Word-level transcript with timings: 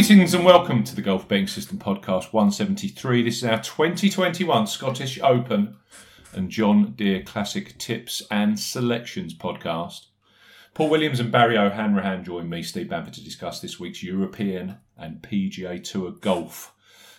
Greetings 0.00 0.32
and 0.32 0.46
welcome 0.46 0.82
to 0.82 0.96
the 0.96 1.02
Golf 1.02 1.28
Betting 1.28 1.46
System 1.46 1.76
Podcast 1.76 2.32
173. 2.32 3.22
This 3.22 3.36
is 3.36 3.44
our 3.44 3.60
2021 3.60 4.66
Scottish 4.66 5.20
Open 5.20 5.76
and 6.32 6.48
John 6.48 6.94
Deere 6.96 7.22
Classic 7.22 7.76
Tips 7.76 8.22
and 8.30 8.58
Selections 8.58 9.34
podcast. 9.34 10.06
Paul 10.72 10.88
Williams 10.88 11.20
and 11.20 11.30
Barry 11.30 11.58
O'Hanrahan 11.58 12.24
join 12.24 12.48
me, 12.48 12.62
Steve 12.62 12.88
Bamford, 12.88 13.12
to 13.12 13.22
discuss 13.22 13.60
this 13.60 13.78
week's 13.78 14.02
European 14.02 14.78
and 14.96 15.20
PGA 15.20 15.84
Tour 15.84 16.12
golf. 16.12 16.74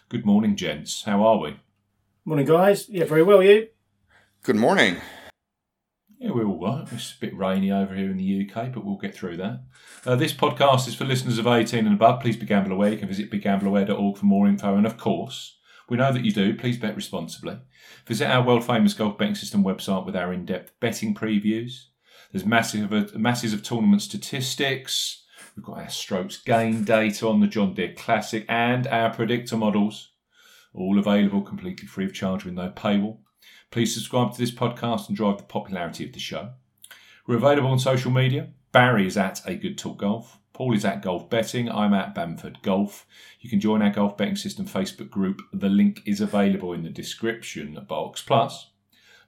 Good 0.09 0.25
morning, 0.25 0.55
gents. 0.55 1.03
How 1.03 1.23
are 1.23 1.37
we? 1.37 1.59
Morning, 2.25 2.47
guys. 2.47 2.89
Yeah, 2.89 3.05
very 3.05 3.21
well, 3.21 3.43
you? 3.43 3.67
Good 4.41 4.55
morning. 4.55 4.97
Yeah, 6.21 6.33
we're 6.33 6.45
all 6.45 6.61
right. 6.61 6.87
It's 6.91 7.15
a 7.15 7.19
bit 7.19 7.35
rainy 7.35 7.71
over 7.71 7.95
here 7.95 8.11
in 8.11 8.17
the 8.17 8.47
UK, 8.47 8.71
but 8.71 8.85
we'll 8.85 8.97
get 8.97 9.15
through 9.15 9.37
that. 9.37 9.63
Uh, 10.05 10.15
this 10.15 10.33
podcast 10.33 10.87
is 10.87 10.93
for 10.93 11.03
listeners 11.03 11.39
of 11.39 11.47
18 11.47 11.87
and 11.87 11.95
above. 11.95 12.21
Please 12.21 12.37
be 12.37 12.45
gamble 12.45 12.73
aware. 12.73 12.91
You 12.91 12.99
can 12.99 13.07
visit 13.07 13.31
begambleaware.org 13.31 14.17
for 14.19 14.25
more 14.27 14.47
info. 14.47 14.77
And 14.77 14.85
of 14.85 14.97
course, 14.97 15.57
we 15.89 15.97
know 15.97 16.13
that 16.13 16.23
you 16.23 16.31
do. 16.31 16.53
Please 16.53 16.77
bet 16.77 16.95
responsibly. 16.95 17.57
Visit 18.05 18.27
our 18.27 18.45
world 18.45 18.63
famous 18.63 18.93
golf 18.93 19.17
betting 19.17 19.33
system 19.33 19.63
website 19.63 20.05
with 20.05 20.15
our 20.15 20.31
in 20.31 20.45
depth 20.45 20.79
betting 20.79 21.15
previews. 21.15 21.85
There's 22.31 22.45
massive, 22.45 23.15
masses 23.15 23.51
of 23.51 23.63
tournament 23.63 24.03
statistics. 24.03 25.23
We've 25.57 25.65
got 25.65 25.79
our 25.79 25.89
strokes 25.89 26.37
gain 26.37 26.83
data 26.83 27.27
on 27.27 27.39
the 27.39 27.47
John 27.47 27.73
Deere 27.73 27.95
Classic 27.97 28.45
and 28.47 28.85
our 28.85 29.11
predictor 29.11 29.57
models, 29.57 30.11
all 30.71 30.99
available 30.99 31.41
completely 31.41 31.87
free 31.87 32.05
of 32.05 32.13
charge 32.13 32.45
with 32.45 32.53
no 32.53 32.69
paywall. 32.69 33.17
Please 33.71 33.93
subscribe 33.93 34.33
to 34.33 34.37
this 34.37 34.51
podcast 34.51 35.07
and 35.07 35.15
drive 35.15 35.37
the 35.37 35.43
popularity 35.43 36.03
of 36.03 36.11
the 36.11 36.19
show. 36.19 36.49
We're 37.25 37.37
available 37.37 37.69
on 37.69 37.79
social 37.79 38.11
media. 38.11 38.49
Barry 38.73 39.07
is 39.07 39.15
at 39.15 39.41
A 39.47 39.55
Good 39.55 39.77
Talk 39.77 39.99
Golf. 39.99 40.39
Paul 40.51 40.73
is 40.73 40.83
at 40.83 41.01
Golf 41.01 41.29
Betting. 41.29 41.71
I'm 41.71 41.93
at 41.93 42.13
Bamford 42.13 42.61
Golf. 42.63 43.07
You 43.39 43.49
can 43.49 43.61
join 43.61 43.81
our 43.81 43.89
Golf 43.89 44.17
Betting 44.17 44.35
System 44.35 44.65
Facebook 44.65 45.09
group. 45.09 45.41
The 45.53 45.69
link 45.69 46.01
is 46.05 46.19
available 46.19 46.73
in 46.73 46.83
the 46.83 46.89
description 46.89 47.79
box. 47.87 48.21
Plus, 48.21 48.71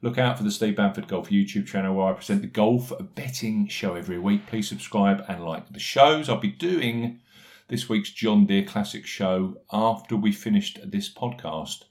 look 0.01 0.17
out 0.17 0.37
for 0.37 0.43
the 0.43 0.51
Steve 0.51 0.75
Bamford 0.75 1.07
Golf 1.07 1.29
YouTube 1.29 1.65
channel 1.65 1.95
where 1.95 2.07
I 2.07 2.13
present 2.13 2.41
the 2.41 2.47
golf 2.47 2.91
betting 3.15 3.69
show 3.69 3.95
every 3.95 4.19
week. 4.19 4.45
Please 4.47 4.67
subscribe 4.67 5.23
and 5.29 5.45
like 5.45 5.71
the 5.71 5.79
shows. 5.79 6.27
I'll 6.27 6.35
be 6.35 6.49
doing 6.49 7.21
this 7.69 7.87
week's 7.87 8.11
John 8.11 8.45
Deere 8.45 8.65
Classic 8.65 9.05
show 9.05 9.61
after 9.71 10.17
we 10.17 10.33
finished 10.33 10.79
this 10.83 11.11
podcast 11.11 11.85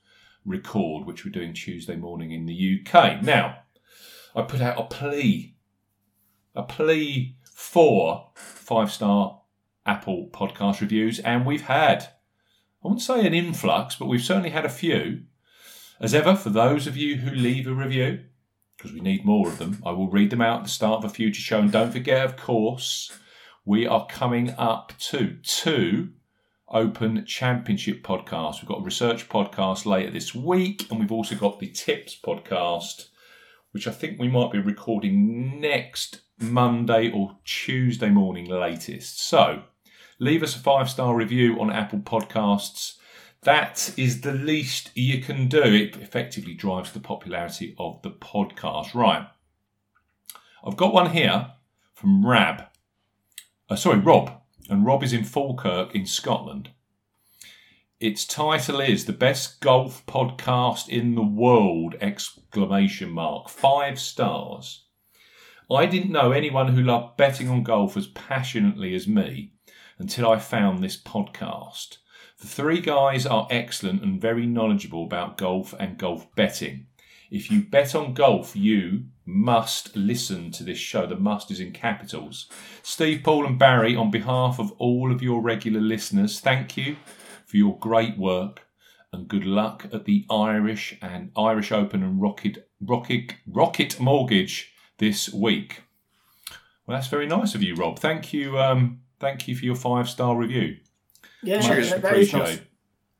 record, 0.44 1.06
which 1.06 1.24
we're 1.24 1.30
doing 1.32 1.54
Tuesday 1.54 1.96
morning 1.96 2.32
in 2.32 2.46
the 2.46 2.80
UK. 2.80 3.22
Now, 3.22 3.58
I 4.34 4.42
put 4.42 4.60
out 4.60 4.80
a 4.80 4.84
plea, 4.84 5.56
a 6.54 6.62
plea 6.62 7.36
for 7.44 8.30
five 8.34 8.90
star 8.90 9.40
Apple 9.84 10.28
podcast 10.32 10.80
reviews, 10.80 11.18
and 11.20 11.44
we've 11.44 11.62
had, 11.62 12.02
I 12.02 12.88
wouldn't 12.88 13.02
say 13.02 13.26
an 13.26 13.34
influx, 13.34 13.96
but 13.96 14.06
we've 14.06 14.22
certainly 14.22 14.50
had 14.50 14.64
a 14.64 14.70
few. 14.70 15.22
As 16.00 16.14
ever, 16.14 16.34
for 16.34 16.50
those 16.50 16.86
of 16.86 16.96
you 16.96 17.16
who 17.16 17.30
leave 17.30 17.66
a 17.66 17.74
review, 17.74 18.24
because 18.76 18.92
we 18.92 19.00
need 19.00 19.24
more 19.24 19.46
of 19.48 19.58
them, 19.58 19.80
I 19.86 19.92
will 19.92 20.10
read 20.10 20.30
them 20.30 20.40
out 20.40 20.58
at 20.58 20.64
the 20.64 20.70
start 20.70 21.04
of 21.04 21.10
a 21.10 21.14
future 21.14 21.40
show. 21.40 21.60
And 21.60 21.70
don't 21.70 21.92
forget, 21.92 22.24
of 22.24 22.36
course, 22.36 23.12
we 23.64 23.86
are 23.86 24.06
coming 24.06 24.50
up 24.58 24.92
to 24.98 25.36
two 25.42 26.10
Open 26.72 27.24
Championship 27.26 28.02
podcast. 28.02 28.62
We've 28.62 28.68
got 28.68 28.80
a 28.80 28.84
research 28.84 29.28
podcast 29.28 29.84
later 29.84 30.10
this 30.10 30.34
week, 30.34 30.86
and 30.90 30.98
we've 30.98 31.12
also 31.12 31.34
got 31.34 31.60
the 31.60 31.68
Tips 31.68 32.18
podcast, 32.22 33.08
which 33.72 33.86
I 33.86 33.90
think 33.90 34.18
we 34.18 34.28
might 34.28 34.52
be 34.52 34.58
recording 34.58 35.60
next 35.60 36.22
Monday 36.40 37.10
or 37.10 37.36
Tuesday 37.44 38.08
morning 38.08 38.46
latest. 38.46 39.20
So 39.20 39.64
leave 40.18 40.42
us 40.42 40.56
a 40.56 40.60
five 40.60 40.88
star 40.88 41.14
review 41.14 41.60
on 41.60 41.70
Apple 41.70 42.00
Podcasts. 42.00 42.96
That 43.42 43.92
is 43.96 44.20
the 44.20 44.32
least 44.32 44.90
you 44.94 45.20
can 45.20 45.48
do. 45.48 45.62
It 45.62 45.96
effectively 45.96 46.54
drives 46.54 46.92
the 46.92 47.00
popularity 47.00 47.74
of 47.78 48.00
the 48.02 48.10
podcast. 48.10 48.94
Right. 48.94 49.26
I've 50.64 50.76
got 50.76 50.94
one 50.94 51.10
here 51.10 51.52
from 51.92 52.24
Rab. 52.24 52.64
Uh, 53.68 53.76
sorry, 53.76 53.98
Rob. 53.98 54.41
And 54.72 54.86
Rob 54.86 55.02
is 55.02 55.12
in 55.12 55.22
Falkirk 55.22 55.94
in 55.94 56.06
Scotland. 56.06 56.70
Its 58.00 58.24
title 58.24 58.80
is 58.80 59.04
The 59.04 59.12
Best 59.12 59.60
Golf 59.60 60.06
Podcast 60.06 60.88
in 60.88 61.14
the 61.14 61.22
World! 61.22 61.94
Exclamation 62.00 63.10
mark. 63.10 63.50
Five 63.50 64.00
stars. 64.00 64.86
I 65.70 65.84
didn't 65.84 66.10
know 66.10 66.32
anyone 66.32 66.68
who 66.68 66.82
loved 66.82 67.18
betting 67.18 67.50
on 67.50 67.64
golf 67.64 67.98
as 67.98 68.06
passionately 68.06 68.94
as 68.94 69.06
me 69.06 69.52
until 69.98 70.30
I 70.30 70.38
found 70.38 70.82
this 70.82 70.98
podcast. 70.98 71.98
The 72.40 72.46
three 72.46 72.80
guys 72.80 73.26
are 73.26 73.48
excellent 73.50 74.02
and 74.02 74.22
very 74.22 74.46
knowledgeable 74.46 75.04
about 75.04 75.36
golf 75.36 75.74
and 75.78 75.98
golf 75.98 76.34
betting. 76.34 76.86
If 77.32 77.50
you 77.50 77.62
bet 77.62 77.94
on 77.94 78.12
golf, 78.12 78.54
you 78.54 79.04
must 79.24 79.96
listen 79.96 80.50
to 80.52 80.62
this 80.64 80.76
show. 80.76 81.06
The 81.06 81.16
must 81.16 81.50
is 81.50 81.60
in 81.60 81.72
capitals. 81.72 82.46
Steve, 82.82 83.22
Paul, 83.24 83.46
and 83.46 83.58
Barry, 83.58 83.96
on 83.96 84.10
behalf 84.10 84.58
of 84.58 84.70
all 84.72 85.10
of 85.10 85.22
your 85.22 85.40
regular 85.40 85.80
listeners, 85.80 86.40
thank 86.40 86.76
you 86.76 86.96
for 87.46 87.56
your 87.56 87.78
great 87.78 88.18
work 88.18 88.66
and 89.14 89.28
good 89.28 89.46
luck 89.46 89.86
at 89.94 90.04
the 90.04 90.26
Irish 90.30 90.98
and 91.00 91.30
Irish 91.34 91.72
Open 91.72 92.02
and 92.02 92.20
Rocket 92.20 92.68
Rocket 92.82 93.34
Rocket 93.46 93.98
Mortgage 93.98 94.72
this 94.98 95.32
week. 95.32 95.82
Well, 96.86 96.98
that's 96.98 97.08
very 97.08 97.26
nice 97.26 97.54
of 97.54 97.62
you, 97.62 97.74
Rob. 97.76 97.98
Thank 97.98 98.34
you. 98.34 98.58
Um, 98.58 99.00
thank 99.20 99.48
you 99.48 99.56
for 99.56 99.64
your 99.64 99.74
five 99.76 100.06
star 100.08 100.36
review. 100.36 100.76
Yeah, 101.42 101.62
Cheers. 101.62 101.90
that- 101.90 102.02
that 102.02 102.16
is 102.18 102.28
Appreciate. 102.34 102.58
nice. 102.58 102.60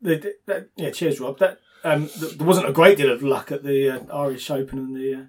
The- 0.02 0.34
that- 0.46 0.68
yeah, 0.76 0.90
cheers, 0.90 1.18
Rob. 1.18 1.38
That 1.38 1.58
um, 1.84 2.08
th- 2.08 2.38
there 2.38 2.46
wasn't 2.46 2.68
a 2.68 2.72
great 2.72 2.96
deal 2.98 3.12
of 3.12 3.22
luck 3.22 3.50
at 3.52 3.62
the 3.62 3.90
uh, 3.90 4.16
Irish 4.16 4.50
Open 4.50 4.78
and 4.78 4.96
the 4.96 5.14
uh, 5.14 5.24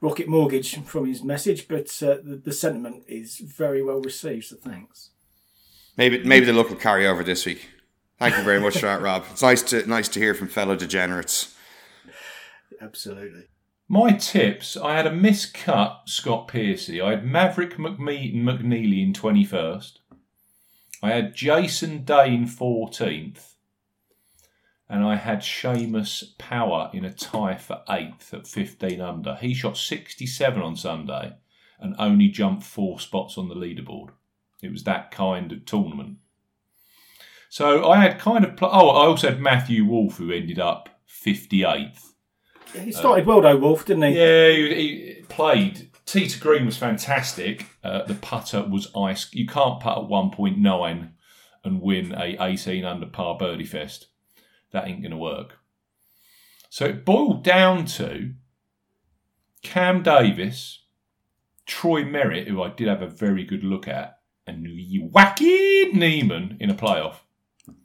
Rocket 0.00 0.28
Mortgage 0.28 0.82
from 0.84 1.06
his 1.06 1.22
message, 1.22 1.68
but 1.68 1.86
uh, 2.02 2.16
the, 2.22 2.40
the 2.44 2.52
sentiment 2.52 3.04
is 3.08 3.38
very 3.38 3.82
well 3.82 4.00
received. 4.00 4.46
So 4.46 4.56
thanks. 4.56 5.10
Maybe 5.96 6.22
maybe 6.22 6.46
the 6.46 6.52
luck 6.52 6.68
will 6.68 6.76
carry 6.76 7.06
over 7.06 7.24
this 7.24 7.44
week. 7.44 7.68
Thank 8.18 8.36
you 8.36 8.42
very 8.42 8.60
much 8.60 8.74
for 8.74 8.86
that, 8.86 9.00
Rob. 9.00 9.24
It's 9.30 9.42
nice 9.42 9.62
to 9.64 9.86
nice 9.86 10.08
to 10.08 10.20
hear 10.20 10.34
from 10.34 10.48
fellow 10.48 10.76
degenerates. 10.76 11.54
Absolutely. 12.80 13.44
My 13.88 14.12
tips 14.12 14.76
I 14.76 14.94
had 14.94 15.06
a 15.06 15.10
miscut 15.10 16.08
Scott 16.08 16.46
Piercy. 16.48 17.00
I 17.00 17.10
had 17.10 17.24
Maverick 17.24 17.76
McMe- 17.76 18.34
McNealy 18.34 19.02
in 19.02 19.12
21st. 19.12 19.98
I 21.02 21.10
had 21.10 21.34
Jason 21.34 22.04
Dane 22.04 22.46
14th. 22.46 23.54
And 24.90 25.04
I 25.04 25.16
had 25.16 25.40
Seamus 25.40 26.38
Power 26.38 26.90
in 26.94 27.04
a 27.04 27.12
tie 27.12 27.56
for 27.56 27.82
8th 27.88 28.32
at 28.32 28.46
15 28.46 29.00
under. 29.00 29.34
He 29.34 29.52
shot 29.52 29.76
67 29.76 30.62
on 30.62 30.76
Sunday 30.76 31.34
and 31.78 31.94
only 31.98 32.28
jumped 32.28 32.64
four 32.64 32.98
spots 32.98 33.36
on 33.36 33.48
the 33.48 33.54
leaderboard. 33.54 34.10
It 34.62 34.72
was 34.72 34.84
that 34.84 35.10
kind 35.10 35.52
of 35.52 35.64
tournament. 35.66 36.16
So 37.48 37.88
I 37.88 38.00
had 38.00 38.18
kind 38.18 38.44
of. 38.44 38.56
Pl- 38.56 38.70
oh, 38.72 38.88
I 38.90 39.06
also 39.06 39.28
had 39.28 39.40
Matthew 39.40 39.84
Wolff, 39.84 40.16
who 40.16 40.32
ended 40.32 40.58
up 40.58 40.88
58th. 41.08 42.12
He 42.74 42.92
started 42.92 43.24
well 43.24 43.40
though, 43.40 43.56
Wolff, 43.56 43.86
didn't 43.86 44.02
he? 44.02 44.18
Yeah, 44.18 44.50
he, 44.50 45.14
he 45.16 45.22
played. 45.28 45.90
Tee 46.04 46.28
to 46.28 46.40
green 46.40 46.66
was 46.66 46.76
fantastic. 46.76 47.66
Uh, 47.82 48.04
the 48.04 48.14
putter 48.14 48.62
was 48.62 48.90
ice. 48.96 49.28
You 49.32 49.46
can't 49.46 49.80
putt 49.80 49.98
at 49.98 50.04
1.9 50.04 51.10
and 51.64 51.80
win 51.80 52.14
a 52.14 52.36
18 52.40 52.84
under 52.84 53.06
par 53.06 53.36
birdie 53.38 53.64
fest. 53.64 54.08
That 54.72 54.86
ain't 54.86 55.02
going 55.02 55.12
to 55.12 55.16
work. 55.16 55.58
So 56.70 56.84
it 56.86 57.04
boiled 57.04 57.42
down 57.42 57.86
to 57.86 58.34
Cam 59.62 60.02
Davis, 60.02 60.84
Troy 61.66 62.04
Merritt, 62.04 62.48
who 62.48 62.62
I 62.62 62.70
did 62.70 62.88
have 62.88 63.02
a 63.02 63.06
very 63.06 63.44
good 63.44 63.64
look 63.64 63.88
at, 63.88 64.18
and 64.46 64.66
Wacky 65.12 65.92
Niemann 65.92 66.56
in 66.60 66.70
a 66.70 66.74
playoff. 66.74 67.16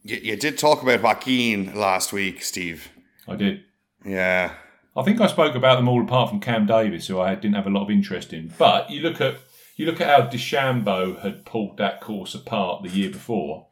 You, 0.03 0.17
you 0.17 0.35
did 0.35 0.57
talk 0.57 0.81
about 0.81 1.01
Joaquin 1.01 1.75
last 1.75 2.13
week, 2.13 2.43
Steve. 2.43 2.89
I 3.27 3.35
did. 3.35 3.63
Yeah. 4.05 4.53
I 4.95 5.03
think 5.03 5.19
I 5.19 5.27
spoke 5.27 5.55
about 5.55 5.77
them 5.77 5.87
all 5.87 6.03
apart 6.03 6.29
from 6.29 6.39
Cam 6.39 6.65
Davis, 6.65 7.07
who 7.07 7.19
I 7.19 7.35
didn't 7.35 7.55
have 7.55 7.67
a 7.67 7.71
lot 7.71 7.83
of 7.83 7.89
interest 7.89 8.31
in. 8.31 8.53
But 8.57 8.89
you 8.89 9.01
look 9.01 9.19
at 9.21 9.37
you 9.75 9.87
look 9.87 9.99
at 9.99 10.07
how 10.07 10.27
DeChambeau 10.27 11.21
had 11.21 11.45
pulled 11.45 11.77
that 11.77 11.99
course 11.99 12.35
apart 12.35 12.83
the 12.83 12.89
year 12.89 13.09
before. 13.09 13.67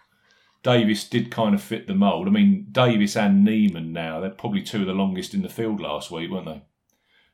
Davis 0.63 1.07
did 1.07 1.31
kind 1.31 1.55
of 1.55 1.61
fit 1.61 1.87
the 1.87 1.95
mould. 1.95 2.27
I 2.27 2.31
mean, 2.31 2.67
Davis 2.71 3.15
and 3.17 3.43
Niemann 3.43 3.91
now, 3.93 4.19
they're 4.19 4.29
probably 4.29 4.61
two 4.61 4.81
of 4.81 4.87
the 4.87 4.93
longest 4.93 5.33
in 5.33 5.41
the 5.41 5.49
field 5.49 5.79
last 5.81 6.11
week, 6.11 6.29
weren't 6.29 6.45
they? 6.45 6.61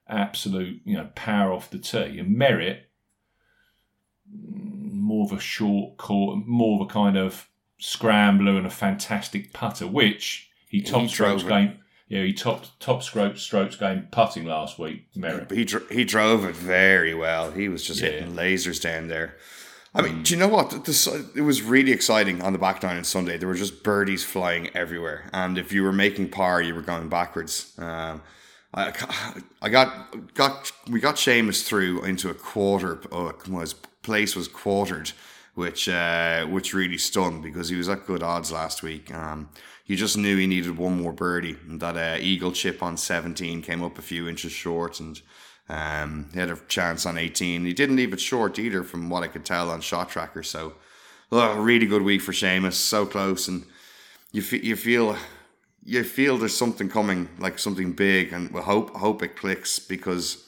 Absolute, 0.07 0.81
you 0.85 0.95
know, 0.95 1.09
power 1.15 1.51
off 1.51 1.69
the 1.69 1.77
tee. 1.77 2.19
And 2.19 2.37
Merritt, 2.37 2.89
mm, 4.33 4.91
more 4.93 5.25
of 5.25 5.31
a 5.31 5.39
short 5.39 5.97
court, 5.97 6.45
more 6.47 6.75
of 6.81 6.87
a 6.89 6.91
kind 6.91 7.17
of 7.17 7.49
scrambler 7.79 8.55
and 8.57 8.65
a 8.65 8.69
fantastic 8.71 9.53
putter, 9.53 9.87
which 9.87 10.49
he 10.69 10.81
top 10.81 11.01
He 11.03 11.07
strokes 11.09 11.43
gained. 11.43 11.77
Yeah, 12.09 12.23
he 12.23 12.31
top 12.31 12.63
top 12.79 13.03
strokes 13.03 13.41
strokes 13.41 13.75
gained 13.75 14.11
putting 14.13 14.45
last 14.45 14.79
week. 14.79 15.07
Merritt. 15.13 15.51
He 15.51 15.65
dr- 15.65 15.89
he 15.91 16.05
drove 16.05 16.45
it 16.45 16.55
very 16.55 17.13
well. 17.13 17.51
He 17.51 17.67
was 17.67 17.83
just 17.85 17.99
Yeah. 18.01 18.11
hitting 18.11 18.33
lasers 18.33 18.81
down 18.81 19.09
there. 19.09 19.35
I 19.97 20.03
mean, 20.03 20.21
do 20.21 20.33
you 20.35 20.39
know 20.39 20.47
what? 20.47 20.69
The, 20.69 21.25
it 21.35 21.41
was 21.41 21.63
really 21.63 21.91
exciting 21.91 22.43
on 22.43 22.53
the 22.53 22.59
back 22.59 22.83
nine 22.83 22.97
on 22.97 23.03
Sunday. 23.03 23.37
There 23.37 23.47
were 23.47 23.55
just 23.55 23.81
birdies 23.81 24.23
flying 24.23 24.69
everywhere, 24.75 25.27
and 25.33 25.57
if 25.57 25.71
you 25.73 25.81
were 25.81 25.91
making 25.91 26.29
par, 26.29 26.61
you 26.61 26.75
were 26.75 26.83
going 26.83 27.09
backwards. 27.09 27.73
Um, 27.79 28.21
I, 28.75 28.93
I 29.59 29.69
got 29.69 30.33
got 30.35 30.71
we 30.87 30.99
got 30.99 31.15
Seamus 31.15 31.65
through 31.65 32.03
into 32.03 32.29
a 32.29 32.35
quarter. 32.35 32.99
Oh, 33.11 33.33
was 33.49 33.73
place 34.03 34.35
was 34.35 34.47
quartered, 34.47 35.13
which 35.55 35.89
uh, 35.89 36.45
which 36.45 36.75
really 36.75 36.99
stunned 36.99 37.41
because 37.41 37.69
he 37.69 37.75
was 37.75 37.89
at 37.89 38.05
good 38.05 38.21
odds 38.21 38.51
last 38.51 38.83
week. 38.83 39.11
Um, 39.11 39.49
you 39.87 39.95
just 39.95 40.17
knew 40.17 40.37
he 40.37 40.45
needed 40.45 40.77
one 40.77 41.01
more 41.01 41.13
birdie. 41.13 41.57
And 41.67 41.79
that 41.79 41.97
uh, 41.97 42.17
eagle 42.19 42.51
chip 42.51 42.83
on 42.83 42.97
seventeen 42.97 43.63
came 43.63 43.81
up 43.81 43.97
a 43.97 44.03
few 44.03 44.27
inches 44.27 44.51
short, 44.51 44.99
and 44.99 45.19
um, 45.69 46.29
he 46.33 46.39
had 46.39 46.49
a 46.49 46.57
chance 46.67 47.05
on 47.05 47.17
eighteen. 47.17 47.65
He 47.65 47.73
didn't 47.73 47.95
leave 47.97 48.13
it 48.13 48.21
short 48.21 48.57
either, 48.59 48.83
from 48.83 49.09
what 49.09 49.23
I 49.23 49.27
could 49.27 49.45
tell 49.45 49.69
on 49.69 49.81
shot 49.81 50.09
tracker. 50.09 50.43
So, 50.43 50.73
oh, 51.31 51.57
really 51.57 51.85
good 51.85 52.03
week 52.03 52.21
for 52.21 52.31
Seamus. 52.31 52.73
So 52.73 53.05
close, 53.05 53.47
and 53.47 53.65
you 54.31 54.41
fe- 54.41 54.61
you 54.63 54.75
feel 54.75 55.17
you 55.83 56.03
feel 56.03 56.37
there's 56.37 56.55
something 56.55 56.89
coming, 56.89 57.29
like 57.39 57.59
something 57.59 57.93
big, 57.93 58.33
and 58.33 58.51
we 58.51 58.61
hope 58.61 58.95
hope 58.95 59.23
it 59.23 59.35
clicks 59.35 59.79
because 59.79 60.43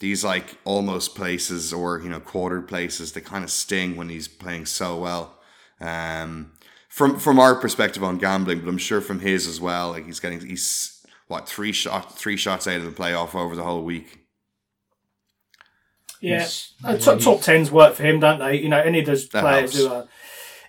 these 0.00 0.24
like 0.24 0.56
almost 0.64 1.14
places 1.14 1.72
or 1.72 2.00
you 2.00 2.08
know 2.08 2.20
quartered 2.20 2.68
places 2.68 3.12
they 3.12 3.20
kind 3.20 3.44
of 3.44 3.50
sting 3.50 3.96
when 3.96 4.08
he's 4.08 4.28
playing 4.28 4.66
so 4.66 4.98
well. 4.98 5.34
Um, 5.80 6.52
from 6.88 7.18
from 7.18 7.38
our 7.38 7.54
perspective 7.54 8.02
on 8.02 8.18
gambling, 8.18 8.60
but 8.60 8.68
I'm 8.68 8.78
sure 8.78 9.00
from 9.00 9.20
his 9.20 9.46
as 9.46 9.60
well. 9.60 9.90
Like 9.90 10.06
he's 10.06 10.20
getting 10.20 10.40
he's 10.40 11.06
what 11.26 11.48
three 11.48 11.72
shot 11.72 12.18
three 12.18 12.36
shots 12.36 12.66
out 12.66 12.76
of 12.76 12.84
the 12.84 12.90
playoff 12.90 13.34
over 13.34 13.54
the 13.54 13.64
whole 13.64 13.84
week. 13.84 14.27
Yeah, 16.20 16.48
Uh, 16.84 16.92
yeah, 16.92 16.96
top, 16.98 17.20
top 17.20 17.42
tens 17.42 17.70
work 17.70 17.94
for 17.94 18.02
him, 18.02 18.18
don't 18.20 18.38
they? 18.40 18.56
You 18.60 18.68
know, 18.68 18.80
any 18.80 19.00
of 19.00 19.06
those 19.06 19.28
That 19.28 19.40
players 19.42 19.72
helps. 19.74 19.76
who 19.78 19.88
are, 19.94 20.08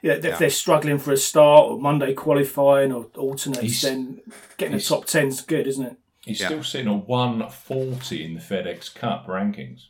you 0.03 0.09
know, 0.09 0.15
if 0.17 0.23
Yeah. 0.23 0.35
they're 0.37 0.49
struggling 0.49 0.99
for 0.99 1.11
a 1.11 1.17
start 1.17 1.71
or 1.71 1.79
Monday 1.79 2.13
qualifying 2.13 2.91
or 2.91 3.05
alternates, 3.17 3.61
He's- 3.61 3.81
then 3.81 4.21
getting 4.57 4.73
a 4.75 4.77
he's- 4.77 4.87
top 4.89 5.05
ten's 5.05 5.41
good, 5.41 5.65
isn't 5.67 5.85
it? 5.85 5.97
He's 6.25 6.39
Yeah. 6.41 6.47
still 6.47 6.63
sitting 6.63 6.87
at 6.93 7.07
140 7.07 8.23
in 8.23 8.35
the 8.35 8.39
FedEx 8.41 8.93
Cup 8.93 9.25
rankings. 9.27 9.87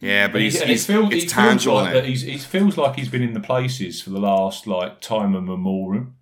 Yeah, 0.00 0.28
but 0.28 0.40
he's, 0.40 0.60
and 0.60 0.70
he's, 0.70 0.88
it 0.88 0.92
feels, 0.92 1.06
it's 1.12 1.14
it 1.14 1.20
feels 1.20 1.32
tangible 1.32 1.74
like 1.74 1.92
that 1.92 2.04
he's, 2.06 2.22
it 2.24 2.40
feels 2.40 2.78
like 2.78 2.96
he's 2.96 3.08
been 3.10 3.22
in 3.22 3.34
the 3.34 3.40
places 3.40 4.00
for 4.00 4.10
the 4.10 4.18
last 4.20 4.66
like 4.66 5.00
time 5.00 5.34
and 5.34 5.46
memoriam. 5.46 6.14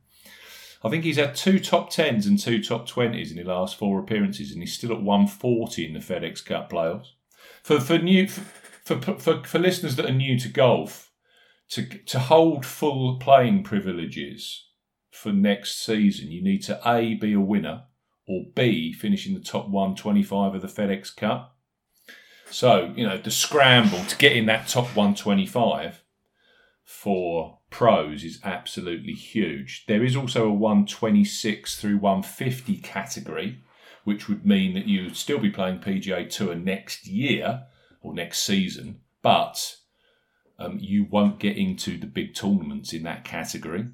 I 0.83 0.89
think 0.89 1.05
he's 1.05 1.17
had 1.17 1.35
two 1.37 1.59
top 1.61 1.91
tens 1.91 2.27
and 2.27 2.39
two 2.39 2.63
top 2.63 2.87
twenties 2.89 3.31
in 3.31 3.37
the 3.37 3.45
last 3.45 3.77
four 3.77 4.01
appearances, 4.01 4.51
and 4.53 4.63
he's 4.63 4.73
still 4.73 4.93
at 4.93 5.03
140 5.03 5.85
in 5.87 5.93
the 5.93 6.01
FedEx 6.01 6.45
Cup 6.45 6.71
playoffs. 6.73 7.09
For 7.63 7.79
for 7.81 7.99
new 7.99 8.27
for 8.27 8.41
for, 8.97 9.19
for, 9.19 9.45
for 9.45 9.59
listeners 9.59 9.97
that 9.97 10.07
are 10.07 10.13
new 10.13 10.39
to 10.39 10.49
golf, 10.49 11.13
to 11.71 11.87
to 11.87 12.19
hold 12.19 12.65
full 12.65 13.19
playing 13.19 13.63
privileges 13.63 14.67
for 15.11 15.33
next 15.33 15.85
season, 15.85 16.31
you 16.31 16.43
need 16.43 16.63
to 16.63 16.81
a 16.89 17.15
be 17.15 17.35
a 17.35 17.41
winner 17.41 17.85
or 18.27 18.45
b 18.55 18.93
finish 18.93 19.27
in 19.27 19.35
the 19.35 19.41
top 19.41 19.69
125 19.69 20.55
of 20.55 20.63
the 20.63 20.69
FedEx 20.69 21.15
Cup. 21.15 21.57
So, 22.51 22.95
you 22.97 23.07
know, 23.07 23.19
the 23.19 23.31
scramble 23.31 24.05
to 24.07 24.17
get 24.17 24.33
in 24.33 24.47
that 24.47 24.69
top 24.69 24.87
125 24.97 26.03
for 26.83 27.59
pros 27.69 28.25
is 28.25 28.41
absolutely 28.43 29.13
huge. 29.13 29.85
There 29.87 30.03
is 30.03 30.17
also 30.17 30.47
a 30.47 30.53
126 30.53 31.79
through 31.79 31.99
150 31.99 32.79
category, 32.79 33.63
which 34.05 34.29
would 34.29 34.47
mean 34.47 34.73
that 34.73 34.87
you 34.87 35.05
would 35.05 35.17
still 35.17 35.39
be 35.39 35.51
playing 35.51 35.81
PGA 35.81 36.31
Tour 36.31 36.55
next 36.55 37.07
year 37.07 37.65
or 38.09 38.15
next 38.15 38.43
season, 38.43 39.01
but 39.23 39.77
um, 40.59 40.79
you 40.81 41.05
won't 41.11 41.39
get 41.39 41.57
into 41.57 41.99
the 41.99 42.07
big 42.07 42.35
tournaments 42.35 42.93
in 42.93 43.03
that 43.05 43.25
category. 43.25 43.87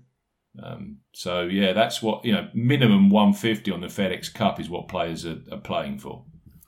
Um, 0.62 0.98
so, 1.12 1.42
yeah, 1.42 1.72
that's 1.72 2.00
what, 2.02 2.24
you 2.24 2.32
know, 2.32 2.48
minimum 2.54 3.10
150 3.10 3.70
on 3.70 3.80
the 3.80 3.88
FedEx 3.88 4.32
Cup 4.32 4.60
is 4.60 4.70
what 4.70 4.88
players 4.88 5.26
are, 5.26 5.40
are 5.50 5.58
playing 5.58 5.98
for 5.98 6.24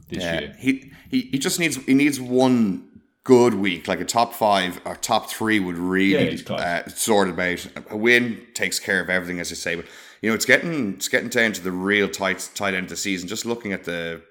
this 0.08 0.22
Yeah, 0.22 0.40
year. 0.40 0.56
he, 0.58 0.92
he 1.10 1.20
he 1.32 1.38
just 1.38 1.58
needs 1.58 1.76
he 1.84 1.94
needs 1.94 2.20
one 2.20 3.00
good 3.24 3.54
week, 3.54 3.88
like 3.88 4.00
a 4.00 4.04
top 4.04 4.34
five 4.34 4.80
or 4.84 4.96
top 4.96 5.28
three 5.30 5.58
would 5.60 5.76
really 5.78 6.38
close. 6.38 6.60
uh, 6.60 6.88
sort 6.88 7.28
it 7.28 7.38
out. 7.38 7.66
A 7.90 7.96
win 7.96 8.46
takes 8.54 8.78
care 8.78 9.00
of 9.00 9.10
everything, 9.10 9.40
as 9.40 9.50
I 9.50 9.54
say. 9.56 9.74
But 9.76 9.86
you 10.22 10.30
know, 10.30 10.34
it's 10.34 10.44
getting 10.46 10.94
it's 10.94 11.08
getting 11.08 11.28
down 11.28 11.52
to 11.52 11.62
the 11.62 11.72
real 11.72 12.08
tight 12.08 12.50
tight 12.54 12.74
end 12.74 12.84
of 12.84 12.90
the 12.90 12.96
season. 12.96 13.28
Just 13.28 13.46
looking 13.46 13.72
at 13.72 13.84
the 13.84 14.22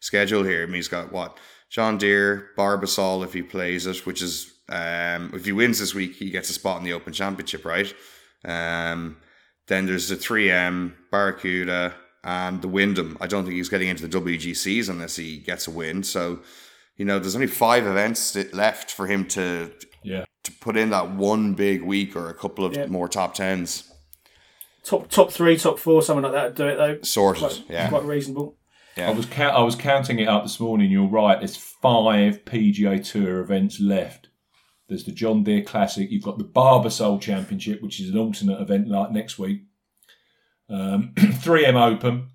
schedule 0.00 0.42
here, 0.44 0.62
I 0.62 0.66
mean, 0.66 0.76
he's 0.76 0.88
got 0.88 1.12
what 1.12 1.38
John 1.68 1.98
Deere, 1.98 2.50
Barbasol 2.56 3.24
if 3.24 3.32
he 3.32 3.42
plays 3.42 3.86
it, 3.86 4.06
which 4.06 4.22
is 4.22 4.52
um, 4.68 5.30
if 5.34 5.44
he 5.44 5.52
wins 5.52 5.78
this 5.78 5.94
week, 5.94 6.14
he 6.16 6.30
gets 6.30 6.50
a 6.50 6.52
spot 6.52 6.78
in 6.78 6.84
the 6.84 6.92
Open 6.92 7.12
Championship, 7.12 7.64
right? 7.64 7.92
Um, 8.44 9.16
then 9.68 9.86
there's 9.86 10.08
the 10.08 10.16
3M, 10.16 10.92
Barracuda, 11.10 11.94
and 12.24 12.62
the 12.62 12.68
Wyndham. 12.68 13.16
I 13.20 13.26
don't 13.26 13.44
think 13.44 13.56
he's 13.56 13.68
getting 13.68 13.88
into 13.88 14.06
the 14.06 14.20
WGCs 14.20 14.88
unless 14.88 15.16
he 15.16 15.38
gets 15.38 15.66
a 15.66 15.70
win. 15.70 16.02
So, 16.02 16.40
you 16.96 17.04
know, 17.04 17.18
there's 17.18 17.34
only 17.34 17.46
five 17.46 17.86
events 17.86 18.34
left 18.52 18.90
for 18.90 19.06
him 19.06 19.26
to 19.28 19.72
Yeah. 20.02 20.24
to 20.44 20.52
put 20.52 20.76
in 20.76 20.90
that 20.90 21.10
one 21.10 21.54
big 21.54 21.82
week 21.82 22.14
or 22.16 22.28
a 22.28 22.34
couple 22.34 22.64
of 22.64 22.74
Yeah. 22.74 22.86
more 22.86 23.08
top 23.08 23.34
tens 23.34 23.92
Top 24.84 25.08
top 25.10 25.32
three, 25.32 25.56
top 25.56 25.80
four, 25.80 26.00
something 26.00 26.22
like 26.22 26.32
that. 26.32 26.44
would 26.44 26.54
Do 26.54 26.66
it 26.68 26.76
though. 26.76 26.98
sorted. 27.02 27.40
Quite, 27.42 27.64
yeah, 27.68 27.88
quite 27.88 28.04
reasonable. 28.04 28.56
Yeah. 28.96 29.08
I 29.08 29.12
was 29.12 29.26
count- 29.26 29.54
I 29.56 29.62
was 29.62 29.74
counting 29.74 30.18
it 30.18 30.28
up 30.28 30.42
this 30.44 30.58
morning. 30.60 30.90
You're 30.90 31.06
right. 31.08 31.38
There's 31.38 31.56
five 31.56 32.44
PGA 32.44 32.98
Tour 33.04 33.40
events 33.40 33.80
left. 33.80 34.28
There's 34.88 35.04
the 35.04 35.12
John 35.12 35.42
Deere 35.42 35.62
Classic. 35.62 36.10
You've 36.10 36.22
got 36.22 36.38
the 36.38 36.44
Barbasol 36.44 37.20
Championship, 37.20 37.82
which 37.82 38.00
is 38.00 38.10
an 38.10 38.18
alternate 38.18 38.60
event 38.60 38.88
like 38.88 39.10
next 39.10 39.38
week. 39.38 39.62
Um, 40.68 41.12
3M 41.16 41.74
Open. 41.74 42.28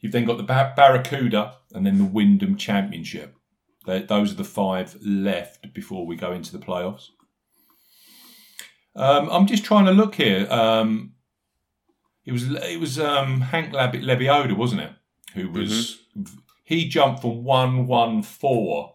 You've 0.00 0.12
then 0.12 0.24
got 0.24 0.36
the 0.38 0.42
Bar- 0.42 0.72
Barracuda 0.76 1.54
and 1.72 1.86
then 1.86 1.98
the 1.98 2.04
Wyndham 2.04 2.56
Championship. 2.56 3.34
They, 3.86 4.02
those 4.02 4.32
are 4.32 4.36
the 4.36 4.44
five 4.44 4.96
left 5.04 5.72
before 5.74 6.06
we 6.06 6.16
go 6.16 6.32
into 6.32 6.52
the 6.56 6.64
playoffs. 6.64 7.08
Um, 8.94 9.28
I'm 9.30 9.46
just 9.46 9.64
trying 9.64 9.86
to 9.86 9.92
look 9.92 10.14
here. 10.16 10.46
Um, 10.50 11.12
it 12.24 12.32
was 12.32 12.44
it 12.50 12.78
was 12.78 12.98
um, 13.00 13.40
Hank 13.40 13.72
Leb- 13.72 14.02
Lebioda, 14.04 14.56
wasn't 14.56 14.82
it? 14.82 14.92
Who 15.34 15.50
was 15.50 16.01
he 16.64 16.88
jumped 16.88 17.20
from 17.22 17.44
one 17.44 17.86
one 17.86 18.22
four 18.22 18.94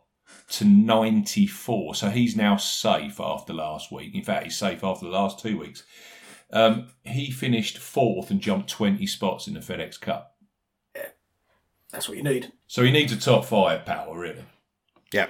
to 0.49 0.65
ninety 0.65 1.47
four, 1.47 1.95
so 1.95 2.09
he's 2.09 2.35
now 2.35 2.57
safe 2.57 3.19
after 3.19 3.53
last 3.53 3.91
week. 3.91 4.15
In 4.15 4.23
fact, 4.23 4.45
he's 4.45 4.57
safe 4.57 4.83
after 4.83 5.05
the 5.05 5.11
last 5.11 5.39
two 5.39 5.57
weeks. 5.57 5.83
Um, 6.51 6.87
he 7.03 7.29
finished 7.31 7.77
fourth 7.77 8.29
and 8.31 8.39
jumped 8.39 8.69
twenty 8.69 9.05
spots 9.05 9.47
in 9.47 9.53
the 9.53 9.59
FedEx 9.59 9.99
Cup. 9.99 10.35
Yeah, 10.95 11.09
That's 11.91 12.07
what 12.07 12.17
you 12.17 12.23
need. 12.23 12.51
So 12.67 12.83
he 12.83 12.91
needs 12.91 13.11
a 13.11 13.17
top 13.19 13.45
five 13.45 13.85
power, 13.85 14.17
really. 14.17 14.43
yeah. 15.13 15.27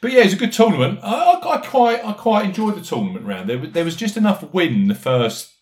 But 0.00 0.10
yeah, 0.10 0.22
it's 0.22 0.34
a 0.34 0.38
good 0.38 0.52
tournament. 0.52 0.98
I, 1.02 1.14
I, 1.40 1.54
I 1.54 1.56
quite 1.66 2.04
I 2.04 2.12
quite 2.14 2.44
enjoyed 2.46 2.74
the 2.76 2.80
tournament 2.80 3.24
round. 3.24 3.48
There, 3.48 3.58
was- 3.58 3.70
there 3.72 3.84
was 3.84 3.94
just 3.96 4.16
enough 4.16 4.42
win 4.52 4.88
the 4.88 4.94
first 4.96 5.52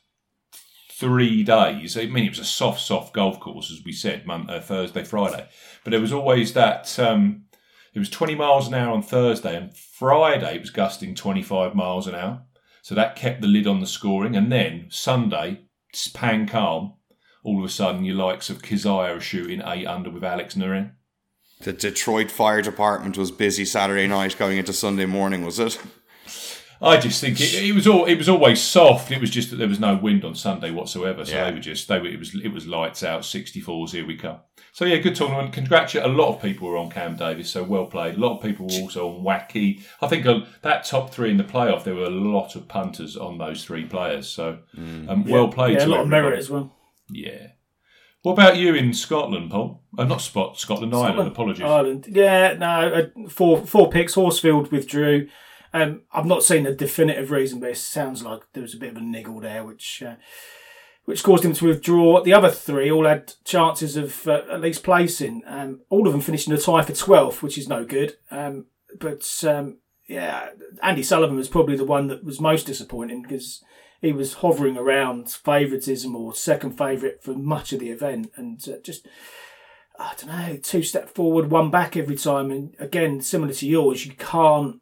three 1.00 1.42
days. 1.42 1.96
I 1.96 2.04
mean, 2.06 2.26
it 2.26 2.30
was 2.30 2.38
a 2.38 2.44
soft, 2.44 2.80
soft 2.80 3.14
golf 3.14 3.40
course, 3.40 3.70
as 3.72 3.82
we 3.84 3.92
said, 3.92 4.26
Mon- 4.26 4.50
uh, 4.50 4.60
Thursday, 4.60 5.02
Friday. 5.02 5.48
But 5.82 5.90
there 5.92 6.00
was 6.00 6.12
always 6.12 6.52
that. 6.52 6.96
Um, 6.98 7.46
it 7.92 7.98
was 7.98 8.10
20 8.10 8.36
miles 8.36 8.68
an 8.68 8.74
hour 8.74 8.92
on 8.92 9.02
Thursday, 9.02 9.56
and 9.56 9.76
Friday 9.76 10.54
it 10.54 10.60
was 10.60 10.70
gusting 10.70 11.14
25 11.14 11.74
miles 11.74 12.06
an 12.06 12.14
hour. 12.14 12.42
So 12.82 12.94
that 12.94 13.16
kept 13.16 13.40
the 13.40 13.48
lid 13.48 13.66
on 13.66 13.80
the 13.80 13.86
scoring. 13.86 14.36
And 14.36 14.52
then 14.52 14.86
Sunday, 14.90 15.62
pan 16.14 16.46
calm. 16.46 16.94
All 17.42 17.58
of 17.58 17.64
a 17.64 17.72
sudden, 17.72 18.04
your 18.04 18.16
likes 18.16 18.50
of 18.50 18.62
Keziah 18.62 19.16
are 19.16 19.20
shooting 19.20 19.62
eight 19.64 19.86
under 19.86 20.10
with 20.10 20.22
Alex 20.22 20.54
Noren. 20.54 20.92
The 21.62 21.72
Detroit 21.72 22.30
Fire 22.30 22.62
Department 22.62 23.18
was 23.18 23.30
busy 23.30 23.64
Saturday 23.64 24.06
night 24.06 24.36
going 24.38 24.58
into 24.58 24.72
Sunday 24.72 25.06
morning, 25.06 25.44
was 25.44 25.58
it? 25.58 25.78
I 26.82 26.96
just 26.96 27.20
think 27.20 27.38
it, 27.40 27.54
it 27.54 27.72
was 27.74 27.86
all 27.86 28.06
it 28.06 28.16
was 28.16 28.28
always 28.28 28.60
soft. 28.60 29.10
It 29.10 29.20
was 29.20 29.30
just 29.30 29.50
that 29.50 29.56
there 29.56 29.68
was 29.68 29.78
no 29.80 29.96
wind 29.96 30.24
on 30.24 30.34
Sunday 30.34 30.70
whatsoever. 30.70 31.24
So 31.26 31.34
Yeah. 31.34 31.44
they 31.44 31.52
were 31.52 31.60
just 31.60 31.88
they 31.88 31.98
were, 31.98 32.06
it 32.08 32.18
was 32.18 32.34
it 32.34 32.48
was 32.48 32.66
lights 32.66 33.02
out, 33.02 33.24
sixty 33.24 33.60
fours. 33.60 33.92
Here 33.92 34.06
we 34.06 34.16
come. 34.16 34.38
So 34.72 34.84
yeah, 34.86 34.96
good 34.96 35.14
tournament. 35.14 35.52
Congratulate. 35.52 36.06
A 36.08 36.12
lot 36.12 36.34
of 36.34 36.40
people 36.40 36.68
were 36.68 36.78
on 36.78 36.90
Cam 36.90 37.16
Davis, 37.16 37.50
so 37.50 37.62
well 37.64 37.86
played. 37.86 38.14
A 38.14 38.18
lot 38.18 38.36
of 38.36 38.42
people 38.42 38.66
were 38.66 38.80
also 38.82 39.08
on 39.08 39.22
Wacky. 39.24 39.82
I 40.00 40.06
think 40.06 40.24
uh, 40.24 40.40
that 40.62 40.84
top 40.84 41.12
three 41.12 41.30
in 41.30 41.36
the 41.36 41.44
playoff, 41.44 41.84
there 41.84 41.94
were 41.94 42.04
a 42.04 42.10
lot 42.10 42.56
of 42.56 42.66
punters 42.68 43.16
on 43.16 43.36
those 43.36 43.64
three 43.64 43.84
players. 43.84 44.28
So 44.28 44.60
um, 44.78 45.24
well 45.24 45.48
played. 45.48 45.74
Yeah, 45.74 45.82
a 45.82 45.86
to 45.86 45.90
lot 45.90 46.00
of 46.00 46.08
merit 46.08 46.38
as 46.38 46.48
well. 46.48 46.74
Yeah. 47.10 47.48
What 48.22 48.32
about 48.32 48.56
you 48.56 48.74
in 48.74 48.92
Scotland, 48.92 49.50
Paul? 49.50 49.82
Uh, 49.98 50.04
not 50.04 50.20
Spot, 50.20 50.58
Scotland, 50.58 50.94
Ireland. 50.94 51.28
Apologies. 51.28 51.64
Ireland. 51.64 52.06
Yeah, 52.08 52.54
no, 52.54 53.10
uh, 53.24 53.28
four 53.28 53.66
four 53.66 53.90
picks. 53.90 54.14
Horsfield 54.14 54.70
withdrew. 54.70 55.28
Um, 55.72 56.02
I've 56.12 56.26
not 56.26 56.42
seen 56.42 56.66
a 56.66 56.74
definitive 56.74 57.30
reason, 57.30 57.60
but 57.60 57.70
it 57.70 57.76
sounds 57.76 58.22
like 58.22 58.42
there 58.52 58.62
was 58.62 58.74
a 58.74 58.78
bit 58.78 58.90
of 58.90 58.96
a 58.96 59.00
niggle 59.00 59.40
there, 59.40 59.64
which 59.64 60.02
uh, 60.02 60.16
which 61.04 61.22
caused 61.22 61.44
him 61.44 61.52
to 61.54 61.68
withdraw. 61.68 62.22
The 62.22 62.32
other 62.32 62.50
three 62.50 62.90
all 62.90 63.06
had 63.06 63.34
chances 63.44 63.96
of 63.96 64.26
uh, 64.26 64.42
at 64.50 64.60
least 64.60 64.82
placing. 64.82 65.42
Um, 65.46 65.80
all 65.88 66.06
of 66.06 66.12
them 66.12 66.22
finished 66.22 66.48
in 66.48 66.54
a 66.54 66.58
tie 66.58 66.82
for 66.82 66.92
12th, 66.92 67.42
which 67.42 67.58
is 67.58 67.68
no 67.68 67.84
good. 67.84 68.16
Um, 68.30 68.66
but 68.98 69.44
um, 69.46 69.78
yeah, 70.08 70.50
Andy 70.82 71.02
Sullivan 71.02 71.36
was 71.36 71.48
probably 71.48 71.76
the 71.76 71.84
one 71.84 72.08
that 72.08 72.24
was 72.24 72.40
most 72.40 72.66
disappointing 72.66 73.22
because 73.22 73.62
he 74.00 74.12
was 74.12 74.34
hovering 74.34 74.76
around 74.76 75.30
favouritism 75.30 76.14
or 76.16 76.34
second 76.34 76.76
favourite 76.76 77.22
for 77.22 77.34
much 77.34 77.72
of 77.72 77.80
the 77.80 77.90
event 77.90 78.32
and 78.36 78.62
uh, 78.68 78.78
just. 78.82 79.06
I 79.98 80.14
don't 80.16 80.28
know, 80.28 80.56
two 80.56 80.82
step 80.82 81.10
forward, 81.10 81.50
one 81.50 81.70
back 81.70 81.94
every 81.94 82.16
time. 82.16 82.50
And 82.50 82.74
again, 82.78 83.20
similar 83.20 83.52
to 83.52 83.68
yours, 83.68 84.06
you 84.06 84.12
can't 84.12 84.80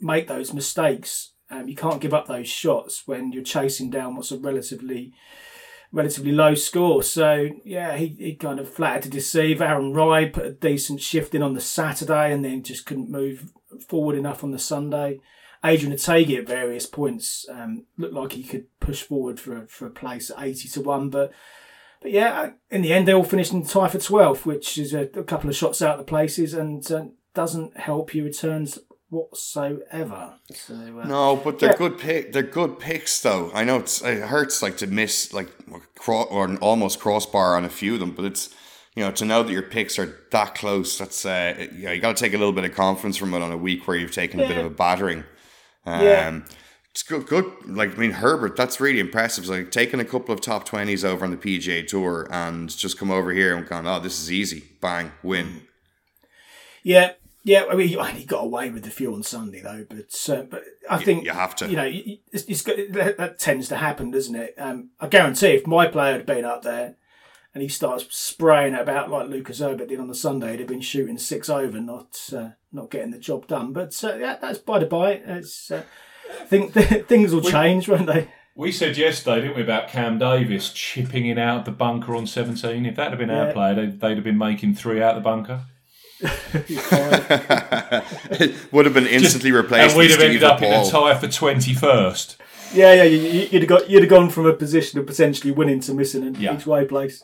make 0.00 0.26
those 0.26 0.52
mistakes. 0.52 1.32
Um, 1.50 1.68
you 1.68 1.76
can't 1.76 2.00
give 2.00 2.14
up 2.14 2.26
those 2.26 2.48
shots 2.48 3.02
when 3.06 3.32
you're 3.32 3.44
chasing 3.44 3.90
down 3.90 4.16
what's 4.16 4.32
a 4.32 4.38
relatively 4.38 5.12
relatively 5.92 6.32
low 6.32 6.54
score. 6.54 7.02
So 7.02 7.50
yeah, 7.64 7.96
he, 7.96 8.08
he 8.18 8.34
kind 8.34 8.58
of 8.58 8.68
flattered 8.68 9.04
to 9.04 9.10
deceive. 9.10 9.60
Aaron 9.60 9.92
Rai 9.92 10.26
put 10.28 10.46
a 10.46 10.52
decent 10.52 11.00
shift 11.00 11.34
in 11.34 11.42
on 11.42 11.54
the 11.54 11.60
Saturday 11.60 12.32
and 12.32 12.44
then 12.44 12.62
just 12.62 12.86
couldn't 12.86 13.10
move 13.10 13.52
forward 13.88 14.16
enough 14.16 14.42
on 14.42 14.50
the 14.50 14.58
Sunday. 14.58 15.20
Adrian 15.64 15.94
Otaegui 15.94 16.38
at 16.38 16.46
various 16.46 16.84
points 16.84 17.46
um, 17.48 17.86
looked 17.96 18.12
like 18.12 18.32
he 18.32 18.42
could 18.42 18.66
push 18.80 19.02
forward 19.02 19.40
for 19.40 19.62
a, 19.62 19.66
for 19.66 19.86
a 19.86 19.90
place 19.90 20.30
at 20.30 20.42
eighty 20.42 20.68
to 20.68 20.80
one, 20.80 21.08
but 21.08 21.32
but 22.04 22.12
yeah, 22.12 22.50
in 22.70 22.82
the 22.82 22.92
end, 22.92 23.08
they 23.08 23.14
all 23.14 23.24
finished 23.24 23.54
in 23.54 23.62
the 23.62 23.68
tie 23.68 23.88
for 23.88 23.96
12th, 23.96 24.44
which 24.44 24.76
is 24.76 24.92
a, 24.92 25.08
a 25.14 25.24
couple 25.24 25.48
of 25.48 25.56
shots 25.56 25.80
out 25.80 25.98
of 25.98 26.04
the 26.04 26.04
places 26.04 26.52
and 26.52 26.92
uh, 26.92 27.06
doesn't 27.32 27.78
help 27.78 28.14
your 28.14 28.26
returns 28.26 28.78
whatsoever. 29.14 30.34
So, 30.54 30.74
uh, 30.74 31.06
No, 31.06 31.36
but 31.36 31.58
they're 31.58 31.70
Yeah. 31.70 31.76
good 31.76 31.98
pick. 31.98 32.32
They're 32.32 32.42
good 32.42 32.78
picks, 32.78 33.20
though. 33.20 33.50
I 33.54 33.64
know 33.64 33.78
it's, 33.78 34.02
it 34.02 34.22
hurts 34.28 34.62
like 34.62 34.76
to 34.78 34.86
miss 34.86 35.32
like 35.32 35.48
cro- 35.98 36.24
or 36.24 36.54
almost 36.56 37.00
crossbar 37.00 37.56
on 37.56 37.64
a 37.64 37.68
few 37.70 37.94
of 37.94 38.00
them, 38.00 38.10
but 38.12 38.24
it's 38.24 38.50
you 38.96 39.02
know 39.04 39.10
to 39.12 39.24
know 39.24 39.42
that 39.42 39.52
your 39.52 39.62
picks 39.62 39.98
are 39.98 40.18
that 40.30 40.54
close. 40.54 40.98
That's 40.98 41.24
uh, 41.26 41.54
it- 41.58 41.72
yeah, 41.72 41.92
you 41.92 42.00
got 42.00 42.16
to 42.16 42.22
take 42.24 42.34
a 42.34 42.38
little 42.38 42.52
bit 42.52 42.64
of 42.64 42.74
confidence 42.74 43.16
from 43.16 43.32
it 43.34 43.42
on 43.42 43.50
a 43.52 43.56
week 43.56 43.86
where 43.88 43.96
you've 43.96 44.12
taken 44.14 44.40
a 44.40 44.46
bit 44.48 44.58
of 44.58 44.66
a 44.66 44.70
battering. 44.70 45.24
Um, 45.86 46.02
Yeah. 46.02 46.40
It's 46.90 47.02
good, 47.02 47.26
good. 47.26 47.46
Like 47.66 47.96
I 47.96 47.98
mean, 47.98 48.12
Herbert, 48.12 48.54
that's 48.54 48.78
really 48.80 49.00
impressive. 49.00 49.42
It's 49.42 49.50
like 49.50 49.72
taking 49.72 49.98
a 49.98 50.04
couple 50.04 50.32
of 50.32 50.40
top 50.40 50.64
twenties 50.64 51.04
over 51.04 51.24
on 51.24 51.32
the 51.32 51.36
PGA 51.36 51.82
Tour 51.88 52.28
and 52.30 52.70
just 52.70 52.96
come 53.00 53.10
over 53.10 53.32
here 53.32 53.56
and 53.56 53.66
gone, 53.66 53.84
oh, 53.84 53.98
this 53.98 54.20
is 54.22 54.30
easy, 54.30 54.62
bang, 54.80 55.10
win. 55.24 55.62
yeah, 56.84 57.12
yeah. 57.44 57.64
I 57.70 57.74
mean, 57.76 57.88
he- 57.88 58.18
he 58.18 58.24
got 58.24 58.42
away 58.44 58.70
with 58.70 58.82
the 58.84 58.90
few 58.90 59.14
on 59.14 59.22
Sunday 59.22 59.60
though, 59.62 59.86
but 59.88 60.28
uh, 60.36 60.42
but 60.42 60.64
I 60.90 60.98
think 61.02 61.24
you 61.24 61.30
have 61.32 61.54
to. 61.56 61.68
You 61.68 61.76
know, 61.76 61.88
it's, 62.32 62.44
it's 62.44 62.62
got, 62.62 62.76
that, 62.90 63.16
that 63.18 63.38
tends 63.38 63.68
to 63.68 63.76
happen, 63.76 64.10
doesn't 64.10 64.34
it? 64.34 64.54
Um, 64.58 64.90
I 65.00 65.06
guarantee, 65.08 65.48
if 65.48 65.66
my 65.66 65.86
player 65.86 66.12
had 66.12 66.26
been 66.26 66.44
up 66.44 66.62
there 66.62 66.96
and 67.54 67.62
he 67.62 67.68
starts 67.68 68.06
spraying 68.10 68.74
it 68.74 68.80
about 68.80 69.10
like 69.10 69.28
Lucas 69.28 69.60
Herbert 69.60 69.88
did 69.88 70.00
on 70.00 70.08
the 70.08 70.14
Sunday, 70.14 70.52
he'd 70.52 70.60
have 70.60 70.68
been 70.68 70.80
shooting 70.80 71.18
six 71.18 71.48
over, 71.48 71.80
not 71.80 72.18
uh, 72.36 72.50
not 72.72 72.90
getting 72.90 73.12
the 73.12 73.18
job 73.18 73.46
done. 73.46 73.72
But 73.72 74.02
uh, 74.02 74.16
yeah, 74.16 74.36
that's 74.40 74.58
by 74.58 74.78
the 74.80 74.86
by. 74.86 75.12
It's, 75.12 75.70
uh, 75.70 75.82
I 76.40 76.44
think 76.46 76.72
things 77.06 77.32
will 77.34 77.42
change, 77.42 77.88
won't 77.88 78.06
they? 78.06 78.28
We 78.56 78.70
said 78.70 78.96
yesterday, 78.96 79.40
didn't 79.42 79.56
we, 79.56 79.62
about 79.62 79.88
Cam 79.88 80.16
Davis 80.18 80.72
chipping 80.72 81.26
in 81.26 81.38
out 81.38 81.58
of 81.60 81.64
the 81.64 81.72
bunker 81.72 82.14
on 82.14 82.24
17? 82.26 82.86
If 82.86 82.94
that 82.96 83.10
had 83.10 83.18
been 83.18 83.28
our 83.28 83.48
Yeah. 83.48 83.52
player, 83.52 83.74
they'd, 83.74 84.00
they'd 84.00 84.14
have 84.14 84.22
been 84.22 84.38
making 84.38 84.76
three 84.76 85.02
out 85.02 85.16
of 85.16 85.22
the 85.22 85.28
bunker. 85.28 85.64
It 86.20 86.30
would 88.72 88.84
have 88.84 88.94
been 88.94 89.06
instantly 89.06 89.52
replaced. 89.52 89.90
and 89.90 89.98
we'd 89.98 90.10
have 90.10 90.20
ended 90.20 90.40
Steve 90.40 90.50
up 90.50 90.62
in 90.62 90.72
a 90.72 90.90
tie 90.90 91.16
for 91.18 91.26
21st. 91.26 92.36
Yeah, 92.72 92.94
yeah, 92.94 93.02
you, 93.04 93.18
you- 93.18 93.48
you'd 93.52 93.62
have 93.62 93.68
got 93.68 93.90
you'd 93.90 94.02
have 94.02 94.10
gone 94.10 94.30
from 94.30 94.46
a 94.46 94.52
position 94.52 94.98
of 94.98 95.06
potentially 95.06 95.52
winning 95.52 95.80
to 95.80 95.94
missing 95.94 96.26
an 96.26 96.34
Yeah. 96.38 96.56
each 96.56 96.66
way 96.66 96.84
place. 96.84 97.22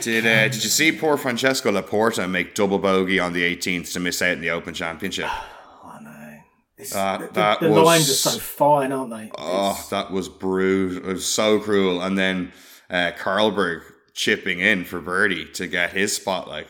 Did 0.00 0.26
uh, 0.26 0.48
Did 0.48 0.62
you 0.64 0.70
see 0.70 0.92
poor 0.92 1.16
Francesco 1.16 1.70
Laporta 1.72 2.28
make 2.30 2.54
double 2.54 2.78
bogey 2.78 3.18
on 3.18 3.32
the 3.32 3.42
18th 3.56 3.92
to 3.94 4.00
miss 4.00 4.20
out 4.22 4.32
in 4.32 4.40
the 4.40 4.50
Open 4.50 4.74
Championship? 4.74 5.28
I 5.84 6.00
know. 6.02 6.38
It's, 6.76 6.92
That- 6.92 7.20
the, 7.20 7.26
that 7.34 7.60
the 7.60 7.70
was- 7.70 7.84
lines 7.84 8.10
are 8.10 8.30
so 8.30 8.38
fine, 8.38 8.92
aren't 8.92 9.10
they? 9.10 9.30
Oh, 9.36 9.86
that 9.90 10.10
was 10.10 10.28
brutal. 10.28 10.98
It 11.08 11.14
was 11.14 11.26
so 11.26 11.58
cruel. 11.60 12.00
And 12.02 12.18
then 12.18 12.52
uh, 12.90 13.12
Karlberg 13.18 13.82
chipping 14.14 14.60
in 14.60 14.84
for 14.84 15.00
birdie 15.00 15.46
to 15.54 15.66
get 15.66 15.92
his 15.92 16.14
spotlight. 16.16 16.66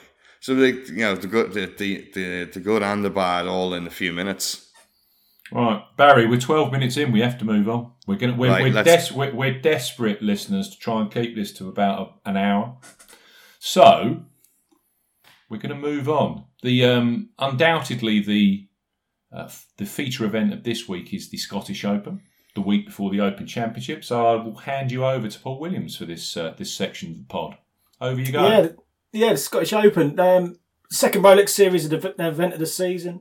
So 0.48 0.54
the 0.54 0.68
you 0.70 1.02
know 1.04 1.14
the 1.14 1.26
good 1.26 1.52
the, 1.52 1.66
the 1.66 2.10
the 2.14 2.44
the 2.44 2.60
good 2.60 2.82
and 2.82 3.04
the 3.04 3.10
bad 3.10 3.46
all 3.46 3.74
in 3.74 3.86
a 3.86 3.90
few 3.90 4.14
minutes. 4.14 4.72
Right, 5.52 5.82
Barry, 5.98 6.26
we're 6.26 6.40
12 6.40 6.72
minutes 6.72 6.96
in. 6.96 7.12
We 7.12 7.20
have 7.20 7.36
to 7.40 7.44
move 7.44 7.68
on. 7.68 7.92
We're 8.06 8.16
gonna 8.16 8.34
we're, 8.34 8.48
Right, 8.48 8.72
we're, 8.74 8.82
des- 8.82 9.12
we're, 9.14 9.34
we're 9.34 9.60
desperate 9.60 10.22
listeners 10.22 10.70
to 10.70 10.78
try 10.78 11.02
and 11.02 11.12
keep 11.12 11.36
this 11.36 11.52
to 11.58 11.68
about 11.68 12.20
a, 12.24 12.30
an 12.30 12.38
hour. 12.38 12.78
So 13.58 14.22
we're 15.50 15.58
going 15.58 15.74
to 15.74 15.74
move 15.74 16.08
on. 16.08 16.44
The 16.62 16.82
um, 16.86 17.28
undoubtedly 17.38 18.20
the 18.20 18.68
uh, 19.30 19.44
f- 19.44 19.66
the 19.76 19.84
feature 19.84 20.24
event 20.24 20.54
of 20.54 20.64
this 20.64 20.88
week 20.88 21.12
is 21.12 21.28
the 21.28 21.36
Scottish 21.36 21.84
Open, 21.84 22.22
the 22.54 22.62
week 22.62 22.86
before 22.86 23.10
the 23.10 23.20
Open 23.20 23.46
Championship. 23.46 24.02
So 24.02 24.26
I 24.26 24.42
will 24.42 24.56
hand 24.56 24.92
you 24.92 25.04
over 25.04 25.28
to 25.28 25.38
Paul 25.40 25.60
Williams 25.60 25.94
for 25.94 26.06
this 26.06 26.38
uh, 26.38 26.54
this 26.56 26.72
section 26.72 27.10
of 27.10 27.18
the 27.18 27.24
pod. 27.24 27.58
Over 28.00 28.18
you 28.18 28.32
go. 28.32 28.48
Yeah, 28.48 28.60
the- 28.62 28.76
yeah. 29.12 29.32
The 29.32 29.38
Scottish 29.38 29.72
Open, 29.72 30.18
um, 30.18 30.56
second 30.90 31.22
Rolex 31.22 31.50
Series 31.50 31.90
of 31.90 32.02
the 32.02 32.14
event 32.18 32.54
of 32.54 32.58
the 32.58 32.66
season, 32.66 33.20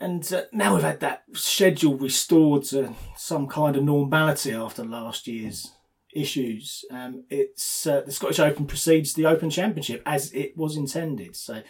and 0.00 0.30
uh, 0.32 0.42
now 0.52 0.74
we've 0.74 0.84
had 0.84 1.00
that 1.00 1.24
schedule 1.32 1.96
restored 1.96 2.64
to 2.64 2.94
some 3.16 3.46
kind 3.46 3.76
of 3.76 3.84
normality 3.84 4.52
after 4.52 4.84
last 4.84 5.26
year's 5.26 5.72
issues. 6.14 6.84
Um, 6.90 7.24
it's 7.30 7.86
uh, 7.86 8.02
the 8.02 8.12
Scottish 8.12 8.38
Open 8.38 8.66
precedes 8.66 9.14
the 9.14 9.26
Open 9.26 9.50
Championship 9.50 10.02
as 10.06 10.32
it 10.32 10.56
was 10.56 10.76
intended, 10.76 11.36
so 11.36 11.62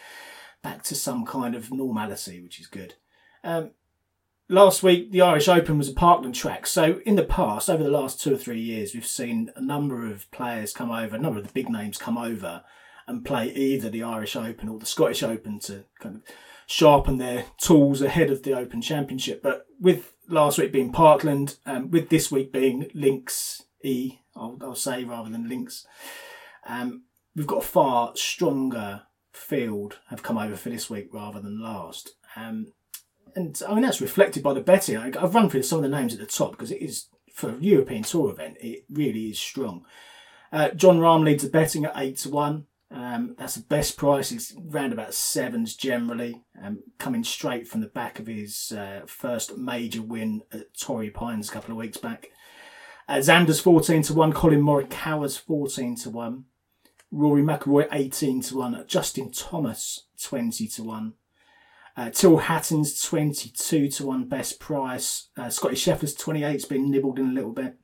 back 0.62 0.83
to 0.85 0.95
some 0.95 1.25
kind 1.25 1.55
of 1.55 1.73
normality, 1.73 2.41
which 2.41 2.61
is 2.61 2.67
good. 2.67 2.95
Um, 3.43 3.73
last 4.49 4.83
week, 4.83 5.12
the 5.12 5.21
Irish 5.21 5.49
Open 5.49 5.79
was 5.79 5.88
a 5.88 5.95
Parkland 5.95 6.35
track. 6.35 6.67
So, 6.67 7.00
in 7.05 7.17
the 7.17 7.25
past, 7.25 7.69
over 7.69 7.83
the 7.83 7.91
last 7.91 8.21
two 8.21 8.35
or 8.35 8.38
three 8.38 8.61
years, 8.61 8.95
we've 8.95 9.07
seen 9.07 9.50
a 9.57 9.61
number 9.61 10.11
of 10.11 10.31
players 10.31 10.73
come 10.73 10.91
over, 10.91 11.17
a 11.17 11.21
number 11.21 11.38
of 11.38 11.47
the 11.47 11.53
big 11.53 11.69
names 11.69 11.99
come 11.99 12.17
over 12.17 12.64
and 13.07 13.25
play 13.25 13.53
either 13.53 13.89
the 13.91 14.03
Irish 14.03 14.37
Open 14.37 14.69
or 14.69 14.79
the 14.79 14.87
Scottish 14.87 15.23
Open 15.23 15.59
to 15.61 15.85
kind 16.01 16.17
of 16.17 16.23
sharpen 16.67 17.19
their 17.19 17.47
tools 17.59 18.01
ahead 18.01 18.31
of 18.31 18.43
the 18.43 18.53
Open 18.55 18.81
Championship. 18.81 19.43
But 19.43 19.67
with 19.81 20.15
last 20.29 20.59
week 20.59 20.73
being 20.73 20.93
Parkland, 20.93 21.57
um, 21.67 21.91
with 21.91 22.09
this 22.09 22.31
week 22.31 22.53
being 22.53 22.91
Links 22.95 23.63
E, 23.83 24.21
I'll, 24.35 24.59
I'll 24.63 24.75
say 24.75 25.05
rather 25.05 25.29
than 25.31 25.49
Links, 25.49 25.87
um, 26.67 27.03
we've 27.37 27.47
got 27.47 27.63
a 27.63 27.67
far 27.67 28.13
stronger 28.17 29.03
field 29.33 29.99
have 30.09 30.23
come 30.23 30.39
over 30.39 30.57
for 30.57 30.71
this 30.71 30.89
week 30.89 31.09
rather 31.13 31.41
than 31.41 31.61
last. 31.63 32.15
Um, 32.37 32.73
and 33.37 33.61
I 33.69 33.75
mean 33.75 33.83
that's 33.83 34.01
reflected 34.01 34.43
by 34.43 34.55
the 34.55 34.61
betting. 34.61 34.97
I- 34.97 35.13
I've 35.21 35.35
run 35.35 35.51
through 35.51 35.65
some 35.65 35.79
of 35.79 35.91
the 35.91 35.97
names 35.97 36.15
at 36.15 36.21
the 36.21 36.27
top 36.27 36.53
because 36.53 36.71
it 36.71 36.81
is 36.81 37.09
for 37.33 37.51
a 37.51 37.59
European 37.61 38.05
Tour 38.05 38.31
event. 38.31 38.57
It 38.61 38.85
really 38.89 39.29
is 39.31 39.39
strong. 39.39 39.85
Uh, 40.53 40.69
Jon 40.71 41.01
Rahm 41.01 41.25
leads 41.25 41.43
the 41.43 41.51
betting 41.51 41.85
at 41.85 41.93
eight 41.97 42.19
to 42.19 42.31
one. 42.31 42.67
Um, 42.95 43.35
that's 43.37 43.57
the 43.57 43.65
best 43.65 43.97
price. 43.97 44.31
It's 44.31 44.55
round 44.57 44.93
about 44.93 45.15
sevens 45.15 45.75
generally, 45.75 46.45
um, 46.63 46.85
coming 46.99 47.25
straight 47.25 47.67
from 47.67 47.81
the 47.81 47.89
back 47.89 48.21
of 48.21 48.29
his 48.29 48.71
uh, 48.71 49.01
first 49.07 49.59
major 49.59 50.01
win 50.01 50.43
at 50.53 50.79
Torrey 50.79 51.11
Pines 51.11 51.49
a 51.49 51.53
couple 51.53 51.73
of 51.73 51.77
weeks 51.77 51.97
back. 51.97 52.31
Uh, 53.09 53.17
Xander's 53.17 53.59
fourteen 53.59 54.03
to 54.03 54.15
one. 54.15 54.33
Collin 54.33 54.63
Morikawa's 54.63 55.37
fourteen 55.37 55.97
to 55.97 56.11
one. 56.11 56.45
Rory 57.11 57.43
McIlroy 57.43 57.89
eighteen 57.91 58.41
to 58.43 58.59
one. 58.59 58.85
Justin 58.87 59.33
Thomas 59.33 60.07
twenty 60.23 60.69
to 60.69 60.85
one. 60.85 61.15
Uh, 61.97 62.11
Tyrrell 62.11 62.39
Hatton's 62.39 63.01
22 63.01 63.89
to 63.89 64.07
1 64.07 64.29
best 64.29 64.59
price. 64.59 65.29
Uh, 65.37 65.49
Scotty 65.49 65.77
Scheffler's 65.77 66.17
28's 66.17 66.65
been 66.65 66.91
nibbled 66.91 67.21
in 67.21 67.31
a 67.31 67.33
little 67.33 67.53
bit. 67.53 67.77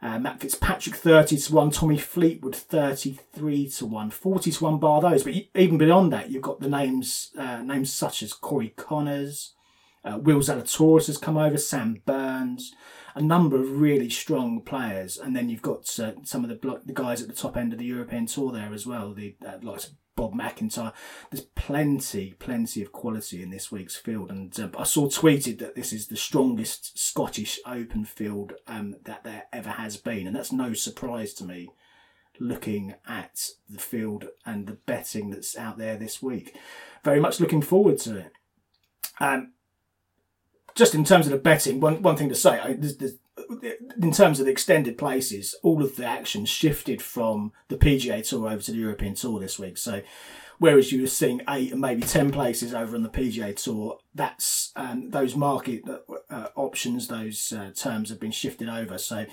Uh, 0.00 0.18
Matt 0.18 0.40
Fitzpatrick 0.40 0.94
30 0.94 1.36
to 1.38 1.54
1. 1.54 1.70
Tommy 1.70 1.98
Fleetwood 1.98 2.54
33 2.54 3.68
to 3.70 3.86
1. 3.86 4.10
40 4.10 4.50
to 4.52 4.64
1 4.64 4.78
bar 4.78 5.00
those. 5.00 5.24
But 5.24 5.34
even 5.54 5.76
beyond 5.78 6.12
that, 6.12 6.30
you've 6.30 6.42
got 6.42 6.60
the 6.60 6.68
names 6.68 7.30
uh, 7.36 7.62
names 7.62 7.92
such 7.92 8.22
as 8.22 8.32
Corey 8.32 8.74
Conners, 8.76 9.54
Uh, 10.04 10.18
Will 10.18 10.38
Zalatoris 10.38 11.08
has 11.08 11.18
come 11.18 11.36
over, 11.36 11.58
Sam 11.58 12.00
Burns, 12.06 12.72
a 13.14 13.20
number 13.20 13.60
of 13.60 13.80
really 13.80 14.08
strong 14.08 14.60
players, 14.60 15.18
and 15.18 15.34
then 15.34 15.48
you've 15.48 15.62
got 15.62 15.98
uh, 15.98 16.12
some 16.22 16.44
of 16.44 16.50
the, 16.50 16.80
the 16.86 16.92
guys 16.92 17.20
at 17.20 17.28
the 17.28 17.34
top 17.34 17.56
end 17.56 17.72
of 17.72 17.78
the 17.78 17.84
European 17.84 18.26
tour 18.26 18.52
there 18.52 18.72
as 18.72 18.86
well, 18.86 19.12
the 19.12 19.34
uh, 19.46 19.58
likes 19.60 19.88
of 19.88 19.94
Bob 20.18 20.34
McIntyre. 20.34 20.92
There's 21.30 21.44
plenty, 21.54 22.34
plenty 22.40 22.82
of 22.82 22.90
quality 22.90 23.40
in 23.40 23.50
this 23.50 23.70
week's 23.70 23.94
field, 23.94 24.30
and 24.32 24.58
uh, 24.58 24.68
I 24.76 24.82
saw 24.82 25.06
tweeted 25.06 25.60
that 25.60 25.76
this 25.76 25.92
is 25.92 26.08
the 26.08 26.16
strongest 26.16 26.98
Scottish 26.98 27.60
Open 27.64 28.04
field 28.04 28.54
um, 28.66 28.96
that 29.04 29.22
there 29.22 29.44
ever 29.52 29.70
has 29.70 29.96
been, 29.96 30.26
and 30.26 30.34
that's 30.34 30.50
no 30.50 30.74
surprise 30.74 31.34
to 31.34 31.44
me. 31.44 31.70
Looking 32.40 32.94
at 33.06 33.50
the 33.70 33.78
field 33.78 34.28
and 34.44 34.66
the 34.66 34.72
betting 34.86 35.30
that's 35.30 35.56
out 35.56 35.78
there 35.78 35.96
this 35.96 36.20
week, 36.20 36.56
very 37.04 37.20
much 37.20 37.38
looking 37.38 37.62
forward 37.62 37.98
to 37.98 38.16
it. 38.16 38.32
Um, 39.20 39.52
just 40.74 40.94
in 40.94 41.04
terms 41.04 41.26
of 41.26 41.32
the 41.32 41.38
betting, 41.38 41.78
one 41.78 42.02
one 42.02 42.16
thing 42.16 42.28
to 42.28 42.34
say, 42.34 42.58
I, 42.58 42.72
there's, 42.72 42.96
there's, 42.96 43.18
in 44.00 44.12
terms 44.12 44.40
of 44.40 44.46
the 44.46 44.52
extended 44.52 44.98
places, 44.98 45.54
all 45.62 45.82
of 45.82 45.96
the 45.96 46.04
action 46.04 46.44
shifted 46.44 47.00
from 47.02 47.52
the 47.68 47.76
PGA 47.76 48.26
Tour 48.26 48.48
over 48.48 48.62
to 48.62 48.72
the 48.72 48.78
European 48.78 49.14
Tour 49.14 49.40
this 49.40 49.58
week. 49.58 49.78
So, 49.78 50.02
whereas 50.58 50.92
you 50.92 51.00
were 51.00 51.06
seeing 51.06 51.40
eight 51.48 51.72
and 51.72 51.80
maybe 51.80 52.02
ten 52.02 52.30
places 52.30 52.74
over 52.74 52.96
on 52.96 53.02
the 53.02 53.08
PGA 53.08 53.56
Tour, 53.56 53.98
that's 54.14 54.72
um, 54.76 55.10
those 55.10 55.34
market 55.34 55.82
uh, 56.30 56.48
options, 56.56 57.08
those 57.08 57.52
uh, 57.52 57.70
terms 57.74 58.10
have 58.10 58.20
been 58.20 58.32
shifted 58.32 58.68
over. 58.68 58.98
So. 58.98 59.26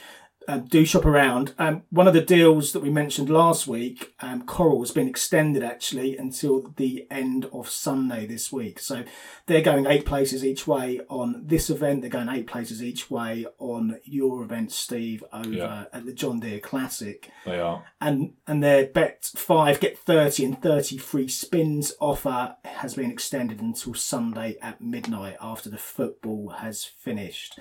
Um, 0.48 0.66
do 0.66 0.86
shop 0.86 1.06
around. 1.06 1.54
Um, 1.58 1.84
one 1.90 2.08
of 2.08 2.14
the 2.14 2.22
deals 2.22 2.72
that 2.74 2.82
we 2.82 2.90
mentioned 2.90 3.30
last 3.30 3.66
week, 3.68 4.14
um, 4.20 4.46
Coral, 4.46 4.82
has 4.82 4.92
been 4.92 5.08
extended 5.08 5.64
actually 5.64 6.16
until 6.18 6.74
the 6.76 7.08
end 7.10 7.46
of 7.52 7.70
Sunday 7.70 8.26
this 8.28 8.52
week. 8.52 8.80
So 8.80 9.04
they're 9.48 9.62
going 9.62 9.88
eight 9.88 10.06
places 10.06 10.46
each 10.46 10.68
way 10.68 11.00
on 11.10 11.42
this 11.46 11.70
event. 11.70 12.02
They're 12.02 12.10
going 12.10 12.30
eight 12.30 12.48
places 12.48 12.84
each 12.84 13.10
way 13.10 13.46
on 13.58 14.00
your 14.04 14.44
event, 14.44 14.72
Steve, 14.72 15.24
over 15.34 15.50
Yeah. 15.50 15.86
at 15.92 16.06
the 16.06 16.14
John 16.14 16.40
Deere 16.40 16.60
Classic. 16.60 17.30
They 17.46 17.60
are. 17.60 17.84
And 18.00 18.34
and 18.46 18.62
their 18.64 18.86
bet 18.86 19.32
five 19.36 19.80
get 19.80 19.98
thirty 19.98 20.46
and 20.46 20.62
thirty 20.62 20.98
free 20.98 21.28
spins 21.28 21.94
offer 22.00 22.56
has 22.66 22.94
been 22.94 23.10
extended 23.12 23.62
until 23.62 23.94
Sunday 23.96 24.58
at 24.62 24.80
midnight 24.82 25.38
after 25.42 25.70
the 25.70 25.78
football 25.78 26.50
has 26.60 26.84
finished. 26.86 27.58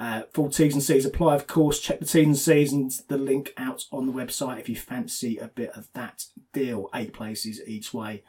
Uh, 0.00 0.22
full 0.32 0.48
T's 0.48 0.72
and 0.72 0.82
C's 0.82 1.04
apply, 1.04 1.34
of 1.34 1.46
course. 1.46 1.78
Check 1.78 1.98
the 2.00 2.06
T's 2.06 2.26
and 2.26 2.38
C's 2.38 2.72
and 2.72 2.90
the 3.08 3.18
link 3.18 3.52
out 3.58 3.84
on 3.92 4.06
the 4.06 4.12
website 4.12 4.58
if 4.58 4.68
you 4.70 4.74
fancy 4.74 5.36
a 5.36 5.48
bit 5.48 5.70
of 5.76 5.88
that 5.92 6.24
deal. 6.54 6.88
Eight 6.94 7.12
places 7.12 7.60
each 7.66 7.92
way, 7.92 8.22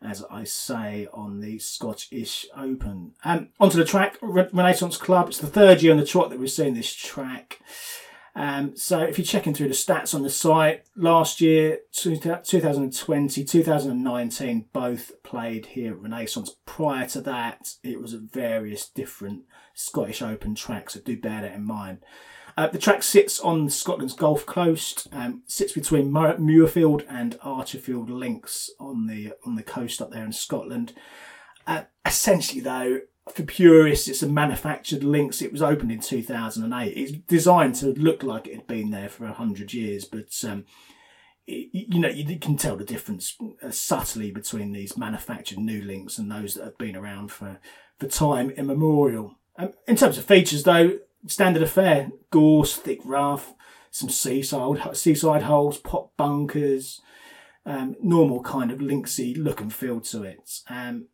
as 0.00 0.24
I 0.30 0.44
say 0.44 1.08
on 1.12 1.40
the 1.40 1.58
Scottish 1.58 2.46
Open. 2.56 3.14
Um, 3.24 3.48
onto 3.58 3.76
the 3.76 3.84
track, 3.84 4.18
Re- 4.22 4.46
Renaissance 4.52 4.96
Club. 4.96 5.30
It's 5.30 5.38
the 5.38 5.48
third 5.48 5.82
year 5.82 5.90
on 5.90 5.98
the 5.98 6.06
trot 6.06 6.30
that 6.30 6.38
we've 6.38 6.48
seen 6.48 6.74
this 6.74 6.94
track. 6.94 7.58
Um, 8.36 8.76
so 8.76 9.00
if 9.00 9.18
you're 9.18 9.24
checking 9.24 9.52
through 9.54 9.66
the 9.66 9.74
stats 9.74 10.14
on 10.14 10.22
the 10.22 10.30
site, 10.30 10.84
last 10.94 11.40
year, 11.40 11.80
two- 11.90 12.16
2020, 12.16 13.44
2019, 13.44 14.66
both 14.72 15.10
played 15.24 15.66
here 15.66 15.94
at 15.94 16.00
Renaissance. 16.00 16.54
Prior 16.64 17.08
to 17.08 17.20
that, 17.22 17.74
it 17.82 18.00
was 18.00 18.14
at 18.14 18.20
various 18.20 18.88
different 18.88 19.42
Scottish 19.80 20.22
Open 20.22 20.54
track, 20.54 20.90
so 20.90 21.00
do 21.00 21.16
bear 21.16 21.42
that 21.42 21.54
in 21.54 21.64
mind. 21.64 21.98
Uh, 22.56 22.66
the 22.66 22.78
track 22.78 23.02
sits 23.02 23.40
on 23.40 23.70
Scotland's 23.70 24.14
Golf 24.14 24.44
Coast, 24.44 25.08
um, 25.12 25.42
sits 25.46 25.72
between 25.72 26.12
Mu- 26.12 26.36
Muirfield 26.36 27.04
and 27.08 27.38
Archerfield 27.40 28.10
links 28.10 28.70
on 28.78 29.06
the 29.06 29.32
on 29.46 29.54
the 29.54 29.62
coast 29.62 30.02
up 30.02 30.10
there 30.10 30.24
in 30.24 30.32
Scotland. 30.32 30.92
Uh, 31.66 31.84
essentially, 32.04 32.60
though, 32.60 33.00
for 33.32 33.44
purists, 33.44 34.08
it's 34.08 34.22
a 34.22 34.28
manufactured 34.28 35.04
links. 35.04 35.40
It 35.40 35.52
was 35.52 35.62
opened 35.62 35.92
in 35.92 36.00
2008. 36.00 36.96
It's 36.96 37.12
designed 37.12 37.76
to 37.76 37.94
look 37.94 38.22
like 38.22 38.46
it 38.46 38.56
had 38.56 38.66
been 38.66 38.90
there 38.90 39.08
for 39.08 39.24
100 39.24 39.72
years, 39.72 40.04
but 40.04 40.32
um, 40.44 40.64
it, 41.46 41.68
you 41.72 42.00
know, 42.00 42.08
you 42.08 42.38
can 42.38 42.56
tell 42.56 42.76
the 42.76 42.84
difference 42.84 43.36
uh, 43.62 43.70
subtly 43.70 44.30
between 44.30 44.72
these 44.72 44.96
manufactured 44.96 45.58
new 45.58 45.82
links 45.82 46.18
and 46.18 46.30
those 46.30 46.54
that 46.54 46.64
have 46.64 46.78
been 46.78 46.96
around 46.96 47.30
for, 47.30 47.58
for 47.98 48.08
time 48.08 48.50
immemorial. 48.50 49.36
Um, 49.60 49.72
in 49.86 49.96
terms 49.96 50.16
of 50.16 50.24
features, 50.24 50.62
though, 50.62 50.98
standard 51.26 51.62
affair 51.62 52.10
gorse, 52.30 52.76
thick 52.76 53.00
rough, 53.04 53.54
some 53.90 54.08
seaside, 54.08 54.96
seaside 54.96 55.42
holes, 55.42 55.78
pot 55.78 56.08
bunkers, 56.16 57.00
um, 57.66 57.96
normal 58.02 58.42
kind 58.42 58.70
of 58.70 58.78
linksy 58.78 59.36
look 59.36 59.60
and 59.60 59.72
feel 59.72 60.00
to 60.00 60.22
it. 60.22 60.60
Um, 60.68 61.06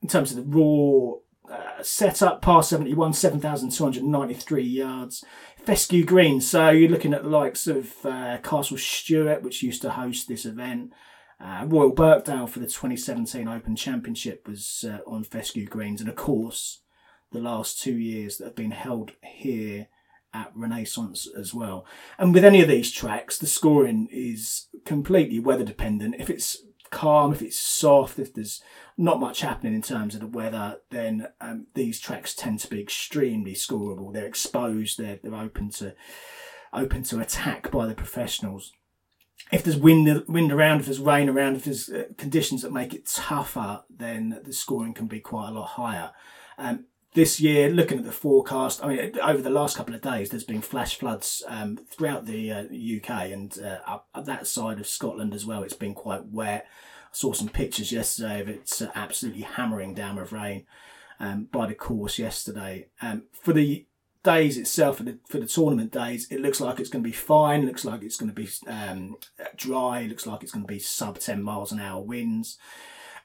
in 0.00 0.08
terms 0.08 0.32
of 0.32 0.36
the 0.36 0.58
raw 0.58 1.18
uh, 1.52 1.82
setup, 1.82 2.40
par 2.40 2.62
71, 2.62 3.12
7,293 3.12 4.62
yards. 4.62 5.24
Fescue 5.64 6.04
Green, 6.04 6.40
so 6.40 6.70
you're 6.70 6.90
looking 6.90 7.12
at 7.12 7.22
the 7.22 7.28
likes 7.28 7.66
of 7.66 7.94
uh, 8.04 8.38
Castle 8.38 8.78
Stuart, 8.78 9.42
which 9.42 9.62
used 9.62 9.82
to 9.82 9.90
host 9.90 10.26
this 10.26 10.44
event. 10.44 10.92
Uh, 11.40 11.64
Royal 11.66 11.92
Birkdale 11.92 12.46
for 12.46 12.60
the 12.60 12.66
2017 12.66 13.48
Open 13.48 13.76
Championship 13.76 14.46
was 14.48 14.84
uh, 14.88 14.98
on 15.06 15.24
Fescue 15.24 15.66
Greens, 15.66 16.00
and 16.00 16.08
of 16.08 16.16
course, 16.16 16.81
the 17.32 17.40
last 17.40 17.80
two 17.80 17.96
years 17.96 18.38
that 18.38 18.44
have 18.44 18.56
been 18.56 18.72
held 18.72 19.12
here 19.22 19.88
at 20.34 20.52
Renaissance 20.54 21.28
as 21.36 21.52
well. 21.52 21.84
And 22.18 22.32
with 22.32 22.44
any 22.44 22.62
of 22.62 22.68
these 22.68 22.90
tracks, 22.90 23.38
the 23.38 23.46
scoring 23.46 24.08
is 24.10 24.68
completely 24.84 25.38
weather 25.38 25.64
dependent. 25.64 26.16
If 26.18 26.30
it's 26.30 26.64
calm, 26.90 27.32
if 27.32 27.42
it's 27.42 27.58
soft, 27.58 28.18
if 28.18 28.32
there's 28.32 28.62
not 28.96 29.20
much 29.20 29.40
happening 29.40 29.74
in 29.74 29.82
terms 29.82 30.14
of 30.14 30.20
the 30.20 30.26
weather, 30.26 30.78
then 30.90 31.28
um, 31.40 31.66
these 31.74 31.98
tracks 31.98 32.34
tend 32.34 32.60
to 32.60 32.68
be 32.68 32.80
extremely 32.80 33.54
scoreable. 33.54 34.12
They're 34.12 34.26
exposed. 34.26 34.98
They're 34.98 35.18
they're 35.22 35.34
open 35.34 35.70
to 35.70 35.94
open 36.72 37.02
to 37.04 37.20
attack 37.20 37.70
by 37.70 37.86
the 37.86 37.94
professionals. 37.94 38.72
If 39.50 39.64
there's 39.64 39.76
wind 39.76 40.24
wind 40.28 40.52
around, 40.52 40.80
if 40.80 40.86
there's 40.86 41.00
rain 41.00 41.28
around, 41.28 41.56
if 41.56 41.64
there's 41.64 41.88
uh, 41.88 42.04
conditions 42.16 42.62
that 42.62 42.72
make 42.72 42.94
it 42.94 43.06
tougher, 43.06 43.82
then 43.90 44.40
the 44.44 44.52
scoring 44.52 44.94
can 44.94 45.06
be 45.06 45.20
quite 45.20 45.48
a 45.48 45.52
lot 45.52 45.70
higher. 45.70 46.12
Um, 46.58 46.84
this 47.14 47.40
year, 47.40 47.68
looking 47.68 47.98
at 47.98 48.04
the 48.04 48.12
forecast, 48.12 48.82
I 48.82 48.88
mean, 48.88 49.18
over 49.20 49.42
the 49.42 49.50
last 49.50 49.76
couple 49.76 49.94
of 49.94 50.00
days, 50.00 50.30
there's 50.30 50.44
been 50.44 50.62
flash 50.62 50.98
floods 50.98 51.42
um, 51.46 51.76
throughout 51.76 52.24
the 52.24 52.50
uh, 52.50 52.62
UK 52.62 53.30
and 53.30 53.58
uh, 53.62 53.78
up, 53.86 54.08
that 54.24 54.46
side 54.46 54.80
of 54.80 54.86
Scotland 54.86 55.34
as 55.34 55.44
well. 55.44 55.62
It's 55.62 55.74
been 55.74 55.94
quite 55.94 56.26
wet. 56.26 56.66
I 56.66 57.08
saw 57.12 57.34
some 57.34 57.48
pictures 57.48 57.92
yesterday 57.92 58.40
of 58.40 58.48
it 58.48 58.80
uh, 58.80 58.86
absolutely 58.94 59.42
hammering 59.42 59.92
down 59.92 60.16
with 60.16 60.32
rain 60.32 60.64
um, 61.20 61.48
by 61.52 61.66
the 61.66 61.74
course 61.74 62.18
yesterday. 62.18 62.88
Um, 63.02 63.24
for 63.32 63.52
the 63.52 63.86
days 64.22 64.56
itself, 64.56 64.96
for 64.96 65.02
the, 65.02 65.18
for 65.28 65.38
the 65.38 65.46
tournament 65.46 65.92
days, 65.92 66.26
it 66.30 66.40
looks 66.40 66.60
like 66.62 66.80
it's 66.80 66.88
going 66.88 67.04
to 67.04 67.08
be 67.08 67.14
fine. 67.14 67.62
It 67.62 67.66
looks 67.66 67.84
like 67.84 68.02
it's 68.02 68.16
going 68.16 68.32
to 68.32 68.40
be 68.40 68.48
um, 68.66 69.16
dry. 69.54 70.00
It 70.00 70.08
looks 70.08 70.26
like 70.26 70.42
it's 70.42 70.52
going 70.52 70.64
to 70.64 70.72
be 70.72 70.78
sub 70.78 71.18
10 71.18 71.42
miles 71.42 71.72
an 71.72 71.80
hour 71.80 72.00
winds. 72.00 72.56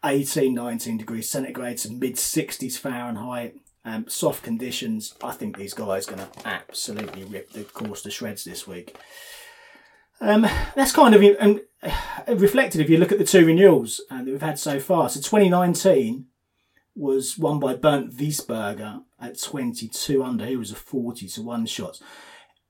18, 0.04 0.54
19 0.54 0.98
degrees 0.98 1.30
centigrade 1.30 1.78
to 1.80 1.92
mid 1.92 2.16
60s 2.16 2.78
Fahrenheit. 2.78 3.56
Um, 3.88 4.06
soft 4.10 4.44
conditions. 4.44 5.16
I 5.24 5.32
think 5.32 5.56
these 5.56 5.74
guys 5.74 6.10
are 6.10 6.16
going 6.16 6.28
to 6.28 6.46
absolutely 6.46 7.24
rip 7.24 7.52
the 7.52 7.64
course 7.64 8.02
to 8.02 8.12
shreds 8.12 8.44
this 8.44 8.68
week. 8.68 8.98
Um, 10.20 10.42
that's 10.76 10.92
kind 10.92 11.16
of 11.16 11.24
um, 11.40 11.62
reflected 12.38 12.82
if 12.82 12.90
you 12.90 12.98
look 12.98 13.14
at 13.14 13.18
the 13.18 13.24
two 13.24 13.46
renewals 13.46 14.02
uh, 14.12 14.18
that 14.18 14.26
we've 14.26 14.42
had 14.42 14.60
so 14.60 14.82
far. 14.82 15.08
So 15.08 15.22
2019 15.22 16.26
was 16.96 17.38
won 17.38 17.62
by 17.62 17.76
Bernd 17.76 18.12
Wiesberger 18.12 19.04
at 19.22 19.42
22 19.42 20.22
under. 20.22 20.46
He 20.46 20.58
was 20.58 20.72
a 20.72 20.76
40 20.76 21.30
to 21.30 21.42
1 21.42 21.66
shot. 21.68 22.02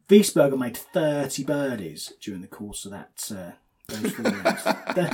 Wiesberger 0.08 0.56
made 0.56 0.78
30 0.78 1.44
birdies 1.46 2.14
during 2.22 2.42
the 2.42 2.48
course 2.48 2.86
of 2.86 2.92
that. 2.92 3.32
Uh, 3.32 3.52
those 3.88 4.12
four 4.14 4.26
rounds. 4.32 4.64
Th- 4.96 5.14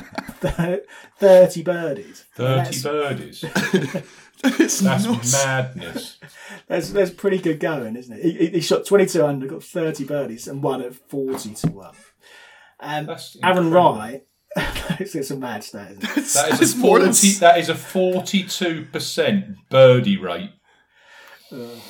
th- 0.56 0.80
30 1.18 1.62
birdies. 1.62 2.24
30 2.34 2.54
That's- 2.56 2.82
birdies. 2.82 3.44
It's 4.46 4.80
That's 4.80 5.06
nuts. 5.06 5.32
madness. 5.32 6.18
That's 6.68 6.90
that's 6.90 7.10
pretty 7.10 7.38
good 7.38 7.58
going, 7.60 7.96
isn't 7.96 8.14
it? 8.14 8.22
He, 8.22 8.32
he- 8.32 8.48
he 8.48 8.60
shot 8.60 8.84
twenty 8.84 9.06
two 9.06 9.24
under, 9.24 9.46
got 9.46 9.62
thirty 9.62 10.04
birdies, 10.04 10.46
and 10.48 10.62
won 10.62 10.82
at 10.82 10.94
forty 10.94 11.54
to 11.54 11.68
one. 11.68 11.94
Um, 12.78 13.06
That's 13.06 13.38
Aaron 13.42 13.68
incredible. 13.68 13.94
Rai, 13.96 14.22
it's, 15.00 15.14
it's 15.14 15.30
a 15.30 15.36
mad 15.36 15.64
stat, 15.64 15.92
isn't 15.92 16.04
it? 16.04 16.16
It's, 16.18 16.34
That 16.34 16.60
is, 16.60 16.74
a 16.74 16.76
more 16.76 16.98
40, 17.00 17.30
that 17.40 17.58
is 17.58 17.70
a 17.70 17.74
42% 17.74 19.56
birdie 19.70 20.18
rate. 20.18 20.50
Oh. 21.56 21.80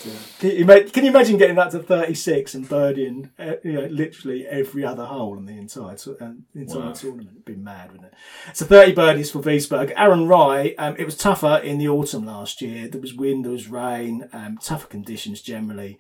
Can, 0.40 0.50
you, 0.50 0.66
can 0.66 1.04
you 1.04 1.10
imagine 1.10 1.38
getting 1.38 1.56
that 1.56 1.70
to 1.70 1.78
thirty 1.78 2.14
six 2.14 2.54
and 2.54 2.68
birdieing, 2.68 3.30
uh, 3.38 3.54
you 3.64 3.72
know, 3.72 3.86
literally 3.86 4.46
every 4.46 4.84
other 4.84 5.06
hole 5.06 5.38
in 5.38 5.46
the 5.46 5.56
entire 5.56 5.96
to- 5.96 6.18
uh, 6.22 6.32
entire 6.54 6.80
Wow. 6.80 6.92
tournament? 6.92 7.30
It'd 7.32 7.44
be 7.44 7.56
mad, 7.56 7.92
wouldn't 7.92 8.12
it? 8.12 8.14
So 8.52 8.66
thirty 8.66 8.92
birdies 8.92 9.30
for 9.30 9.40
Wiesberg. 9.40 9.92
Aaron 9.96 10.26
Rai, 10.28 10.76
um, 10.76 10.96
it 10.98 11.04
was 11.04 11.16
tougher 11.16 11.60
in 11.64 11.78
the 11.78 11.88
autumn 11.88 12.26
last 12.26 12.60
year. 12.60 12.88
There 12.88 13.00
was 13.00 13.14
wind, 13.14 13.44
there 13.44 13.52
was 13.52 13.68
rain, 13.68 14.28
um, 14.32 14.58
tougher 14.58 14.88
conditions 14.88 15.40
generally. 15.40 15.98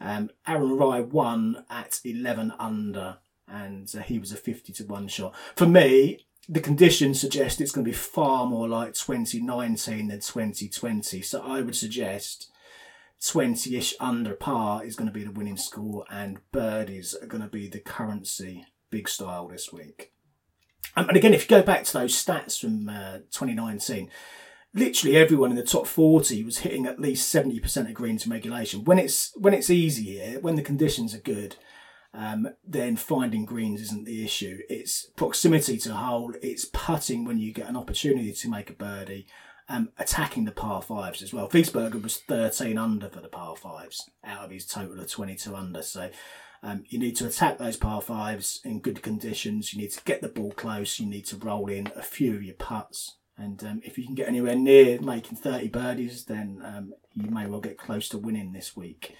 Um, 0.00 0.30
Aaron 0.46 0.76
Rai 0.76 1.02
won 1.02 1.64
at 1.70 2.00
eleven 2.04 2.52
under 2.58 3.18
and 3.46 3.92
uh, 3.96 4.00
he 4.00 4.18
was 4.18 4.32
a 4.32 4.36
50 4.36 4.72
to 4.72 4.84
1 4.84 5.08
shot. 5.08 5.34
For 5.54 5.66
me, 5.66 6.26
the 6.48 6.60
conditions 6.60 7.20
suggest 7.20 7.60
it's 7.60 7.70
going 7.72 7.84
to 7.84 7.90
be 7.90 7.96
far 7.96 8.46
more 8.46 8.68
like 8.68 8.94
2019 8.94 10.08
than 10.08 10.20
2020. 10.20 11.22
So 11.22 11.42
I 11.42 11.60
would 11.60 11.76
suggest 11.76 12.48
20 13.26 13.76
ish 13.76 13.94
under 14.00 14.34
par 14.34 14.84
is 14.84 14.96
going 14.96 15.08
to 15.08 15.12
be 15.12 15.24
the 15.24 15.30
winning 15.30 15.56
score, 15.56 16.04
and 16.10 16.40
birdies 16.52 17.14
are 17.20 17.26
going 17.26 17.42
to 17.42 17.48
be 17.48 17.68
the 17.68 17.80
currency 17.80 18.66
big 18.90 19.08
style 19.08 19.48
this 19.48 19.72
week. 19.72 20.12
Um, 20.96 21.08
and 21.08 21.16
again, 21.16 21.34
if 21.34 21.42
you 21.42 21.48
go 21.48 21.62
back 21.62 21.84
to 21.84 21.92
those 21.92 22.14
stats 22.14 22.60
from 22.60 22.88
uh, 22.88 23.18
2019, 23.30 24.10
literally 24.74 25.16
everyone 25.16 25.50
in 25.50 25.56
the 25.56 25.62
top 25.62 25.86
40 25.86 26.44
was 26.44 26.58
hitting 26.58 26.86
at 26.86 27.00
least 27.00 27.34
70% 27.34 27.88
of 27.88 27.94
greens 27.94 28.26
in 28.26 28.32
regulation. 28.32 28.84
When 28.84 28.98
it's 28.98 29.32
when 29.36 29.54
it's 29.54 29.70
easy 29.70 30.18
here, 30.18 30.40
when 30.40 30.56
the 30.56 30.62
conditions 30.62 31.14
are 31.14 31.20
good, 31.20 31.56
um, 32.12 32.48
then 32.64 32.96
finding 32.96 33.44
greens 33.44 33.80
isn't 33.80 34.04
the 34.04 34.24
issue. 34.24 34.58
It's 34.68 35.06
proximity 35.16 35.78
to 35.78 35.94
hole. 35.94 36.34
It's 36.42 36.66
putting 36.66 37.24
when 37.24 37.38
you 37.38 37.52
get 37.52 37.68
an 37.68 37.76
opportunity 37.76 38.32
to 38.32 38.50
make 38.50 38.70
a 38.70 38.74
birdie. 38.74 39.26
Um, 39.66 39.92
attacking 39.98 40.44
the 40.44 40.52
par 40.52 40.82
fives 40.82 41.22
as 41.22 41.32
well. 41.32 41.48
Wiesberger 41.48 42.02
was 42.02 42.18
13 42.18 42.76
under 42.76 43.08
for 43.08 43.20
the 43.20 43.28
par 43.28 43.56
fives 43.56 44.10
out 44.22 44.44
of 44.44 44.50
his 44.50 44.66
total 44.66 45.00
of 45.00 45.10
22 45.10 45.56
under. 45.56 45.80
So 45.80 46.10
um, 46.62 46.84
you 46.86 46.98
need 46.98 47.16
to 47.16 47.26
attack 47.26 47.58
those 47.58 47.76
par 47.76 48.00
fives 48.00 48.60
in 48.64 48.80
good 48.80 49.02
conditions. 49.02 49.72
You 49.72 49.80
need 49.80 49.92
to 49.92 50.04
get 50.04 50.22
the 50.22 50.28
ball 50.28 50.52
close. 50.52 50.98
You 50.98 51.06
need 51.06 51.26
to 51.26 51.36
roll 51.36 51.68
in 51.68 51.90
a 51.96 52.02
few 52.02 52.34
of 52.34 52.42
your 52.42 52.54
putts. 52.54 53.16
And 53.36 53.62
um, 53.64 53.80
if 53.84 53.98
you 53.98 54.04
can 54.04 54.14
get 54.14 54.28
anywhere 54.28 54.54
near 54.54 55.00
making 55.00 55.36
30 55.36 55.68
birdies, 55.68 56.24
then 56.24 56.62
um, 56.64 56.94
you 57.12 57.30
may 57.30 57.46
well 57.46 57.60
get 57.60 57.76
close 57.76 58.08
to 58.10 58.18
winning 58.18 58.52
this 58.52 58.76
week 58.76 59.14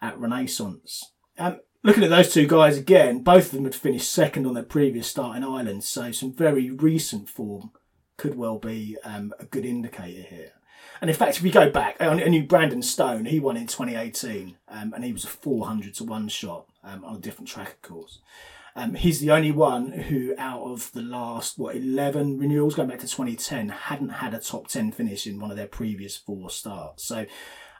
at 0.00 0.18
Renaissance. 0.18 1.12
Um, 1.38 1.60
looking 1.82 2.04
at 2.04 2.10
those 2.10 2.32
two 2.32 2.46
guys 2.46 2.76
again, 2.76 3.22
both 3.22 3.46
of 3.46 3.52
them 3.52 3.64
had 3.64 3.74
finished 3.74 4.12
second 4.12 4.46
on 4.46 4.54
their 4.54 4.62
previous 4.62 5.08
start 5.08 5.36
in 5.36 5.44
Ireland. 5.44 5.84
so 5.84 6.12
some 6.12 6.32
very 6.32 6.70
recent 6.70 7.28
form 7.28 7.70
could 8.18 8.36
well 8.36 8.58
be 8.58 8.98
um, 9.02 9.32
a 9.40 9.46
good 9.46 9.64
indicator 9.64 10.22
here. 10.22 10.52
And 11.00 11.08
in 11.08 11.16
fact, 11.16 11.36
if 11.36 11.42
we 11.42 11.50
go 11.50 11.70
back, 11.70 11.96
I 12.00 12.12
knew 12.14 12.42
Brandon 12.42 12.82
Stone, 12.82 13.26
he 13.26 13.40
won 13.40 13.56
in 13.56 13.66
2018, 13.66 14.56
um, 14.68 14.92
and 14.92 15.04
he 15.04 15.12
was 15.12 15.24
a 15.24 15.28
400 15.28 15.94
to 15.94 16.04
1 16.04 16.28
shot 16.28 16.66
um, 16.84 17.04
on 17.04 17.16
a 17.16 17.20
different 17.20 17.48
track, 17.48 17.68
of 17.68 17.82
course. 17.82 18.18
Um, 18.74 18.94
he's 18.94 19.20
the 19.20 19.30
only 19.30 19.52
one 19.52 19.92
who, 19.92 20.34
out 20.38 20.62
of 20.62 20.92
the 20.92 21.02
last, 21.02 21.58
what, 21.58 21.76
11 21.76 22.38
renewals 22.38 22.74
going 22.74 22.88
back 22.88 23.00
to 23.00 23.06
2010, 23.06 23.68
hadn't 23.68 24.08
had 24.08 24.34
a 24.34 24.40
top 24.40 24.68
10 24.68 24.92
finish 24.92 25.26
in 25.26 25.40
one 25.40 25.50
of 25.50 25.56
their 25.56 25.66
previous 25.66 26.16
four 26.16 26.50
starts. 26.50 27.04
So 27.04 27.26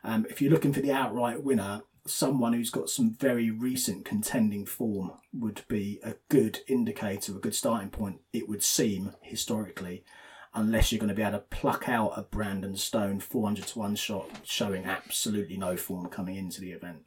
um, 0.04 0.26
if 0.30 0.40
you're 0.40 0.50
looking 0.50 0.72
for 0.72 0.80
the 0.80 0.92
outright 0.92 1.42
winner, 1.42 1.82
someone 2.06 2.52
who's 2.52 2.70
got 2.70 2.88
some 2.88 3.14
very 3.14 3.50
recent 3.50 4.04
contending 4.04 4.66
form 4.66 5.12
would 5.32 5.62
be 5.68 6.00
a 6.02 6.14
good 6.28 6.60
indicator, 6.66 7.32
a 7.32 7.40
good 7.40 7.54
starting 7.54 7.90
point, 7.90 8.20
it 8.32 8.48
would 8.48 8.62
seem 8.62 9.12
historically, 9.22 10.04
unless 10.54 10.90
you're 10.90 10.98
going 10.98 11.08
to 11.08 11.14
be 11.14 11.22
able 11.22 11.32
to 11.32 11.38
pluck 11.38 11.88
out 11.88 12.12
a 12.16 12.22
Brandon 12.22 12.76
Stone 12.76 13.20
400 13.20 13.66
to 13.68 13.78
1 13.78 13.96
shot 13.96 14.30
showing 14.44 14.84
absolutely 14.84 15.56
no 15.56 15.76
form 15.76 16.08
coming 16.08 16.36
into 16.36 16.60
the 16.60 16.72
event. 16.72 17.04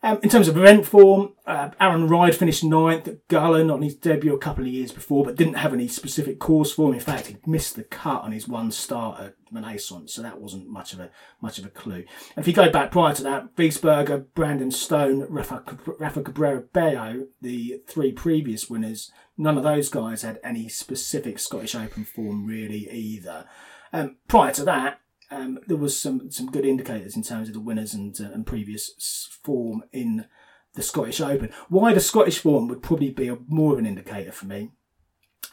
Um, 0.00 0.20
in 0.22 0.28
terms 0.28 0.46
of 0.46 0.56
event 0.56 0.86
form, 0.86 1.32
uh, 1.44 1.70
Aaron 1.80 2.06
Rai 2.06 2.30
finished 2.30 2.62
ninth 2.62 3.08
at 3.08 3.26
Gullane 3.26 3.68
on 3.68 3.82
his 3.82 3.96
debut 3.96 4.32
a 4.32 4.38
couple 4.38 4.64
of 4.64 4.70
years 4.70 4.92
before, 4.92 5.24
but 5.24 5.34
didn't 5.34 5.54
have 5.54 5.72
any 5.72 5.88
specific 5.88 6.38
course 6.38 6.70
form. 6.70 6.94
In 6.94 7.00
fact, 7.00 7.26
he 7.26 7.36
missed 7.46 7.74
the 7.74 7.82
cut 7.82 8.22
on 8.22 8.30
his 8.30 8.46
one 8.46 8.70
start 8.70 9.20
at 9.20 9.34
Renaissance, 9.50 10.14
so 10.14 10.22
that 10.22 10.40
wasn't 10.40 10.68
much 10.68 10.92
of 10.92 11.00
a 11.00 11.10
much 11.40 11.58
of 11.58 11.66
a 11.66 11.70
clue. 11.70 12.04
And 12.36 12.44
if 12.44 12.46
you 12.46 12.52
go 12.52 12.70
back 12.70 12.92
prior 12.92 13.12
to 13.14 13.22
that, 13.24 13.56
Wiesberger, 13.56 14.26
Brandon 14.34 14.70
Stone, 14.70 15.26
Rafa, 15.28 15.64
Rafa 15.98 16.22
Cabrera 16.22 16.60
Bello, 16.60 17.26
the 17.40 17.82
three 17.88 18.12
previous 18.12 18.70
winners, 18.70 19.10
none 19.36 19.56
of 19.56 19.64
those 19.64 19.88
guys 19.88 20.22
had 20.22 20.38
any 20.44 20.68
specific 20.68 21.40
Scottish 21.40 21.74
Open 21.74 22.04
form 22.04 22.46
really 22.46 22.88
either. 22.88 23.46
Um, 23.92 24.16
prior 24.28 24.52
to 24.52 24.64
that, 24.64 25.00
um, 25.30 25.58
there 25.66 25.76
was 25.76 25.98
some 25.98 26.30
some 26.30 26.50
good 26.50 26.64
indicators 26.64 27.16
in 27.16 27.22
terms 27.22 27.48
of 27.48 27.54
the 27.54 27.60
winners 27.60 27.94
and 27.94 28.18
uh, 28.20 28.30
and 28.32 28.46
previous 28.46 29.28
form 29.42 29.84
in 29.92 30.26
the 30.74 30.82
Scottish 30.82 31.20
Open. 31.20 31.50
The 31.70 32.00
Scottish 32.00 32.38
form 32.38 32.68
would 32.68 32.82
probably 32.82 33.10
be 33.10 33.28
a, 33.28 33.38
more 33.46 33.74
of 33.74 33.78
an 33.78 33.86
indicator 33.86 34.32
for 34.32 34.46
me, 34.46 34.70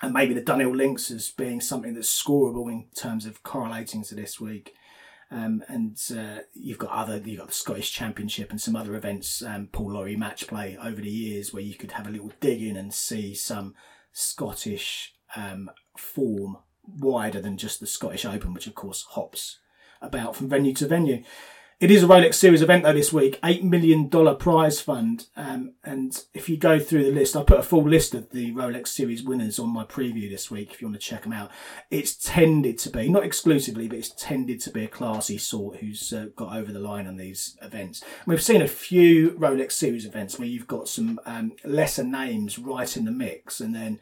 and 0.02 0.14
maybe 0.14 0.34
the 0.34 0.42
Dunhill 0.42 0.76
links 0.76 1.12
as 1.12 1.30
being 1.30 1.60
something 1.60 1.94
that's 1.94 2.24
scoreable 2.24 2.72
in 2.72 2.88
terms 2.96 3.26
of 3.26 3.44
correlating 3.44 4.04
to 4.06 4.16
this 4.16 4.40
week. 4.40 4.74
Um, 5.32 5.64
and 5.68 6.00
uh, 6.16 6.42
you've 6.54 6.78
got 6.78 6.92
other, 6.92 7.18
you've 7.18 7.40
got 7.40 7.48
the 7.48 7.54
Scottish 7.54 7.92
Championship 7.92 8.52
and 8.52 8.62
some 8.62 8.76
other 8.76 8.96
events, 8.96 9.42
um, 9.42 9.70
Paul 9.72 9.94
Lawrie 9.94 10.16
match 10.16 10.46
play 10.48 10.78
over 10.82 11.02
the 11.02 11.10
years 11.10 11.52
where 11.52 11.64
you 11.64 11.74
could 11.74 11.94
have 11.94 12.06
a 12.06 12.12
little 12.12 12.32
dig 12.40 12.62
in 12.62 12.78
and 12.78 12.94
see 12.94 13.34
some 13.34 13.74
Scottish 14.12 15.16
um, 15.36 15.72
form 15.98 16.58
wider 16.86 17.42
than 17.42 17.58
just 17.58 17.80
the 17.80 17.88
Scottish 17.88 18.24
Open, 18.24 18.54
which 18.54 18.68
of 18.68 18.76
course 18.76 19.04
hops 19.10 19.58
about 20.02 20.36
from 20.36 20.50
venue 20.50 20.74
to 20.76 20.88
venue. 20.88 21.24
It 21.78 21.92
is 21.92 22.04
a 22.04 22.08
Rolex 22.08 22.36
Series 22.36 22.62
event 22.62 22.84
though 22.84 22.94
this 22.94 23.12
week, 23.12 23.38
$8 23.42 23.62
million 23.64 24.10
prize 24.38 24.80
fund. 24.80 25.28
Um, 25.36 25.74
and 25.84 26.18
if 26.34 26.48
you 26.48 26.56
go 26.56 26.80
through 26.80 27.04
the 27.04 27.12
list, 27.12 27.36
I 27.36 27.44
put 27.44 27.60
a 27.60 27.64
full 27.64 27.84
list 27.84 28.16
of 28.16 28.30
the 28.30 28.54
Rolex 28.54 28.88
Series 28.88 29.24
winners 29.24 29.60
on 29.60 29.74
my 29.74 29.84
preview 29.84 30.30
this 30.30 30.50
week 30.50 30.72
if 30.72 30.82
you 30.82 30.88
want 30.88 31.02
to 31.02 31.06
check 31.06 31.24
them 31.24 31.34
out. 31.34 31.52
It's 31.92 32.16
tended 32.16 32.78
to 32.80 32.90
be, 32.90 33.10
not 33.10 33.26
exclusively, 33.26 33.90
but 33.90 33.98
it's 33.98 34.14
tended 34.18 34.62
to 34.62 34.72
be 34.72 34.86
a 34.86 34.88
classy 34.88 35.38
sort 35.38 35.78
who's 35.78 36.14
uh, 36.14 36.28
got 36.38 36.56
over 36.56 36.72
the 36.72 36.80
line 36.80 37.08
on 37.08 37.18
these 37.18 37.58
events. 37.62 38.02
We've 38.26 38.42
seen 38.42 38.62
a 38.62 38.70
few 38.70 39.32
Rolex 39.32 39.74
Series 39.74 40.06
events 40.06 40.40
where 40.40 40.48
you've 40.48 40.68
got 40.68 40.88
some 40.88 41.20
um, 41.26 41.52
lesser 41.66 42.06
names 42.06 42.58
right 42.58 42.96
in 42.96 43.04
the 43.04 43.12
mix. 43.12 43.60
And 43.60 43.76
then 43.76 44.00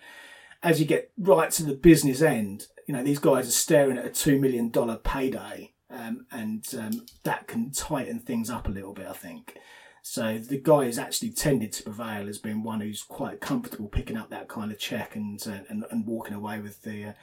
as 0.61 0.79
you 0.79 0.85
get 0.85 1.11
right 1.17 1.49
to 1.49 1.63
the 1.63 1.73
business 1.73 2.21
end, 2.21 2.67
you 2.87 2.93
know, 2.93 3.03
these 3.03 3.19
guys 3.19 3.47
are 3.47 3.51
staring 3.51 3.97
at 3.97 4.05
a 4.05 4.09
$2 4.09 4.39
million 4.39 4.69
payday 4.99 5.72
um, 5.93 6.25
and 6.31 6.65
um, 6.77 7.05
that 7.23 7.47
can 7.47 7.71
tighten 7.71 8.19
things 8.19 8.49
up 8.49 8.67
a 8.67 8.71
little 8.71 8.93
bit, 8.93 9.07
I 9.07 9.13
think. 9.13 9.57
So 10.01 10.37
the 10.37 10.57
guy 10.57 10.85
has 10.85 10.99
actually 10.99 11.29
tended 11.29 11.71
to 11.73 11.83
prevail 11.83 12.27
as 12.27 12.37
being 12.37 12.61
one 12.61 12.81
who's 12.81 13.03
quite 13.03 13.39
comfortable 13.39 13.87
picking 13.87 14.17
up 14.17 14.29
that 14.31 14.49
kind 14.49 14.71
of 14.71 14.77
check 14.77 15.15
and 15.15 15.41
uh, 15.47 15.59
and, 15.69 15.85
and 15.89 16.05
walking 16.05 16.33
away 16.33 16.59
with 16.59 16.81
the 16.81 17.05
uh, 17.05 17.13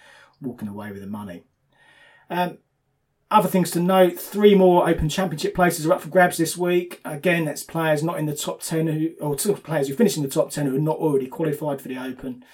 walking 0.40 0.68
away 0.68 0.90
with 0.90 1.02
the 1.02 1.06
money. 1.06 1.42
Um, 2.30 2.58
other 3.30 3.48
things 3.48 3.70
to 3.72 3.80
note: 3.80 4.18
three 4.18 4.54
more 4.54 4.88
Open 4.88 5.10
Championship 5.10 5.54
places 5.54 5.84
are 5.84 5.92
up 5.92 6.00
for 6.00 6.08
grabs 6.08 6.38
this 6.38 6.56
week. 6.56 7.02
Again, 7.04 7.44
that's 7.44 7.62
players 7.62 8.02
not 8.02 8.18
in 8.18 8.24
the 8.24 8.34
top 8.34 8.62
ten 8.62 8.86
who, 8.86 9.10
or 9.20 9.36
players 9.36 9.88
who 9.88 9.94
finish 9.94 10.16
in 10.16 10.22
the 10.22 10.28
top 10.30 10.50
ten 10.50 10.66
who 10.66 10.76
are 10.76 10.80
not 10.80 10.96
already 10.96 11.26
qualified 11.26 11.82
for 11.82 11.88
the 11.88 11.98
Open. 11.98 12.44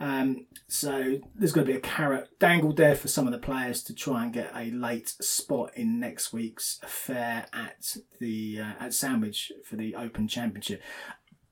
Um, 0.00 0.46
so 0.66 1.18
there's 1.34 1.52
going 1.52 1.66
to 1.66 1.72
be 1.72 1.78
a 1.78 1.82
carrot 1.82 2.30
dangled 2.38 2.78
there 2.78 2.96
for 2.96 3.08
some 3.08 3.26
of 3.26 3.32
the 3.32 3.38
players 3.38 3.82
to 3.84 3.94
try 3.94 4.24
and 4.24 4.32
get 4.32 4.50
a 4.54 4.70
late 4.70 5.10
spot 5.20 5.72
in 5.76 6.00
next 6.00 6.32
week's 6.32 6.80
affair 6.82 7.46
at 7.52 7.96
the 8.18 8.60
uh, 8.60 8.84
at 8.84 8.94
Sandwich 8.94 9.52
for 9.62 9.76
the 9.76 9.94
Open 9.94 10.26
Championship. 10.26 10.82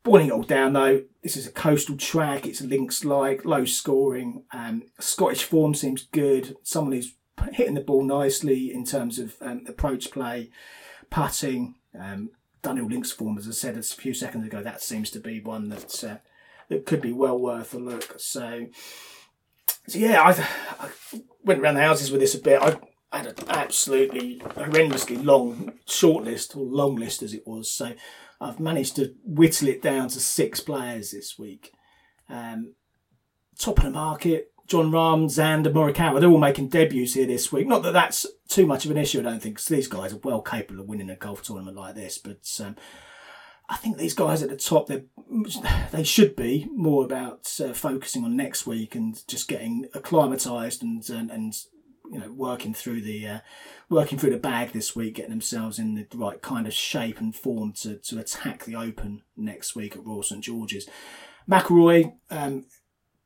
Boiling 0.03 0.29
it 0.29 0.33
all 0.33 0.43
down 0.43 0.73
though, 0.73 1.03
this 1.23 1.37
is 1.37 1.47
a 1.47 1.53
coastal 1.53 1.99
track. 1.99 2.47
It's 2.47 2.63
links 2.63 3.05
like 3.05 3.45
low 3.45 3.67
scoring. 3.67 4.45
Um, 4.51 4.85
Scottish 4.99 5.45
form 5.45 5.75
seems 5.75 6.05
good. 6.05 6.57
Someone 6.63 6.95
who's 6.95 7.15
hitting 7.53 7.75
the 7.75 7.83
ball 7.83 8.03
nicely 8.03 8.73
in 8.73 8.85
terms 8.85 9.19
of 9.19 9.37
um, 9.43 9.65
approach 9.69 10.11
play, 10.11 10.51
putting. 11.11 11.75
Um, 11.99 12.31
links 12.65 13.11
form, 13.11 13.39
as 13.39 13.49
I 13.49 13.53
said 13.53 13.79
a 13.79 13.83
few 13.83 14.13
seconds 14.13 14.47
ago, 14.47 14.63
that 14.63 14.83
seems 14.83 15.11
to 15.13 15.21
be 15.21 15.41
one 15.41 15.71
that 15.71 16.05
uh, 16.05 16.17
that 16.69 16.87
could 16.87 17.01
be 17.01 17.13
well 17.13 17.39
worth 17.39 17.75
a 17.75 17.79
look. 17.79 18.15
So, 18.19 18.67
so 19.87 19.99
yeah, 19.99 20.21
I, 20.23 20.85
I 20.85 20.91
went 21.45 21.61
around 21.61 21.75
the 21.75 21.83
houses 21.83 22.11
with 22.11 22.21
this 22.21 22.35
a 22.35 22.41
bit. 22.41 22.61
I 22.61 22.79
had 23.17 23.27
an 23.27 23.35
absolutely 23.49 24.41
horrendously 24.41 25.25
long 25.25 25.73
short 25.87 26.25
list, 26.25 26.57
or 26.57 26.65
long 26.65 26.97
list 26.97 27.23
as 27.23 27.33
it 27.33 27.47
was. 27.47 27.71
So 27.71 27.95
I've 28.41 28.61
managed 28.61 28.97
to 28.97 29.15
whittle 29.25 29.69
it 29.69 29.83
down 29.83 30.09
to 30.09 30.21
six 30.21 30.61
players 30.61 31.11
this 31.11 31.39
week. 31.39 31.73
Um, 32.29 32.75
top 33.59 33.79
of 33.79 33.85
the 33.85 33.91
market, 33.91 34.53
Jon 34.67 34.91
Rahm, 34.91 35.25
Xander, 35.25 35.73
Morikawa, 35.73 36.21
they're 36.21 36.29
all 36.29 36.39
making 36.39 36.69
debuts 36.69 37.15
here 37.15 37.27
this 37.27 37.51
week. 37.51 37.67
Not 37.67 37.83
that 37.85 37.95
that's 37.95 38.27
too 38.49 38.67
much 38.67 38.85
of 38.85 38.91
an 38.91 38.99
issue, 38.99 39.21
I 39.21 39.23
don't 39.23 39.43
think, 39.43 39.57
because 39.57 39.69
these 39.69 39.89
guys 39.89 40.13
are 40.13 40.21
well 40.23 40.43
capable 40.43 40.83
of 40.83 40.89
winning 40.89 41.09
a 41.09 41.17
golf 41.17 41.43
tournament 41.43 41.77
like 41.77 41.95
this. 41.95 42.19
But 42.19 42.47
um, 42.63 42.77
I 43.69 43.77
think 43.77 43.99
these 43.99 44.15
guys 44.15 44.43
at 44.43 44.49
the 44.49 44.57
top, 44.57 44.87
they 44.87 45.05
they 45.93 46.05
should 46.05 46.35
be 46.37 46.69
more 46.73 47.05
about 47.05 47.53
uh, 47.63 47.73
focusing 47.73 48.25
on 48.25 48.37
next 48.37 48.67
week 48.67 48.95
and 48.95 49.27
just 49.29 49.49
getting 49.49 49.87
acclimatized 49.95 50.83
and, 50.83 51.09
and 51.11 51.31
and, 51.31 51.55
you 52.11 52.19
know 52.19 52.33
working 52.33 52.73
through 52.73 53.03
the 53.03 53.27
uh, 53.27 53.39
working 53.91 54.19
through 54.19 54.31
the 54.31 54.39
bag 54.39 54.73
this 54.73 54.97
week, 54.97 55.17
getting 55.17 55.31
themselves 55.31 55.79
in 55.79 55.95
the 55.95 56.07
right 56.17 56.41
kind 56.41 56.67
of 56.67 56.73
shape 56.73 57.21
and 57.21 57.37
form 57.37 57.73
to 57.75 57.97
to 57.97 58.19
attack 58.19 58.65
the 58.65 58.75
Open 58.75 59.23
next 59.37 59.77
week 59.77 59.95
at 59.95 60.05
Royal 60.05 60.23
St 60.23 60.43
George's. 60.43 60.89
McIlroy, 61.49 62.13
um, 62.31 62.67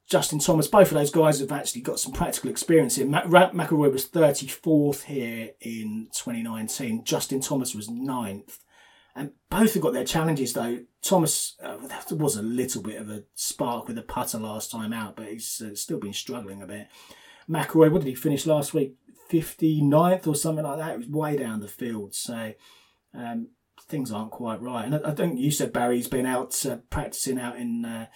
Justin 0.08 0.40
Thomas, 0.40 0.66
both 0.66 0.88
of 0.88 0.94
those 0.94 1.10
guys 1.10 1.40
have 1.40 1.52
actually 1.52 1.82
got 1.82 1.98
some 1.98 2.12
practical 2.12 2.50
experience 2.50 2.96
here. 2.96 3.06
Mac- 3.06 3.24
McIlroy 3.26 3.92
was 3.92 4.08
34th 4.08 5.04
here 5.04 5.50
in 5.60 6.08
2019. 6.14 7.04
Justin 7.04 7.40
Thomas 7.40 7.74
was 7.74 7.88
9th 7.88 8.58
And 9.14 9.32
both 9.50 9.74
have 9.74 9.82
got 9.82 9.92
their 9.92 10.04
challenges 10.04 10.52
though. 10.54 10.80
Thomas 11.02 11.56
uh, 11.62 11.76
was 12.12 12.36
a 12.36 12.42
little 12.42 12.82
bit 12.82 13.00
of 13.00 13.10
a 13.10 13.24
spark 13.34 13.86
with 13.86 13.96
the 13.96 14.02
putter 14.02 14.38
last 14.38 14.70
time 14.70 14.92
out, 14.92 15.16
but 15.16 15.26
he's 15.26 15.60
uh, 15.64 15.74
still 15.74 15.98
been 15.98 16.12
struggling 16.12 16.62
a 16.62 16.66
bit. 16.66 16.88
McIlroy, 17.48 17.90
what 17.90 18.02
did 18.02 18.08
he 18.08 18.14
finish 18.14 18.46
last 18.46 18.72
week? 18.72 18.96
59th 19.30 20.26
or 20.26 20.34
something 20.34 20.64
like 20.64 20.78
that. 20.78 20.94
It 20.94 20.98
was 20.98 21.08
way 21.08 21.36
down 21.36 21.60
the 21.60 21.68
field. 21.68 22.14
So 22.14 22.52
um, 23.14 23.48
things 23.88 24.12
aren't 24.12 24.30
quite 24.30 24.60
right. 24.62 24.84
And 24.84 24.94
I, 24.94 25.10
I 25.10 25.14
think 25.14 25.38
you 25.38 25.50
said 25.50 25.72
Barry's 25.72 26.08
been 26.08 26.26
out 26.26 26.64
uh, 26.66 26.76
practicing 26.90 27.38
out 27.38 27.56
in 27.56 27.84
uh, 27.84 28.06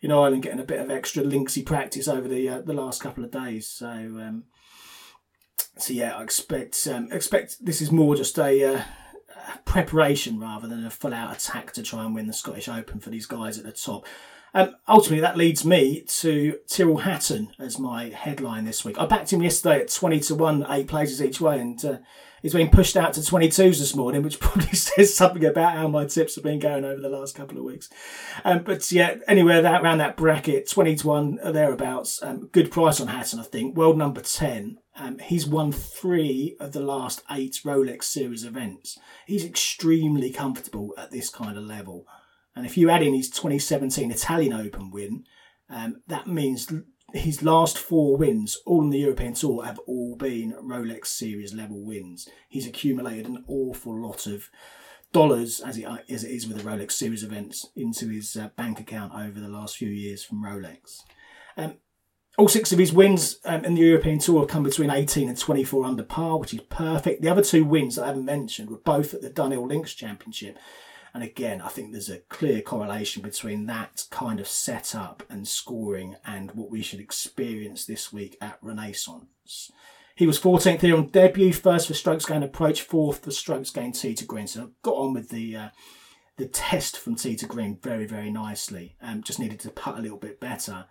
in 0.00 0.12
Ireland, 0.12 0.44
getting 0.44 0.60
a 0.60 0.64
bit 0.64 0.80
of 0.80 0.90
extra 0.90 1.24
linksy 1.24 1.64
practice 1.64 2.06
over 2.06 2.28
the 2.28 2.48
uh, 2.48 2.60
the 2.60 2.72
last 2.72 3.02
couple 3.02 3.24
of 3.24 3.30
days. 3.30 3.68
So 3.68 3.88
um, 3.88 4.44
so 5.76 5.92
yeah, 5.92 6.16
I 6.16 6.22
expect 6.22 6.86
um, 6.86 7.08
expect 7.12 7.64
this 7.64 7.80
is 7.80 7.90
more 7.90 8.16
just 8.16 8.38
a 8.38 8.74
uh, 8.74 8.82
preparation 9.64 10.38
rather 10.38 10.66
than 10.66 10.84
a 10.84 10.90
full 10.90 11.14
out 11.14 11.36
attack 11.36 11.72
to 11.72 11.82
try 11.82 12.04
and 12.04 12.14
win 12.14 12.26
the 12.26 12.32
Scottish 12.32 12.68
Open 12.68 13.00
for 13.00 13.10
these 13.10 13.26
guys 13.26 13.58
at 13.58 13.64
the 13.64 13.72
top. 13.72 14.06
Um, 14.54 14.76
ultimately, 14.88 15.20
that 15.20 15.36
leads 15.36 15.64
me 15.64 16.02
to 16.02 16.58
Tyrrell 16.66 16.98
Hatton 16.98 17.52
as 17.58 17.78
my 17.78 18.08
headline 18.08 18.64
this 18.64 18.84
week. 18.84 18.98
I 18.98 19.06
backed 19.06 19.32
him 19.32 19.42
yesterday 19.42 19.80
at 19.80 19.92
20 19.92 20.20
to 20.20 20.34
1, 20.34 20.66
eight 20.70 20.88
places 20.88 21.22
each 21.22 21.40
way, 21.40 21.60
and 21.60 21.84
uh, 21.84 21.98
he's 22.42 22.52
been 22.52 22.70
pushed 22.70 22.96
out 22.96 23.12
to 23.14 23.20
22s 23.20 23.78
this 23.78 23.94
morning, 23.94 24.22
which 24.22 24.40
probably 24.40 24.72
says 24.72 25.14
something 25.14 25.44
about 25.44 25.74
how 25.76 25.88
my 25.88 26.06
tips 26.06 26.34
have 26.34 26.44
been 26.44 26.58
going 26.58 26.84
over 26.84 27.00
the 27.00 27.08
last 27.08 27.34
couple 27.34 27.58
of 27.58 27.64
weeks. 27.64 27.88
Um, 28.44 28.62
but 28.64 28.90
yeah, 28.92 29.16
anywhere 29.26 29.62
that, 29.62 29.82
around 29.82 29.98
that 29.98 30.16
bracket, 30.16 30.68
20 30.68 30.96
to 30.96 31.06
1, 31.06 31.38
or 31.42 31.52
thereabouts. 31.52 32.22
Um, 32.22 32.48
good 32.52 32.70
price 32.70 33.00
on 33.00 33.08
Hatton, 33.08 33.40
I 33.40 33.44
think. 33.44 33.76
World 33.76 33.98
number 33.98 34.20
10. 34.20 34.78
Um, 34.96 35.18
he's 35.18 35.46
won 35.46 35.70
three 35.70 36.56
of 36.58 36.72
the 36.72 36.80
last 36.80 37.22
eight 37.30 37.60
Rolex 37.64 38.04
Series 38.04 38.44
events. 38.44 38.98
He's 39.26 39.44
extremely 39.44 40.30
comfortable 40.30 40.92
at 40.98 41.10
this 41.10 41.30
kind 41.30 41.56
of 41.56 41.64
level. 41.64 42.06
And 42.56 42.66
if 42.66 42.76
you 42.76 42.90
add 42.90 43.02
in 43.02 43.14
his 43.14 43.30
2017 43.30 44.10
Italian 44.10 44.52
Open 44.52 44.90
win, 44.90 45.24
um, 45.70 46.02
that 46.08 46.26
means 46.26 46.72
his 47.12 47.42
last 47.42 47.78
four 47.78 48.16
wins, 48.16 48.58
all 48.66 48.82
in 48.82 48.90
the 48.90 48.98
European 48.98 49.34
Tour, 49.34 49.64
have 49.64 49.78
all 49.80 50.16
been 50.16 50.52
Rolex 50.62 51.06
Series 51.06 51.54
level 51.54 51.80
wins. 51.80 52.28
He's 52.48 52.66
accumulated 52.66 53.26
an 53.26 53.44
awful 53.48 53.98
lot 53.98 54.26
of 54.26 54.50
dollars, 55.12 55.60
as 55.60 55.78
it, 55.78 55.86
as 56.08 56.24
it 56.24 56.30
is 56.30 56.46
with 56.46 56.58
the 56.58 56.68
Rolex 56.68 56.92
Series 56.92 57.22
events, 57.22 57.66
into 57.74 58.08
his 58.08 58.36
uh, 58.36 58.48
bank 58.56 58.78
account 58.78 59.14
over 59.14 59.40
the 59.40 59.48
last 59.48 59.76
few 59.76 59.88
years 59.88 60.22
from 60.22 60.42
Rolex. 60.42 61.02
Um, 61.56 61.78
all 62.36 62.48
six 62.48 62.72
of 62.72 62.78
his 62.78 62.92
wins 62.92 63.40
um, 63.44 63.64
in 63.64 63.74
the 63.74 63.80
European 63.80 64.18
Tour 64.18 64.40
have 64.40 64.48
come 64.48 64.62
between 64.62 64.90
18 64.90 65.28
and 65.28 65.36
24 65.36 65.84
under 65.84 66.04
par, 66.04 66.38
which 66.38 66.54
is 66.54 66.60
perfect. 66.60 67.22
The 67.22 67.28
other 67.28 67.42
two 67.42 67.64
wins 67.64 67.98
I 67.98 68.06
haven't 68.06 68.26
mentioned 68.26 68.70
were 68.70 68.78
both 68.78 69.12
at 69.12 69.22
the 69.22 69.30
Dunhill 69.30 69.66
Links 69.66 69.94
Championship. 69.94 70.56
And 71.18 71.28
again, 71.28 71.60
I 71.60 71.66
think 71.66 71.90
there's 71.90 72.08
a 72.08 72.20
clear 72.28 72.62
correlation 72.62 73.22
between 73.22 73.66
that 73.66 74.04
kind 74.08 74.38
of 74.38 74.46
setup 74.46 75.24
and 75.28 75.48
scoring 75.48 76.14
and 76.24 76.52
what 76.52 76.70
we 76.70 76.80
should 76.80 77.00
experience 77.00 77.84
this 77.84 78.12
week 78.12 78.36
at 78.40 78.60
Renaissance. 78.62 79.72
He 80.14 80.28
was 80.28 80.38
14th 80.38 80.80
here 80.80 80.96
on 80.96 81.08
debut, 81.08 81.52
first 81.52 81.88
for 81.88 81.94
strokes 81.94 82.24
gained 82.24 82.44
approach, 82.44 82.82
fourth 82.82 83.24
for 83.24 83.32
strokes 83.32 83.70
gained 83.70 83.96
tee 83.96 84.14
to 84.14 84.24
green. 84.24 84.46
So 84.46 84.70
got 84.82 84.94
on 84.94 85.12
with 85.12 85.30
the 85.30 85.56
uh, 85.56 85.68
the 86.36 86.46
test 86.46 86.96
from 86.96 87.16
tee 87.16 87.34
to 87.34 87.46
green 87.46 87.80
very, 87.82 88.06
very 88.06 88.30
nicely. 88.30 88.94
Um, 89.02 89.24
just 89.24 89.40
needed 89.40 89.58
to 89.60 89.70
putt 89.70 89.98
a 89.98 90.00
little 90.00 90.18
bit 90.18 90.38
better. 90.38 90.84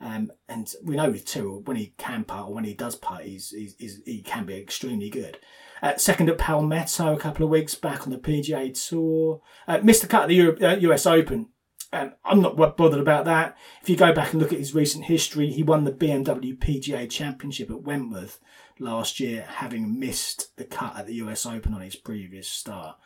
Um, 0.00 0.32
and 0.48 0.72
we 0.82 0.96
know 0.96 1.10
with 1.10 1.26
Tyrrell, 1.26 1.60
when 1.62 1.76
he 1.76 1.94
can 1.98 2.24
putt 2.24 2.48
or 2.48 2.54
when 2.54 2.64
he 2.64 2.74
does 2.74 2.96
putt, 2.96 3.24
he's, 3.24 3.50
he's, 3.50 4.00
he 4.04 4.22
can 4.22 4.46
be 4.46 4.56
extremely 4.56 5.10
good. 5.10 5.38
Uh, 5.82 5.96
second 5.96 6.30
at 6.30 6.38
Palmetto 6.38 7.14
a 7.14 7.18
couple 7.18 7.44
of 7.44 7.50
weeks 7.50 7.74
back 7.74 8.02
on 8.02 8.10
the 8.10 8.18
PGA 8.18 8.88
Tour. 8.88 9.42
Uh, 9.68 9.78
missed 9.82 10.02
the 10.02 10.08
cut 10.08 10.22
at 10.22 10.28
the 10.28 10.34
Europe, 10.34 10.62
uh, 10.62 10.76
US 10.80 11.06
Open. 11.06 11.48
Um, 11.92 12.12
I'm 12.24 12.40
not 12.40 12.56
bothered 12.76 13.00
about 13.00 13.24
that. 13.24 13.56
If 13.82 13.90
you 13.90 13.96
go 13.96 14.12
back 14.12 14.32
and 14.32 14.40
look 14.40 14.52
at 14.52 14.58
his 14.58 14.74
recent 14.74 15.04
history, 15.04 15.50
he 15.50 15.62
won 15.62 15.84
the 15.84 15.92
BMW 15.92 16.56
PGA 16.56 17.10
Championship 17.10 17.70
at 17.70 17.82
Wentworth 17.82 18.40
last 18.78 19.20
year, 19.20 19.44
having 19.56 19.98
missed 19.98 20.56
the 20.56 20.64
cut 20.64 20.96
at 20.96 21.06
the 21.06 21.14
US 21.14 21.44
Open 21.44 21.74
on 21.74 21.80
his 21.80 21.96
previous 21.96 22.48
start. 22.48 22.96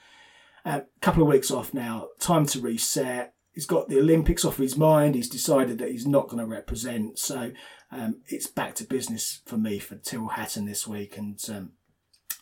A 0.67 0.69
uh, 0.69 0.81
couple 1.01 1.23
of 1.23 1.29
weeks 1.29 1.51
off 1.51 1.75
now, 1.75 2.09
time 2.19 2.47
to 2.47 2.61
reset 2.61 3.34
he's 3.55 3.67
got 3.67 3.89
the 3.89 3.99
Olympics 3.99 4.45
off 4.45 4.57
his 4.57 4.77
mind. 4.77 5.15
He's 5.15 5.29
decided 5.29 5.79
that 5.79 5.91
he's 5.91 6.07
not 6.07 6.29
going 6.29 6.41
to 6.41 6.47
represent. 6.47 7.19
So 7.19 7.53
um, 7.91 8.17
it's 8.27 8.47
back 8.47 8.75
to 8.77 8.85
business 8.85 9.41
for 9.47 9.57
me 9.57 9.79
for 9.79 9.97
Tyrrell 9.97 10.29
Hatton 10.29 10.67
this 10.67 10.87
week. 10.87 11.17
And 11.17 11.43
um, 11.49 11.73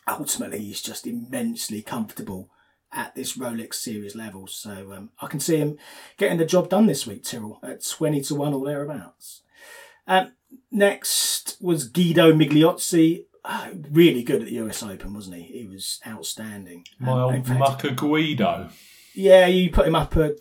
ultimately, 0.07 0.59
he's 0.59 0.81
just 0.81 1.07
immensely 1.07 1.81
comfortable 1.81 2.49
at 2.91 3.15
this 3.15 3.37
Rolex 3.37 3.75
Series 3.75 4.15
level. 4.15 4.47
So 4.47 4.93
um, 4.93 5.11
I 5.21 5.27
can 5.27 5.39
see 5.39 5.57
him 5.57 5.77
getting 6.17 6.37
the 6.37 6.45
job 6.45 6.69
done 6.69 6.87
this 6.87 7.07
week, 7.07 7.23
Tyrrell, 7.23 7.59
at 7.63 7.85
20 7.85 8.21
to 8.21 8.35
1 8.35 8.53
or 8.53 8.65
thereabouts. 8.65 9.41
Um, 10.07 10.33
next 10.71 11.57
was 11.61 11.87
Guido 11.87 12.33
Migliozzi. 12.33 13.25
Uh, 13.45 13.69
really 13.91 14.23
good 14.23 14.41
at 14.41 14.47
the 14.47 14.55
US 14.55 14.81
Open, 14.83 15.13
wasn't 15.13 15.35
he? 15.35 15.59
He 15.59 15.67
was 15.67 15.99
outstanding. 16.07 16.85
My 16.97 17.11
um, 17.11 17.19
old 17.19 17.47
Mucker 17.47 17.91
Guido. 17.91 18.69
Yeah, 19.15 19.45
you 19.45 19.69
put 19.69 19.87
him 19.87 19.95
up 19.95 20.17
at 20.17 20.39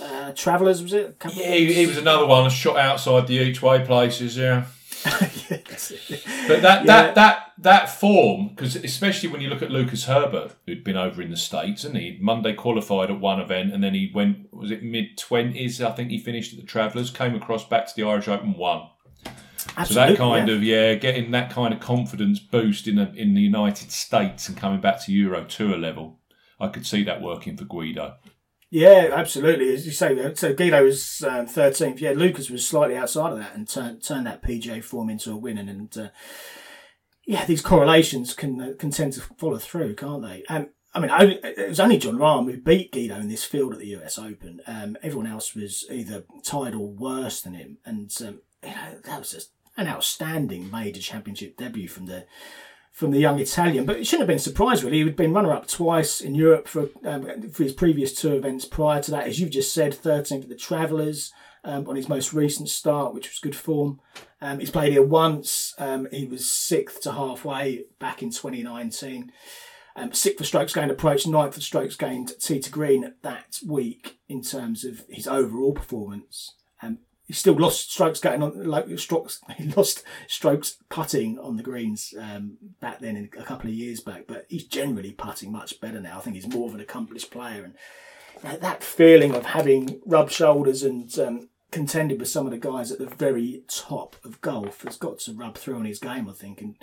uh, 0.00 0.32
Travelers, 0.32 0.82
was 0.82 0.92
it? 0.94 1.16
Yeah, 1.34 1.52
he, 1.52 1.72
he, 1.72 1.86
was 1.86 1.98
another 1.98 2.26
one 2.26 2.48
shot 2.50 2.78
outside 2.78 3.26
the 3.26 3.34
each 3.34 3.60
way 3.60 3.84
places. 3.84 4.36
Yeah. 4.36 4.66
but 5.04 6.62
that, 6.62 6.84
yeah. 6.84 6.84
that 6.84 7.14
that 7.14 7.52
that 7.58 7.88
form, 7.88 8.48
because 8.48 8.74
especially 8.76 9.28
when 9.28 9.40
you 9.40 9.48
look 9.48 9.62
at 9.62 9.70
Lucas 9.70 10.06
Herbert, 10.06 10.56
who'd 10.66 10.82
been 10.82 10.96
over 10.96 11.22
in 11.22 11.30
the 11.30 11.36
states, 11.36 11.84
and 11.84 11.96
he 11.96 12.18
Monday 12.20 12.52
qualified 12.52 13.10
at 13.10 13.20
one 13.20 13.40
event, 13.40 13.72
and 13.72 13.84
then 13.84 13.94
he 13.94 14.10
went 14.12 14.52
was 14.52 14.72
it 14.72 14.82
mid 14.82 15.16
twenties? 15.16 15.80
I 15.80 15.92
think 15.92 16.10
he 16.10 16.18
finished 16.18 16.52
at 16.52 16.60
the 16.60 16.66
Travelers, 16.66 17.10
came 17.10 17.36
across 17.36 17.64
back 17.64 17.86
to 17.86 17.94
the 17.94 18.02
Irish 18.02 18.26
Open, 18.26 18.54
won. 18.54 18.88
Absolutely, 19.76 19.94
so 19.94 19.94
that 19.94 20.16
kind 20.16 20.48
yeah. 20.48 20.54
of 20.54 20.62
yeah, 20.64 20.94
getting 20.94 21.30
that 21.30 21.50
kind 21.50 21.72
of 21.72 21.80
confidence 21.80 22.40
boost 22.40 22.88
in 22.88 22.98
a, 22.98 23.12
in 23.14 23.34
the 23.34 23.40
United 23.40 23.92
States 23.92 24.48
and 24.48 24.56
coming 24.56 24.80
back 24.80 25.04
to 25.04 25.12
Euro 25.12 25.44
Tour 25.44 25.76
level, 25.76 26.18
I 26.60 26.68
could 26.68 26.86
see 26.86 27.04
that 27.04 27.22
working 27.22 27.56
for 27.56 27.64
Guido. 27.64 28.16
Yeah, 28.70 29.10
absolutely. 29.12 29.72
As 29.72 29.86
you 29.86 29.92
say, 29.92 30.34
so 30.34 30.52
Guido 30.52 30.84
was 30.84 31.22
um, 31.26 31.46
13th. 31.46 32.00
Yeah, 32.00 32.12
Lucas 32.12 32.50
was 32.50 32.66
slightly 32.66 32.96
outside 32.96 33.32
of 33.32 33.38
that 33.38 33.54
and 33.54 33.66
turned 33.66 34.02
turned 34.02 34.26
that 34.26 34.42
PJ 34.42 34.84
form 34.84 35.08
into 35.08 35.32
a 35.32 35.36
win. 35.36 35.56
And, 35.56 35.70
and 35.70 35.98
uh, 35.98 36.08
yeah, 37.24 37.46
these 37.46 37.62
correlations 37.62 38.34
can 38.34 38.60
uh, 38.60 38.72
can 38.78 38.90
tend 38.90 39.14
to 39.14 39.20
follow 39.20 39.58
through, 39.58 39.94
can't 39.94 40.22
they? 40.22 40.44
Um, 40.50 40.68
I 40.94 41.00
mean, 41.00 41.10
it 41.42 41.68
was 41.68 41.80
only 41.80 41.98
Jon 41.98 42.16
Rahm 42.16 42.50
who 42.50 42.60
beat 42.60 42.92
Guido 42.92 43.16
in 43.16 43.28
this 43.28 43.44
field 43.44 43.72
at 43.72 43.78
the 43.78 43.96
US 43.96 44.18
Open. 44.18 44.60
Um, 44.66 44.96
everyone 45.02 45.26
else 45.26 45.54
was 45.54 45.86
either 45.90 46.24
tied 46.42 46.74
or 46.74 46.88
worse 46.88 47.40
than 47.40 47.54
him. 47.54 47.78
And 47.84 48.14
um, 48.20 48.40
you 48.62 48.70
know, 48.70 48.98
that 49.04 49.18
was 49.18 49.32
just 49.32 49.52
an 49.76 49.86
outstanding 49.86 50.70
major 50.70 51.00
championship 51.00 51.56
debut 51.56 51.88
from 51.88 52.06
the 52.06 52.26
from 52.98 53.12
the 53.12 53.20
young 53.20 53.38
Italian. 53.38 53.86
But 53.86 53.98
it 53.98 54.08
shouldn't 54.08 54.22
have 54.22 54.26
been 54.26 54.38
a 54.38 54.40
surprise, 54.40 54.82
really. 54.82 55.04
He'd 55.04 55.14
been 55.14 55.32
runner 55.32 55.52
up 55.52 55.68
twice 55.68 56.20
in 56.20 56.34
Europe 56.34 56.66
for 56.66 56.88
um, 57.04 57.48
for 57.52 57.62
his 57.62 57.72
previous 57.72 58.12
two 58.12 58.34
events 58.34 58.64
prior 58.64 59.00
to 59.02 59.12
that. 59.12 59.28
As 59.28 59.38
you've 59.38 59.52
just 59.52 59.72
said, 59.72 59.92
13th 59.92 60.42
at 60.42 60.48
the 60.48 60.56
Travelers 60.56 61.32
um, 61.62 61.86
on 61.86 61.94
his 61.94 62.08
most 62.08 62.32
recent 62.32 62.68
start, 62.68 63.14
which 63.14 63.28
was 63.28 63.38
good 63.38 63.54
form. 63.54 64.00
Um, 64.40 64.58
he's 64.58 64.72
played 64.72 64.90
here 64.90 65.04
once. 65.04 65.76
Um, 65.78 66.08
he 66.10 66.26
was 66.26 66.50
sixth 66.50 67.00
to 67.02 67.12
halfway 67.12 67.84
back 68.00 68.20
in 68.20 68.30
2019. 68.30 69.30
Um, 69.94 70.12
sixth 70.12 70.38
for 70.38 70.44
strokes 70.44 70.74
gained 70.74 70.90
approach, 70.90 71.24
ninth 71.24 71.54
for 71.54 71.60
strokes 71.60 71.94
gained 71.94 72.32
tee 72.40 72.58
to 72.58 72.70
green 72.70 73.14
that 73.22 73.60
week 73.64 74.18
in 74.28 74.42
terms 74.42 74.84
of 74.84 75.04
his 75.08 75.28
overall 75.28 75.72
performance. 75.72 76.56
He 77.28 77.34
still 77.34 77.54
lost 77.54 77.92
strokes 77.92 78.20
getting 78.20 78.42
on 78.42 78.64
like 78.64 78.86
strokes 78.98 79.40
he 79.56 79.64
lost 79.64 80.02
strokes 80.26 80.78
putting 80.88 81.38
on 81.38 81.56
the 81.56 81.62
greens 81.62 82.14
um, 82.18 82.56
back 82.80 83.00
then 83.00 83.28
a 83.38 83.42
couple 83.42 83.68
of 83.68 83.76
years 83.76 84.00
back 84.00 84.24
but 84.26 84.46
he's 84.48 84.64
generally 84.64 85.12
putting 85.12 85.52
much 85.52 85.78
better 85.80 86.00
now. 86.00 86.18
I 86.18 86.20
think 86.22 86.36
he's 86.36 86.48
more 86.48 86.66
of 86.66 86.74
an 86.74 86.80
accomplished 86.80 87.30
player. 87.30 87.70
And 88.42 88.60
that 88.60 88.82
feeling 88.82 89.34
of 89.34 89.44
having 89.44 90.00
rubbed 90.06 90.32
shoulders 90.32 90.82
and 90.82 91.16
um, 91.18 91.48
contended 91.70 92.18
with 92.18 92.30
some 92.30 92.46
of 92.46 92.52
the 92.52 92.58
guys 92.58 92.90
at 92.90 92.98
the 92.98 93.06
very 93.06 93.62
top 93.68 94.16
of 94.24 94.40
golf 94.40 94.82
has 94.84 94.96
got 94.96 95.18
to 95.20 95.32
rub 95.34 95.58
through 95.58 95.76
on 95.76 95.84
his 95.84 95.98
game 95.98 96.28
i 96.28 96.32
think 96.32 96.62
and 96.62 96.76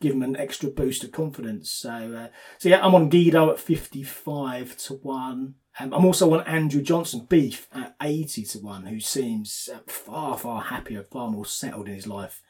give 0.00 0.12
him 0.12 0.22
an 0.22 0.36
extra 0.36 0.68
boost 0.68 1.02
of 1.04 1.10
confidence. 1.10 1.70
So 1.70 1.90
uh, 1.90 2.28
so 2.58 2.68
yeah 2.68 2.84
i'm 2.84 2.94
on 2.94 3.08
guido 3.08 3.50
at 3.50 3.58
55 3.58 4.76
to 4.76 4.94
1 4.94 5.54
um, 5.78 5.92
I'm 5.92 6.04
also 6.04 6.32
on 6.32 6.46
Andrew 6.46 6.82
Johnson 6.82 7.26
Beef 7.28 7.68
at 7.72 7.94
80 8.02 8.44
to 8.44 8.58
1, 8.58 8.86
who 8.86 9.00
seems 9.00 9.68
uh, 9.72 9.78
far, 9.86 10.38
far 10.38 10.62
happier, 10.62 11.02
far 11.02 11.30
more 11.30 11.46
settled 11.46 11.88
in 11.88 11.94
his 11.94 12.06
life 12.06 12.42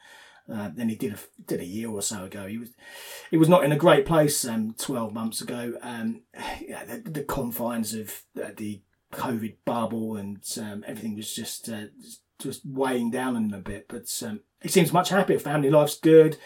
uh, 0.51 0.69
than 0.73 0.89
he 0.89 0.95
did 0.95 1.13
a, 1.13 1.17
did 1.45 1.59
a 1.59 1.65
year 1.65 1.89
or 1.89 2.01
so 2.01 2.23
ago. 2.23 2.47
He 2.47 2.57
was 2.57 2.69
he 3.29 3.37
was 3.37 3.49
not 3.49 3.65
in 3.65 3.71
a 3.71 3.77
great 3.77 4.05
place 4.05 4.45
um, 4.45 4.75
12 4.77 5.13
months 5.13 5.41
ago. 5.41 5.73
Um, 5.81 6.21
yeah, 6.61 6.85
the, 6.85 7.09
the, 7.09 7.23
confines 7.23 7.93
of 7.93 8.23
uh, 8.41 8.51
the 8.55 8.81
COVID 9.11 9.55
bubble 9.65 10.15
and 10.15 10.41
um, 10.59 10.83
everything 10.87 11.15
was 11.15 11.33
just 11.33 11.69
uh, 11.69 11.85
just 12.39 12.65
weighing 12.65 13.11
down 13.11 13.35
on 13.35 13.45
him 13.45 13.53
a 13.53 13.57
bit. 13.57 13.87
But 13.89 14.09
um, 14.25 14.41
he 14.61 14.69
seems 14.69 14.93
much 14.93 15.09
happier. 15.09 15.39
Family 15.39 15.69
life's 15.69 15.99
good. 15.99 16.37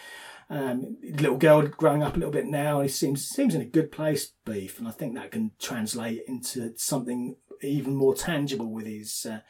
Um, 0.50 0.98
little 1.02 1.38
girl 1.38 1.62
growing 1.66 2.02
up 2.02 2.14
a 2.14 2.18
little 2.18 2.32
bit 2.32 2.46
now, 2.46 2.80
and 2.80 2.88
he 2.88 2.92
seems 2.92 3.26
seems 3.26 3.54
in 3.54 3.60
a 3.60 3.66
good 3.66 3.90
place, 3.90 4.32
Beef, 4.44 4.78
and 4.78 4.86
I 4.86 4.90
think 4.90 5.14
that 5.14 5.30
can 5.30 5.52
translate 5.58 6.22
into 6.28 6.72
something 6.76 7.36
even 7.62 7.94
more 7.94 8.14
tangible 8.14 8.70
with 8.70 8.86
his 8.86 9.26
uh, 9.28 9.40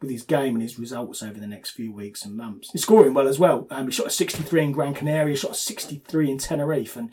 with 0.00 0.10
his 0.10 0.22
game 0.22 0.54
and 0.54 0.62
his 0.62 0.78
results 0.78 1.22
over 1.22 1.38
the 1.38 1.46
next 1.46 1.70
few 1.70 1.92
weeks 1.92 2.24
and 2.24 2.36
months. 2.36 2.70
He's 2.72 2.82
scoring 2.82 3.14
well 3.14 3.28
as 3.28 3.38
well. 3.38 3.66
Um, 3.70 3.86
he 3.86 3.92
shot 3.92 4.08
a 4.08 4.10
63 4.10 4.62
in 4.62 4.72
Gran 4.72 4.94
Canaria, 4.94 5.36
shot 5.36 5.52
a 5.52 5.54
63 5.54 6.30
in 6.30 6.38
Tenerife, 6.38 6.96
and 6.96 7.10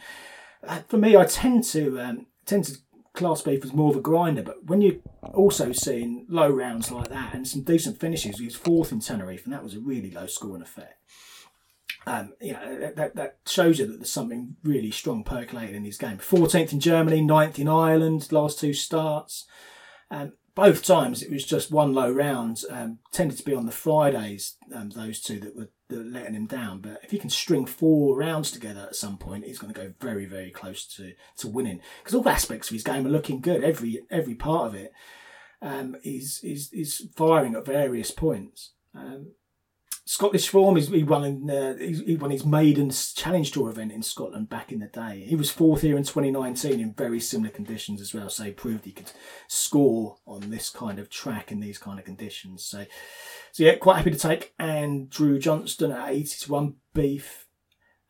uh, 0.67 0.80
for 0.88 0.97
me, 0.97 1.15
I 1.15 1.26
tend 1.26 1.63
to 1.65 2.00
um, 2.00 2.28
tend 2.45 2.65
to 2.65 2.78
class 3.13 3.41
beef 3.41 3.65
as 3.65 3.73
more 3.73 3.89
of 3.89 3.97
a 3.97 4.02
grinder. 4.02 4.43
But 4.43 4.65
when 4.65 4.82
you're 4.82 5.00
also 5.34 5.71
seeing 5.71 6.26
low 6.30 6.50
rounds 6.50 6.91
like 6.91 7.10
that 7.10 7.34
and 7.34 7.47
some 7.47 7.63
decent 7.63 8.00
finishes, 8.00 8.39
he 8.39 8.45
was 8.45 8.56
fourth 8.56 8.91
in 8.91 9.00
Tenerife, 9.00 9.45
and 9.45 9.54
that 9.54 9.63
was 9.63 9.76
a 9.76 9.80
really 9.80 10.12
low 10.12 10.28
scoring 10.28 10.62
affair. 10.62 10.95
Um, 12.08 12.34
you 12.39 12.54
know, 12.54 12.93
that, 12.96 13.15
that 13.17 13.38
shows 13.46 13.80
you 13.80 13.86
that 13.86 13.98
there's 13.98 14.10
something 14.10 14.56
really 14.63 14.91
strong 14.91 15.26
percolating 15.26 15.76
in 15.76 15.84
his 15.84 15.98
game. 15.98 16.20
14th 16.20 16.72
in 16.72 16.80
Germany, 16.80 17.22
9th 17.22 17.60
in 17.60 17.67
Ireland, 17.67 18.32
last 18.32 18.60
two 18.60 18.74
starts. 18.74 19.46
Um, 20.10 20.32
both 20.56 20.84
times 20.84 21.22
it 21.22 21.30
was 21.30 21.43
just 21.43 21.70
one 21.70 21.93
low 21.93 22.10
round. 22.10 22.63
Um, 22.70 23.00
tended 23.12 23.38
to 23.39 23.43
be 23.43 23.54
on 23.54 23.65
the 23.65 23.74
Fridays, 23.74 24.56
um, 24.74 24.91
those 24.91 25.20
two 25.20 25.41
that 25.41 25.54
were, 25.58 25.67
that 25.89 25.98
were 25.98 26.04
letting 26.06 26.34
him 26.34 26.46
down. 26.46 26.80
But 26.80 27.02
if 27.04 27.12
he 27.12 27.20
can 27.20 27.30
string 27.30 27.65
four 27.65 28.17
rounds 28.17 28.52
together 28.52 28.86
at 28.88 28.96
some 28.96 29.17
point, 29.17 29.43
he's 29.43 29.60
going 29.60 29.74
to 29.74 29.80
go 29.80 29.93
very, 30.00 30.26
very 30.26 30.50
close 30.50 30.86
to, 30.96 31.12
to 31.39 31.50
winning. 31.50 31.82
Because 32.02 32.15
all 32.15 32.30
aspects 32.30 32.70
of 32.70 32.74
his 32.74 32.84
game 32.84 33.06
are 33.06 33.10
looking 33.10 33.41
good. 33.41 33.65
Every 33.65 34.02
every 34.10 34.34
part 34.34 34.67
of 34.67 34.76
it 34.76 34.93
um, 35.62 35.98
is, 36.06 36.39
is 36.41 36.72
is 36.72 37.10
firing 37.17 37.54
at 37.54 37.65
various 37.65 38.12
points. 38.12 38.72
Um, 38.96 39.34
Scottish 40.08 40.48
form. 40.48 40.78
He's, 40.78 40.88
he 40.88 41.04
won 41.04 41.50
uh, 41.50 41.76
he 41.76 42.15
won 42.15 42.32
his 42.32 42.46
maiden 42.46 42.91
Challenge 42.91 43.52
Tour 43.52 43.70
event 43.70 43.91
in 43.91 44.02
Scotland 44.02 44.48
back 44.48 44.72
in 44.72 44.80
the 44.80 44.88
day. 44.88 45.26
He 45.28 45.36
was 45.36 45.52
fourth 45.52 45.82
here 45.82 45.98
in 45.98 46.04
2019 46.04 46.80
in 46.80 46.93
very 46.93 47.20
similar 47.20 47.50
conditions 47.50 48.00
as 48.00 48.13
well. 48.13 48.30
So 48.30 48.46
he 48.46 48.52
proved 48.52 48.86
he 48.86 48.93
could 48.93 49.12
score 49.50 50.15
on 50.26 50.50
this 50.50 50.70
kind 50.70 50.98
of 50.98 51.10
track 51.10 51.52
in 51.52 51.60
these 51.60 51.78
kind 51.78 52.00
of 52.00 52.06
conditions. 52.06 52.63
So, 52.63 52.86
so 53.52 53.63
yeah, 53.63 53.76
quite 53.76 53.98
happy 53.98 54.12
to 54.12 54.17
take 54.17 54.54
Andrew 54.58 55.38
Johnston 55.39 55.91
at 55.91 56.10
80 56.10 56.24
to 56.46 56.52
one 56.54 56.76
beef. 56.93 57.48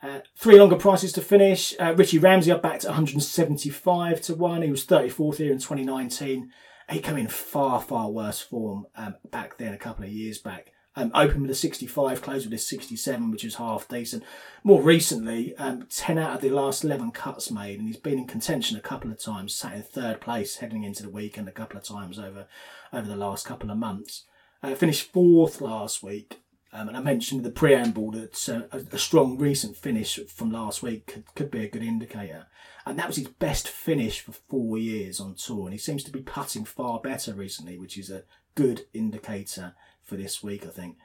Uh, 0.04 0.20
three 0.38 0.60
longer 0.60 0.76
prices 0.76 1.12
to 1.14 1.22
finish. 1.22 1.74
Uh, 1.80 1.96
Richie 1.98 2.20
Ramsay 2.20 2.52
up 2.52 2.62
back 2.62 2.82
to 2.82 2.90
175 2.90 4.22
to 4.22 4.36
one. 4.36 4.62
He 4.62 4.70
was 4.70 4.86
34th 4.86 5.38
here 5.38 5.52
in 5.52 5.58
2019. 5.58 6.52
He 6.92 7.00
came 7.00 7.18
in 7.18 7.28
far 7.28 7.82
far 7.82 8.12
worse 8.12 8.40
form 8.40 8.86
um, 8.96 9.16
back 9.32 9.58
then, 9.58 9.74
a 9.74 9.78
couple 9.78 10.06
of 10.06 10.12
years 10.12 10.38
back. 10.38 10.74
Um, 10.98 11.12
opened 11.14 11.44
with 11.44 11.52
a 11.52 11.56
65, 11.56 12.24
closed 12.24 12.48
with 12.48 12.56
a 12.56 12.58
67, 12.58 13.30
which 13.30 13.46
is 13.46 13.56
half 13.56 13.88
decent. 13.88 14.24
More 14.64 14.82
recently, 14.82 15.56
um, 15.58 15.86
10 15.92 16.18
out 16.18 16.34
of 16.34 16.42
the 16.42 16.50
last 16.50 16.84
11 16.84 17.12
cuts 17.12 17.52
made, 17.52 17.78
and 17.78 17.88
he's 17.88 17.98
been 17.98 18.18
in 18.18 18.26
contention 18.26 18.76
a 18.76 18.82
couple 18.82 19.12
of 19.12 19.22
times, 19.22 19.54
sat 19.54 19.76
in 19.76 19.84
third 19.84 20.20
place 20.20 20.56
heading 20.56 20.84
into 20.84 21.04
the 21.04 21.12
weekend 21.12 21.48
a 21.48 21.52
couple 21.52 21.78
of 21.78 21.84
times 21.84 22.18
over, 22.18 22.48
over 22.92 23.08
the 23.08 23.16
last 23.16 23.46
couple 23.46 23.70
of 23.70 23.78
months. 23.78 24.24
Uh, 24.64 24.74
finished 24.74 25.12
fourth 25.12 25.62
last 25.62 26.02
week, 26.02 26.42
um, 26.74 26.88
and 26.88 26.98
I 26.98 27.02
mentioned 27.02 27.44
the 27.44 27.52
preamble 27.52 28.10
that 28.14 28.50
uh, 28.50 28.62
a, 28.76 28.96
a, 28.96 28.98
strong 28.98 29.38
recent 29.38 29.78
finish 29.78 30.20
from 30.28 30.52
last 30.52 30.82
week 30.82 31.06
could, 31.06 31.36
could 31.36 31.52
be 31.52 31.64
a 31.64 31.70
good 31.70 31.84
indicator. 31.84 32.48
And 32.88 32.98
that 32.98 33.06
was 33.06 33.18
his 33.18 33.28
best 33.28 33.68
finish 33.68 34.22
for 34.22 34.32
four 34.32 34.80
years 34.80 35.20
on 35.20 35.36
tour, 35.36 35.66
and 35.66 35.74
he 35.74 35.78
seems 35.78 36.04
to 36.06 36.12
be 36.12 36.22
putting 36.22 36.66
far 36.66 37.00
better 37.00 37.36
recently, 37.36 37.78
which 37.78 38.00
is 38.00 38.10
a 38.10 38.24
good 38.56 38.88
indicator 38.96 39.76
for 40.08 40.16
this 40.16 40.42
week, 40.42 40.66
I 40.66 40.70
think. 40.70 40.98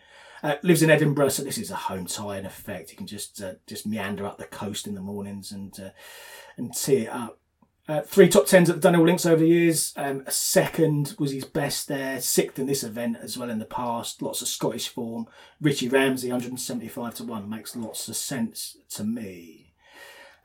Uh, 0.42 0.56
lives 0.62 0.82
in 0.82 0.90
Edinburgh, 0.90 1.28
so 1.28 1.44
this 1.44 1.58
is 1.58 1.70
a 1.70 1.76
home 1.76 2.06
tie 2.06 2.38
in 2.38 2.46
effect. 2.46 2.90
He 2.90 2.96
can 2.96 3.06
just 3.06 3.40
uh, 3.42 3.54
just 3.66 3.86
meander 3.86 4.26
up 4.26 4.38
the 4.38 4.44
coast 4.44 4.86
in 4.86 4.94
the 4.94 5.00
mornings 5.00 5.52
and 5.52 5.78
uh, 5.78 5.90
and 6.56 6.74
tee 6.74 7.04
it 7.04 7.08
up. 7.08 7.38
Uh, 7.88 8.00
three 8.00 8.28
top 8.28 8.46
tens 8.46 8.70
at 8.70 8.80
the 8.80 8.88
Dunhill 8.88 9.04
Links 9.04 9.26
over 9.26 9.40
the 9.40 9.48
years. 9.48 9.92
Um, 9.96 10.22
a 10.26 10.30
second 10.30 11.16
was 11.18 11.32
his 11.32 11.44
best 11.44 11.88
there. 11.88 12.20
Sixth 12.20 12.58
in 12.58 12.66
this 12.66 12.84
event 12.84 13.16
as 13.20 13.36
well 13.36 13.50
in 13.50 13.58
the 13.58 13.64
past. 13.64 14.22
Lots 14.22 14.40
of 14.40 14.48
Scottish 14.48 14.88
form. 14.88 15.26
Richie 15.60 15.88
Ramsay, 15.88 16.28
175 16.28 17.14
to 17.16 17.24
1, 17.24 17.50
makes 17.50 17.74
lots 17.74 18.08
of 18.08 18.14
sense 18.14 18.76
to 18.90 19.02
me. 19.02 19.74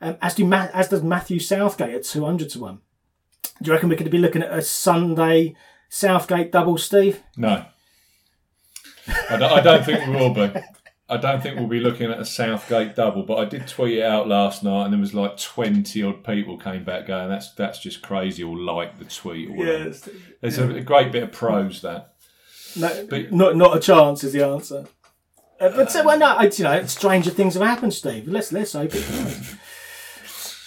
Um, 0.00 0.16
as, 0.20 0.34
do 0.34 0.44
Ma- 0.44 0.68
as 0.72 0.88
does 0.88 1.02
Matthew 1.02 1.38
Southgate 1.38 1.94
at 1.94 2.04
200 2.04 2.50
to 2.50 2.58
1. 2.58 2.78
Do 3.62 3.68
you 3.68 3.72
reckon 3.72 3.88
we 3.88 3.96
could 3.96 4.10
be 4.10 4.18
looking 4.18 4.42
at 4.42 4.52
a 4.56 4.62
Sunday 4.62 5.54
Southgate 5.88 6.50
double, 6.50 6.76
Steve? 6.76 7.22
No. 7.36 7.66
I 9.30 9.36
don't, 9.36 9.52
I 9.52 9.60
don't 9.60 9.84
think 9.84 10.06
we 10.06 10.14
will 10.16 10.34
be. 10.34 10.52
I 11.10 11.16
don't 11.16 11.42
think 11.42 11.56
we'll 11.58 11.68
be 11.68 11.80
looking 11.80 12.10
at 12.10 12.18
a 12.20 12.24
Southgate 12.24 12.94
double, 12.94 13.22
but 13.22 13.38
I 13.38 13.46
did 13.46 13.66
tweet 13.66 13.98
it 13.98 14.02
out 14.04 14.28
last 14.28 14.62
night, 14.62 14.84
and 14.84 14.92
there 14.92 15.00
was 15.00 15.14
like 15.14 15.38
twenty 15.38 16.02
odd 16.02 16.22
people 16.22 16.58
came 16.58 16.84
back 16.84 17.06
going, 17.06 17.30
"That's 17.30 17.52
that's 17.54 17.78
just 17.78 18.02
crazy," 18.02 18.42
or 18.44 18.56
like 18.58 18.98
the 18.98 19.06
tweet. 19.06 19.48
Or 19.48 19.52
whatever. 19.54 19.84
Yes. 19.84 20.08
There's 20.42 20.58
a, 20.58 20.68
a 20.76 20.80
great 20.82 21.10
bit 21.12 21.22
of 21.22 21.32
prose 21.32 21.80
that. 21.82 22.14
No, 22.76 23.06
But- 23.08 23.32
not 23.32 23.56
not 23.56 23.76
a 23.76 23.80
chance 23.80 24.22
is 24.22 24.34
the 24.34 24.44
answer. 24.44 24.84
Uh, 25.60 25.70
but 25.74 25.92
well, 26.04 26.18
no, 26.18 26.26
I, 26.26 26.44
you 26.54 26.62
know, 26.64 26.84
stranger 26.86 27.30
things 27.30 27.54
have 27.54 27.62
happened, 27.64 27.94
Steve. 27.94 28.28
Let's 28.28 28.52
let's 28.52 28.74
hope 28.74 28.94
it 28.94 29.08
does. 29.08 29.56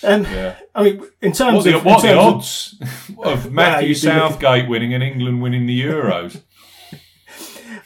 Um, 0.03 0.23
Yeah. 0.23 0.55
I 0.73 0.83
mean, 0.83 1.03
in 1.21 1.31
terms 1.31 1.57
What, 1.57 1.63
the, 1.65 1.77
of 1.77 1.85
what 1.85 2.01
the 2.01 2.07
terms 2.07 2.17
of- 2.19 3.19
odds 3.19 3.45
of 3.45 3.51
Matthew 3.51 3.93
Southgate 3.93 4.67
winning 4.67 4.93
and 4.95 5.03
England 5.03 5.41
winning 5.43 5.67
the 5.67 5.79
Euros? 5.79 6.41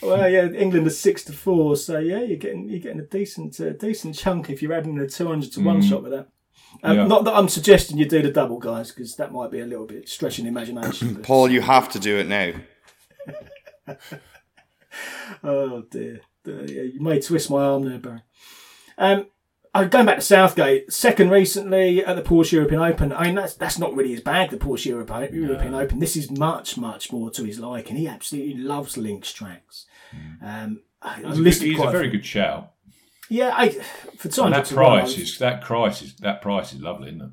Well, 0.06 0.30
yeah, 0.30 0.48
England 0.52 0.88
is 0.88 1.00
six 1.00 1.24
to 1.26 1.34
four, 1.34 1.76
so 1.76 2.00
yeah, 2.00 2.22
you're 2.22 2.38
getting 2.38 2.70
you're 2.70 2.80
getting 2.80 3.00
a 3.00 3.06
decent 3.06 3.60
uh, 3.60 3.72
decent 3.74 4.16
chunk 4.16 4.50
if 4.50 4.62
you're 4.62 4.74
adding 4.74 4.98
a 5.00 5.08
two 5.08 5.28
hundred 5.28 5.52
to 5.54 5.62
one 5.62 5.82
shot 5.82 6.04
with 6.04 6.12
that. 6.12 6.28
Um, 6.84 6.98
Yeah. 6.98 7.08
Not 7.08 7.24
that 7.26 7.36
I'm 7.36 7.48
suggesting 7.50 7.98
you 7.98 8.06
do 8.06 8.22
the 8.22 8.32
double, 8.32 8.60
guys, 8.60 8.92
because 8.92 9.16
that 9.16 9.32
might 9.32 9.50
be 9.52 9.60
a 9.62 9.66
little 9.66 9.86
bit 9.86 10.10
stretching 10.10 10.46
the 10.46 10.50
imagination. 10.50 11.14
but- 11.16 11.24
Paul, 11.24 11.50
you 11.50 11.62
have 11.62 11.90
to 11.90 12.00
do 12.00 12.18
it 12.18 12.28
now. 12.28 12.52
Oh 15.44 15.82
dear. 15.92 16.22
Uh, 16.48 16.62
yeah, 16.64 16.84
you 16.84 17.00
may 17.02 17.20
twist 17.20 17.50
my 17.50 17.62
arm 17.64 17.84
there, 17.84 17.98
Barry. 18.00 18.22
Um, 18.98 19.28
I'm 19.74 19.90
going 19.90 20.06
back 20.06 20.16
to 20.18 20.22
Southgate, 20.22 20.94
second 20.94 21.32
recently 21.32 22.04
at 22.06 22.16
the 22.16 22.22
Porsche 22.22 22.54
European 22.54 22.82
Open. 22.82 23.12
I 23.12 23.26
mean, 23.26 23.36
that's 23.36 23.56
that's 23.56 23.78
not 23.80 23.94
really 23.94 24.12
his 24.12 24.22
bag, 24.22 24.52
the 24.52 24.58
Porsche 24.58 24.86
Europe- 24.86 25.34
European 25.34 25.74
Open. 25.74 26.00
This 26.00 26.16
is 26.16 26.32
much, 26.32 26.78
much 26.78 27.12
more 27.12 27.30
to 27.32 27.44
his 27.44 27.60
liking. 27.60 27.98
He 27.98 28.08
absolutely 28.08 28.54
loves 28.56 28.96
links 28.96 29.34
tracks. 29.34 29.86
Um, 30.44 30.82
I, 31.02 31.10
I 31.10 31.16
He's, 31.16 31.40
a, 31.40 31.44
good- 31.44 31.54
he's 31.54 31.80
a 31.80 31.92
very 31.92 32.10
good 32.10 32.26
shout. 32.26 32.72
Yeah, 33.30 33.54
I, 33.56 33.70
for 34.18 34.30
time 34.30 34.52
that 34.52 34.66
to 34.66 34.76
one, 34.76 34.86
I 34.86 35.00
price 35.02 35.18
is 35.18 35.38
that 35.40 35.62
price 35.64 36.02
is 36.04 36.16
that 36.18 36.42
price 36.42 36.74
is 36.74 36.82
lovely, 36.82 37.10
isn't 37.10 37.22
it? 37.22 37.30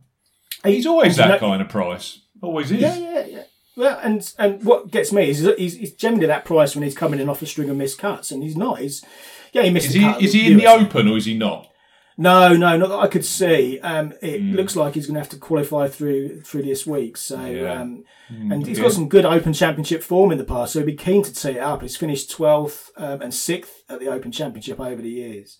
he- 0.68 0.76
He's 0.76 0.86
always 0.86 1.16
that 1.16 1.38
kind 1.40 1.60
of 1.60 1.68
price. 1.68 2.20
Always 2.40 2.70
is. 2.70 2.80
Yeah, 2.80 2.96
yeah, 2.96 3.24
yeah. 3.26 3.42
Well, 3.76 3.98
and 4.02 4.34
and 4.38 4.62
what 4.64 4.90
gets 4.90 5.12
me 5.12 5.30
is 5.30 5.40
he's, 5.58 5.76
he's 5.76 5.92
generally 5.94 6.26
that 6.26 6.44
price 6.44 6.74
when 6.74 6.82
he's 6.82 6.96
coming 6.96 7.20
in 7.20 7.28
off 7.28 7.40
a 7.42 7.46
string 7.46 7.70
of 7.70 7.76
missed 7.76 7.98
cuts, 7.98 8.30
and 8.30 8.42
he's 8.42 8.56
not. 8.56 8.78
He's 8.80 9.04
yeah, 9.52 9.62
he 9.62 9.70
missed. 9.70 9.88
Is 9.88 9.94
he 9.94 10.06
is 10.24 10.32
he 10.32 10.50
in 10.52 10.58
the 10.58 10.66
open 10.66 11.08
or 11.08 11.16
is 11.16 11.24
he 11.26 11.36
not? 11.36 11.68
No, 12.18 12.54
no, 12.54 12.76
not 12.76 12.88
that 12.90 12.98
I 12.98 13.06
could 13.06 13.24
see. 13.24 13.80
Um, 13.80 14.12
it 14.20 14.40
Hmm. 14.40 14.54
looks 14.54 14.76
like 14.76 14.94
he's 14.94 15.06
going 15.06 15.14
to 15.14 15.20
have 15.20 15.30
to 15.30 15.38
qualify 15.38 15.88
through 15.88 16.42
through 16.42 16.62
this 16.62 16.86
week. 16.86 17.16
So, 17.16 17.40
Yeah. 17.44 17.80
um, 17.80 18.04
and 18.28 18.66
he's 18.66 18.78
yeah. 18.78 18.84
got 18.84 18.92
some 18.92 19.08
good 19.08 19.24
Open 19.24 19.52
Championship 19.52 20.02
form 20.02 20.30
in 20.32 20.38
the 20.38 20.44
past. 20.44 20.72
So 20.74 20.80
he'd 20.80 20.86
be 20.86 20.94
keen 20.94 21.22
to 21.24 21.32
tee 21.34 21.50
it 21.52 21.58
up. 21.58 21.80
He's 21.82 21.96
finished 21.96 22.30
twelfth 22.30 22.90
um, 22.96 23.22
and 23.22 23.32
sixth 23.32 23.82
at 23.88 23.98
the 24.00 24.08
Open 24.08 24.30
Championship 24.30 24.78
over 24.78 25.00
the 25.00 25.08
years. 25.10 25.58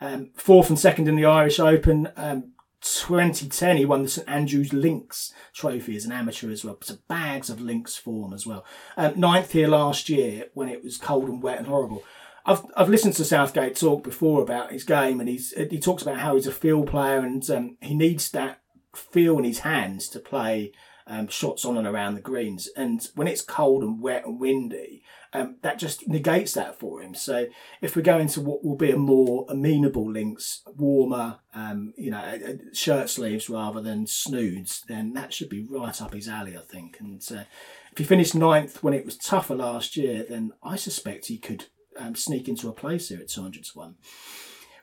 Um, 0.00 0.30
fourth 0.34 0.68
and 0.68 0.78
second 0.78 1.08
in 1.08 1.16
the 1.16 1.24
Irish 1.24 1.58
Open. 1.58 2.08
Um, 2.16 2.52
2010, 2.82 3.78
he 3.78 3.84
won 3.84 4.02
the 4.02 4.08
St 4.08 4.28
Andrews 4.28 4.72
Links 4.72 5.32
Trophy 5.54 5.96
as 5.96 6.04
an 6.04 6.12
amateur 6.12 6.50
as 6.50 6.64
well. 6.64 6.76
So 6.82 6.96
bags 7.08 7.50
of 7.50 7.60
links 7.60 7.96
form 7.96 8.32
as 8.32 8.46
well. 8.46 8.64
Um, 8.96 9.18
ninth 9.18 9.52
here 9.52 9.66
last 9.68 10.08
year 10.08 10.46
when 10.54 10.68
it 10.68 10.84
was 10.84 10.96
cold 10.98 11.28
and 11.28 11.42
wet 11.42 11.58
and 11.58 11.66
horrible. 11.66 12.04
I've 12.46 12.62
I've 12.76 12.88
listened 12.88 13.14
to 13.14 13.24
Southgate 13.24 13.76
talk 13.76 14.04
before 14.04 14.40
about 14.40 14.72
his 14.72 14.84
game, 14.84 15.20
and 15.20 15.28
he's 15.28 15.52
he 15.52 15.80
talks 15.80 16.02
about 16.02 16.20
how 16.20 16.36
he's 16.36 16.46
a 16.46 16.52
field 16.52 16.88
player 16.88 17.18
and 17.18 17.48
um, 17.50 17.76
he 17.80 17.94
needs 17.94 18.30
that 18.30 18.60
feel 18.94 19.38
in 19.38 19.44
his 19.44 19.58
hands 19.60 20.08
to 20.08 20.20
play 20.20 20.72
um, 21.06 21.28
shots 21.28 21.64
on 21.64 21.76
and 21.76 21.86
around 21.86 22.14
the 22.14 22.20
greens. 22.20 22.68
And 22.76 23.06
when 23.14 23.28
it's 23.28 23.42
cold 23.42 23.82
and 23.82 24.00
wet 24.00 24.26
and 24.26 24.40
windy, 24.40 25.02
um, 25.32 25.56
that 25.62 25.78
just 25.78 26.08
negates 26.08 26.54
that 26.54 26.78
for 26.78 27.02
him. 27.02 27.14
So 27.14 27.46
if 27.80 27.94
we 27.94 28.02
go 28.02 28.18
into 28.18 28.40
what 28.40 28.64
will 28.64 28.76
be 28.76 28.90
a 28.90 28.96
more 28.96 29.46
amenable 29.48 30.10
links, 30.10 30.62
warmer, 30.76 31.40
um, 31.54 31.92
you 31.96 32.10
know, 32.10 32.18
uh, 32.18 32.50
uh, 32.50 32.52
shirt 32.72 33.10
sleeves 33.10 33.50
rather 33.50 33.80
than 33.80 34.06
snoods, 34.06 34.82
then 34.88 35.12
that 35.12 35.32
should 35.32 35.48
be 35.48 35.66
right 35.68 36.00
up 36.00 36.14
his 36.14 36.28
alley, 36.28 36.56
I 36.56 36.62
think. 36.62 36.98
And 37.00 37.22
uh, 37.30 37.44
if 37.92 37.98
he 37.98 38.04
finished 38.04 38.34
ninth 38.34 38.82
when 38.82 38.94
it 38.94 39.04
was 39.04 39.16
tougher 39.16 39.54
last 39.54 39.96
year, 39.96 40.24
then 40.28 40.52
I 40.62 40.76
suspect 40.76 41.26
he 41.26 41.38
could 41.38 41.66
um, 41.98 42.14
sneak 42.14 42.48
into 42.48 42.68
a 42.68 42.72
place 42.72 43.08
here 43.08 43.18
at 43.18 43.28
200 43.28 43.64
to 43.64 43.70
1. 43.78 43.94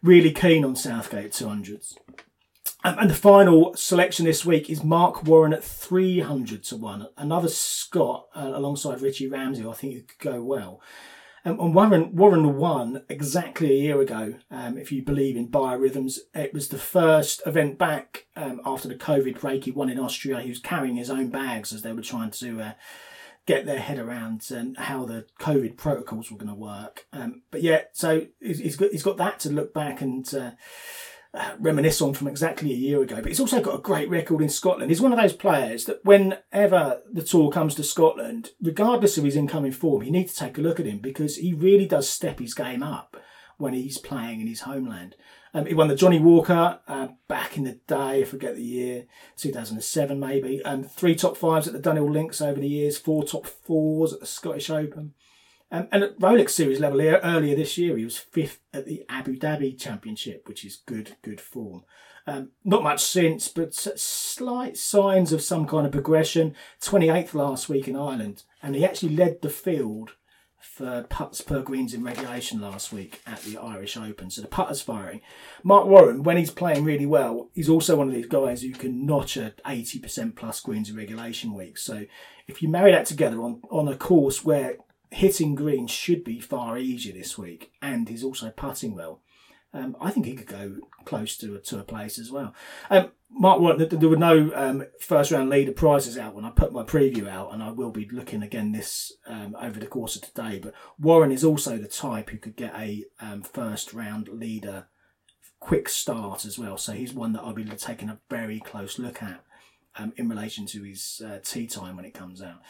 Really 0.01 0.31
keen 0.31 0.65
on 0.65 0.75
Southgate 0.75 1.31
200s. 1.31 1.95
Um, 2.85 2.99
and 2.99 3.09
the 3.09 3.15
final 3.15 3.73
selection 3.75 4.25
this 4.25 4.45
week 4.45 4.69
is 4.69 4.83
Mark 4.83 5.23
Warren 5.23 5.53
at 5.53 5.63
300 5.63 6.63
to 6.65 6.75
1. 6.75 7.07
Another 7.17 7.47
Scot 7.47 8.27
uh, 8.35 8.51
alongside 8.53 9.01
Richie 9.01 9.27
Ramsay, 9.27 9.65
I 9.65 9.71
think 9.73 10.07
could 10.07 10.31
go 10.31 10.43
well. 10.43 10.81
Um, 11.45 11.59
and 11.59 11.75
Warren 11.75 12.15
Warren 12.15 12.57
won 12.57 13.03
exactly 13.09 13.71
a 13.71 13.81
year 13.81 14.01
ago. 14.01 14.35
Um, 14.49 14.77
if 14.77 14.91
you 14.91 15.03
believe 15.03 15.35
in 15.35 15.49
biorhythms, 15.49 16.19
it 16.33 16.53
was 16.53 16.69
the 16.69 16.77
first 16.77 17.41
event 17.45 17.77
back 17.77 18.27
um, 18.35 18.61
after 18.65 18.87
the 18.87 18.95
COVID 18.95 19.39
break. 19.39 19.65
He 19.65 19.71
won 19.71 19.89
in 19.89 19.99
Austria. 19.99 20.39
He 20.39 20.49
was 20.49 20.59
carrying 20.59 20.95
his 20.95 21.09
own 21.09 21.29
bags 21.29 21.73
as 21.73 21.81
they 21.81 21.91
were 21.91 22.01
trying 22.01 22.31
to 22.31 22.61
uh, 22.61 22.71
get 23.45 23.65
their 23.65 23.79
head 23.79 23.99
around 23.99 24.45
um, 24.55 24.75
how 24.75 25.05
the 25.05 25.25
COVID 25.39 25.77
protocols 25.77 26.31
were 26.31 26.37
going 26.37 26.49
to 26.49 26.55
work. 26.55 27.05
Um, 27.11 27.43
but 27.51 27.61
yeah, 27.61 27.81
so 27.93 28.27
he's 28.39 28.75
got 28.75 28.91
he's 28.91 29.03
got 29.03 29.17
that 29.17 29.39
to 29.41 29.49
look 29.49 29.73
back 29.73 30.01
and. 30.01 30.31
Uh, 30.33 30.51
reminisce 31.59 31.99
on 31.99 32.13
from 32.13 32.27
exactly 32.27 32.71
a 32.71 32.75
year 32.75 33.01
ago. 33.01 33.15
But 33.15 33.25
he's 33.25 33.39
also 33.39 33.59
got 33.59 33.79
a 33.79 33.81
great 33.81 34.07
record 34.07 34.41
in 34.41 34.49
Scotland. 34.49 34.91
He's 34.91 35.01
one 35.01 35.11
of 35.11 35.19
those 35.19 35.33
players 35.33 35.85
that 35.85 36.05
whenever 36.05 37.01
the 37.11 37.23
tour 37.23 37.49
comes 37.51 37.73
to 37.75 37.83
Scotland, 37.83 38.51
regardless 38.61 39.17
of 39.17 39.23
his 39.23 39.35
incoming 39.35 39.71
form, 39.71 40.03
you 40.03 40.11
need 40.11 40.29
to 40.29 40.35
take 40.35 40.59
a 40.59 40.61
look 40.61 40.79
at 40.79 40.85
him 40.85 40.99
because 40.99 41.37
he 41.37 41.53
really 41.53 41.87
does 41.87 42.07
step 42.07 42.39
his 42.39 42.53
game 42.53 42.83
up 42.83 43.17
when 43.57 43.73
he's 43.73 43.97
playing 43.97 44.41
in 44.41 44.47
his 44.47 44.61
homeland. 44.61 45.15
Um, 45.53 45.67
he 45.67 45.73
won 45.73 45.87
the 45.87 45.95
Johnnie 45.95 46.19
Walker 46.19 46.79
uh, 46.87 47.09
back 47.27 47.57
in 47.57 47.63
the 47.63 47.79
day, 47.87 48.21
I 48.21 48.23
forget 48.23 48.55
the 48.55 48.63
year, 48.63 49.05
2007 49.37 50.19
maybe. 50.19 50.63
Um, 50.63 50.83
three 50.83 51.15
top 51.15 51.37
fives 51.37 51.67
at 51.67 51.73
the 51.73 51.79
Dunhill 51.79 52.11
Links 52.11 52.41
over 52.41 52.59
the 52.59 52.67
years, 52.67 52.97
four 52.97 53.23
top 53.23 53.45
fours 53.45 54.13
at 54.13 54.19
the 54.19 54.25
Scottish 54.25 54.69
Open. 54.69 55.13
Um, 55.71 55.87
and 55.91 56.03
at 56.03 56.19
Rolex 56.19 56.51
Series 56.51 56.79
level 56.79 57.01
earlier 57.01 57.55
this 57.55 57.77
year, 57.77 57.97
he 57.97 58.03
was 58.03 58.17
fifth 58.17 58.59
at 58.73 58.85
the 58.85 59.05
Abu 59.09 59.37
Dhabi 59.37 59.79
Championship, 59.79 60.47
which 60.47 60.65
is 60.65 60.77
good, 60.85 61.17
good 61.21 61.41
form. 61.41 61.83
Um, 62.25 62.51
not 62.63 62.83
much 62.83 63.03
since, 63.03 63.47
but 63.47 63.73
slight 63.73 64.77
signs 64.77 65.33
of 65.33 65.41
some 65.41 65.67
kind 65.67 65.85
of 65.85 65.91
progression. 65.91 66.55
28th 66.81 67.33
last 67.33 67.69
week 67.69 67.87
in 67.87 67.95
Ireland, 67.95 68.43
and 68.61 68.75
he 68.75 68.85
actually 68.85 69.15
led 69.15 69.41
the 69.41 69.49
field 69.49 70.11
for 70.63 71.03
putts 71.09 71.41
per 71.41 71.61
greens 71.61 71.93
in 71.93 72.03
regulation 72.03 72.61
last 72.61 72.91
week 72.91 73.21
at 73.27 73.41
the 73.41 73.57
Irish 73.57 73.97
Open. 73.97 74.29
So 74.29 74.41
the 74.41 74.47
putter's 74.47 74.81
firing. 74.81 75.21
Mark 75.63 75.85
Warren, 75.85 76.23
when 76.23 76.37
he's 76.37 76.51
playing 76.51 76.83
really 76.83 77.05
well, 77.05 77.49
he's 77.53 77.69
also 77.69 77.97
one 77.97 78.07
of 78.07 78.13
these 78.13 78.27
guys 78.27 78.61
who 78.61 78.71
can 78.71 79.05
notch 79.05 79.37
at 79.37 79.63
80% 79.63 80.35
plus 80.35 80.61
greens 80.61 80.89
in 80.89 80.95
regulation 80.95 81.53
week. 81.53 81.77
So 81.77 82.05
if 82.47 82.61
you 82.61 82.69
marry 82.69 82.91
that 82.91 83.05
together 83.05 83.41
on, 83.41 83.61
on 83.69 83.87
a 83.87 83.95
course 83.97 84.43
where 84.43 84.77
hitting 85.11 85.53
greens 85.53 85.91
should 85.91 86.23
be 86.23 86.39
far 86.39 86.77
easier 86.77 87.13
this 87.13 87.37
week, 87.37 87.71
and 87.81 88.09
he's 88.09 88.23
also 88.23 88.49
putting 88.49 88.95
well. 88.95 89.21
Um, 89.73 89.97
I 89.99 90.11
think 90.11 90.27
he 90.27 90.35
could 90.35 90.47
go 90.47 90.75
close 91.03 91.35
to 91.37 91.55
a, 91.55 91.59
to 91.59 91.79
a 91.79 91.83
place 91.83 92.19
as 92.19 92.31
well. 92.31 92.53
Um, 92.91 93.11
Mark, 93.31 93.59
Warren, 93.59 93.87
there 93.89 94.09
were 94.09 94.15
no 94.15 94.51
um, 94.53 94.85
first 94.99 95.31
round 95.31 95.49
leader 95.49 95.71
prizes 95.71 96.17
out 96.17 96.35
when 96.35 96.45
I 96.45 96.51
put 96.51 96.71
my 96.71 96.83
preview 96.83 97.27
out, 97.27 97.51
and 97.51 97.63
I 97.63 97.71
will 97.71 97.89
be 97.89 98.07
looking 98.11 98.43
again 98.43 98.71
this 98.71 99.11
um, 99.25 99.55
over 99.59 99.79
the 99.79 99.87
course 99.87 100.15
of 100.15 100.21
today. 100.21 100.59
But 100.59 100.75
Warren 100.99 101.31
is 101.31 101.43
also 101.43 101.77
the 101.77 101.87
type 101.87 102.29
who 102.29 102.37
could 102.37 102.55
get 102.55 102.75
a 102.75 103.05
um, 103.19 103.41
first 103.41 103.93
round 103.93 104.27
leader 104.27 104.87
quick 105.59 105.89
start 105.89 106.45
as 106.45 106.59
well. 106.59 106.77
So 106.77 106.91
he's 106.91 107.13
one 107.13 107.33
that 107.33 107.41
I'll 107.41 107.53
be 107.53 107.63
taking 107.63 108.09
a 108.09 108.19
very 108.29 108.59
close 108.59 108.99
look 108.99 109.23
at 109.23 109.43
um, 109.95 110.13
in 110.17 110.29
relation 110.29 110.65
to 110.67 110.83
his 110.83 111.21
uh, 111.25 111.39
tee 111.43 111.67
time 111.67 111.95
when 111.95 112.05
it 112.05 112.13
comes 112.13 112.41
out. 112.41 112.61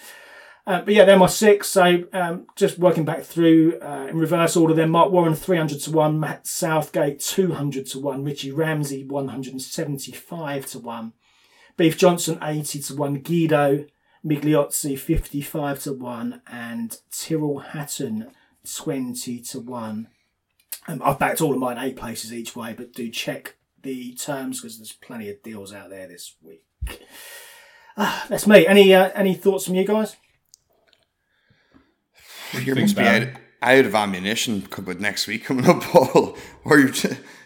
Uh, 0.65 0.81
but 0.81 0.93
yeah, 0.93 1.03
they're 1.03 1.17
my 1.17 1.27
six. 1.27 1.67
So 1.67 2.05
um, 2.13 2.47
just 2.55 2.79
working 2.79 3.03
back 3.03 3.23
through 3.23 3.79
uh, 3.81 4.07
in 4.09 4.17
reverse 4.17 4.55
order. 4.55 4.73
Then 4.73 4.91
Mark 4.91 5.11
Warren 5.11 5.35
three 5.35 5.57
hundred 5.57 5.81
to 5.81 5.91
one, 5.91 6.19
Matt 6.19 6.47
Southgate 6.47 7.19
two 7.19 7.53
hundred 7.53 7.85
to 7.87 7.99
one, 7.99 8.23
Richie 8.23 8.51
Ramsay 8.51 9.03
one 9.03 9.27
hundred 9.27 9.53
and 9.53 9.61
seventy 9.61 10.13
five 10.13 10.65
to 10.67 10.79
one, 10.79 11.11
Beef 11.75 11.97
Johnston 11.97 12.39
eighty 12.41 12.79
to 12.79 12.95
one, 12.95 13.19
Guido 13.19 13.85
Migliozzi 14.25 14.97
fifty 14.97 15.41
five 15.41 15.81
to 15.81 15.91
one, 15.91 16.41
and 16.47 16.97
Tyrrell 17.11 17.59
Hatton 17.59 18.31
twenty 18.65 19.41
to 19.41 19.59
one. 19.59 20.07
Um, 20.87 21.01
I've 21.03 21.19
backed 21.19 21.41
all 21.41 21.53
of 21.53 21.59
mine 21.59 21.77
eight 21.77 21.97
places 21.97 22.33
each 22.33 22.55
way, 22.55 22.73
but 22.73 22.93
do 22.93 23.09
check 23.09 23.55
the 23.81 24.13
terms 24.13 24.61
because 24.61 24.77
there's 24.77 24.93
plenty 24.93 25.29
of 25.29 25.43
deals 25.43 25.73
out 25.73 25.89
there 25.89 26.07
this 26.07 26.35
week. 26.41 26.63
Ah, 27.97 28.25
that's 28.29 28.47
me. 28.47 28.65
Any 28.65 28.93
uh, 28.93 29.09
any 29.13 29.33
thoughts 29.33 29.65
from 29.65 29.75
you 29.75 29.85
guys? 29.85 30.15
You 32.61 32.75
must 32.75 32.95
be 32.95 33.03
out, 33.03 33.27
out 33.61 33.85
of 33.85 33.95
ammunition 33.95 34.67
with 34.85 34.99
next 34.99 35.27
week 35.27 35.45
coming 35.45 35.67
up, 35.67 35.81
Paul. 35.83 36.37
or 36.65 36.79
you, 36.79 36.93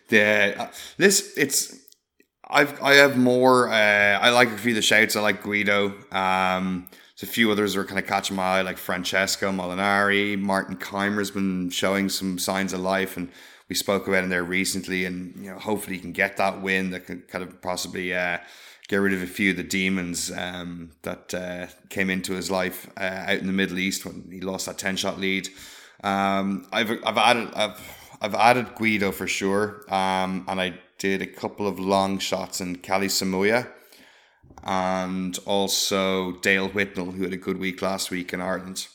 the 0.09 0.55
uh, 0.57 0.71
this 0.97 1.37
it's. 1.37 1.75
I've 2.49 2.81
I 2.81 2.93
have 2.93 3.17
more. 3.17 3.69
Uh, 3.69 3.73
I 4.19 4.29
like 4.29 4.49
a 4.49 4.57
few 4.57 4.71
of 4.71 4.75
the 4.75 4.81
shouts. 4.81 5.15
I 5.15 5.21
like 5.21 5.43
Guido. 5.43 5.93
Um, 6.11 6.87
there's 6.89 7.29
a 7.29 7.33
few 7.33 7.51
others 7.51 7.73
that 7.73 7.81
are 7.81 7.85
kind 7.85 7.99
of 7.99 8.07
catching 8.07 8.35
my 8.35 8.59
eye, 8.59 8.61
like 8.61 8.77
Francesco 8.77 9.51
Molinari. 9.51 10.39
Martin 10.39 10.77
Kaymer's 10.77 11.31
been 11.31 11.69
showing 11.69 12.09
some 12.09 12.39
signs 12.39 12.73
of 12.73 12.79
life, 12.79 13.17
and 13.17 13.29
we 13.67 13.75
spoke 13.75 14.07
about 14.07 14.23
him 14.23 14.29
there 14.29 14.43
recently. 14.43 15.03
And 15.03 15.35
you 15.35 15.51
know, 15.51 15.59
hopefully, 15.59 15.97
he 15.97 16.01
can 16.01 16.13
get 16.13 16.37
that 16.37 16.61
win 16.61 16.91
that 16.91 17.05
can 17.05 17.23
kind 17.27 17.43
of 17.43 17.61
possibly. 17.61 18.13
Uh, 18.13 18.37
get 18.87 18.97
rid 18.97 19.13
of 19.13 19.21
a 19.21 19.27
few 19.27 19.51
of 19.51 19.57
the 19.57 19.63
demons 19.63 20.31
um, 20.31 20.91
that 21.01 21.33
uh, 21.33 21.67
came 21.89 22.09
into 22.09 22.33
his 22.33 22.49
life 22.49 22.89
uh, 22.97 23.25
out 23.27 23.37
in 23.37 23.47
the 23.47 23.53
Middle 23.53 23.79
East 23.79 24.05
when 24.05 24.27
he 24.31 24.41
lost 24.41 24.65
that 24.65 24.77
ten 24.77 24.95
shot 24.95 25.19
lead. 25.19 25.49
Um, 26.03 26.67
I've 26.71 26.91
I've 27.05 27.17
added 27.17 27.53
I've 27.53 27.97
I've 28.21 28.35
added 28.35 28.75
Guido 28.75 29.11
for 29.11 29.27
sure, 29.27 29.83
um, 29.93 30.45
and 30.47 30.59
I 30.59 30.79
did 30.97 31.21
a 31.21 31.27
couple 31.27 31.67
of 31.67 31.79
long 31.79 32.17
shots 32.17 32.61
in 32.61 32.77
Kalle 32.77 33.01
Samooja 33.01 33.67
and 34.63 35.37
also 35.45 36.33
Dale 36.41 36.69
Whitnell, 36.69 37.13
who 37.13 37.23
had 37.23 37.33
a 37.33 37.37
good 37.37 37.57
week 37.57 37.81
last 37.81 38.11
week 38.11 38.33
in 38.33 38.41
Ireland. 38.41 38.87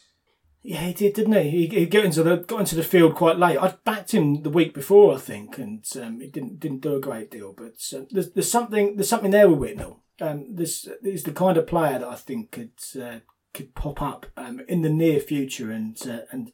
Yeah, 0.65 0.83
he 0.83 0.93
did, 0.93 1.15
didn't 1.15 1.33
he? 1.33 1.51
He, 1.51 1.67
he 1.67 1.87
got 1.87 2.05
into 2.05 2.23
the 2.23 2.37
got 2.37 2.61
into 2.61 2.77
the 2.77 2.85
field 2.85 3.17
quite 3.17 3.37
late. 3.37 3.59
I'd 3.59 3.83
backed 3.83 4.13
him 4.13 4.43
the 4.43 4.51
week 4.51 4.73
before, 4.73 5.15
I 5.15 5.19
think, 5.19 5.59
and 5.59 5.85
um, 6.01 6.21
he 6.21 6.29
didn't 6.29 6.61
didn't 6.61 6.83
do 6.83 6.95
a 6.95 7.01
great 7.01 7.31
deal. 7.33 7.53
But 7.53 7.75
uh, 7.95 8.05
there's, 8.11 8.31
there's 8.31 8.51
something 8.51 8.97
there's 8.97 9.09
something 9.09 9.33
there 9.33 9.51
with 9.51 9.59
Whitnell. 9.59 9.97
Um, 10.21 10.55
this 10.55 10.89
is 11.03 11.25
the 11.25 11.33
kind 11.33 11.57
of 11.57 11.67
player 11.67 11.99
that 11.99 12.09
I 12.09 12.15
think 12.15 12.53
could 12.53 12.71
uh, 13.01 13.21
could 13.53 13.75
pop 13.75 14.01
up 14.01 14.27
um, 14.37 14.61
in 14.69 14.83
the 14.83 14.89
near 14.89 15.19
future, 15.19 15.73
and 15.73 16.01
uh, 16.09 16.21
and 16.31 16.53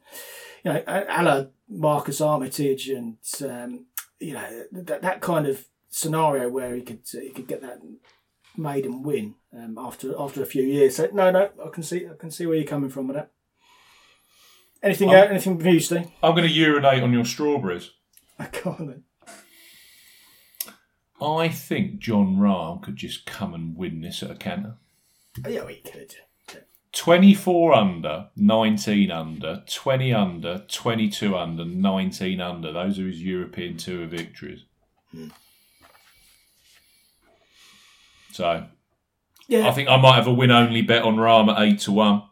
you 0.64 0.72
know, 0.72 0.82
a 0.86 1.22
la 1.22 1.44
Marcus 1.68 2.22
Armitage, 2.22 2.88
and 2.88 3.18
um, 3.42 3.84
you 4.20 4.32
know 4.32 4.64
that 4.72 5.02
that 5.02 5.20
kind 5.20 5.46
of 5.46 5.66
scenario 5.90 6.48
where 6.48 6.74
he 6.74 6.80
could 6.80 7.00
he 7.10 7.30
could 7.30 7.46
get 7.46 7.60
that 7.60 7.82
made 8.56 8.86
and 8.86 9.04
win 9.04 9.34
um, 9.54 9.76
after 9.78 10.14
after 10.18 10.42
a 10.42 10.46
few 10.46 10.62
years. 10.62 10.96
So 10.96 11.10
no, 11.12 11.30
no, 11.30 11.50
I 11.62 11.68
can 11.68 11.82
see 11.82 12.06
I 12.06 12.16
can 12.18 12.30
see 12.30 12.46
where 12.46 12.56
you're 12.56 12.64
coming 12.64 12.90
from 12.90 13.08
with 13.08 13.16
that. 13.16 13.32
Anything? 14.82 15.10
Uh, 15.10 15.14
anything 15.14 15.58
from 15.58 15.66
you, 15.66 15.80
Steve? 15.80 16.10
I'm 16.22 16.34
going 16.34 16.48
to 16.48 16.52
urinate 16.52 17.02
on 17.02 17.12
your 17.12 17.24
strawberries. 17.24 17.90
Go 18.62 18.76
on 18.78 18.86
then. 18.86 19.04
I 21.20 21.48
think 21.48 21.98
Jon 21.98 22.36
Rahm 22.36 22.82
could 22.82 22.96
just 22.96 23.26
come 23.26 23.52
and 23.52 23.76
win 23.76 24.02
this 24.02 24.22
at 24.22 24.30
a 24.30 24.36
canter. 24.36 24.76
Oh, 25.44 25.48
yeah, 25.48 25.66
he 25.66 25.76
could. 25.76 26.14
24 26.92 27.74
under, 27.74 28.28
19 28.36 29.10
under, 29.10 29.62
20 29.68 30.14
under, 30.14 30.64
22 30.68 31.36
under, 31.36 31.64
19 31.64 32.40
under. 32.40 32.72
Those 32.72 32.98
are 32.98 33.06
his 33.06 33.22
European 33.22 33.76
Tour 33.76 34.06
victories. 34.06 34.64
Hmm. 35.10 35.28
So, 38.32 38.66
yeah. 39.48 39.68
I 39.68 39.72
think 39.72 39.88
I 39.88 39.96
might 39.96 40.14
have 40.14 40.26
a 40.26 40.32
win 40.32 40.50
only 40.50 40.82
bet 40.82 41.02
on 41.02 41.16
Rahm 41.16 41.52
at 41.52 41.60
8 41.60 41.78
to 41.80 41.92
1. 41.92 42.22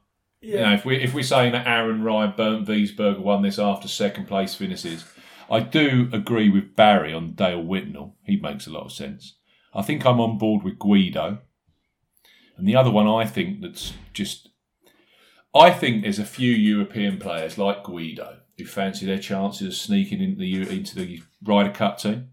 Yeah. 0.47 0.55
You 0.55 0.61
know, 0.61 0.75
if 0.75 0.85
we 0.85 1.03
if 1.03 1.13
we're 1.13 1.25
saying 1.25 1.53
that 1.53 1.67
Aaron 1.67 2.05
Rai 2.05 2.29
Bernd 2.29 2.69
Wiesberger 2.69 3.19
won 3.19 3.43
this 3.43 3.59
after 3.59 3.89
second 3.89 4.29
place 4.29 4.55
finishes, 4.55 5.05
I 5.51 5.59
do 5.59 6.09
agree 6.13 6.49
with 6.49 6.77
Barry 6.77 7.13
on 7.13 7.33
Dale 7.33 7.63
Whitnell. 7.63 8.13
He 8.23 8.37
makes 8.37 8.69
a 8.69 8.71
lot 8.71 8.85
of 8.85 8.93
sense. 8.93 9.35
I 9.75 9.83
think 9.83 10.07
I'm 10.07 10.21
on 10.21 10.39
board 10.39 10.63
with 10.63 10.79
Guido. 10.79 11.39
And 12.57 12.67
the 12.67 12.77
other 12.77 12.93
one 12.93 13.09
I 13.09 13.27
think 13.27 13.61
that's 13.61 13.93
just 14.13 14.51
I 15.53 15.71
think 15.71 16.03
there's 16.03 16.21
a 16.21 16.25
few 16.25 16.53
European 16.53 17.19
players 17.19 17.59
like 17.59 17.83
Guido 17.83 18.39
who 18.57 18.67
fancy 18.67 19.05
their 19.05 19.19
chances 19.19 19.67
of 19.67 19.75
sneaking 19.75 20.23
into 20.23 20.39
the 20.39 20.77
into 20.77 20.95
the 20.95 21.23
Ryder 21.43 21.73
Cup 21.73 21.99
team, 21.99 22.29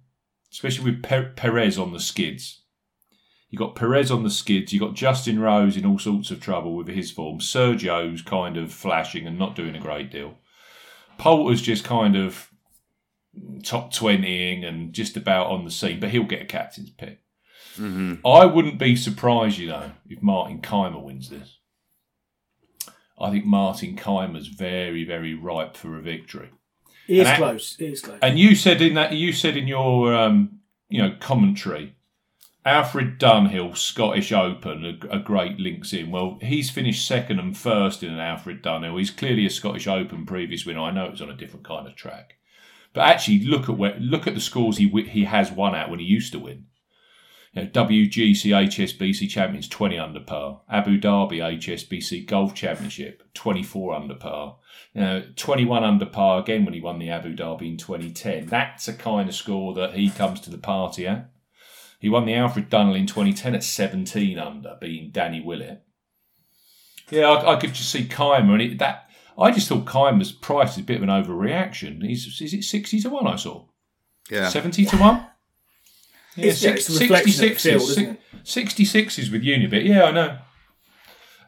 especially 0.51 0.91
with 0.91 1.01
Perez 1.35 1.79
on 1.79 1.93
the 1.93 1.99
skids. 1.99 2.62
You 3.53 3.59
got 3.59 3.75
Perez 3.75 4.09
on 4.09 4.23
the 4.23 4.31
skids. 4.31 4.73
You 4.73 4.79
got 4.79 4.95
Justin 4.95 5.39
Rose 5.39 5.77
in 5.77 5.85
all 5.85 5.99
sorts 5.99 6.31
of 6.31 6.41
trouble 6.41 6.73
with 6.73 6.87
his 6.87 7.11
form. 7.11 7.37
Sergio's 7.37 8.23
kind 8.23 8.57
of 8.57 8.73
flashing 8.73 9.27
and 9.27 9.37
not 9.37 9.55
doing 9.55 9.75
a 9.75 9.79
great 9.79 10.11
deal. 10.11 10.39
Poulter's 11.19 11.61
just 11.61 11.83
kind 11.83 12.15
of 12.15 12.49
top 13.61 13.93
twentying 13.93 14.63
and 14.63 14.91
just 14.91 15.15
about 15.15 15.51
on 15.51 15.65
the 15.65 15.69
scene, 15.69 15.99
but 15.99 16.09
he'll 16.09 16.23
get 16.23 16.41
a 16.41 16.45
captain's 16.45 16.89
pick. 16.89 17.19
Mm-hmm. 17.75 18.25
I 18.25 18.47
wouldn't 18.47 18.79
be 18.79 18.95
surprised, 18.95 19.59
you 19.59 19.67
know, 19.67 19.91
if 20.09 20.23
Martin 20.23 20.59
Kaymer 20.59 21.03
wins 21.03 21.29
this. 21.29 21.59
I 23.19 23.29
think 23.29 23.45
Martin 23.45 23.95
Kaymer's 23.95 24.47
very, 24.47 25.03
very 25.03 25.35
ripe 25.35 25.77
for 25.77 25.95
a 25.95 26.01
victory. 26.01 26.49
He 27.05 27.19
is 27.19 27.27
and 27.27 27.37
close. 27.37 27.75
He 27.75 27.85
is 27.85 28.01
close. 28.01 28.17
And 28.23 28.39
you 28.39 28.55
said 28.55 28.81
in 28.81 28.95
that 28.95 29.11
you 29.11 29.31
said 29.31 29.55
in 29.55 29.67
your 29.67 30.11
um, 30.15 30.61
you 30.89 31.03
know 31.03 31.15
commentary 31.19 31.95
Alfred 32.65 33.19
Dunhill, 33.19 33.75
Scottish 33.75 34.31
Open, 34.31 34.85
a, 34.85 35.17
a, 35.17 35.19
great 35.19 35.59
links 35.59 35.91
in. 35.91 36.11
Well, 36.11 36.37
he's 36.41 36.69
finished 36.69 37.05
second 37.05 37.39
and 37.39 37.57
first 37.57 38.03
in 38.03 38.13
an 38.13 38.21
Alfred 38.21 38.63
Dunhill. 38.63 38.97
He's 38.97 39.11
clearly 39.11 39.45
a 39.45 39.49
Scottish 39.49 39.85
Open 39.85 40.25
previous 40.25 40.65
winner. 40.65 40.79
I 40.79 40.91
know 40.91 41.05
it 41.05 41.11
was 41.11 41.21
on 41.21 41.29
a 41.29 41.35
different 41.35 41.65
kind 41.65 41.87
of 41.87 41.95
track, 41.95 42.35
but 42.93 43.01
actually 43.01 43.43
look 43.43 43.67
at 43.67 43.77
where 43.77 43.97
look 43.99 44.27
at 44.27 44.33
the 44.33 44.39
scores 44.39 44.77
he 44.77 44.87
he 45.09 45.25
has 45.25 45.51
won 45.51 45.75
at 45.75 45.89
when 45.89 45.99
he 45.99 46.05
used 46.05 46.31
to 46.31 46.39
win. 46.39 46.67
You 47.53 47.63
know, 47.63 47.69
WGC 47.69 48.51
HSBC 48.67 49.29
Champions 49.29 49.67
20 49.67 49.99
under 49.99 50.21
par, 50.21 50.61
Abu 50.69 50.99
Dhabi 50.99 51.39
HSBC 51.39 52.25
Golf 52.25 52.55
Championship 52.55 53.23
24 53.33 53.93
under 53.93 54.15
par, 54.15 54.55
you 54.93 55.01
know, 55.01 55.23
21 55.35 55.83
under 55.83 56.05
par 56.05 56.39
again 56.39 56.63
when 56.63 56.73
he 56.73 56.79
won 56.79 56.97
the 56.97 57.09
Abu 57.09 57.35
Dhabi 57.35 57.71
in 57.71 57.77
2010. 57.77 58.45
That's 58.45 58.87
a 58.87 58.93
kind 58.93 59.27
of 59.27 59.35
score 59.35 59.73
that 59.73 59.95
he 59.95 60.09
comes 60.09 60.39
to 60.41 60.49
the 60.49 60.57
party 60.57 61.05
at. 61.05 61.29
He 62.03 62.09
won 62.09 62.25
the 62.25 62.33
Alfred 62.33 62.69
Dunhill 62.69 62.99
in 62.99 63.07
2010 63.07 63.55
at 63.55 63.63
17 63.63 64.37
under, 64.37 64.75
beating 64.81 65.11
Danny 65.11 65.39
Willett. 65.39 65.83
Yeah, 67.09 67.29
I, 67.29 67.53
I 67.53 67.55
could 67.55 67.73
just 67.73 67.89
see 67.89 68.03
Kaymer, 68.03 68.51
and 68.51 68.61
it, 68.61 68.79
that 68.79 69.09
I 69.37 69.51
just 69.51 69.69
thought 69.69 69.85
Kaymer's 69.85 70.33
price 70.33 70.73
is 70.73 70.79
a 70.79 70.83
bit 70.83 70.97
of 70.97 71.03
an 71.03 71.07
overreaction. 71.07 72.05
He's 72.05 72.41
is 72.41 72.53
it 72.53 72.65
60 72.65 72.99
to 72.99 73.09
one? 73.09 73.25
I 73.25 73.37
saw. 73.37 73.67
Yeah. 74.29 74.49
70 74.49 74.85
to 74.87 74.97
one. 74.97 75.27
Yeah, 76.35 76.47
it's, 76.47 76.59
six, 76.59 76.89
yeah, 76.89 77.19
it's 77.19 77.37
66 77.37 77.63
field, 77.63 77.81
is, 77.81 78.17
66 78.43 79.19
is 79.19 79.31
with 79.31 79.43
Unibet. 79.43 79.85
Yeah, 79.85 80.03
I 80.03 80.11
know. 80.11 80.37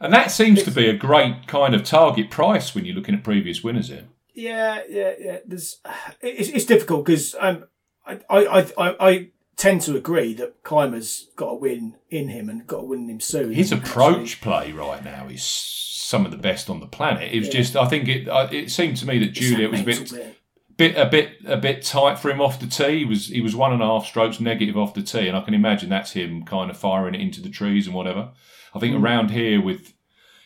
And 0.00 0.10
that 0.14 0.30
seems 0.30 0.60
it's, 0.60 0.68
to 0.68 0.74
be 0.74 0.88
a 0.88 0.96
great 0.96 1.46
kind 1.46 1.74
of 1.74 1.84
target 1.84 2.30
price 2.30 2.74
when 2.74 2.86
you're 2.86 2.96
looking 2.96 3.14
at 3.14 3.22
previous 3.22 3.62
winners 3.62 3.88
here. 3.88 4.04
Yeah, 4.32 4.80
yeah, 4.88 5.12
yeah. 5.20 5.38
There's, 5.44 5.82
it's, 6.22 6.48
it's 6.48 6.64
difficult 6.64 7.04
because 7.04 7.34
um, 7.38 7.64
I, 8.06 8.20
I, 8.30 8.72
I, 8.78 8.96
I 9.00 9.30
tend 9.56 9.80
to 9.82 9.96
agree 9.96 10.34
that 10.34 10.62
Kaymer's 10.62 11.28
got 11.34 11.48
a 11.48 11.54
win 11.54 11.96
in 12.10 12.28
him 12.28 12.48
and 12.48 12.66
got 12.66 12.80
a 12.80 12.84
win 12.84 13.04
in 13.04 13.10
him 13.10 13.20
soon. 13.20 13.52
His 13.52 13.72
approach 13.72 14.40
play 14.40 14.72
right 14.72 15.02
now 15.02 15.28
is 15.28 15.42
some 15.42 16.24
of 16.24 16.30
the 16.30 16.38
best 16.38 16.70
on 16.70 16.80
the 16.80 16.86
planet. 16.86 17.32
It 17.32 17.38
was 17.38 17.48
yeah. 17.48 17.54
just, 17.54 17.76
I 17.76 17.86
think 17.86 18.08
it. 18.08 18.28
It 18.52 18.70
seemed 18.70 18.98
to 18.98 19.06
me 19.06 19.18
that 19.18 19.32
Juliet 19.32 19.70
was 19.70 19.80
a 19.80 19.84
bit, 19.84 20.10
bit, 20.10 20.36
bit, 20.76 20.96
a 20.96 21.06
bit, 21.06 21.30
a 21.46 21.56
bit 21.56 21.82
tight 21.82 22.18
for 22.18 22.30
him 22.30 22.40
off 22.40 22.60
the 22.60 22.66
tee. 22.66 22.98
He 22.98 23.04
was 23.04 23.28
he 23.28 23.40
was 23.40 23.56
one 23.56 23.72
and 23.72 23.82
a 23.82 23.86
half 23.86 24.06
strokes 24.06 24.40
negative 24.40 24.76
off 24.76 24.94
the 24.94 25.02
tee, 25.02 25.26
and 25.26 25.36
I 25.36 25.40
can 25.40 25.54
imagine 25.54 25.88
that's 25.88 26.12
him 26.12 26.44
kind 26.44 26.70
of 26.70 26.76
firing 26.76 27.14
it 27.14 27.20
into 27.20 27.40
the 27.40 27.48
trees 27.48 27.86
and 27.86 27.96
whatever. 27.96 28.30
I 28.74 28.78
think 28.78 28.94
mm. 28.94 29.02
around 29.02 29.30
here 29.30 29.60
with 29.60 29.94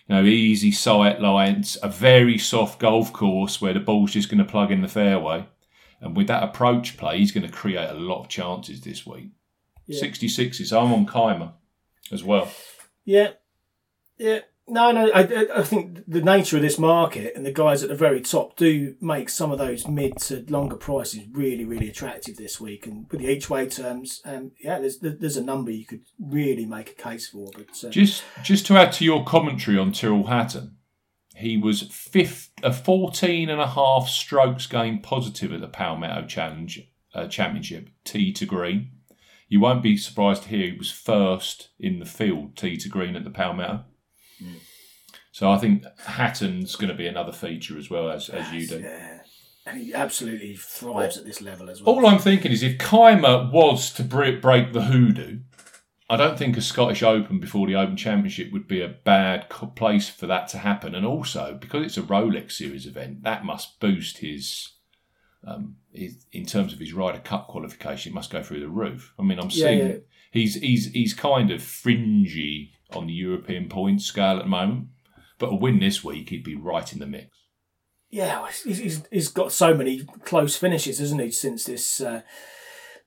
you 0.07 0.15
know 0.15 0.23
easy 0.23 0.71
sight 0.71 1.21
lines, 1.21 1.77
a 1.83 1.89
very 1.89 2.39
soft 2.39 2.79
golf 2.79 3.13
course 3.13 3.61
where 3.61 3.75
the 3.75 3.81
ball's 3.81 4.13
just 4.13 4.31
going 4.31 4.39
to 4.39 4.51
plug 4.51 4.71
in 4.71 4.83
the 4.83 4.89
fairway 4.89 5.47
and 6.01 6.17
with 6.17 6.27
that 6.29 6.43
approach 6.43 6.97
play, 6.97 7.19
he's 7.19 7.33
going 7.33 7.47
to 7.47 7.53
create 7.53 7.91
a 7.91 7.95
lot 7.95 8.21
of 8.21 8.29
chances 8.29 8.81
this 8.81 9.07
week. 9.07 9.31
Yeah. 9.87 10.01
66 10.01 10.61
is 10.61 10.73
I'm 10.73 10.93
on 10.93 11.07
Kaymer 11.07 11.53
as 12.13 12.25
well. 12.25 12.51
Yeah. 13.05 13.33
Yeah. 14.19 14.41
No, 14.71 14.93
no, 14.93 15.11
I, 15.11 15.49
I 15.53 15.63
think 15.65 16.05
the 16.07 16.23
nature 16.23 16.57
of 16.57 16.63
this 16.63 16.79
market 16.79 17.33
and 17.35 17.45
the 17.45 17.53
guys 17.53 17.83
at 17.83 17.89
the 17.89 17.97
very 17.97 18.21
top 18.21 18.57
do 18.57 18.95
make 19.01 19.29
some 19.29 19.51
of 19.51 19.59
those 19.59 19.89
mid 19.89 20.17
to 20.19 20.45
longer 20.49 20.77
prices 20.77 21.25
really, 21.33 21.65
really 21.65 21.89
attractive 21.89 22.37
this 22.37 22.61
week. 22.61 22.87
And 22.87 23.11
with 23.11 23.21
the 23.21 23.29
each 23.29 23.51
way 23.51 23.69
terms, 23.69 24.23
um, 24.25 24.53
yeah, 24.61 24.79
there's 24.79 24.99
there's 25.01 25.37
a 25.37 25.43
number 25.43 25.73
you 25.73 25.85
could 25.85 26.03
really 26.21 26.67
make 26.67 26.91
a 26.91 27.03
case 27.03 27.29
for. 27.29 27.51
But 27.53 27.85
uh, 27.85 27.91
just 27.91 28.23
just 28.45 28.65
to 28.67 28.77
add 28.77 28.93
to 28.93 29.05
your 29.05 29.25
commentary 29.25 29.77
on 29.77 29.91
Tyrrell 29.91 30.29
Hatton, 30.29 30.77
he 31.35 31.57
was 31.57 31.83
fifth, 31.83 32.50
a 32.63 32.73
14 32.73 33.49
and 33.49 33.61
a 33.61 33.67
half 33.67 34.09
strokes 34.09 34.67
gain 34.67 35.01
positive 35.01 35.53
at 35.53 35.61
the 35.61 35.69
Palmetto 35.69 36.27
Challenge 36.27 36.89
uh, 37.15 37.27
Championship, 37.29 37.91
tee 38.05 38.33
to 38.33 38.47
green. 38.47 38.91
You 39.49 39.61
won't 39.61 39.83
be 39.83 39.97
surprised 39.97 40.45
to 40.45 40.49
hear 40.49 40.71
he 40.71 40.79
was 40.79 40.93
first 40.93 41.71
in 41.79 41.99
the 41.99 42.07
field, 42.07 42.57
tee 42.57 42.77
to 42.77 42.89
green 42.89 43.17
at 43.17 43.25
the 43.25 43.31
Palmetto. 43.31 43.85
Mm. 44.43 44.61
So 45.33 45.51
I 45.51 45.59
think 45.59 45.85
Hatton's 46.05 46.77
going 46.77 46.91
to 46.91 46.95
be 46.95 47.07
another 47.07 47.33
feature 47.33 47.79
as 47.79 47.91
well 47.91 48.11
as, 48.11 48.29
as 48.29 48.53
you 48.53 48.67
do. 48.67 48.81
Yeah. 48.81 49.21
And 49.67 49.81
he 49.81 49.95
absolutely 49.95 50.57
thrives 50.57 51.19
at 51.19 51.25
this 51.25 51.43
level 51.43 51.69
as 51.69 51.83
well. 51.83 51.95
All 51.95 52.07
I'm 52.07 52.19
thinking 52.19 52.51
is 52.51 52.63
if 52.63 52.79
Kaymer 52.79 53.53
was 53.53 53.93
to 53.95 54.03
break 54.03 54.73
the 54.73 54.83
hoodoo, 54.83 55.41
I 56.11 56.17
don't 56.17 56.37
think 56.37 56.57
a 56.57 56.61
Scottish 56.61 57.05
Open 57.05 57.39
before 57.39 57.69
the 57.69 57.77
Open 57.77 57.97
Championship 57.97 58.53
would 58.53 58.67
be 58.67 58.83
a 58.83 58.89
bad 58.89 59.49
place 59.49 60.09
for 60.09 60.27
that 60.27 60.49
to 60.49 60.59
happen. 60.59 60.97
And 60.97 61.07
also, 61.07 61.57
because 61.61 61.87
it's 61.87 61.97
a 61.97 62.03
Rolex 62.03 62.51
Series 62.51 62.85
event, 62.85 63.23
that 63.23 63.45
must 63.45 63.79
boost 63.79 64.19
his, 64.19 64.73
um, 65.47 65.77
his 65.93 66.27
in 66.33 66.47
terms 66.47 66.73
of 66.73 66.81
his 66.81 66.93
Ryder 66.93 67.21
Cup 67.21 67.47
qualification. 67.47 68.11
It 68.11 68.17
must 68.17 68.33
go 68.33 68.43
through 68.43 68.59
the 68.59 68.69
roof. 68.69 69.15
I 69.21 69.23
mean, 69.23 69.39
I'm 69.39 69.51
yeah, 69.51 69.67
seeing 69.67 69.87
yeah. 69.87 69.97
he's 70.33 70.57
he's 70.57 70.87
he's 70.87 71.15
kind 71.15 71.53
of 71.53 71.63
fringy 71.63 72.73
on 72.91 73.07
the 73.07 73.13
European 73.13 73.69
points 73.69 74.05
scale 74.05 74.39
at 74.39 74.43
the 74.43 74.49
moment, 74.49 74.89
but 75.39 75.53
a 75.53 75.55
win 75.55 75.79
this 75.79 76.03
week, 76.03 76.31
he'd 76.31 76.43
be 76.43 76.57
right 76.57 76.93
in 76.93 76.99
the 76.99 77.07
mix. 77.07 77.29
Yeah, 78.11 78.49
he's, 78.65 79.07
he's 79.13 79.29
got 79.29 79.53
so 79.53 79.75
many 79.75 80.03
close 80.25 80.57
finishes, 80.57 80.99
hasn't 80.99 81.21
he, 81.21 81.31
since 81.31 81.67
this. 81.67 82.01
Uh, 82.01 82.23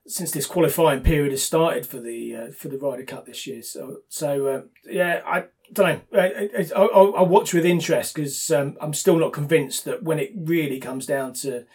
since 0.05 0.31
this 0.31 0.45
qualifying 0.45 1.01
period 1.01 1.31
has 1.31 1.43
started 1.43 1.85
for 1.85 1.99
the 1.99 2.35
uh, 2.35 2.51
for 2.51 2.67
the 2.67 2.77
Ryder 2.77 3.05
Cup 3.05 3.25
this 3.25 3.47
year. 3.47 3.61
So 3.61 3.99
so 4.09 4.47
uh, 4.47 4.61
yeah, 4.85 5.21
I 5.25 5.45
don't 5.71 6.01
know. 6.11 6.19
I, 6.19 6.69
I, 6.75 6.83
will 6.83 7.25
watch 7.25 7.53
with 7.53 7.65
interest 7.65 8.15
because 8.15 8.51
um, 8.51 8.77
I'm 8.81 8.93
still 8.93 9.17
not 9.17 9.33
convinced 9.33 9.85
that 9.85 10.03
when 10.03 10.19
it 10.19 10.31
really 10.35 10.79
comes 10.79 11.05
down 11.05 11.33
to 11.35 11.65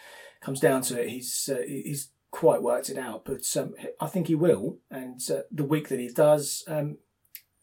comes 0.40 0.60
down 0.60 0.82
to 0.82 1.00
it, 1.00 1.08
he's 1.08 1.48
uh, 1.52 1.62
he's 1.66 2.10
quite 2.30 2.62
worked 2.62 2.90
it 2.90 2.98
out. 2.98 3.24
But 3.24 3.44
um, 3.56 3.74
I 4.00 4.06
think 4.08 4.26
he 4.26 4.34
will, 4.34 4.78
and 4.90 5.20
uh, 5.30 5.42
the 5.50 5.64
week 5.64 5.88
that 5.88 6.00
he 6.00 6.08
does, 6.08 6.64
um, 6.68 6.98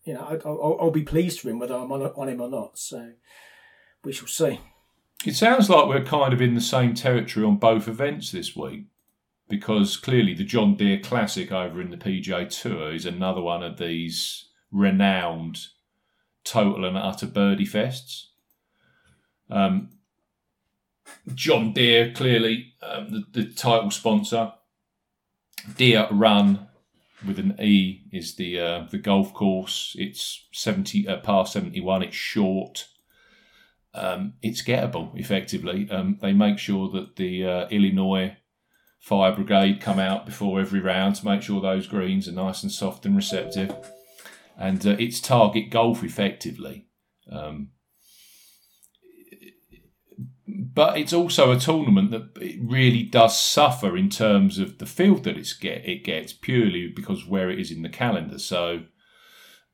you 0.04 0.16
know, 0.16 0.22
I, 0.22 0.48
will 0.48 0.78
I'll 0.82 0.92
be 0.92 1.04
pleased 1.04 1.42
for 1.42 1.50
him 1.50 1.60
whether 1.60 1.76
I'm 1.76 1.92
on, 1.92 2.02
on 2.02 2.30
him 2.30 2.42
or 2.42 2.50
not. 2.50 2.80
So 2.80 3.12
we 4.04 4.12
shall 4.12 4.28
see. 4.28 4.60
It 5.26 5.36
sounds 5.36 5.70
like 5.70 5.88
we're 5.88 6.04
kind 6.04 6.34
of 6.34 6.42
in 6.42 6.54
the 6.54 6.62
same 6.62 6.94
territory 6.94 7.46
on 7.46 7.58
both 7.58 7.88
events 7.88 8.32
this 8.32 8.56
week 8.56 8.86
because 9.48 9.98
clearly 9.98 10.34
the 10.34 10.44
John 10.44 10.76
Deere 10.76 11.00
Classic 11.00 11.52
over 11.52 11.82
in 11.82 11.92
the 11.92 11.98
PGA 11.98 12.50
Tour 12.50 12.94
is 12.94 13.06
another 13.06 13.42
one 13.42 13.64
of 13.64 13.78
these 13.78 14.50
renowned 14.72 15.68
total 16.44 16.86
and 16.86 16.98
utter 16.98 17.28
birdie 17.28 17.66
fests. 17.66 18.28
Um, 19.50 19.90
John 21.34 21.74
Deere, 21.74 22.12
clearly 22.14 22.74
um, 22.82 23.26
the, 23.32 23.42
the, 23.42 23.54
title 23.54 23.92
sponsor. 23.92 24.54
Deere 25.78 26.08
Run 26.12 26.68
with 27.26 27.40
an 27.40 27.56
E 27.60 28.04
is 28.12 28.36
the 28.36 28.60
uh, 28.60 28.88
the 28.90 28.98
golf 28.98 29.34
course. 29.34 29.96
It's 29.98 30.48
seventy 30.52 31.08
uh, 31.08 31.18
par 31.18 31.46
seventy 31.46 31.80
one. 31.80 32.04
It's 32.04 32.16
short. 32.16 32.88
Um, 33.94 34.34
it's 34.42 34.62
gettable 34.64 35.18
effectively. 35.18 35.90
Um, 35.90 36.18
they 36.22 36.34
make 36.34 36.60
sure 36.60 36.90
that 36.90 37.16
the 37.16 37.46
uh, 37.46 37.68
Illinois 37.70 38.36
fire 39.06 39.36
brigade 39.36 39.80
come 39.80 40.00
out 40.00 40.26
before 40.26 40.60
every 40.60 40.80
round 40.80 41.16
to 41.16 41.26
make 41.26 41.44
sure 41.44 41.62
those 41.62 41.86
greens 41.86 42.28
are 42.28 42.32
nice 42.32 42.64
and 42.64 42.72
soft 42.72 43.06
and 43.06 43.16
receptive. 43.16 43.72
And 44.58 44.84
uh, 44.84 44.96
it's 44.98 45.20
target 45.20 45.70
golf 45.70 46.04
effectively. 46.04 46.88
Um, 47.32 47.70
but 50.48 50.98
it's 50.98 51.14
also 51.14 51.52
a 51.52 51.60
tournament 51.60 52.10
that 52.10 52.32
it 52.42 52.60
really 52.60 53.04
does 53.04 53.40
suffer 53.40 53.96
in 53.96 54.10
terms 54.10 54.58
of 54.58 54.80
the 54.80 54.88
field 54.88 55.26
that 55.26 55.38
it's 55.38 55.54
get 55.54 55.86
it 55.86 56.04
gets 56.04 56.34
purely 56.34 56.88
because 56.88 57.28
where 57.28 57.52
it 57.52 57.60
is 57.60 57.70
in 57.70 57.84
the 57.84 57.90
calendar. 57.90 58.40
So 58.40 58.86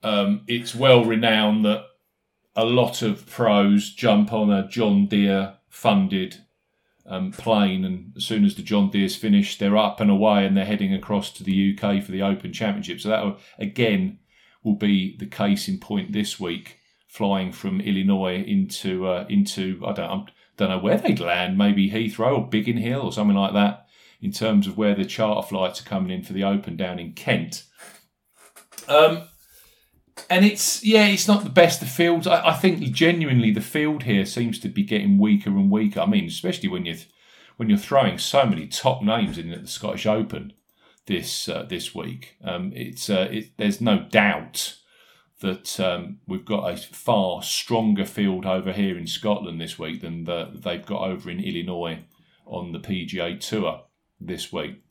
um, 0.03 0.43
it's 0.49 0.75
well 0.75 1.05
renowned 1.05 1.63
that 1.63 1.85
a 2.53 2.65
lot 2.65 3.01
of 3.01 3.25
pros 3.27 3.93
jump 3.93 4.33
on 4.33 4.51
a 4.51 4.67
John 4.67 5.07
Deere 5.07 5.55
funded 5.69 6.35
um, 7.05 7.31
plane, 7.31 7.85
and 7.85 8.13
as 8.15 8.25
soon 8.25 8.45
as 8.45 8.55
the 8.55 8.61
John 8.61 8.89
Deere's 8.89 9.15
finished, 9.15 9.59
they're 9.59 9.77
up 9.77 9.99
and 9.99 10.11
away, 10.11 10.45
and 10.45 10.55
they're 10.55 10.65
heading 10.65 10.93
across 10.93 11.31
to 11.33 11.43
the 11.43 11.75
UK 11.77 12.03
for 12.03 12.11
the 12.11 12.21
Open 12.21 12.53
Championship. 12.53 13.01
So 13.01 13.09
that 13.09 13.37
again 13.59 14.19
will 14.63 14.75
be 14.75 15.17
the 15.17 15.25
case 15.25 15.67
in 15.67 15.79
point 15.79 16.13
this 16.13 16.39
week, 16.39 16.77
flying 17.07 17.51
from 17.51 17.81
Illinois 17.81 18.43
into 18.43 19.07
uh, 19.07 19.25
into 19.29 19.81
I 19.85 19.93
don't 19.93 20.09
I 20.09 20.31
don't 20.57 20.69
know 20.69 20.79
where 20.79 20.97
they'd 20.97 21.19
land, 21.19 21.57
maybe 21.57 21.89
Heathrow 21.89 22.37
or 22.37 22.47
Biggin 22.47 22.77
Hill 22.77 23.01
or 23.01 23.11
something 23.11 23.37
like 23.37 23.53
that, 23.53 23.87
in 24.21 24.31
terms 24.31 24.67
of 24.67 24.77
where 24.77 24.95
the 24.95 25.05
charter 25.05 25.47
flights 25.47 25.81
are 25.81 25.89
coming 25.89 26.11
in 26.11 26.23
for 26.23 26.33
the 26.33 26.43
Open 26.43 26.75
down 26.75 26.99
in 26.99 27.13
Kent. 27.13 27.63
Um, 28.87 29.27
and 30.29 30.45
it's 30.45 30.83
yeah, 30.83 31.07
it's 31.07 31.27
not 31.27 31.43
the 31.43 31.49
best 31.49 31.81
of 31.81 31.89
fields. 31.89 32.27
I, 32.27 32.49
I, 32.49 32.53
think 32.53 32.81
genuinely 32.91 33.51
the 33.51 33.61
field 33.61 34.03
here 34.03 34.25
seems 34.25 34.59
to 34.59 34.69
be 34.69 34.83
getting 34.83 35.17
weaker 35.17 35.49
and 35.49 35.71
weaker. 35.71 36.01
I 36.01 36.05
mean, 36.05 36.25
especially 36.25 36.69
when 36.69 36.85
you 36.85 36.97
when 37.57 37.69
you're 37.69 37.77
throwing 37.77 38.17
so 38.17 38.45
many 38.45 38.67
top 38.67 39.01
names 39.01 39.37
in 39.37 39.51
at 39.51 39.61
the 39.61 39.67
Scottish 39.67 40.05
Open 40.05 40.53
this 41.05 41.49
uh, 41.49 41.63
this 41.63 41.93
week. 41.95 42.37
Um, 42.43 42.71
it's 42.75 43.09
uh, 43.09 43.27
it, 43.31 43.57
there's 43.57 43.81
no 43.81 43.99
doubt 43.99 44.77
that 45.41 45.79
um, 45.79 46.19
we've 46.27 46.45
got 46.45 46.71
a 46.71 46.77
far 46.77 47.41
stronger 47.41 48.05
field 48.05 48.45
over 48.45 48.71
here 48.71 48.97
in 48.97 49.07
Scotland 49.07 49.59
this 49.59 49.77
week 49.77 50.01
than 50.01 50.25
the, 50.25 50.51
they've 50.53 50.85
got 50.85 51.01
over 51.01 51.31
in 51.31 51.39
Illinois 51.39 51.99
on 52.45 52.71
the 52.71 52.79
PGA 52.79 53.39
Tour 53.39 53.81
this 54.19 54.53
week. 54.53 54.83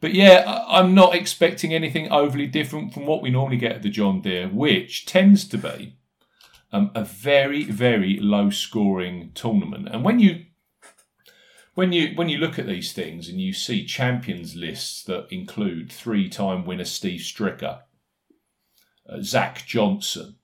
But 0.00 0.14
yeah, 0.14 0.64
I'm 0.66 0.94
not 0.94 1.14
expecting 1.14 1.74
anything 1.74 2.10
overly 2.10 2.46
different 2.46 2.94
from 2.94 3.06
what 3.06 3.20
we 3.20 3.30
normally 3.30 3.58
get 3.58 3.72
at 3.72 3.82
the 3.82 3.90
John 3.90 4.22
Deere, 4.22 4.48
which 4.48 5.04
tends 5.04 5.46
to 5.48 5.58
be 5.58 5.96
um, 6.72 6.90
a 6.94 7.04
very, 7.04 7.64
very 7.64 8.18
low 8.18 8.50
scoring 8.50 9.32
tournament. 9.34 9.88
And 9.90 10.02
when 10.02 10.18
you 10.18 10.46
when 11.74 11.92
you 11.92 12.14
when 12.14 12.28
you 12.28 12.38
look 12.38 12.58
at 12.58 12.66
these 12.66 12.92
things 12.92 13.28
and 13.28 13.40
you 13.40 13.52
see 13.52 13.84
champions 13.84 14.56
lists 14.56 15.02
that 15.04 15.28
include 15.30 15.92
three 15.92 16.28
time 16.28 16.64
winner 16.64 16.84
Steve 16.84 17.20
Stricker, 17.20 17.80
uh, 19.08 19.20
Zach 19.20 19.66
Johnson, 19.66 20.36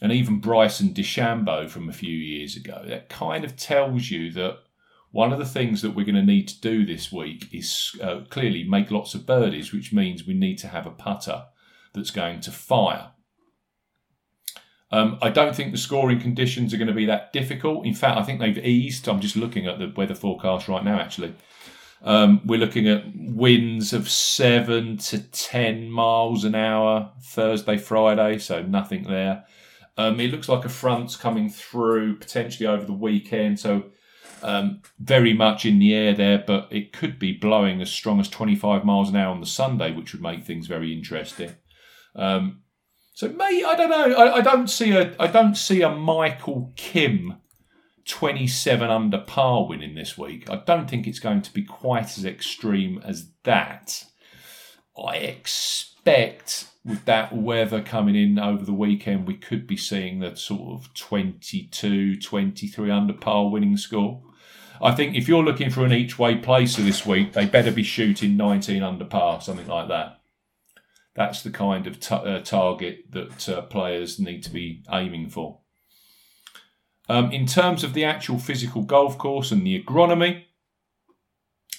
and 0.00 0.10
even 0.10 0.40
Bryson 0.40 0.94
DeChambeau 0.94 1.68
from 1.68 1.88
a 1.88 1.92
few 1.92 2.16
years 2.16 2.56
ago, 2.56 2.82
that 2.86 3.08
kind 3.08 3.44
of 3.44 3.56
tells 3.56 4.10
you 4.10 4.32
that 4.32 4.58
one 5.12 5.32
of 5.32 5.38
the 5.38 5.44
things 5.44 5.82
that 5.82 5.94
we're 5.94 6.06
going 6.06 6.14
to 6.16 6.22
need 6.22 6.48
to 6.48 6.60
do 6.60 6.84
this 6.84 7.12
week 7.12 7.46
is 7.52 7.98
uh, 8.02 8.22
clearly 8.30 8.64
make 8.64 8.90
lots 8.90 9.14
of 9.14 9.26
birdies, 9.26 9.72
which 9.72 9.92
means 9.92 10.26
we 10.26 10.34
need 10.34 10.56
to 10.58 10.68
have 10.68 10.86
a 10.86 10.90
putter 10.90 11.44
that's 11.92 12.10
going 12.10 12.40
to 12.40 12.50
fire. 12.50 13.10
Um, 14.90 15.18
I 15.22 15.28
don't 15.28 15.54
think 15.54 15.72
the 15.72 15.78
scoring 15.78 16.18
conditions 16.18 16.72
are 16.72 16.78
going 16.78 16.88
to 16.88 16.94
be 16.94 17.06
that 17.06 17.32
difficult. 17.32 17.86
In 17.86 17.94
fact, 17.94 18.18
I 18.18 18.22
think 18.22 18.40
they've 18.40 18.58
eased. 18.58 19.08
I'm 19.08 19.20
just 19.20 19.36
looking 19.36 19.66
at 19.66 19.78
the 19.78 19.92
weather 19.94 20.14
forecast 20.14 20.68
right 20.68 20.84
now, 20.84 20.98
actually. 20.98 21.34
Um, 22.02 22.40
we're 22.44 22.58
looking 22.58 22.88
at 22.88 23.04
winds 23.14 23.92
of 23.92 24.08
seven 24.08 24.96
to 24.98 25.22
10 25.30 25.90
miles 25.90 26.44
an 26.44 26.54
hour 26.54 27.12
Thursday, 27.22 27.76
Friday, 27.76 28.38
so 28.38 28.62
nothing 28.62 29.04
there. 29.04 29.44
Um, 29.96 30.18
it 30.20 30.30
looks 30.30 30.48
like 30.48 30.64
a 30.64 30.70
front's 30.70 31.16
coming 31.16 31.48
through 31.48 32.16
potentially 32.16 32.66
over 32.66 32.84
the 32.84 32.92
weekend, 32.92 33.60
so 33.60 33.84
um, 34.42 34.82
very 34.98 35.34
much 35.34 35.64
in 35.64 35.78
the 35.78 35.94
air 35.94 36.14
there, 36.14 36.42
but 36.46 36.68
it 36.70 36.92
could 36.92 37.18
be 37.18 37.32
blowing 37.32 37.80
as 37.80 37.90
strong 37.90 38.20
as 38.20 38.28
25 38.28 38.84
miles 38.84 39.08
an 39.08 39.16
hour 39.16 39.32
on 39.32 39.40
the 39.40 39.46
Sunday, 39.46 39.92
which 39.92 40.12
would 40.12 40.22
make 40.22 40.44
things 40.44 40.66
very 40.66 40.92
interesting. 40.92 41.54
Um, 42.14 42.62
so, 43.14 43.28
may 43.28 43.62
I 43.66 43.74
don't 43.74 43.90
know. 43.90 44.14
I, 44.14 44.36
I 44.36 44.40
don't 44.40 44.68
see 44.68 44.92
a 44.92 45.14
I 45.20 45.26
don't 45.26 45.54
see 45.54 45.82
a 45.82 45.90
Michael 45.90 46.72
Kim 46.76 47.36
27 48.06 48.90
under 48.90 49.18
par 49.18 49.66
winning 49.68 49.94
this 49.94 50.16
week. 50.18 50.48
I 50.50 50.56
don't 50.56 50.88
think 50.88 51.06
it's 51.06 51.18
going 51.18 51.42
to 51.42 51.52
be 51.52 51.62
quite 51.62 52.16
as 52.18 52.24
extreme 52.24 53.00
as 53.04 53.28
that. 53.44 54.04
I 54.96 55.16
expect 55.16 56.68
with 56.84 57.04
that 57.04 57.34
weather 57.34 57.80
coming 57.80 58.16
in 58.16 58.38
over 58.38 58.64
the 58.64 58.72
weekend, 58.72 59.26
we 59.26 59.36
could 59.36 59.66
be 59.66 59.76
seeing 59.76 60.18
the 60.18 60.34
sort 60.34 60.72
of 60.72 60.92
22, 60.94 62.18
23 62.18 62.90
under 62.90 63.12
par 63.12 63.48
winning 63.48 63.76
score. 63.76 64.22
I 64.82 64.92
think 64.92 65.14
if 65.14 65.28
you're 65.28 65.44
looking 65.44 65.70
for 65.70 65.84
an 65.84 65.92
each 65.92 66.18
way 66.18 66.34
placer 66.34 66.82
this 66.82 67.06
week, 67.06 67.32
they 67.32 67.46
better 67.46 67.70
be 67.70 67.84
shooting 67.84 68.36
19 68.36 68.82
under 68.82 69.04
par, 69.04 69.40
something 69.40 69.68
like 69.68 69.88
that. 69.88 70.20
That's 71.14 71.42
the 71.42 71.50
kind 71.50 71.86
of 71.86 72.00
t- 72.00 72.14
uh, 72.14 72.40
target 72.40 73.10
that 73.10 73.48
uh, 73.48 73.62
players 73.62 74.18
need 74.18 74.42
to 74.42 74.50
be 74.50 74.82
aiming 74.90 75.28
for. 75.28 75.60
Um, 77.08 77.30
in 77.30 77.46
terms 77.46 77.84
of 77.84 77.94
the 77.94 78.04
actual 78.04 78.38
physical 78.38 78.82
golf 78.82 79.18
course 79.18 79.52
and 79.52 79.66
the 79.66 79.80
agronomy, 79.80 80.44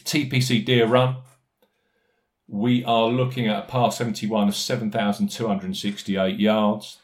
TPC 0.05 0.63
Deere 0.63 0.87
Run, 0.87 1.17
we 2.47 2.83
are 2.85 3.07
looking 3.07 3.47
at 3.47 3.63
a 3.63 3.67
par 3.67 3.91
71 3.91 4.49
of 4.49 4.55
7,268 4.55 6.39
yards. 6.39 6.99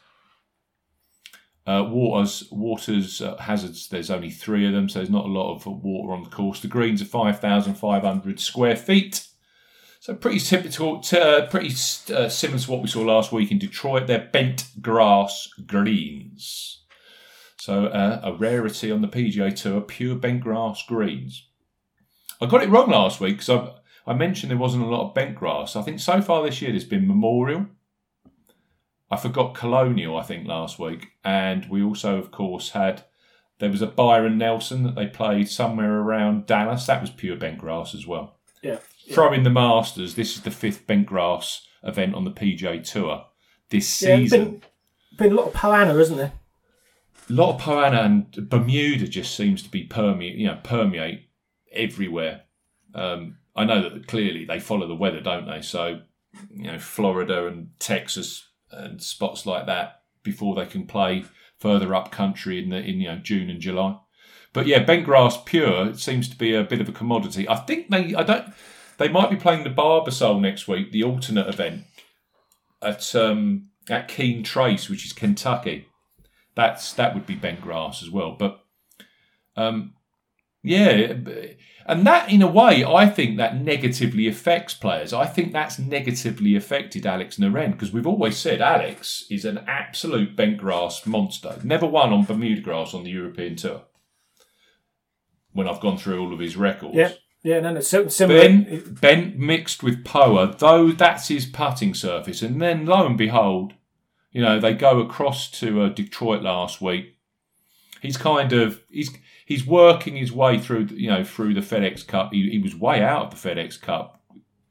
Uh, 1.66 1.84
waters, 1.88 2.48
waters 2.50 3.20
uh, 3.20 3.36
hazards. 3.36 3.88
There's 3.88 4.10
only 4.10 4.30
three 4.30 4.66
of 4.66 4.72
them, 4.72 4.88
so 4.88 4.98
there's 4.98 5.10
not 5.10 5.26
a 5.26 5.28
lot 5.28 5.54
of 5.54 5.66
water 5.66 6.12
on 6.12 6.24
the 6.24 6.30
course. 6.30 6.60
The 6.60 6.68
greens 6.68 7.02
are 7.02 7.04
5,500 7.04 8.40
square 8.40 8.76
feet. 8.76 9.26
So 10.00 10.14
pretty 10.14 10.38
typical, 10.40 11.04
uh, 11.12 11.46
pretty 11.50 11.74
uh, 12.14 12.30
similar 12.30 12.58
to 12.58 12.70
what 12.70 12.80
we 12.80 12.88
saw 12.88 13.02
last 13.02 13.32
week 13.32 13.50
in 13.50 13.58
Detroit. 13.58 14.06
They're 14.06 14.30
bent 14.32 14.68
grass 14.80 15.48
greens. 15.66 16.84
So 17.58 17.86
uh, 17.86 18.20
a 18.24 18.32
rarity 18.32 18.90
on 18.90 19.02
the 19.02 19.08
PGA 19.08 19.54
Tour, 19.54 19.82
pure 19.82 20.16
bent 20.16 20.40
grass 20.40 20.82
greens. 20.88 21.46
I 22.40 22.46
got 22.46 22.62
it 22.62 22.70
wrong 22.70 22.90
last 22.90 23.20
week 23.20 23.40
because 23.40 23.74
I 24.06 24.14
mentioned 24.14 24.50
there 24.50 24.58
wasn't 24.58 24.84
a 24.84 24.88
lot 24.88 25.06
of 25.06 25.14
bent 25.14 25.36
grass. 25.36 25.76
I 25.76 25.82
think 25.82 26.00
so 26.00 26.22
far 26.22 26.42
this 26.42 26.62
year 26.62 26.70
there's 26.70 26.84
been 26.84 27.06
Memorial. 27.06 27.66
I 29.10 29.16
forgot 29.16 29.54
Colonial, 29.54 30.16
I 30.16 30.22
think, 30.22 30.46
last 30.46 30.78
week. 30.78 31.08
And 31.24 31.66
we 31.68 31.82
also, 31.82 32.16
of 32.18 32.30
course, 32.30 32.70
had 32.70 33.02
there 33.58 33.70
was 33.70 33.82
a 33.82 33.86
Byron 33.86 34.38
Nelson 34.38 34.84
that 34.84 34.94
they 34.94 35.06
played 35.06 35.48
somewhere 35.48 35.98
around 35.98 36.46
Dallas. 36.46 36.86
That 36.86 37.00
was 37.00 37.10
pure 37.10 37.36
bent 37.36 37.58
grass 37.58 37.94
as 37.94 38.06
well. 38.06 38.38
Yeah. 38.62 38.78
Throw 39.12 39.32
in 39.32 39.42
the 39.42 39.50
Masters. 39.50 40.14
This 40.14 40.36
is 40.36 40.42
the 40.42 40.50
fifth 40.50 40.86
bent 40.86 41.06
grass 41.06 41.66
event 41.82 42.14
on 42.14 42.24
the 42.24 42.30
PGA 42.30 42.82
Tour 42.88 43.24
this 43.70 44.00
Yeah, 44.02 44.16
season. 44.16 44.44
been, 44.44 44.62
been 45.18 45.32
a 45.32 45.36
lot 45.36 45.48
of 45.48 45.54
Poa 45.54 45.76
annua, 45.78 46.00
isn't 46.00 46.16
there? 46.16 46.32
A 47.28 47.32
lot 47.32 47.54
of 47.54 47.60
Poa 47.60 47.90
annua 47.90 48.04
and 48.04 48.48
Bermuda 48.48 49.06
just 49.08 49.34
seems 49.34 49.62
to 49.62 49.68
be 49.70 49.84
permeate, 49.84 50.36
you 50.36 50.46
know, 50.46 50.58
permeate 50.62 51.28
everywhere. 51.72 52.42
Um, 52.94 53.38
I 53.56 53.64
know 53.64 53.88
that 53.88 54.06
clearly 54.06 54.44
they 54.44 54.60
follow 54.60 54.86
the 54.86 54.94
weather, 54.94 55.20
don't 55.20 55.46
they? 55.46 55.62
So, 55.62 56.00
you 56.54 56.64
know, 56.70 56.78
Florida 56.78 57.46
and 57.46 57.70
Texas 57.78 58.48
and 58.70 59.02
spots 59.02 59.46
like 59.46 59.66
that 59.66 60.02
before 60.22 60.54
they 60.54 60.66
can 60.66 60.86
play 60.86 61.24
further 61.58 61.94
up 61.94 62.10
country 62.10 62.62
in 62.62 62.70
the 62.70 62.78
in 62.78 63.00
you 63.00 63.08
know 63.08 63.18
June 63.18 63.50
and 63.50 63.60
July. 63.60 63.98
But 64.52 64.66
yeah, 64.66 64.82
bent 64.82 65.04
grass 65.04 65.38
pure 65.44 65.88
it 65.88 65.98
seems 65.98 66.28
to 66.28 66.36
be 66.36 66.54
a 66.54 66.64
bit 66.64 66.80
of 66.80 66.88
a 66.88 66.92
commodity. 66.92 67.48
I 67.48 67.56
think 67.56 67.90
they 67.90 68.14
I 68.14 68.22
don't 68.22 68.52
they 68.98 69.08
might 69.08 69.30
be 69.30 69.36
playing 69.36 69.64
the 69.64 69.70
Barbasol 69.70 70.40
next 70.40 70.68
week, 70.68 70.92
the 70.92 71.04
alternate 71.04 71.48
event 71.48 71.84
at 72.82 73.14
um 73.14 73.68
at 73.88 74.08
Keene 74.08 74.42
Trace, 74.42 74.88
which 74.88 75.04
is 75.04 75.12
Kentucky. 75.12 75.86
That's 76.54 76.92
that 76.94 77.14
would 77.14 77.26
be 77.26 77.34
bent 77.34 77.60
grass 77.60 78.02
as 78.02 78.10
well. 78.10 78.36
But 78.38 78.60
um 79.56 79.94
yeah, 80.62 81.14
and 81.86 82.06
that 82.06 82.30
in 82.30 82.42
a 82.42 82.46
way, 82.46 82.84
I 82.84 83.06
think 83.06 83.36
that 83.36 83.60
negatively 83.60 84.28
affects 84.28 84.74
players. 84.74 85.12
I 85.12 85.26
think 85.26 85.52
that's 85.52 85.78
negatively 85.78 86.54
affected 86.54 87.06
Alex 87.06 87.38
Noren 87.38 87.72
because 87.72 87.92
we've 87.92 88.06
always 88.06 88.36
said 88.36 88.60
Alex 88.60 89.24
is 89.30 89.44
an 89.44 89.64
absolute 89.66 90.36
bent 90.36 90.58
grass 90.58 91.06
monster. 91.06 91.58
Never 91.64 91.86
won 91.86 92.12
on 92.12 92.24
Bermuda 92.24 92.60
grass 92.60 92.94
on 92.94 93.04
the 93.04 93.10
European 93.10 93.56
Tour. 93.56 93.82
When 95.52 95.68
I've 95.68 95.80
gone 95.80 95.98
through 95.98 96.20
all 96.20 96.32
of 96.32 96.38
his 96.38 96.56
records, 96.56 96.94
Yeah. 96.94 97.12
Yeah, 97.42 97.60
no, 97.60 97.72
no, 97.72 97.80
so, 97.80 98.06
similar. 98.08 98.40
Ben, 98.40 98.98
Ben 99.00 99.34
mixed 99.38 99.82
with 99.82 100.04
Poa, 100.04 100.54
though 100.58 100.92
that's 100.92 101.28
his 101.28 101.46
putting 101.46 101.94
surface. 101.94 102.42
And 102.42 102.60
then 102.60 102.84
lo 102.84 103.06
and 103.06 103.16
behold, 103.16 103.72
you 104.30 104.42
know, 104.42 104.60
they 104.60 104.74
go 104.74 105.00
across 105.00 105.50
to 105.52 105.82
uh, 105.82 105.88
Detroit 105.88 106.42
last 106.42 106.82
week. 106.82 107.16
He's 108.02 108.18
kind 108.18 108.52
of 108.52 108.82
he's 108.90 109.10
he's 109.50 109.66
working 109.66 110.14
his 110.14 110.30
way 110.30 110.60
through 110.60 110.86
you 110.92 111.10
know 111.10 111.24
through 111.24 111.52
the 111.52 111.60
FedEx 111.60 112.06
Cup. 112.06 112.32
He, 112.32 112.48
he 112.50 112.58
was 112.58 112.74
way 112.74 113.02
out 113.02 113.26
of 113.26 113.42
the 113.42 113.48
FedEx 113.48 113.78
Cup 113.80 114.22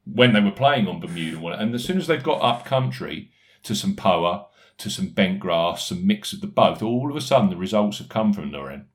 when 0.05 0.33
they 0.33 0.39
were 0.39 0.51
playing 0.51 0.87
on 0.87 1.01
Bermuda, 1.01 1.59
and 1.59 1.75
as 1.75 1.83
soon 1.83 1.97
as 1.97 2.07
they've 2.07 2.23
got 2.23 2.41
up 2.41 2.65
country 2.65 3.29
to 3.63 3.75
some 3.75 3.95
Poa, 3.95 4.47
to 4.77 4.89
some 4.89 5.09
bent 5.09 5.39
grass, 5.39 5.87
some 5.87 6.07
mix 6.07 6.31
of 6.31 6.39
the 6.41 6.47
both, 6.47 6.81
all 6.81 7.11
of 7.11 7.15
a 7.15 7.21
sudden 7.21 7.49
the 7.49 7.57
results 7.57 7.99
have 7.99 8.09
come 8.09 8.33
from 8.33 8.51
Noren. 8.51 8.85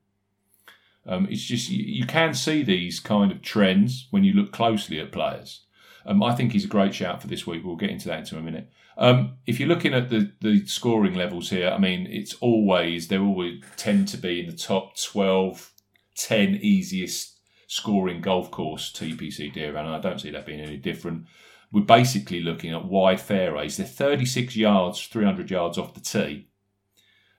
Um, 1.05 1.27
it's 1.29 1.43
just 1.43 1.69
you, 1.69 1.83
you 1.85 2.05
can 2.07 2.33
see 2.33 2.63
these 2.63 2.99
kind 2.99 3.31
of 3.31 3.43
trends 3.43 4.07
when 4.09 4.23
you 4.23 4.33
look 4.33 4.51
closely 4.51 4.99
at 4.99 5.11
players. 5.11 5.61
Um, 6.07 6.21
I 6.23 6.33
think 6.33 6.51
he's 6.51 6.65
a 6.65 6.69
great 6.69 6.95
shout 6.95 7.21
for 7.21 7.27
this 7.27 7.45
week. 7.45 7.63
We'll 7.63 7.75
get 7.75 7.91
into 7.91 8.07
that 8.07 8.31
in 8.31 8.37
a 8.39 8.41
minute. 8.41 8.71
Um, 8.97 9.37
if 9.45 9.59
you're 9.59 9.69
looking 9.69 9.93
at 9.93 10.09
the, 10.09 10.31
the 10.41 10.65
scoring 10.65 11.13
levels 11.13 11.49
here, 11.49 11.69
I 11.69 11.77
mean, 11.77 12.07
it's 12.09 12.33
always, 12.35 13.07
they 13.07 13.17
always 13.17 13.63
tend 13.77 14.07
to 14.09 14.17
be 14.17 14.39
in 14.39 14.47
the 14.47 14.55
top 14.55 14.97
12, 14.97 15.73
10 16.15 16.55
easiest 16.61 17.39
scoring 17.67 18.21
golf 18.21 18.51
course 18.51 18.91
TPC 18.91 19.51
Deere, 19.53 19.75
and 19.75 19.89
I 19.89 19.99
don't 19.99 20.19
see 20.19 20.31
that 20.31 20.45
being 20.45 20.61
any 20.61 20.77
different. 20.77 21.25
We're 21.71 21.81
basically 21.81 22.41
looking 22.41 22.73
at 22.73 22.85
wide 22.85 23.19
fairways. 23.19 23.77
They're 23.77 23.85
36 23.85 24.55
yards, 24.55 25.05
300 25.07 25.51
yards 25.51 25.77
off 25.77 25.93
the 25.93 25.99
tee. 25.99 26.47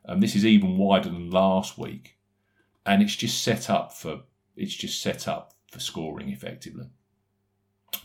And 0.05 0.23
this 0.23 0.37
is 0.37 0.45
even 0.45 0.79
wider 0.79 1.09
than 1.09 1.31
last 1.31 1.79
week 1.79 2.17
and 2.87 3.03
it's 3.03 3.17
just 3.17 3.43
set 3.43 3.69
up 3.69 3.93
for 3.93 4.21
it's 4.57 4.75
just 4.75 5.03
set 5.03 5.29
up 5.29 5.53
for 5.71 5.81
scoring 5.81 6.31
effectively. 6.31 6.87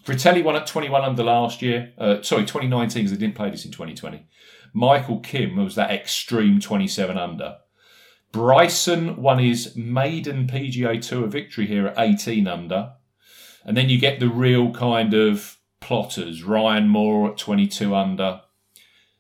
Frittelli 0.03 0.43
won 0.43 0.55
at 0.55 0.67
21 0.67 1.03
under 1.03 1.23
last 1.23 1.61
year. 1.61 1.93
Uh, 1.97 2.21
sorry, 2.21 2.43
2019 2.43 3.03
because 3.03 3.11
they 3.11 3.23
didn't 3.23 3.35
play 3.35 3.49
this 3.49 3.65
in 3.65 3.71
2020. 3.71 4.25
Michael 4.73 5.19
Kim 5.19 5.55
was 5.55 5.75
that 5.75 5.91
extreme 5.91 6.59
27 6.59 7.17
under. 7.17 7.57
Bryson 8.31 9.21
won 9.21 9.39
his 9.39 9.75
maiden 9.75 10.47
PGA 10.47 11.01
Tour 11.01 11.27
victory 11.27 11.67
here 11.67 11.87
at 11.87 11.99
18 11.99 12.47
under. 12.47 12.93
And 13.65 13.75
then 13.75 13.89
you 13.89 13.99
get 13.99 14.19
the 14.19 14.29
real 14.29 14.71
kind 14.71 15.13
of 15.13 15.57
plotters. 15.79 16.43
Ryan 16.43 16.87
Moore 16.87 17.31
at 17.31 17.37
22 17.37 17.93
under. 17.93 18.41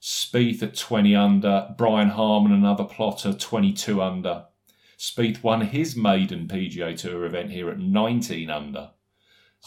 Spieth 0.01 0.63
at 0.63 0.75
20 0.75 1.15
under. 1.15 1.75
Brian 1.77 2.09
Harman, 2.09 2.51
another 2.51 2.85
plotter, 2.85 3.33
22 3.33 4.01
under. 4.01 4.45
Spieth 4.97 5.43
won 5.43 5.61
his 5.61 5.95
maiden 5.95 6.47
PGA 6.47 6.97
Tour 6.97 7.25
event 7.25 7.51
here 7.51 7.69
at 7.69 7.79
19 7.79 8.49
under. 8.49 8.91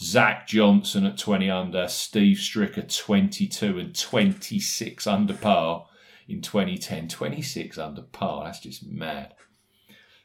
Zach 0.01 0.45
Johnson 0.47 1.05
at 1.05 1.17
20 1.17 1.49
under, 1.49 1.87
Steve 1.87 2.37
Stricker 2.37 2.85
22 2.85 3.79
and 3.79 3.97
26 3.97 5.07
under 5.07 5.33
par 5.33 5.87
in 6.27 6.41
2010. 6.41 7.07
26 7.07 7.77
under 7.77 8.01
par, 8.01 8.45
that's 8.45 8.59
just 8.59 8.85
mad. 8.85 9.33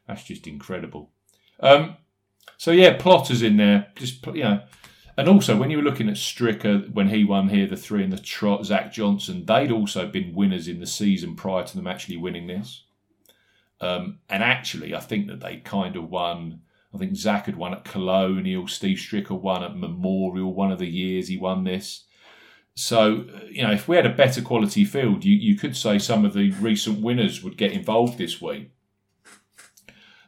That's 0.07 0.25
just 0.25 0.47
incredible. 0.47 1.11
Um, 1.61 1.97
so 2.57 2.71
yeah, 2.71 2.97
plotters 2.99 3.43
in 3.43 3.57
there, 3.57 3.89
just 3.95 4.27
you 4.27 4.43
know, 4.43 4.63
and 5.17 5.29
also 5.29 5.57
when 5.57 5.71
you 5.71 5.77
were 5.77 5.83
looking 5.83 6.09
at 6.09 6.15
Stricker 6.15 6.91
when 6.93 7.09
he 7.09 7.25
won 7.25 7.49
here, 7.49 7.67
the 7.67 7.77
three 7.77 8.03
and 8.03 8.13
the 8.13 8.19
trot, 8.19 8.65
Zach 8.65 8.93
Johnson, 8.93 9.45
they'd 9.45 9.71
also 9.71 10.07
been 10.07 10.35
winners 10.35 10.67
in 10.67 10.81
the 10.81 10.87
season 10.87 11.37
prior 11.37 11.65
to 11.65 11.77
them 11.77 11.87
actually 11.87 12.17
winning 12.17 12.47
this. 12.47 12.85
Um, 13.81 14.21
and 14.29 14.43
actually, 14.43 14.95
I 14.95 15.01
think 15.01 15.27
that 15.29 15.41
they 15.41 15.59
kind 15.59 15.97
of 15.97 16.11
won. 16.11 16.63
I 16.95 16.99
think 16.99 17.17
Zach 17.17 17.47
had 17.47 17.57
won 17.57 17.73
at 17.73 17.85
Colonial, 17.85 18.67
Steve 18.67 18.99
Stricker 18.99 19.39
won 19.39 19.63
at 19.63 19.77
Memorial 19.77 20.55
one 20.55 20.73
of 20.73 20.79
the 20.79 20.89
years 20.89 21.29
he 21.29 21.37
won 21.37 21.65
this. 21.65 22.05
So, 22.75 23.27
you 23.51 23.62
know, 23.62 23.73
if 23.73 23.89
we 23.89 23.97
had 23.97 24.07
a 24.07 24.14
better 24.14 24.41
quality 24.41 24.85
field, 24.85 25.25
you, 25.25 25.35
you 25.35 25.57
could 25.57 25.77
say 25.77 25.99
some 25.99 26.25
of 26.25 26.33
the 26.33 26.51
recent 26.53 27.01
winners 27.01 27.43
would 27.43 27.57
get 27.57 27.73
involved 27.73 28.16
this 28.16 28.41
week. 28.41 28.71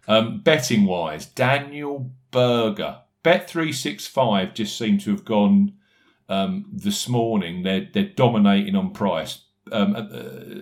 Um, 0.09 0.41
betting 0.41 0.85
wise, 0.85 1.27
Daniel 1.27 2.11
Berger, 2.31 2.99
Bet365 3.25 4.55
just 4.55 4.77
seem 4.77 4.99
to 4.99 5.11
have 5.13 5.25
gone 5.25 5.75
um, 6.29 6.67
this 6.73 7.09
morning. 7.09 7.63
They're, 7.63 7.89
they're 7.93 8.05
dominating 8.05 8.75
on 8.75 8.91
price. 8.91 9.45
Um, 9.71 9.95
uh, 9.95 10.07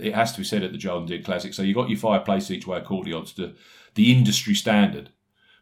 it 0.00 0.14
has 0.14 0.32
to 0.32 0.38
be 0.38 0.44
said 0.44 0.62
at 0.62 0.72
the 0.72 0.78
John 0.78 1.06
Deere 1.06 1.22
Classic. 1.22 1.54
So 1.54 1.62
you 1.62 1.74
got 1.74 1.88
your 1.88 1.98
five 1.98 2.24
place 2.24 2.50
each 2.50 2.66
way 2.66 2.78
according 2.78 3.14
odds 3.14 3.32
to 3.34 3.54
the 3.94 4.12
industry 4.12 4.54
standard. 4.54 5.10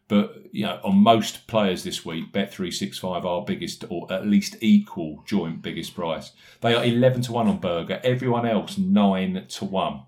But 0.09 0.47
you 0.53 0.65
know, 0.65 0.81
on 0.83 0.97
most 0.97 1.47
players 1.47 1.85
this 1.85 2.05
week, 2.05 2.33
Bet365 2.33 3.25
are 3.25 3.45
biggest 3.45 3.85
or 3.91 4.11
at 4.11 4.27
least 4.27 4.57
equal 4.61 5.23
joint 5.27 5.63
biggest 5.63 5.95
price. 5.95 6.33
They 6.63 6.75
are 6.75 6.85
11 6.85 7.23
to 7.23 7.33
1 7.33 7.47
on 7.47 7.59
Berger, 7.59 8.01
everyone 8.03 8.47
else 8.47 8.79
9 8.79 9.47
to 9.49 9.65
1. 9.65 10.03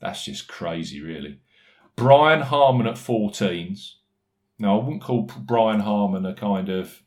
That's 0.00 0.24
just 0.24 0.46
crazy, 0.46 1.00
really. 1.00 1.40
Brian 1.96 2.42
Harman 2.42 2.86
at 2.86 2.94
14s. 2.94 3.94
Now, 4.58 4.78
I 4.78 4.84
wouldn't 4.84 5.02
call 5.02 5.22
Brian 5.22 5.80
Harman 5.80 6.24
a 6.24 6.34
kind 6.34 6.68
of 6.68 7.02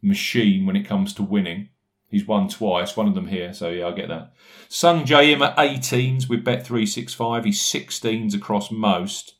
machine 0.00 0.66
when 0.66 0.76
it 0.76 0.86
comes 0.86 1.12
to 1.14 1.22
winning. 1.22 1.68
He's 2.08 2.26
won 2.26 2.48
twice, 2.48 2.96
one 2.96 3.08
of 3.08 3.14
them 3.14 3.26
here, 3.26 3.52
so 3.52 3.68
yeah, 3.68 3.88
I 3.88 3.92
get 3.92 4.08
that. 4.08 4.32
Sungjae 4.68 5.32
Im 5.32 5.42
at 5.42 5.56
18s 5.56 6.28
with 6.28 6.44
Bet365. 6.44 7.44
He's 7.44 7.60
16s 7.60 8.34
across 8.34 8.70
most. 8.70 9.34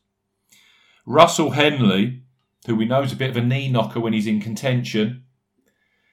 Russell 1.07 1.51
Henley, 1.51 2.21
who 2.65 2.75
we 2.75 2.83
know 2.83 3.01
is 3.01 3.13
a 3.13 3.15
bit 3.15 3.29
of 3.29 3.37
a 3.37 3.41
knee 3.41 3.69
knocker 3.69 4.01
when 4.01 4.11
he's 4.11 4.27
in 4.27 4.41
contention. 4.41 5.23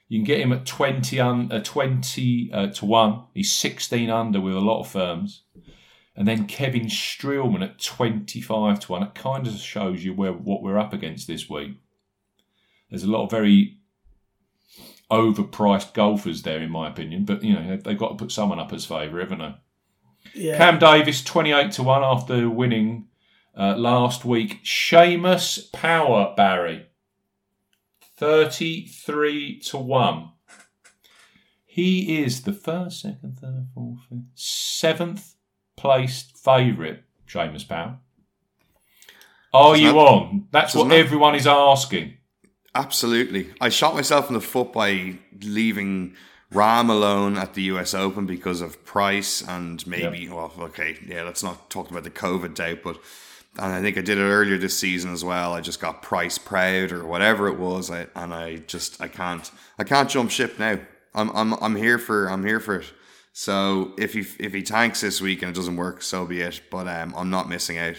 You 0.08 0.20
can 0.20 0.24
get 0.24 0.38
him 0.38 0.52
at 0.52 0.66
20, 0.66 1.18
un, 1.18 1.50
uh, 1.50 1.60
20 1.64 2.50
uh, 2.52 2.66
to 2.68 2.86
1. 2.86 3.24
He's 3.34 3.52
16 3.52 4.08
under 4.08 4.40
with 4.40 4.54
a 4.54 4.60
lot 4.60 4.80
of 4.80 4.88
firms. 4.88 5.42
And 6.14 6.28
then 6.28 6.46
Kevin 6.46 6.84
Streelman 6.84 7.64
at 7.64 7.80
25 7.80 8.78
to 8.80 8.92
1. 8.92 9.02
It 9.02 9.14
kind 9.16 9.48
of 9.48 9.54
shows 9.54 10.04
you 10.04 10.14
where 10.14 10.32
what 10.32 10.62
we're 10.62 10.78
up 10.78 10.92
against 10.92 11.26
this 11.26 11.50
week. 11.50 11.72
There's 12.88 13.02
a 13.02 13.10
lot 13.10 13.24
of 13.24 13.32
very 13.32 13.78
overpriced 15.10 15.92
golfers 15.94 16.42
there, 16.42 16.60
in 16.60 16.70
my 16.70 16.88
opinion. 16.88 17.24
But, 17.24 17.42
you 17.42 17.54
know, 17.54 17.76
they've 17.78 17.98
got 17.98 18.10
to 18.10 18.14
put 18.14 18.30
someone 18.30 18.60
up 18.60 18.72
as 18.72 18.86
favour, 18.86 19.18
haven't 19.18 19.40
they? 19.40 19.54
Yeah. 20.34 20.56
Cam 20.56 20.78
Davis, 20.78 21.24
28 21.24 21.72
to 21.72 21.82
1 21.82 22.04
after 22.04 22.48
winning 22.48 23.08
uh, 23.58 23.76
last 23.76 24.24
week. 24.24 24.62
Seamus 24.64 25.70
Power, 25.72 26.34
Barry, 26.36 26.86
33 28.16 29.58
to 29.60 29.78
1. 29.78 30.30
He 31.66 32.22
is 32.22 32.42
the 32.42 32.52
first, 32.52 33.00
second, 33.00 33.38
third, 33.40 33.66
fourth, 33.74 33.98
fifth, 34.08 34.20
seventh 34.34 35.34
placed 35.76 36.36
favourite, 36.38 37.02
Seamus 37.28 37.66
Power. 37.68 37.98
Are 39.52 39.72
Doesn't 39.72 39.84
you 39.86 39.92
that- 39.92 39.98
on? 39.98 40.48
That's 40.50 40.74
what 40.74 40.92
everyone 40.92 41.34
is 41.34 41.46
asking. 41.46 42.14
Absolutely. 42.76 43.52
I 43.60 43.68
shot 43.68 43.94
myself 43.94 44.28
in 44.28 44.34
the 44.34 44.40
foot 44.40 44.72
by 44.72 45.14
leaving 45.42 46.16
Rahm 46.52 46.90
alone 46.90 47.36
at 47.38 47.54
the 47.54 47.62
US 47.62 47.94
Open 47.94 48.26
because 48.26 48.60
of 48.60 48.84
price 48.84 49.42
and 49.42 49.84
maybe, 49.86 50.28
well, 50.28 50.52
okay, 50.58 50.96
yeah, 51.06 51.22
let's 51.22 51.42
not 51.42 51.70
talk 51.70 51.90
about 51.90 52.02
the 52.04 52.10
COVID 52.10 52.54
doubt, 52.54 52.78
but 52.82 52.98
and 53.58 53.72
I 53.72 53.80
think 53.80 53.96
I 53.96 54.00
did 54.00 54.18
it 54.18 54.22
earlier 54.22 54.58
this 54.58 54.78
season 54.78 55.12
as 55.12 55.24
well. 55.24 55.52
I 55.52 55.60
just 55.60 55.80
got 55.80 56.02
price 56.02 56.38
proud 56.38 56.92
or 56.92 57.06
whatever 57.06 57.48
it 57.48 57.58
was, 57.58 57.90
I, 57.90 58.06
and 58.14 58.34
I 58.34 58.56
just 58.56 59.00
I 59.00 59.08
can't 59.08 59.50
I 59.78 59.84
can't 59.84 60.10
jump 60.10 60.30
ship 60.30 60.58
now. 60.58 60.78
I'm 61.14 61.30
I'm 61.30 61.52
I'm 61.54 61.76
here 61.76 61.98
for 61.98 62.28
I'm 62.28 62.44
here 62.44 62.60
for 62.60 62.76
it. 62.76 62.92
So 63.32 63.92
if 63.98 64.12
he 64.14 64.20
if 64.38 64.52
he 64.52 64.62
tanks 64.62 65.00
this 65.00 65.20
week 65.20 65.42
and 65.42 65.50
it 65.50 65.54
doesn't 65.54 65.76
work, 65.76 66.02
so 66.02 66.26
be 66.26 66.40
it. 66.40 66.62
But 66.70 66.88
um, 66.88 67.14
I'm 67.16 67.30
not 67.30 67.48
missing 67.48 67.78
out. 67.78 67.96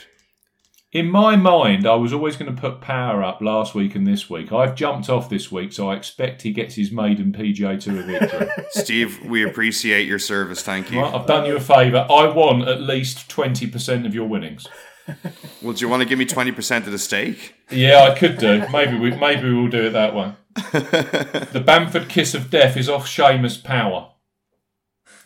In 0.92 1.12
my 1.12 1.36
mind, 1.36 1.86
I 1.86 1.96
was 1.96 2.14
always 2.14 2.38
going 2.38 2.56
to 2.56 2.62
put 2.62 2.80
Power 2.80 3.22
up 3.22 3.42
last 3.42 3.76
week 3.76 3.96
and 3.96 4.08
this 4.08 4.30
week. 4.30 4.54
I've 4.54 4.76
jumped 4.76 5.10
off 5.10 5.30
this 5.30 5.52
week, 5.52 5.74
so 5.74 5.90
I 5.90 5.98
expect 5.98 6.44
he 6.44 6.54
gets 6.54 6.76
his 6.76 6.90
maiden 6.90 7.34
PGA 7.34 7.78
Tour 7.78 8.02
victory. 8.04 8.48
Steve, 8.70 9.20
we 9.26 9.44
appreciate 9.44 10.08
your 10.08 10.20
service. 10.20 10.62
Thank 10.62 10.94
you. 10.94 11.02
Right, 11.02 11.14
I've 11.14 11.28
done 11.28 11.46
you 11.46 11.58
a 11.58 11.60
favour. 11.60 12.08
I 12.10 12.28
won 12.28 12.62
at 12.62 12.80
least 12.80 13.30
20% 13.30 14.06
of 14.06 14.16
your 14.16 14.26
winnings. 14.26 14.68
Well, 15.62 15.74
do 15.74 15.82
you 15.84 15.90
want 15.90 16.04
to 16.04 16.10
give 16.10 16.20
me 16.20 16.26
twenty 16.26 16.52
percent 16.52 16.86
of 16.86 16.92
the 16.92 17.00
stake? 17.00 17.56
Yeah, 17.72 18.04
I 18.12 18.16
could 18.18 18.38
do. 18.38 18.66
Maybe 18.72 18.98
we 19.00 19.12
maybe 19.16 19.52
we'll 19.52 19.68
do 19.70 19.86
it 19.88 19.92
that 19.92 20.14
way. 20.14 20.34
the 20.56 21.64
Bamford 21.66 22.08
kiss 22.10 22.34
of 22.36 22.50
death 22.52 22.78
is 22.78 22.88
off 22.90 23.08
Seamus 23.08 23.64
Power. 23.64 24.12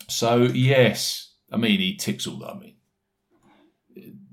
So 0.08 0.44
yes, 0.44 1.34
I 1.52 1.58
mean 1.58 1.80
he 1.80 1.96
ticks 1.96 2.26
all. 2.28 2.38
that. 2.40 2.52
I 2.52 2.60
mean 2.60 2.76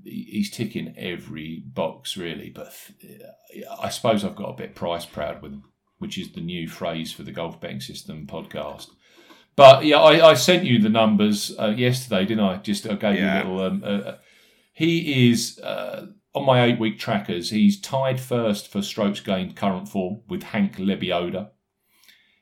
he's 0.03 0.49
ticking 0.49 0.93
every 0.97 1.63
box 1.65 2.15
really. 2.17 2.49
But 2.49 2.73
uh, 3.03 3.75
I 3.81 3.89
suppose 3.89 4.23
I've 4.23 4.35
got 4.35 4.49
a 4.51 4.57
bit 4.57 4.75
price 4.75 5.05
proud 5.05 5.41
with 5.41 5.51
him, 5.53 5.63
which 5.97 6.17
is 6.17 6.31
the 6.31 6.41
new 6.41 6.67
phrase 6.69 7.11
for 7.11 7.23
the 7.23 7.31
golf 7.31 7.59
betting 7.59 7.81
system 7.81 8.27
podcast. 8.27 8.89
But 9.55 9.85
yeah, 9.85 9.97
I, 9.99 10.29
I 10.29 10.33
sent 10.35 10.63
you 10.65 10.79
the 10.79 10.89
numbers 10.89 11.53
uh, 11.59 11.73
yesterday, 11.75 12.25
didn't 12.25 12.43
I? 12.45 12.57
Just 12.57 12.87
I 12.87 12.93
gave 12.95 13.15
Yeah. 13.15 13.43
you 13.43 13.49
a 13.49 13.51
little. 13.51 13.61
Um, 13.67 13.83
uh, 13.85 14.11
he 14.77 15.31
is 15.31 15.57
uh, 15.59 16.05
on 16.35 16.45
my 16.45 16.63
eight 16.63 16.79
week 16.79 16.99
trackers. 16.99 17.49
He's 17.49 17.81
tied 17.81 18.19
first 18.19 18.71
for 18.71 18.83
strokes 18.83 19.19
gained 19.19 19.55
current 19.55 19.89
form 19.89 20.21
with 20.27 20.43
Hank 20.43 20.75
Lebioda. 20.77 21.49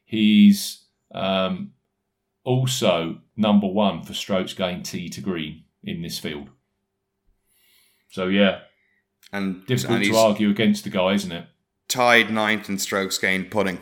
He's 0.03 0.83
um, 1.13 1.71
also 2.43 3.21
number 3.37 3.67
one 3.67 4.03
for 4.03 4.13
strokes 4.13 4.53
gained 4.53 4.83
tee 4.83 5.07
to 5.07 5.21
green 5.21 5.63
in 5.81 6.01
this 6.01 6.19
field. 6.19 6.49
So 8.09 8.27
yeah, 8.27 8.59
And, 9.31 9.65
difficult 9.65 10.01
and 10.01 10.05
to 10.11 10.17
argue 10.17 10.49
against 10.49 10.83
the 10.83 10.89
guy, 10.89 11.13
isn't 11.13 11.31
it? 11.31 11.47
tied 11.87 12.29
ninth 12.31 12.67
in 12.67 12.77
strokes 12.79 13.17
gained 13.17 13.49
putting. 13.49 13.79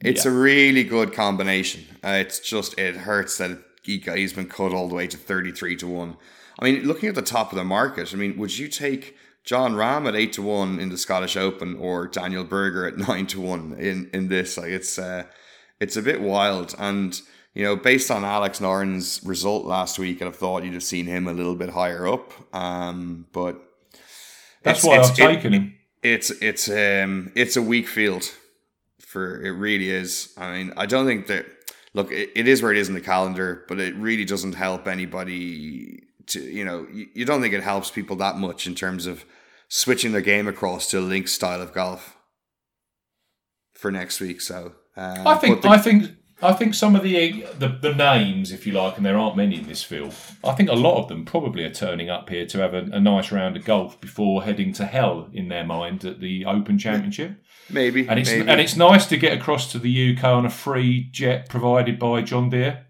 It's 0.00 0.24
Yeah. 0.24 0.30
a 0.30 0.34
really 0.34 0.82
good 0.84 1.12
combination. 1.12 1.84
Uh, 2.02 2.16
it's 2.20 2.40
just 2.40 2.78
it 2.78 2.96
hurts 2.96 3.36
that 3.36 3.58
he 3.82 3.98
he's 3.98 4.32
been 4.32 4.48
cut 4.48 4.72
all 4.72 4.88
the 4.88 4.94
way 4.94 5.06
to 5.08 5.16
thirty 5.18 5.52
three 5.52 5.76
to 5.76 5.86
one. 5.86 6.16
I 6.58 6.64
mean, 6.64 6.84
looking 6.84 7.08
at 7.08 7.14
the 7.14 7.22
top 7.22 7.52
of 7.52 7.56
the 7.58 7.64
market, 7.64 8.12
I 8.14 8.16
mean, 8.16 8.36
would 8.38 8.56
you 8.58 8.68
take 8.68 9.16
Jon 9.44 9.74
Rahm 9.74 10.08
at 10.08 10.16
eight 10.16 10.32
to 10.34 10.42
one 10.42 10.78
in 10.78 10.88
the 10.88 10.96
Scottish 10.98 11.36
Open 11.36 11.76
or 11.76 12.08
Daniel 12.08 12.44
Berger 12.44 12.86
at 12.86 12.96
nine 13.08 13.26
to 13.28 13.40
one 13.40 13.74
in 13.78 14.10
in 14.12 14.28
this? 14.28 14.56
Like, 14.58 14.70
it's 14.70 14.98
uh, 14.98 15.24
it's 15.80 15.96
a 15.96 16.02
bit 16.02 16.20
wild 16.20 16.74
and. 16.78 17.20
You 17.54 17.62
know, 17.62 17.74
based 17.74 18.10
on 18.10 18.22
Alex 18.22 18.60
Noren's 18.60 19.22
result 19.24 19.64
last 19.64 19.98
week, 19.98 20.20
I'd 20.20 20.26
have 20.26 20.36
thought 20.36 20.62
you'd 20.62 20.74
have 20.74 20.82
seen 20.82 21.06
him 21.06 21.26
a 21.26 21.32
little 21.32 21.54
bit 21.54 21.70
higher 21.70 22.06
up. 22.06 22.30
Um, 22.54 23.24
but 23.32 23.58
That's 24.62 24.84
why 24.84 24.98
I've 24.98 25.08
it- 25.12 25.14
taken 25.16 25.52
him. 25.54 25.74
it's 26.02 26.28
it's 26.42 26.68
um 26.68 27.32
it's 27.34 27.56
a 27.56 27.62
weak 27.62 27.88
field 27.88 28.30
for 28.98 29.42
it 29.42 29.52
really 29.52 29.88
is 29.88 30.34
i 30.36 30.52
mean 30.52 30.72
i 30.76 30.84
don't 30.84 31.06
think 31.06 31.28
that 31.28 31.46
look 31.94 32.12
it, 32.12 32.28
it 32.36 32.46
is 32.46 32.62
where 32.62 32.72
it 32.72 32.76
is 32.76 32.88
in 32.88 32.94
the 32.94 33.00
calendar 33.00 33.64
but 33.68 33.80
it 33.80 33.94
really 33.96 34.26
doesn't 34.26 34.52
help 34.54 34.86
anybody 34.86 36.02
to 36.28 36.40
you 36.40 36.64
know 36.64 36.86
you, 36.92 37.06
you 37.14 37.24
don't 37.24 37.40
think 37.40 37.54
it 37.54 37.62
helps 37.62 37.90
people 37.90 38.16
that 38.16 38.36
much 38.36 38.66
in 38.66 38.74
terms 38.74 39.06
of 39.06 39.24
switching 39.68 40.12
their 40.12 40.20
game 40.20 40.46
across 40.48 40.90
to 40.90 40.98
a 40.98 41.00
link 41.00 41.28
style 41.28 41.60
of 41.62 41.72
golf 41.72 42.16
for 43.74 43.90
next 43.90 44.20
week 44.20 44.40
so 44.40 44.72
uh, 44.96 45.22
I 45.26 45.34
think 45.36 45.62
the- 45.62 45.68
I 45.68 45.78
think 45.78 46.10
I 46.42 46.52
think 46.52 46.74
some 46.74 46.94
of 46.94 47.02
the, 47.02 47.46
the 47.58 47.68
the 47.68 47.94
names, 47.94 48.52
if 48.52 48.66
you 48.66 48.74
like, 48.74 48.98
and 48.98 49.06
there 49.06 49.16
aren't 49.16 49.38
many 49.38 49.56
in 49.56 49.66
this 49.66 49.82
field. 49.82 50.14
I 50.44 50.52
think 50.52 50.68
a 50.68 50.74
lot 50.74 50.98
of 51.02 51.08
them 51.08 51.24
probably 51.24 51.64
are 51.64 51.72
turning 51.72 52.10
up 52.10 52.28
here 52.28 52.44
to 52.44 52.58
have 52.58 52.74
a, 52.74 52.80
a 52.92 53.00
nice 53.00 53.32
round 53.32 53.56
of 53.56 53.64
golf 53.64 53.98
before 54.02 54.42
heading 54.44 54.74
to 54.74 54.84
hell 54.84 55.30
in 55.32 55.48
their 55.48 55.64
mind 55.64 56.04
at 56.04 56.20
the 56.20 56.44
Open 56.44 56.76
Championship. 56.78 57.42
maybe 57.70 58.06
And 58.06 58.18
it's 58.20 58.30
maybe. 58.30 58.50
and 58.50 58.60
it's 58.60 58.76
nice 58.76 59.06
to 59.06 59.16
get 59.16 59.32
across 59.32 59.72
to 59.72 59.78
the 59.78 60.14
UK 60.14 60.24
on 60.24 60.44
a 60.44 60.50
free 60.50 61.08
jet 61.10 61.48
provided 61.48 61.98
by 61.98 62.20
John 62.20 62.50
Deere. 62.50 62.85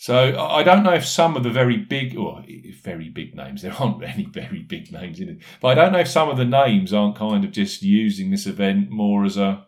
So 0.00 0.38
I 0.38 0.62
don't 0.62 0.84
know 0.84 0.94
if 0.94 1.04
some 1.04 1.36
of 1.36 1.42
the 1.42 1.50
very 1.50 1.76
big, 1.76 2.16
or 2.16 2.44
very 2.84 3.08
big 3.08 3.34
names, 3.34 3.62
there 3.62 3.72
aren't 3.72 4.02
any 4.04 4.26
very 4.26 4.60
big 4.62 4.92
names 4.92 5.18
in 5.18 5.28
it, 5.28 5.38
but 5.60 5.68
I 5.68 5.74
don't 5.74 5.92
know 5.92 5.98
if 5.98 6.08
some 6.08 6.28
of 6.28 6.36
the 6.36 6.44
names 6.44 6.94
aren't 6.94 7.16
kind 7.16 7.44
of 7.44 7.50
just 7.50 7.82
using 7.82 8.30
this 8.30 8.46
event 8.46 8.90
more 8.90 9.24
as 9.24 9.36
a, 9.36 9.66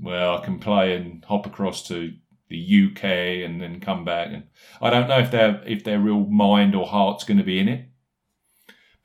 well, 0.00 0.36
I 0.36 0.44
can 0.44 0.58
play 0.58 0.96
and 0.96 1.24
hop 1.24 1.46
across 1.46 1.86
to 1.88 2.12
the 2.48 2.88
UK 2.88 3.04
and 3.48 3.62
then 3.62 3.78
come 3.78 4.04
back, 4.04 4.30
and 4.32 4.48
I 4.80 4.90
don't 4.90 5.08
know 5.08 5.20
if 5.20 5.30
their 5.30 5.62
if 5.64 5.84
their 5.84 6.00
real 6.00 6.26
mind 6.26 6.74
or 6.74 6.88
heart's 6.88 7.22
going 7.22 7.38
to 7.38 7.44
be 7.44 7.60
in 7.60 7.68
it. 7.68 7.86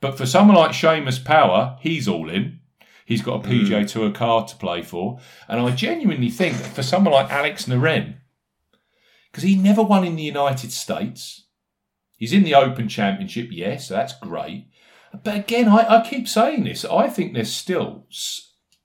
But 0.00 0.18
for 0.18 0.26
someone 0.26 0.56
like 0.56 0.72
Seamus 0.72 1.24
Power, 1.24 1.78
he's 1.80 2.08
all 2.08 2.28
in. 2.28 2.58
He's 3.04 3.22
got 3.22 3.46
a 3.46 3.48
PJ 3.48 3.78
hmm. 3.80 3.86
Tour 3.86 4.10
card 4.10 4.48
to 4.48 4.56
play 4.56 4.82
for, 4.82 5.20
and 5.46 5.60
I 5.60 5.70
genuinely 5.70 6.30
think 6.30 6.56
that 6.56 6.74
for 6.74 6.82
someone 6.82 7.14
like 7.14 7.30
Alex 7.30 7.66
Noren, 7.66 8.16
because 9.36 9.50
he 9.50 9.54
never 9.54 9.82
won 9.82 10.02
in 10.02 10.16
the 10.16 10.22
United 10.22 10.72
States. 10.72 11.44
He's 12.16 12.32
in 12.32 12.42
the 12.42 12.54
Open 12.54 12.88
Championship, 12.88 13.48
yes, 13.50 13.88
so 13.88 13.94
that's 13.94 14.18
great. 14.18 14.68
But 15.22 15.36
again, 15.36 15.68
I, 15.68 15.98
I 15.98 16.08
keep 16.08 16.26
saying 16.26 16.64
this. 16.64 16.86
I 16.86 17.08
think 17.08 17.34
there's 17.34 17.52
still 17.52 18.06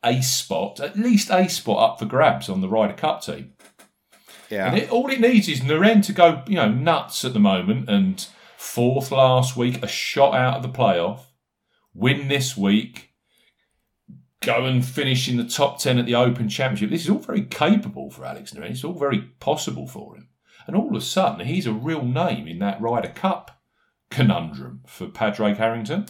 a 0.03 0.21
spot, 0.21 0.81
at 0.81 0.99
least 0.99 1.29
a 1.31 1.47
spot 1.47 1.91
up 1.91 1.99
for 1.99 2.05
grabs 2.05 2.49
on 2.49 2.59
the 2.59 2.67
Ryder 2.67 2.95
Cup 2.95 3.21
team. 3.21 3.53
Yeah. 4.49 4.67
And 4.67 4.77
it, 4.77 4.91
all 4.91 5.09
it 5.09 5.21
needs 5.21 5.47
is 5.47 5.61
Noren 5.61 6.05
to 6.05 6.11
go, 6.11 6.43
you 6.45 6.55
know, 6.55 6.69
nuts 6.69 7.23
at 7.23 7.31
the 7.31 7.39
moment 7.39 7.89
and 7.89 8.27
fourth 8.57 9.09
last 9.09 9.55
week, 9.55 9.81
a 9.81 9.87
shot 9.87 10.35
out 10.35 10.57
of 10.57 10.63
the 10.63 10.77
playoff, 10.77 11.21
win 11.93 12.27
this 12.27 12.57
week, 12.57 13.11
go 14.41 14.65
and 14.65 14.85
finish 14.85 15.29
in 15.29 15.37
the 15.37 15.45
top 15.45 15.79
10 15.79 15.97
at 15.97 16.05
the 16.05 16.15
Open 16.15 16.49
Championship. 16.49 16.89
This 16.89 17.03
is 17.05 17.09
all 17.09 17.19
very 17.19 17.45
capable 17.45 18.09
for 18.09 18.25
Alex 18.25 18.51
Noren. 18.51 18.71
It's 18.71 18.83
all 18.83 18.99
very 18.99 19.21
possible 19.39 19.87
for 19.87 20.17
him. 20.17 20.27
And 20.71 20.79
all 20.79 20.87
of 20.87 20.95
a 20.95 21.01
sudden, 21.01 21.45
he's 21.45 21.67
a 21.67 21.73
real 21.73 22.01
name 22.01 22.47
in 22.47 22.59
that 22.59 22.79
Ryder 22.79 23.09
Cup 23.09 23.61
conundrum 24.09 24.79
for 24.87 25.07
Padraig 25.07 25.57
Harrington. 25.57 26.05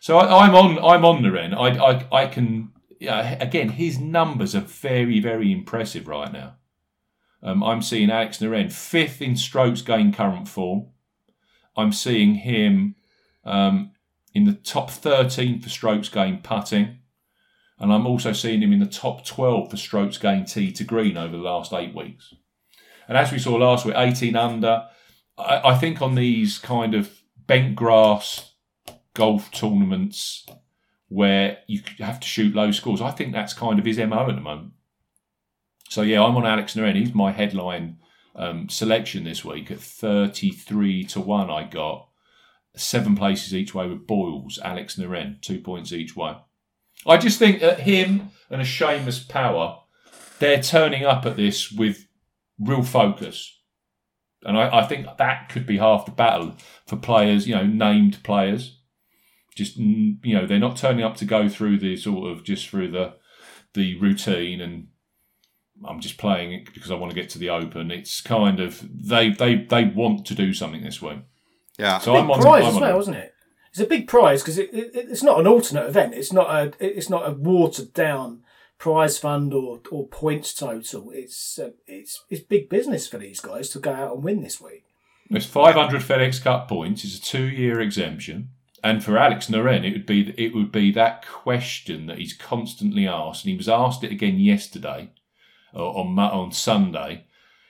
So 0.00 0.18
I, 0.18 0.44
I'm 0.44 0.56
on. 0.56 0.76
I'm 0.80 1.04
on 1.04 1.22
Noren. 1.22 1.54
I, 1.54 1.78
I, 1.78 2.22
I 2.22 2.26
can. 2.26 2.72
Yeah, 2.98 3.38
again, 3.40 3.68
his 3.68 4.00
numbers 4.00 4.56
are 4.56 4.60
very, 4.60 5.20
very 5.20 5.52
impressive 5.52 6.08
right 6.08 6.32
now. 6.32 6.56
Um, 7.44 7.62
I'm 7.62 7.80
seeing 7.80 8.10
Alex 8.10 8.38
Noren 8.38 8.72
fifth 8.72 9.22
in 9.22 9.36
strokes 9.36 9.82
gained 9.82 10.16
current 10.16 10.48
form. 10.48 10.88
I'm 11.76 11.92
seeing 11.92 12.34
him 12.34 12.96
um, 13.44 13.92
in 14.34 14.46
the 14.46 14.54
top 14.54 14.90
13 14.90 15.60
for 15.60 15.68
strokes 15.68 16.08
gained 16.08 16.42
putting. 16.42 16.98
And 17.78 17.92
I'm 17.92 18.08
also 18.08 18.32
seeing 18.32 18.62
him 18.62 18.72
in 18.72 18.80
the 18.80 18.86
top 18.86 19.24
12 19.24 19.70
for 19.70 19.76
strokes 19.76 20.18
gained 20.18 20.48
tee 20.48 20.72
to 20.72 20.82
green 20.82 21.16
over 21.16 21.36
the 21.36 21.42
last 21.44 21.72
eight 21.72 21.94
weeks. 21.94 22.34
And 23.10 23.18
as 23.18 23.32
we 23.32 23.40
saw 23.40 23.56
last 23.56 23.84
week, 23.84 23.96
18 23.98 24.36
under. 24.36 24.86
I, 25.36 25.70
I 25.70 25.74
think 25.74 26.00
on 26.00 26.14
these 26.14 26.58
kind 26.58 26.94
of 26.94 27.20
bent 27.44 27.74
grass 27.74 28.52
golf 29.14 29.50
tournaments 29.50 30.46
where 31.08 31.58
you 31.66 31.82
have 31.98 32.20
to 32.20 32.28
shoot 32.28 32.54
low 32.54 32.70
scores, 32.70 33.00
I 33.00 33.10
think 33.10 33.32
that's 33.32 33.52
kind 33.52 33.80
of 33.80 33.84
his 33.84 33.98
MO 33.98 34.28
at 34.28 34.36
the 34.36 34.40
moment. 34.40 34.74
So 35.88 36.02
yeah, 36.02 36.22
I'm 36.22 36.36
on 36.36 36.46
Alex 36.46 36.76
Noren. 36.76 36.94
He's 36.94 37.12
my 37.12 37.32
headline 37.32 37.98
um, 38.36 38.68
selection 38.68 39.24
this 39.24 39.44
week 39.44 39.72
at 39.72 39.80
33 39.80 41.02
to 41.06 41.20
1. 41.20 41.50
I 41.50 41.64
got 41.64 42.08
seven 42.76 43.16
places 43.16 43.52
each 43.52 43.74
way 43.74 43.88
with 43.88 44.06
Boyles, 44.06 44.60
Alex 44.62 44.94
Noren, 44.94 45.40
two 45.40 45.58
points 45.58 45.92
each 45.92 46.14
way. 46.14 46.36
I 47.04 47.16
just 47.16 47.40
think 47.40 47.60
that 47.60 47.80
him 47.80 48.30
and 48.48 48.62
a 48.62 48.64
Seamus 48.64 49.28
Power, 49.28 49.80
they're 50.38 50.62
turning 50.62 51.04
up 51.04 51.26
at 51.26 51.36
this 51.36 51.72
with 51.72 52.06
real 52.60 52.82
focus. 52.82 53.58
And 54.42 54.56
I, 54.56 54.80
I 54.80 54.86
think 54.86 55.06
that 55.18 55.48
could 55.48 55.66
be 55.66 55.78
half 55.78 56.06
the 56.06 56.12
battle 56.12 56.54
for 56.86 56.96
players, 56.96 57.46
you 57.46 57.54
know, 57.54 57.66
named 57.66 58.22
players. 58.22 58.78
Just, 59.54 59.76
you 59.76 60.34
know, 60.34 60.46
they're 60.46 60.58
not 60.58 60.76
turning 60.76 61.04
up 61.04 61.16
to 61.16 61.24
go 61.24 61.48
through 61.48 61.78
the 61.78 61.96
sort 61.96 62.30
of 62.30 62.44
just 62.44 62.68
through 62.68 62.90
the 62.90 63.14
the 63.74 63.96
routine 64.00 64.60
and 64.60 64.88
I'm 65.84 66.00
just 66.00 66.18
playing 66.18 66.52
it 66.52 66.72
because 66.74 66.90
I 66.90 66.94
want 66.94 67.10
to 67.12 67.20
get 67.20 67.30
to 67.30 67.38
the 67.38 67.50
open. 67.50 67.90
It's 67.90 68.20
kind 68.20 68.60
of 68.60 68.86
they 68.92 69.30
they 69.30 69.56
they 69.56 69.84
want 69.84 70.26
to 70.26 70.34
do 70.34 70.52
something 70.52 70.82
this 70.82 71.00
week. 71.00 71.20
Yeah. 71.78 71.98
So 71.98 72.12
big 72.12 72.24
I'm 72.24 72.30
on 72.30 72.40
prize 72.40 72.64
I'm 72.64 72.74
as 72.74 72.80
well, 72.80 72.96
wasn't 72.96 73.16
it? 73.16 73.34
It's 73.70 73.80
a 73.80 73.86
big 73.86 74.08
prize 74.08 74.42
because 74.42 74.58
it, 74.58 74.72
it, 74.72 74.90
it's 74.94 75.22
not 75.22 75.40
an 75.40 75.46
alternate 75.46 75.86
event. 75.86 76.14
It's 76.14 76.32
not 76.32 76.50
a 76.50 76.72
it's 76.80 77.08
not 77.08 77.28
a 77.28 77.32
watered 77.32 77.94
down 77.94 78.42
prize 78.80 79.18
fund 79.18 79.54
or, 79.54 79.78
or 79.92 80.08
points 80.08 80.52
total. 80.54 81.12
It's 81.12 81.58
uh, 81.58 81.70
it's 81.86 82.24
it's 82.28 82.42
big 82.42 82.68
business 82.68 83.06
for 83.06 83.18
these 83.18 83.38
guys 83.38 83.68
to 83.70 83.78
go 83.78 83.92
out 83.92 84.14
and 84.14 84.24
win 84.24 84.42
this 84.42 84.60
week. 84.60 84.84
It's 85.30 85.46
500 85.46 86.02
FedEx 86.02 86.42
Cup 86.42 86.68
points. 86.68 87.04
It's 87.04 87.18
a 87.18 87.22
two-year 87.22 87.80
exemption, 87.80 88.48
and 88.82 89.04
for 89.04 89.16
Alex 89.16 89.46
Noren, 89.46 89.86
it 89.86 89.92
would 89.92 90.06
be 90.06 90.34
it 90.36 90.52
would 90.54 90.72
be 90.72 90.90
that 90.92 91.24
question 91.28 92.06
that 92.06 92.18
he's 92.18 92.32
constantly 92.32 93.06
asked, 93.06 93.44
and 93.44 93.52
he 93.52 93.56
was 93.56 93.68
asked 93.68 94.02
it 94.02 94.10
again 94.10 94.40
yesterday, 94.40 95.10
or 95.72 95.96
on 95.96 96.18
on 96.18 96.50
Sunday. 96.50 97.26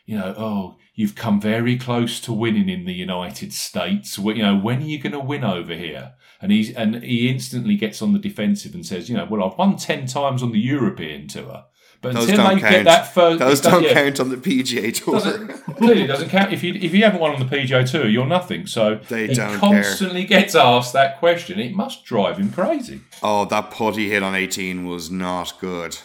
You 0.06 0.16
know, 0.18 0.34
oh, 0.38 0.76
you've 0.94 1.14
come 1.14 1.40
very 1.40 1.76
close 1.76 2.20
to 2.20 2.32
winning 2.32 2.68
in 2.68 2.84
the 2.84 2.94
United 2.94 3.52
States. 3.52 4.18
You 4.18 4.34
know, 4.42 4.56
when 4.56 4.78
are 4.78 4.86
you 4.86 4.98
going 4.98 5.12
to 5.12 5.20
win 5.20 5.44
over 5.44 5.74
here? 5.74 6.14
And 6.42 6.50
he's 6.52 6.74
and 6.74 7.02
he 7.02 7.28
instantly 7.28 7.76
gets 7.76 8.00
on 8.00 8.12
the 8.12 8.18
defensive 8.18 8.74
and 8.74 8.84
says, 8.84 9.10
you 9.10 9.16
know, 9.16 9.26
well, 9.30 9.44
I've 9.44 9.58
won 9.58 9.76
ten 9.76 10.06
times 10.06 10.42
on 10.42 10.52
the 10.52 10.58
European 10.58 11.28
tour, 11.28 11.64
but 12.00 12.14
Those 12.14 12.30
until 12.30 12.44
they 12.44 12.60
count. 12.60 12.60
get 12.60 12.84
that 12.86 13.12
first, 13.12 13.38
Those 13.40 13.60
don't 13.60 13.82
yeah, 13.82 13.92
count 13.92 14.20
on 14.20 14.30
the 14.30 14.38
PGA 14.38 14.94
Tour. 14.94 15.14
doesn't, 15.20 15.48
clearly 15.76 16.06
doesn't 16.06 16.30
count. 16.30 16.50
If 16.52 16.62
you 16.62 16.72
if 16.74 16.94
you 16.94 17.04
haven't 17.04 17.20
won 17.20 17.32
on 17.34 17.46
the 17.46 17.56
PGA 17.56 17.88
Tour, 17.90 18.08
you're 18.08 18.24
nothing. 18.26 18.66
So 18.66 19.00
They 19.08 19.26
he 19.26 19.34
don't 19.34 19.58
constantly 19.58 20.24
gets 20.24 20.54
asked 20.54 20.94
that 20.94 21.18
question. 21.18 21.60
It 21.60 21.74
must 21.74 22.04
drive 22.06 22.38
him 22.38 22.50
crazy. 22.52 23.02
Oh, 23.22 23.44
that 23.44 23.70
putt 23.70 23.96
he 23.96 24.08
hit 24.08 24.22
on 24.22 24.34
18 24.34 24.86
was 24.86 25.10
not 25.10 25.52
good. 25.60 25.98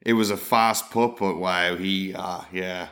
It 0.00 0.14
was 0.14 0.30
a 0.30 0.36
fast 0.38 0.90
putt, 0.90 1.18
but 1.18 1.36
wow, 1.36 1.76
he, 1.76 2.14
uh, 2.14 2.42
yeah. 2.50 2.88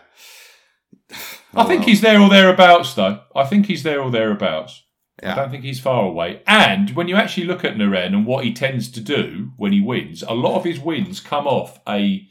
I 1.55 1.64
think 1.64 1.85
he's 1.85 2.01
there 2.01 2.20
or 2.20 2.28
thereabouts, 2.28 2.93
though. 2.95 3.20
I 3.35 3.45
think 3.45 3.66
he's 3.66 3.85
there 3.85 4.03
or 4.03 4.11
thereabouts. 4.11 4.82
I 5.23 5.35
don't 5.35 5.51
think 5.51 5.65
he's 5.65 5.81
far 5.81 6.05
away. 6.05 6.43
And 6.47 6.91
when 6.91 7.09
you 7.09 7.17
actually 7.17 7.47
look 7.47 7.65
at 7.65 7.77
Noren 7.77 8.15
and 8.15 8.27
what 8.27 8.45
he 8.45 8.53
tends 8.53 8.91
to 8.91 9.01
do 9.01 9.53
when 9.57 9.73
he 9.73 9.81
wins, 9.81 10.23
a 10.23 10.35
lot 10.35 10.57
of 10.57 10.65
his 10.65 10.81
wins 10.81 11.21
come 11.21 11.47
off 11.47 11.79
a 11.89 12.29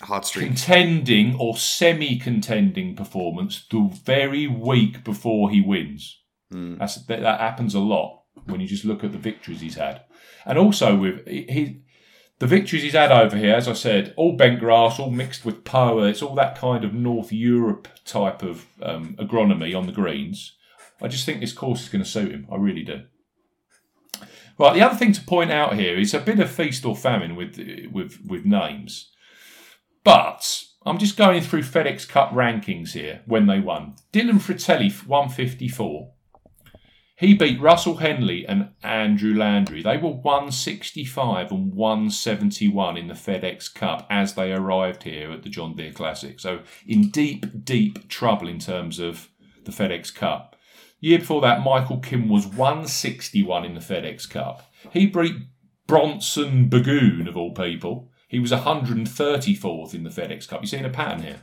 hard 0.00 0.24
streak. 0.24 0.46
contending 0.46 1.36
or 1.38 1.56
semi-contending 1.56 2.96
performance 2.96 3.66
the 3.70 3.90
very 4.04 4.46
week 4.46 5.04
before 5.04 5.50
he 5.50 5.60
wins. 5.60 6.20
That's, 6.78 6.96
that, 7.06 7.20
that 7.20 7.40
happens 7.40 7.74
a 7.74 7.80
lot 7.80 8.22
when 8.46 8.60
you 8.60 8.66
just 8.66 8.84
look 8.84 9.04
at 9.04 9.12
the 9.12 9.18
victories 9.18 9.60
he's 9.60 9.76
had, 9.76 10.02
and 10.44 10.58
also 10.58 10.96
with 10.96 11.26
he, 11.26 11.46
he 11.48 11.82
the 12.38 12.46
victories 12.46 12.82
he's 12.82 12.92
had 12.94 13.12
over 13.12 13.36
here. 13.36 13.54
As 13.54 13.68
I 13.68 13.72
said, 13.72 14.12
all 14.16 14.36
bent 14.36 14.58
grass, 14.58 14.98
all 14.98 15.10
mixed 15.10 15.44
with 15.44 15.64
Poa. 15.64 16.08
It's 16.08 16.22
all 16.22 16.34
that 16.34 16.58
kind 16.58 16.84
of 16.84 16.92
North 16.92 17.32
Europe 17.32 17.88
type 18.04 18.42
of 18.42 18.66
um, 18.82 19.14
agronomy 19.18 19.76
on 19.76 19.86
the 19.86 19.92
greens. 19.92 20.56
I 21.02 21.08
just 21.08 21.26
think 21.26 21.40
this 21.40 21.52
course 21.52 21.82
is 21.82 21.88
going 21.88 22.04
to 22.04 22.08
suit 22.08 22.32
him. 22.32 22.46
I 22.50 22.56
really 22.56 22.84
do. 22.84 23.02
Right, 24.58 24.74
the 24.74 24.82
other 24.82 24.96
thing 24.96 25.12
to 25.12 25.20
point 25.22 25.50
out 25.50 25.74
here 25.74 25.98
is 25.98 26.14
a 26.14 26.20
bit 26.20 26.38
of 26.38 26.50
feast 26.50 26.84
or 26.84 26.94
famine 26.94 27.34
with 27.34 27.58
with 27.90 28.18
with 28.24 28.44
names. 28.44 29.10
But 30.04 30.64
I'm 30.84 30.98
just 30.98 31.16
going 31.16 31.42
through 31.42 31.62
FedEx 31.62 32.08
Cup 32.08 32.30
rankings 32.30 32.92
here 32.92 33.22
when 33.26 33.46
they 33.46 33.60
won. 33.60 33.94
Dylan 34.12 34.40
Frittelli, 34.40 34.90
154. 35.06 36.12
He 37.16 37.34
beat 37.34 37.60
Russell 37.60 37.98
Henley 37.98 38.44
and 38.46 38.70
Andrew 38.82 39.32
Landry. 39.32 39.80
They 39.80 39.96
were 39.96 40.10
165 40.10 41.52
and 41.52 41.72
171 41.72 42.96
in 42.96 43.06
the 43.06 43.14
FedEx 43.14 43.72
Cup 43.72 44.06
as 44.10 44.34
they 44.34 44.52
arrived 44.52 45.04
here 45.04 45.30
at 45.30 45.44
the 45.44 45.48
John 45.48 45.76
Deere 45.76 45.92
Classic. 45.92 46.40
So 46.40 46.62
in 46.84 47.10
deep, 47.10 47.64
deep 47.64 48.08
trouble 48.08 48.48
in 48.48 48.58
terms 48.58 48.98
of 48.98 49.28
the 49.64 49.70
FedEx 49.70 50.12
Cup. 50.12 50.51
Year 51.02 51.18
before 51.18 51.40
that, 51.40 51.64
Michael 51.64 51.98
Kim 51.98 52.28
was 52.28 52.46
161 52.46 53.64
in 53.64 53.74
the 53.74 53.80
FedEx 53.80 54.30
Cup. 54.30 54.72
He 54.92 55.06
beat 55.06 55.34
Bronson 55.88 56.68
Burgoon, 56.68 57.26
of 57.26 57.36
all 57.36 57.52
people. 57.52 58.08
He 58.28 58.38
was 58.38 58.52
134th 58.52 59.94
in 59.94 60.04
the 60.04 60.10
FedEx 60.10 60.46
Cup. 60.46 60.62
You're 60.62 60.68
seeing 60.68 60.84
a 60.84 60.90
pattern 60.90 61.22
here. 61.22 61.42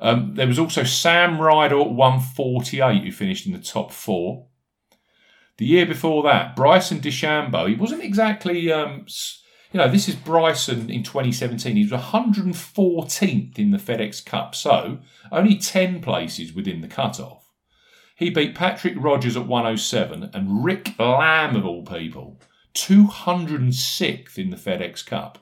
Um, 0.00 0.34
there 0.34 0.46
was 0.46 0.58
also 0.58 0.84
Sam 0.84 1.40
Ryder 1.40 1.80
at 1.80 1.90
148 1.92 3.02
who 3.02 3.10
finished 3.10 3.46
in 3.46 3.54
the 3.54 3.58
top 3.58 3.90
four. 3.90 4.48
The 5.56 5.64
year 5.64 5.86
before 5.86 6.22
that, 6.24 6.54
Bryson 6.54 7.00
DeChambeau, 7.00 7.70
he 7.70 7.76
wasn't 7.76 8.04
exactly, 8.04 8.70
um, 8.70 9.06
you 9.72 9.78
know, 9.78 9.88
this 9.88 10.10
is 10.10 10.14
Bryson 10.14 10.90
in 10.90 11.02
2017. 11.02 11.74
He 11.74 11.84
was 11.84 12.02
114th 12.02 13.58
in 13.58 13.70
the 13.70 13.78
FedEx 13.78 14.26
Cup, 14.26 14.54
so 14.54 14.98
only 15.32 15.56
10 15.56 16.02
places 16.02 16.52
within 16.52 16.82
the 16.82 16.88
cut-off. 16.88 17.43
He 18.14 18.30
beat 18.30 18.54
Patrick 18.54 18.94
Rodgers 18.96 19.36
at 19.36 19.46
107 19.46 20.30
and 20.32 20.64
Rick 20.64 20.98
Lamb, 20.98 21.56
of 21.56 21.66
all 21.66 21.84
people, 21.84 22.40
206th 22.74 24.38
in 24.38 24.50
the 24.50 24.56
FedEx 24.56 25.04
Cup. 25.04 25.38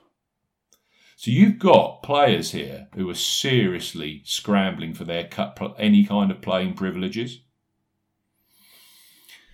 So 1.15 1.31
you've 1.31 1.59
got 1.59 2.03
players 2.03 2.51
here 2.51 2.87
who 2.95 3.09
are 3.09 3.15
seriously 3.15 4.23
scrambling 4.25 4.93
for 4.93 5.05
their 5.05 5.25
cut, 5.25 5.57
any 5.77 6.03
kind 6.03 6.31
of 6.31 6.41
playing 6.41 6.73
privileges. 6.73 7.41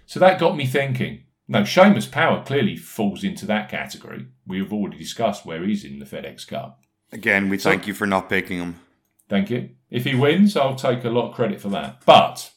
So 0.05 0.19
that 0.19 0.39
got 0.39 0.57
me 0.57 0.65
thinking. 0.65 1.25
No, 1.47 1.63
Seamus 1.63 2.09
Power 2.09 2.43
clearly 2.43 2.75
falls 2.75 3.23
into 3.23 3.45
that 3.47 3.69
category. 3.69 4.27
We 4.47 4.59
have 4.59 4.71
already 4.71 4.97
discussed 4.97 5.45
where 5.45 5.63
he's 5.63 5.83
in 5.83 5.99
the 5.99 6.05
FedEx 6.05 6.47
Cup. 6.47 6.79
Again, 7.11 7.49
we 7.49 7.57
thank 7.57 7.85
you 7.85 7.93
for 7.93 8.07
not 8.07 8.29
picking 8.29 8.59
him. 8.59 8.79
Thank 9.27 9.49
you. 9.49 9.69
If 9.91 10.05
he 10.05 10.15
wins, 10.15 10.55
I'll 10.55 10.75
take 10.75 11.03
a 11.03 11.09
lot 11.09 11.29
of 11.29 11.35
credit 11.35 11.59
for 11.61 11.69
that. 11.69 12.03
But 12.05 12.51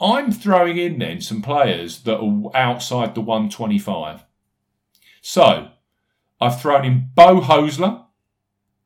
I'm 0.00 0.30
throwing 0.30 0.76
in 0.76 0.98
then 0.98 1.20
some 1.20 1.42
players 1.42 2.02
that 2.02 2.18
are 2.18 2.56
outside 2.56 3.14
the 3.14 3.20
125. 3.20 4.24
So 5.20 5.70
I've 6.40 6.60
thrown 6.60 6.84
in 6.84 7.10
Beau 7.14 7.40
Hosler, 7.40 8.04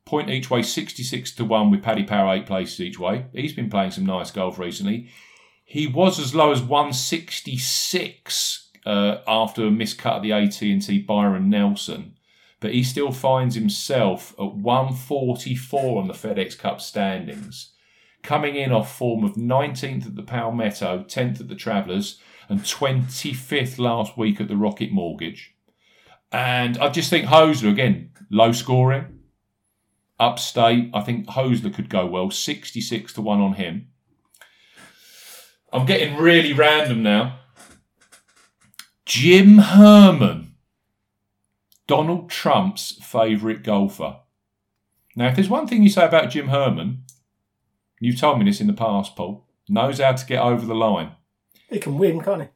point 0.07 0.31
each 0.31 0.51
way, 0.51 0.63
66 0.63 1.33
to 1.33 1.45
1 1.45 1.71
with 1.71 1.83
Paddy 1.83 2.05
Power, 2.05 2.35
eight 2.35 2.47
places 2.47 2.81
each 2.81 2.99
way. 2.99 3.27
He's 3.33 3.53
been 3.53 3.69
playing 3.69 3.91
some 3.93 4.07
nice 4.07 4.31
golf 4.31 4.59
recently. 4.59 5.11
He 5.65 5.87
was 5.87 6.19
as 6.19 6.35
low 6.35 6.51
as 6.51 6.63
166 6.63 8.71
uh, 8.85 9.19
after 9.27 9.67
a 9.67 9.71
miscut 9.71 10.17
of 10.17 10.23
the 10.23 10.33
AT&T 10.33 10.99
Byron 11.01 11.51
Nelson, 11.51 12.17
but 12.61 12.73
he 12.73 12.83
still 12.83 13.13
finds 13.13 13.55
himself 13.55 14.33
at 14.39 14.55
144 14.55 16.01
on 16.01 16.09
the 16.09 16.15
FedEx 16.15 16.59
Cup 16.59 16.81
standings, 16.81 17.72
coming 18.23 18.57
in 18.57 18.73
off 18.73 18.97
form 18.97 19.25
of 19.25 19.35
19th 19.35 20.07
at 20.07 20.17
the 20.17 20.23
Palmetto, 20.23 21.05
10th 21.05 21.41
at 21.41 21.49
the 21.49 21.55
Travelers, 21.55 22.21
and 22.49 22.61
25th 22.61 23.79
last 23.79 24.17
week 24.17 24.41
at 24.41 24.49
the 24.49 24.57
Rocket 24.57 24.93
Mortgage. 24.93 25.55
And 26.31 26.79
I 26.79 26.89
just 26.89 27.11
think 27.11 27.27
Hosler, 27.27 27.71
again, 27.71 28.11
low 28.31 28.53
scoring, 28.53 29.21
upstate. 30.19 30.91
I 30.95 31.01
think 31.01 31.27
Hosler 31.27 31.75
could 31.75 31.89
go 31.89 32.07
well, 32.07 32.31
66 32.31 33.13
to 33.15 33.21
1 33.21 33.41
on 33.41 33.55
him. 33.55 33.89
I'm 35.73 35.87
getting 35.87 36.17
really 36.17 36.53
random 36.53 37.03
now. 37.03 37.39
Jim 39.05 39.59
Herman, 39.59 40.55
Donald 41.87 42.31
Trump's 42.31 42.93
favourite 43.03 43.63
golfer. 43.63 44.17
Now, 45.17 45.29
if 45.29 45.35
there's 45.35 45.49
one 45.49 45.67
thing 45.67 45.83
you 45.83 45.91
say 45.91 46.07
about 46.07 46.31
Jim 46.31 46.49
Herman, 46.49 47.05
you've 48.05 48.21
told 48.21 48.39
me 48.39 48.45
this 48.45 48.61
in 48.61 48.67
the 48.67 48.73
past, 48.73 49.17
Paul, 49.17 49.47
knows 49.69 50.01
how 50.01 50.13
to 50.13 50.27
get 50.27 50.43
over 50.43 50.67
the 50.67 50.75
line. 50.75 51.13
He 51.71 51.79
can 51.79 51.99
win, 51.99 52.21
can't 52.21 52.43
he? 52.43 52.49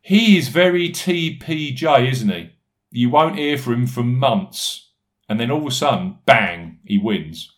He 0.00 0.38
is 0.38 0.48
very 0.48 0.90
TPJ, 0.90 2.10
isn't 2.10 2.28
he? 2.28 2.50
You 2.90 3.10
won't 3.10 3.36
hear 3.36 3.58
from 3.58 3.74
him 3.74 3.86
for 3.86 4.02
months, 4.02 4.92
and 5.28 5.38
then 5.38 5.50
all 5.50 5.60
of 5.60 5.66
a 5.66 5.70
sudden, 5.70 6.18
bang, 6.24 6.78
he 6.84 6.98
wins. 6.98 7.52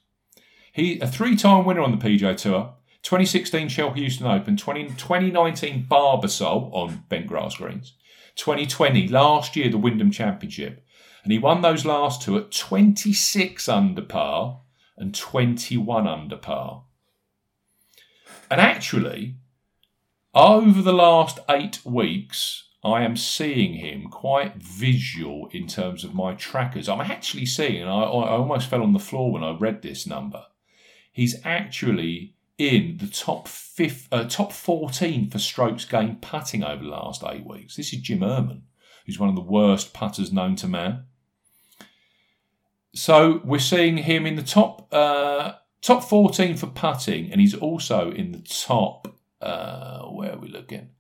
He 0.73 0.99
a 1.01 1.07
three-time 1.07 1.65
winner 1.65 1.83
on 1.83 1.93
the 1.93 1.97
PGA 1.97 2.37
Tour, 2.37 2.75
2016 3.03 3.69
Shell 3.69 3.93
Houston 3.93 4.27
Open, 4.27 4.57
20, 4.57 4.89
2019 4.89 5.87
Barbasol 5.91 6.73
on 6.73 7.05
bent 7.09 7.27
grass 7.27 7.57
greens, 7.57 7.95
2020 8.37 9.09
last 9.09 9.57
year 9.57 9.71
the 9.71 9.79
Wyndham 9.79 10.11
Championship, 10.11 10.85
and 11.23 11.33
he 11.33 11.39
won 11.39 11.63
those 11.63 11.85
last 11.85 12.23
two 12.23 12.37
at 12.37 12.51
26 12.51 13.69
under 13.69 14.03
par 14.03 14.61
and 14.97 15.15
21 15.15 16.07
under 16.07 16.37
par. 16.37 16.85
And 18.51 18.61
actually, 18.61 19.37
over 20.35 20.83
the 20.83 20.93
last 20.93 21.39
eight 21.49 21.85
weeks, 21.85 22.65
I 22.83 23.03
am 23.03 23.17
seeing 23.17 23.75
him 23.75 24.09
quite 24.09 24.57
visual 24.57 25.49
in 25.53 25.67
terms 25.67 26.03
of 26.03 26.15
my 26.15 26.35
trackers. 26.35 26.89
I'm 26.89 27.01
actually 27.01 27.47
seeing, 27.47 27.81
and 27.81 27.91
I, 27.91 28.03
I 28.03 28.31
almost 28.31 28.69
fell 28.69 28.83
on 28.83 28.93
the 28.93 28.99
floor 28.99 29.33
when 29.33 29.45
I 29.45 29.57
read 29.57 29.83
this 29.83 30.07
number. 30.07 30.47
He's 31.13 31.37
actually 31.45 32.35
in 32.59 32.99
the 32.99 33.07
top 33.07 33.49
fifth, 33.49 34.09
uh, 34.13 34.25
top 34.25 34.53
14 34.53 35.31
for 35.31 35.39
strokes 35.39 35.85
gained 35.85 36.23
putting 36.23 36.63
over 36.63 36.83
the 36.83 36.91
last 36.91 37.23
eight 37.25 37.47
weeks. 37.47 37.77
This 37.77 37.93
is 37.93 38.01
Jim 38.01 38.21
Herman, 38.21 38.65
who's 39.07 39.19
one 39.19 39.29
of 39.29 39.35
the 39.35 39.41
worst 39.41 39.93
putters 39.93 40.33
known 40.33 40.57
to 40.57 40.69
man. 40.69 41.05
So 42.95 43.41
we're 43.45 43.61
seeing 43.61 43.99
him 43.99 44.27
in 44.27 44.37
the 44.37 44.43
top 44.43 44.93
uh, 44.93 45.55
top 45.83 46.05
14 46.05 46.57
for 46.57 46.67
putting, 46.67 47.31
and 47.31 47.41
he's 47.41 47.55
also 47.55 48.11
in 48.11 48.33
the 48.33 48.41
top. 48.41 49.15
Uh, 49.41 50.03
where 50.05 50.33
are 50.33 50.39
we 50.39 50.49
looking? 50.49 50.91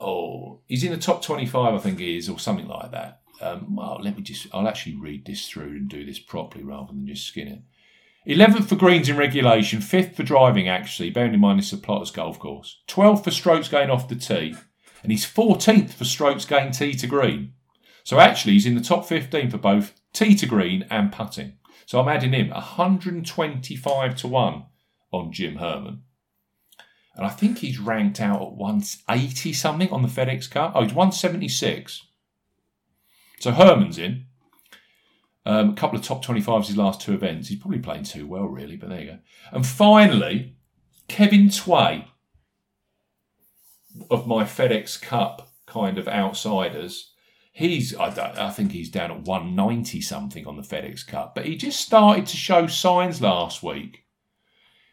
Oh, 0.00 0.60
he's 0.66 0.84
in 0.84 0.92
the 0.92 0.98
top 0.98 1.22
25, 1.22 1.74
I 1.74 1.78
think 1.78 1.98
he 1.98 2.16
is, 2.16 2.28
or 2.28 2.38
something 2.38 2.68
like 2.68 2.90
that. 2.92 3.20
Um, 3.40 3.76
well, 3.76 3.98
let 4.02 4.16
me 4.16 4.22
just, 4.22 4.46
I'll 4.52 4.68
actually 4.68 4.96
read 4.96 5.24
this 5.24 5.46
through 5.46 5.70
and 5.70 5.88
do 5.88 6.04
this 6.04 6.18
properly 6.18 6.64
rather 6.64 6.92
than 6.92 7.06
just 7.06 7.26
skin 7.26 7.48
it. 7.48 7.62
11th 8.26 8.68
for 8.68 8.76
greens 8.76 9.08
in 9.08 9.16
regulation, 9.16 9.80
5th 9.80 10.14
for 10.14 10.22
driving, 10.22 10.68
actually, 10.68 11.10
bearing 11.10 11.32
in 11.32 11.40
mind 11.40 11.58
it's 11.58 11.72
a 11.72 11.78
plotter's 11.78 12.10
golf 12.10 12.38
course. 12.38 12.80
12th 12.88 13.24
for 13.24 13.30
strokes 13.30 13.68
gained 13.68 13.90
off 13.90 14.08
the 14.08 14.14
tee, 14.14 14.54
and 15.02 15.10
he's 15.10 15.24
14th 15.24 15.90
for 15.90 16.04
strokes 16.04 16.44
gained 16.44 16.74
tee 16.74 16.92
to 16.94 17.06
green. 17.06 17.54
So 18.04 18.20
actually, 18.20 18.54
he's 18.54 18.66
in 18.66 18.74
the 18.74 18.82
top 18.82 19.06
15 19.06 19.50
for 19.50 19.58
both 19.58 19.94
tee 20.12 20.34
to 20.34 20.46
green 20.46 20.86
and 20.90 21.12
putting. 21.12 21.54
So 21.90 21.98
I'm 21.98 22.06
adding 22.06 22.34
him 22.34 22.50
125 22.50 24.14
to 24.14 24.28
1 24.28 24.64
on 25.12 25.32
Jim 25.32 25.56
Herman. 25.56 26.02
And 27.16 27.26
I 27.26 27.30
think 27.30 27.58
he's 27.58 27.80
ranked 27.80 28.20
out 28.20 28.40
at 28.40 28.52
180 28.52 29.52
something 29.52 29.90
on 29.90 30.02
the 30.02 30.08
FedEx 30.08 30.48
Cup. 30.48 30.70
Oh, 30.76 30.84
he's 30.84 30.94
176. 30.94 32.06
So 33.40 33.50
Herman's 33.50 33.98
in. 33.98 34.26
Um, 35.44 35.70
a 35.70 35.72
couple 35.72 35.98
of 35.98 36.04
top 36.04 36.24
25s 36.24 36.68
his 36.68 36.76
last 36.76 37.00
two 37.00 37.12
events. 37.12 37.48
He's 37.48 37.58
probably 37.58 37.80
playing 37.80 38.04
too 38.04 38.24
well, 38.24 38.46
really, 38.46 38.76
but 38.76 38.88
there 38.88 39.00
you 39.00 39.06
go. 39.06 39.18
And 39.50 39.66
finally, 39.66 40.54
Kevin 41.08 41.48
Tway 41.48 42.04
of 44.08 44.28
my 44.28 44.44
FedEx 44.44 45.02
Cup 45.02 45.50
kind 45.66 45.98
of 45.98 46.06
outsiders. 46.06 47.09
He's, 47.52 47.94
I, 47.96 48.06
I 48.46 48.50
think 48.50 48.72
he's 48.72 48.90
down 48.90 49.10
at 49.10 49.22
190 49.22 50.00
something 50.00 50.46
on 50.46 50.56
the 50.56 50.62
FedEx 50.62 51.06
Cup, 51.06 51.34
but 51.34 51.46
he 51.46 51.56
just 51.56 51.80
started 51.80 52.26
to 52.26 52.36
show 52.36 52.66
signs 52.66 53.20
last 53.20 53.62
week. 53.62 54.04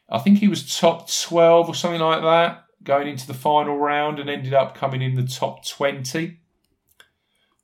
I 0.10 0.20
think 0.20 0.40
he 0.40 0.48
was 0.48 0.78
top 0.78 1.10
12 1.12 1.70
or 1.70 1.76
something 1.76 2.02
like 2.02 2.22
that 2.22 2.64
going 2.84 3.08
into 3.08 3.28
the 3.28 3.34
final 3.34 3.78
round 3.78 4.20
and 4.20 4.30
ended 4.30 4.54
up 4.54 4.74
coming 4.74 5.02
in 5.02 5.16
the 5.16 5.28
top 5.28 5.66
20. 5.66 6.40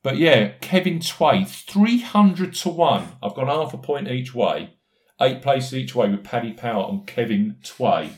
But 0.03 0.17
yeah, 0.17 0.49
Kevin 0.59 0.99
Tway, 0.99 1.45
300 1.47 2.53
to 2.55 2.69
1. 2.69 3.07
I've 3.23 3.33
gone 3.33 3.47
half 3.47 3.73
a 3.73 3.77
point 3.77 4.09
each 4.09 4.35
way, 4.35 4.73
eight 5.21 5.41
places 5.41 5.75
each 5.75 5.95
way 5.95 6.09
with 6.09 6.25
Paddy 6.25 6.51
Power 6.51 6.89
and 6.89 7.07
Kevin 7.07 7.55
Tway. 7.63 8.11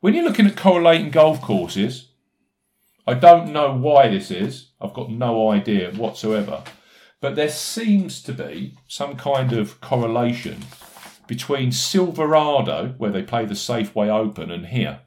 When 0.00 0.14
you're 0.14 0.24
looking 0.24 0.46
at 0.46 0.56
correlating 0.56 1.10
golf 1.10 1.40
courses, 1.40 2.12
I 3.06 3.14
don't 3.14 3.52
know 3.52 3.74
why 3.74 4.08
this 4.08 4.30
is. 4.30 4.69
I've 4.80 4.94
got 4.94 5.10
no 5.10 5.50
idea 5.50 5.92
whatsoever. 5.92 6.62
But 7.20 7.36
there 7.36 7.50
seems 7.50 8.22
to 8.22 8.32
be 8.32 8.76
some 8.88 9.16
kind 9.16 9.52
of 9.52 9.80
correlation 9.80 10.64
between 11.26 11.70
Silverado, 11.70 12.94
where 12.98 13.10
they 13.12 13.22
play 13.22 13.44
the 13.44 13.54
Safeway 13.54 14.08
Open, 14.08 14.50
and 14.50 14.66
here. 14.66 15.00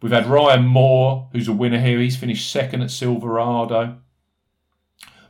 We've 0.00 0.12
had 0.12 0.26
Ryan 0.26 0.66
Moore, 0.66 1.30
who's 1.32 1.48
a 1.48 1.52
winner 1.52 1.80
here. 1.80 1.98
He's 1.98 2.16
finished 2.16 2.52
second 2.52 2.82
at 2.82 2.90
Silverado. 2.90 3.98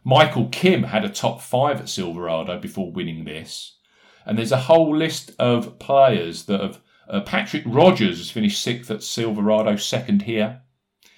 Michael 0.02 0.48
Kim 0.48 0.82
had 0.82 1.04
a 1.04 1.08
top 1.08 1.40
five 1.40 1.80
at 1.80 1.88
Silverado 1.88 2.58
before 2.58 2.92
winning 2.92 3.24
this. 3.24 3.78
And 4.26 4.36
there's 4.36 4.52
a 4.52 4.62
whole 4.62 4.94
list 4.94 5.32
of 5.38 5.78
players 5.78 6.44
that 6.46 6.60
have. 6.60 6.80
Uh, 7.08 7.20
Patrick 7.20 7.62
Rodgers 7.66 8.16
has 8.18 8.30
finished 8.30 8.62
sixth 8.62 8.90
at 8.90 9.02
Silverado, 9.02 9.76
second 9.76 10.22
here. 10.22 10.62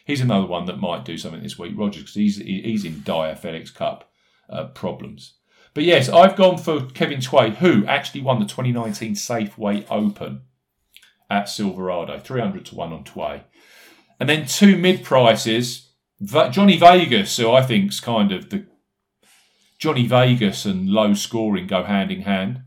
He's 0.06 0.20
another 0.20 0.46
one 0.46 0.66
that 0.66 0.78
might 0.78 1.04
do 1.04 1.18
something 1.18 1.42
this 1.42 1.58
week, 1.58 1.72
Rodgers, 1.76 2.04
because 2.04 2.14
he's, 2.14 2.36
he's 2.36 2.84
in 2.84 3.02
dire 3.02 3.34
FedEx 3.34 3.74
Cup 3.74 4.08
uh, 4.48 4.66
problems. 4.66 5.34
But 5.74 5.82
yes, 5.82 6.08
I've 6.08 6.36
gone 6.36 6.58
for 6.58 6.86
Kevin 6.86 7.18
Tway, 7.18 7.56
who 7.56 7.84
actually 7.86 8.20
won 8.20 8.38
the 8.38 8.46
2019 8.46 9.14
Safeway 9.14 9.84
Open 9.90 10.42
at 11.28 11.48
Silverado, 11.48 12.20
300 12.20 12.64
to 12.66 12.76
1 12.76 12.92
on 12.92 13.02
Tway. 13.02 13.42
And 14.20 14.28
then 14.28 14.46
two 14.46 14.78
mid 14.78 15.02
prices, 15.02 15.90
Johnny 16.22 16.78
Vegas, 16.78 17.36
who 17.36 17.50
I 17.50 17.62
think's 17.62 17.98
kind 17.98 18.30
of 18.30 18.48
the 18.50 18.64
Johnny 19.78 20.06
Vegas 20.06 20.64
and 20.64 20.88
low 20.88 21.14
scoring 21.14 21.66
go 21.66 21.82
hand 21.82 22.12
in 22.12 22.22
hand. 22.22 22.62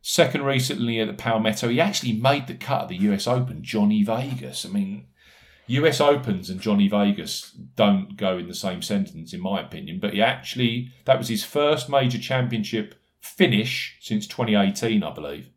Second 0.00 0.44
recently 0.44 1.00
at 1.00 1.08
the 1.08 1.14
Palmetto, 1.14 1.68
he 1.68 1.80
actually 1.80 2.12
made 2.12 2.46
the 2.46 2.54
cut 2.54 2.82
at 2.82 2.88
the 2.88 2.96
US 2.96 3.26
Open, 3.26 3.62
Johnny 3.62 4.04
Vegas. 4.04 4.64
I 4.64 4.68
mean, 4.68 5.06
US 5.66 6.00
Opens 6.00 6.50
and 6.50 6.60
Johnny 6.60 6.88
Vegas 6.88 7.52
don't 7.76 8.16
go 8.16 8.38
in 8.38 8.48
the 8.48 8.54
same 8.54 8.82
sentence, 8.82 9.32
in 9.32 9.40
my 9.40 9.60
opinion. 9.60 9.98
But 10.00 10.12
he 10.12 10.22
actually, 10.22 10.92
that 11.04 11.18
was 11.18 11.28
his 11.28 11.44
first 11.44 11.88
major 11.88 12.18
championship 12.18 12.94
finish 13.20 13.96
since 14.00 14.26
2018, 14.26 15.02
I 15.02 15.12
believe. 15.12 15.48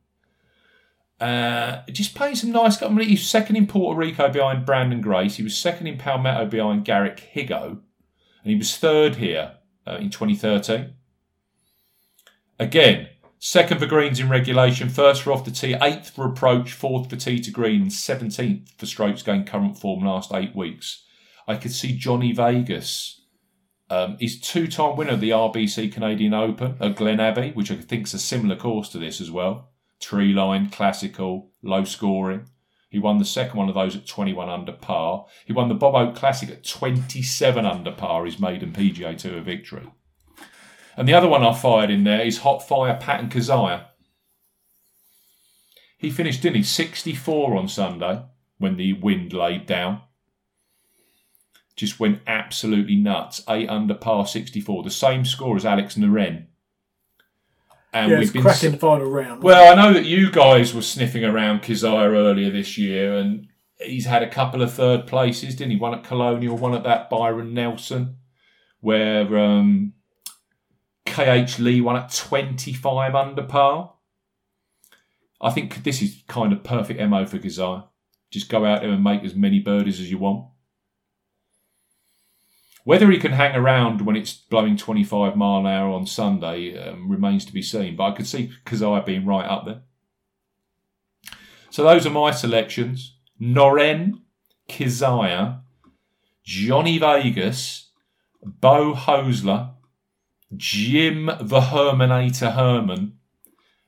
Uh, 1.19 1.81
just 1.91 2.15
playing 2.15 2.35
some 2.35 2.51
nice. 2.51 2.81
I 2.81 2.89
mean, 2.89 3.09
he's 3.09 3.27
second 3.27 3.55
in 3.55 3.67
Puerto 3.67 3.97
Rico 3.97 4.29
behind 4.29 4.65
Branden 4.65 5.01
Grace. 5.01 5.35
He 5.35 5.43
was 5.43 5.57
second 5.57 5.87
in 5.87 5.97
Palmetto 5.97 6.45
behind 6.45 6.85
Garrick 6.85 7.31
Higgo, 7.33 7.69
and 7.69 8.51
he 8.51 8.55
was 8.55 8.77
third 8.77 9.15
here 9.15 9.53
uh, 9.87 9.97
in 9.97 10.09
2013. 10.11 10.93
Again, 12.59 13.09
second 13.39 13.79
for 13.79 13.85
greens 13.85 14.19
in 14.19 14.29
regulation, 14.29 14.89
first 14.89 15.21
for 15.21 15.31
off 15.31 15.45
the 15.45 15.51
tee, 15.51 15.75
eighth 15.81 16.09
for 16.09 16.25
approach, 16.25 16.73
fourth 16.73 17.09
for 17.09 17.15
tee 17.15 17.39
to 17.39 17.51
green, 17.51 17.83
and 17.83 17.91
17th 17.91 18.69
for 18.77 18.85
strokes 18.85 19.23
gained 19.23 19.47
current 19.47 19.77
form 19.77 20.03
last 20.03 20.33
eight 20.33 20.55
weeks. 20.55 21.03
I 21.47 21.55
could 21.55 21.71
see 21.71 21.97
Johnny 21.97 22.33
Vegas. 22.33 23.21
Um, 23.89 24.17
he's 24.19 24.41
two-time 24.41 24.97
winner 24.97 25.13
of 25.13 25.21
the 25.21 25.29
RBC 25.29 25.93
Canadian 25.93 26.33
Open 26.33 26.75
at 26.81 26.97
Glen 26.97 27.21
Abbey, 27.21 27.51
which 27.51 27.71
I 27.71 27.75
think 27.75 28.07
is 28.07 28.13
a 28.13 28.19
similar 28.19 28.57
course 28.57 28.89
to 28.89 28.97
this 28.97 29.21
as 29.21 29.31
well. 29.31 29.69
Tree 30.01 30.33
line, 30.33 30.69
classical, 30.69 31.51
low 31.61 31.85
scoring. 31.85 32.49
He 32.89 32.99
won 32.99 33.17
the 33.17 33.25
second 33.25 33.57
one 33.57 33.69
of 33.69 33.75
those 33.75 33.95
at 33.95 34.07
21 34.07 34.49
under 34.49 34.71
par. 34.71 35.25
He 35.45 35.53
won 35.53 35.69
the 35.69 35.75
Bob 35.75 35.93
Hope 35.93 36.15
Classic 36.15 36.49
at 36.49 36.65
27 36.65 37.65
under 37.65 37.91
par, 37.91 38.25
his 38.25 38.39
maiden 38.39 38.71
PGA 38.71 39.17
Tour 39.17 39.41
victory. 39.41 39.87
And 40.97 41.07
the 41.07 41.13
other 41.13 41.27
one 41.27 41.43
I 41.43 41.53
fired 41.53 41.91
in 41.91 42.03
there 42.03 42.21
is 42.21 42.39
Hot 42.39 42.67
Fire 42.67 42.97
Patton 42.99 43.29
Kizzire. 43.29 43.85
He 45.99 46.09
finished, 46.09 46.41
didn't 46.41 46.57
he, 46.57 46.63
64 46.63 47.55
on 47.55 47.67
Sunday 47.67 48.23
when 48.57 48.77
the 48.77 48.93
wind 48.93 49.31
laid 49.31 49.67
down. 49.67 50.01
Just 51.75 51.99
went 51.99 52.21
absolutely 52.25 52.95
nuts. 52.95 53.43
8 53.47 53.69
under 53.69 53.93
par 53.93 54.25
64, 54.25 54.83
the 54.83 54.89
same 54.89 55.23
score 55.23 55.55
as 55.55 55.65
Alex 55.65 55.95
Noren. 55.95 56.47
And 57.93 58.11
yeah, 58.11 58.19
it's 58.19 58.31
cracking 58.31 58.77
final 58.77 59.09
round. 59.09 59.43
Well, 59.43 59.71
I 59.71 59.75
know 59.75 59.93
that 59.93 60.05
you 60.05 60.31
guys 60.31 60.73
were 60.73 60.81
sniffing 60.81 61.23
around 61.23 61.61
Kizzire 61.61 62.13
earlier 62.13 62.51
this 62.51 62.77
year, 62.77 63.17
and 63.17 63.47
he's 63.79 64.05
had 64.05 64.23
a 64.23 64.29
couple 64.29 64.61
of 64.61 64.73
third 64.73 65.07
places, 65.07 65.55
didn't 65.55 65.71
he? 65.71 65.77
One 65.77 65.93
at 65.93 66.03
Colonial, 66.03 66.57
one 66.57 66.73
at 66.73 66.83
that 66.83 67.09
Byron 67.09 67.53
Nelson, 67.53 68.17
where 68.81 69.37
um, 69.37 69.93
KH 71.07 71.59
Lee 71.59 71.81
won 71.81 71.95
at 71.95 72.13
25 72.13 73.15
under 73.15 73.43
par. 73.43 73.93
I 75.41 75.51
think 75.51 75.83
this 75.83 76.01
is 76.01 76.23
kind 76.27 76.51
of 76.53 76.63
perfect 76.63 76.99
MO 76.99 77.25
for 77.25 77.39
Kizzire. 77.39 77.85
Just 78.31 78.49
go 78.49 78.65
out 78.65 78.81
there 78.81 78.91
and 78.91 79.03
make 79.03 79.23
as 79.23 79.35
many 79.35 79.59
birdies 79.59 79.99
as 79.99 80.11
you 80.11 80.17
want. 80.17 80.47
Whether 82.83 83.11
he 83.11 83.17
can 83.17 83.33
hang 83.33 83.55
around 83.55 84.01
when 84.01 84.15
it's 84.15 84.33
blowing 84.33 84.77
25 84.77 85.35
mile 85.35 85.59
an 85.59 85.67
hour 85.67 85.91
on 85.91 86.05
Sunday 86.05 86.77
um, 86.77 87.09
remains 87.09 87.43
to 87.45 87.53
be 87.53 87.61
seen, 87.61 87.95
but 87.95 88.05
I 88.05 88.15
could 88.15 88.27
see 88.27 88.51
Kizzire 88.65 89.05
being 89.05 89.25
right 89.25 89.45
up 89.45 89.65
there. 89.65 89.81
So 91.69 91.83
those 91.83 92.05
are 92.05 92.11
my 92.11 92.31
selections. 92.31 93.17
Noren, 93.41 94.21
Kizzire, 94.69 95.61
Johnny 96.43 96.97
Vegas, 96.97 97.91
Beau 98.41 98.93
Hossler, 98.93 99.73
Jim 100.55 101.25
the 101.25 101.61
Herminator 101.61 102.53
Herman, 102.53 103.17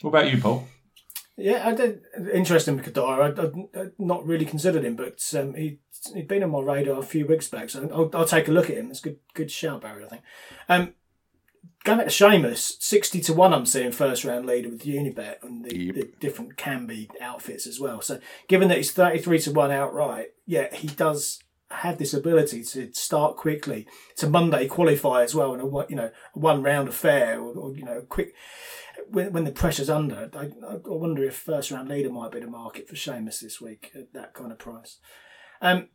What 0.00 0.10
about 0.10 0.32
you, 0.32 0.40
Paul? 0.40 0.66
Yeah, 1.36 1.66
I 1.66 1.74
did. 1.74 2.02
Interesting 2.34 2.76
with 2.76 2.92
Kadar. 2.92 3.38
I, 3.38 3.42
I, 3.42 3.82
I'd 3.82 3.92
not 3.98 4.26
really 4.26 4.44
considered 4.44 4.84
him, 4.84 4.96
but 4.96 5.22
um, 5.38 5.54
he 5.54 5.78
he'd 6.14 6.28
been 6.28 6.42
on 6.42 6.50
my 6.50 6.60
radar 6.60 6.98
a 6.98 7.02
few 7.02 7.26
weeks 7.26 7.48
back, 7.48 7.70
so 7.70 7.88
I'll, 7.92 8.10
I'll 8.18 8.26
take 8.26 8.48
a 8.48 8.52
look 8.52 8.68
at 8.68 8.76
him. 8.76 8.90
It's 8.90 9.00
a 9.00 9.04
good 9.04 9.18
good 9.34 9.50
shout, 9.50 9.80
Barry. 9.80 10.04
I 10.04 10.08
think. 10.08 10.22
Um, 10.68 10.94
to 11.84 11.90
Seamus, 12.06 12.76
sixty 12.80 13.20
to 13.22 13.32
one. 13.32 13.52
I'm 13.52 13.66
seeing 13.66 13.92
first 13.92 14.24
round 14.24 14.46
leader 14.46 14.68
with 14.68 14.84
Unibet 14.84 15.42
and 15.42 15.64
the, 15.64 15.76
Yep. 15.86 15.94
the 15.94 16.12
different 16.20 16.56
Kambi 16.56 17.08
outfits 17.20 17.66
as 17.66 17.80
well. 17.80 18.00
So 18.00 18.18
given 18.48 18.68
that 18.68 18.76
he's 18.78 18.92
thirty 18.92 19.18
three 19.18 19.38
to 19.40 19.52
one 19.52 19.70
outright, 19.70 20.28
yeah, 20.46 20.74
he 20.74 20.88
does 20.88 21.40
have 21.70 21.98
this 21.98 22.12
ability 22.12 22.64
to 22.64 22.92
start 22.92 23.36
quickly. 23.36 23.86
It's 24.10 24.24
a 24.24 24.30
Monday 24.30 24.66
qualify 24.66 25.22
as 25.22 25.34
well, 25.34 25.52
and 25.52 25.62
a 25.62 25.66
one- 25.66 25.86
you 25.88 25.96
know 25.96 26.10
a 26.34 26.38
one 26.38 26.62
round 26.62 26.88
affair, 26.88 27.40
or, 27.40 27.52
or 27.54 27.76
you 27.76 27.84
know 27.84 28.02
quick 28.08 28.34
when, 29.08 29.32
when 29.32 29.44
the 29.44 29.52
pressure's 29.52 29.90
under, 29.90 30.30
I, 30.34 30.44
I 30.68 30.76
wonder 30.84 31.24
if 31.24 31.34
first 31.36 31.70
round 31.70 31.88
leader 31.88 32.10
might 32.10 32.30
be 32.32 32.40
the 32.40 32.46
market 32.46 32.88
for 32.88 32.94
Seamus 32.94 33.40
this 33.40 33.60
week 33.60 33.90
at 33.94 34.12
that 34.12 34.34
kind 34.34 34.52
of 34.52 34.58
price. 34.58 34.98
Um, 35.62 35.88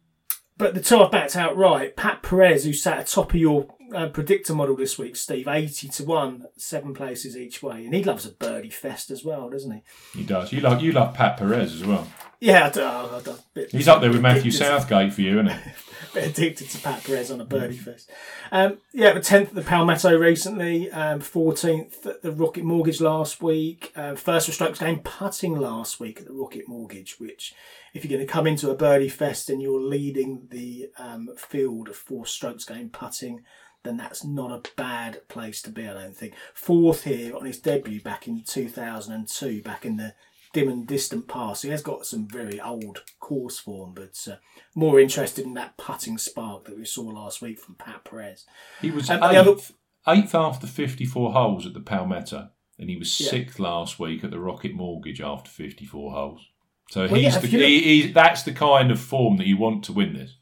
but 0.57 0.73
the 0.73 0.81
two 0.81 1.01
I've 1.01 1.11
backed 1.11 1.35
outright, 1.35 1.95
Pat 1.95 2.23
Perez, 2.23 2.63
who 2.63 2.73
sat 2.73 2.99
atop 2.99 3.33
of 3.33 3.39
your 3.39 3.67
uh, 3.93 4.07
predictor 4.07 4.53
model 4.53 4.75
this 4.75 4.97
week, 4.97 5.15
Steve, 5.15 5.47
80 5.47 5.89
to 5.89 6.03
1, 6.03 6.45
seven 6.57 6.93
places 6.93 7.37
each 7.37 7.61
way. 7.61 7.85
And 7.85 7.93
he 7.93 8.03
loves 8.03 8.25
a 8.25 8.31
birdie 8.31 8.69
fest 8.69 9.11
as 9.11 9.23
well, 9.23 9.49
doesn't 9.49 9.71
he? 9.71 10.19
He 10.19 10.25
does. 10.25 10.51
You 10.51 10.61
love 10.61 10.81
you 10.81 10.91
love 10.91 11.13
Pat 11.13 11.37
Perez 11.37 11.73
as 11.73 11.83
well. 11.83 12.07
Yeah, 12.39 12.67
I 12.67 12.69
do, 12.69 12.83
I 12.83 13.21
do, 13.23 13.35
bit, 13.53 13.71
He's 13.71 13.87
up 13.87 14.01
there 14.01 14.11
with 14.11 14.21
Matthew 14.21 14.51
Southgate 14.51 15.13
for 15.13 15.21
you, 15.21 15.39
isn't 15.39 15.51
he? 15.51 15.71
bit 16.13 16.29
addicted 16.29 16.69
to 16.69 16.79
Pat 16.79 17.03
Perez 17.03 17.31
on 17.31 17.41
a 17.41 17.45
birdie 17.45 17.77
fest. 17.77 18.09
Um, 18.51 18.79
yeah, 18.93 19.13
the 19.13 19.19
tenth 19.19 19.49
at 19.49 19.55
the 19.55 19.61
Palmetto 19.61 20.17
recently, 20.17 20.91
um, 20.91 21.19
fourteenth 21.19 22.05
at 22.05 22.21
the 22.21 22.31
Rocket 22.31 22.63
Mortgage 22.63 23.01
last 23.01 23.41
week, 23.41 23.91
uh, 23.95 24.15
first 24.15 24.47
for 24.47 24.53
strokes 24.53 24.79
gained 24.79 25.03
putting 25.03 25.57
last 25.57 25.99
week 25.99 26.19
at 26.19 26.27
the 26.27 26.33
Rocket 26.33 26.67
Mortgage. 26.67 27.19
Which, 27.19 27.53
if 27.93 28.03
you're 28.03 28.17
going 28.17 28.25
to 28.25 28.31
come 28.31 28.47
into 28.47 28.71
a 28.71 28.75
birdie 28.75 29.09
fest 29.09 29.49
and 29.49 29.61
you're 29.61 29.81
leading 29.81 30.47
the 30.49 30.89
um, 30.97 31.29
field 31.37 31.89
of 31.89 31.95
four 31.95 32.25
strokes 32.25 32.65
gained 32.65 32.93
putting, 32.93 33.43
then 33.83 33.97
that's 33.97 34.23
not 34.23 34.51
a 34.51 34.69
bad 34.75 35.27
place 35.27 35.61
to 35.63 35.69
be. 35.69 35.87
I 35.87 35.93
don't 35.93 36.15
think. 36.15 36.33
Fourth 36.53 37.03
here 37.03 37.35
on 37.35 37.45
his 37.45 37.59
debut 37.59 38.01
back 38.01 38.27
in 38.27 38.43
2002, 38.43 39.61
back 39.61 39.85
in 39.85 39.97
the 39.97 40.13
dim 40.55 40.69
and 40.69 40.87
distant 40.87 41.27
past. 41.27 41.63
He 41.63 41.69
has 41.69 41.81
got 41.83 42.05
some 42.05 42.27
very 42.27 42.59
old 42.61 43.03
course 43.19 43.59
form, 43.59 43.93
but 43.93 44.17
uh, 44.31 44.37
more 44.73 44.99
interested 44.99 45.45
in 45.45 45.53
that 45.55 45.77
putting 45.77 46.17
spark 46.17 46.63
that 46.65 46.77
we 46.77 46.85
saw 46.85 47.03
last 47.03 47.41
week 47.41 47.59
from 47.59 47.75
Pat 47.75 48.05
Perez. 48.05 48.45
He 48.81 48.89
was 48.89 49.09
Um, 49.09 49.21
eighth, 49.21 49.35
other- 49.47 49.61
eighth 50.07 50.33
after 50.33 50.65
54 50.65 51.33
holes 51.33 51.65
at 51.65 51.73
the 51.73 51.81
Palmetto, 51.81 52.49
and 52.79 52.89
he 52.89 52.95
was 52.95 53.19
Yeah. 53.19 53.29
sixth 53.29 53.59
last 53.59 53.99
week 53.99 54.23
at 54.23 54.31
the 54.31 54.39
Rocket 54.39 54.73
Mortgage 54.73 55.19
after 55.21 55.49
54 55.51 56.11
holes. 56.13 56.41
So 56.89 57.01
Well, 57.07 57.15
he's 57.15 57.35
if 57.35 57.41
the, 57.41 57.47
he, 57.49 58.11
that's 58.11 58.43
the 58.43 58.53
kind 58.53 58.91
of 58.91 58.99
form 58.99 59.37
that 59.37 59.47
you 59.47 59.57
want 59.57 59.83
to 59.85 59.93
win 59.93 60.13
this. 60.13 60.37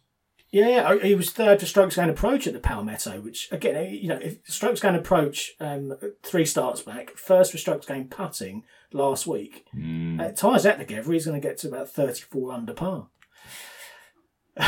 Yeah, 0.53 0.67
yeah, 0.93 0.99
he 1.01 1.15
was 1.15 1.31
third 1.31 1.59
for 1.59 1.65
strokes 1.65 1.95
gained 1.95 2.11
approach 2.11 2.45
at 2.45 2.53
the 2.53 2.59
Palmetto, 2.59 3.19
which 3.21 3.51
again, 3.51 3.91
you 3.91 4.07
know, 4.07 4.19
if 4.21 4.37
strokes 4.45 4.79
gained 4.81 4.95
approach 4.95 5.53
um, 5.59 5.97
three 6.21 6.45
starts 6.45 6.81
back, 6.81 7.17
first 7.17 7.51
for 7.51 7.57
strokes 7.57 7.87
gained 7.87 8.11
putting 8.11 8.63
last 8.91 9.25
week. 9.25 9.65
Hmm. 9.73 10.19
Uh, 10.19 10.29
ties 10.29 10.61
that 10.63 10.77
together, 10.77 11.11
he's 11.11 11.25
going 11.25 11.41
to 11.41 11.45
get 11.47 11.57
to 11.59 11.69
about 11.69 11.89
thirty-four 11.89 12.51
under 12.51 12.73
par. 12.73 13.07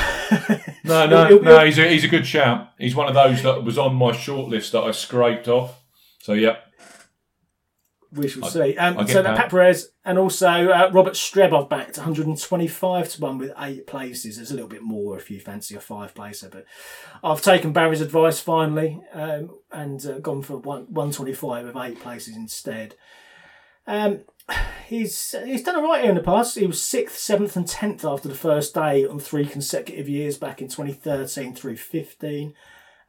No, 0.84 1.06
no, 1.08 1.26
He'll- 1.28 1.28
he'll- 1.28 1.44
no. 1.44 1.66
He's 1.66 1.78
a, 1.80 1.88
he's 1.88 2.04
a 2.04 2.08
good 2.08 2.26
shout. 2.28 2.70
He's 2.78 2.96
one 2.96 3.08
of 3.08 3.14
those 3.14 3.42
that 3.44 3.64
was 3.64 3.78
on 3.78 3.96
my 3.96 4.12
shortlist 4.12 4.72
that 4.72 4.84
I 4.84 4.92
scraped 4.92 5.48
off. 5.48 5.82
So 6.20 6.34
yeah, 6.34 6.58
We 8.12 8.28
shall 8.28 8.46
I- 8.46 8.50
see. 8.50 8.78
Um, 8.78 8.98
I 9.00 9.06
so 9.06 9.22
that. 9.22 9.38
Pat 9.38 9.50
Perez 9.50 9.90
and 10.04 10.18
also 10.18 10.48
uh, 10.48 10.90
Robert 10.94 11.14
Strebov 11.14 11.70
back 11.70 11.94
to 11.94 12.02
125 12.02 13.10
to 13.10 13.22
1 13.22 13.38
with 13.38 13.52
eight 13.60 13.88
places. 13.88 14.38
There's 14.38 14.52
a 14.52 14.54
little 14.54 14.70
bit 14.70 14.84
more 14.84 15.18
if 15.18 15.30
you 15.30 15.40
fancy 15.40 15.76
a 15.76 15.80
five 15.80 16.14
placer, 16.14 16.50
but 16.50 16.66
I've 17.24 17.42
taken 17.42 17.74
Barry's 17.74 18.02
advice 18.02 18.40
finally 18.40 19.02
um, 19.14 19.58
and 19.72 20.06
uh, 20.06 20.20
gone 20.20 20.42
for 20.42 20.58
one, 20.58 20.86
125 20.90 21.66
with 21.66 21.78
eight 21.78 22.00
places 22.00 22.36
instead. 22.36 22.96
Um, 23.88 24.22
he's 24.88 25.36
he's 25.46 25.64
done 25.64 25.76
all 25.76 25.84
right 25.84 26.02
here 26.02 26.10
in 26.10 26.18
the 26.18 26.24
past. 26.24 26.58
He 26.58 26.68
was 26.68 26.82
sixth, 26.82 27.18
seventh, 27.18 27.56
and 27.56 27.68
tenth 27.68 28.06
after 28.06 28.28
the 28.28 28.36
first 28.36 28.74
day 28.74 29.06
on 29.06 29.20
three 29.20 29.46
consecutive 29.46 30.10
years 30.10 30.38
back 30.38 30.62
in 30.62 30.68
2013 30.68 31.56
through 31.56 31.78
15. 31.78 32.54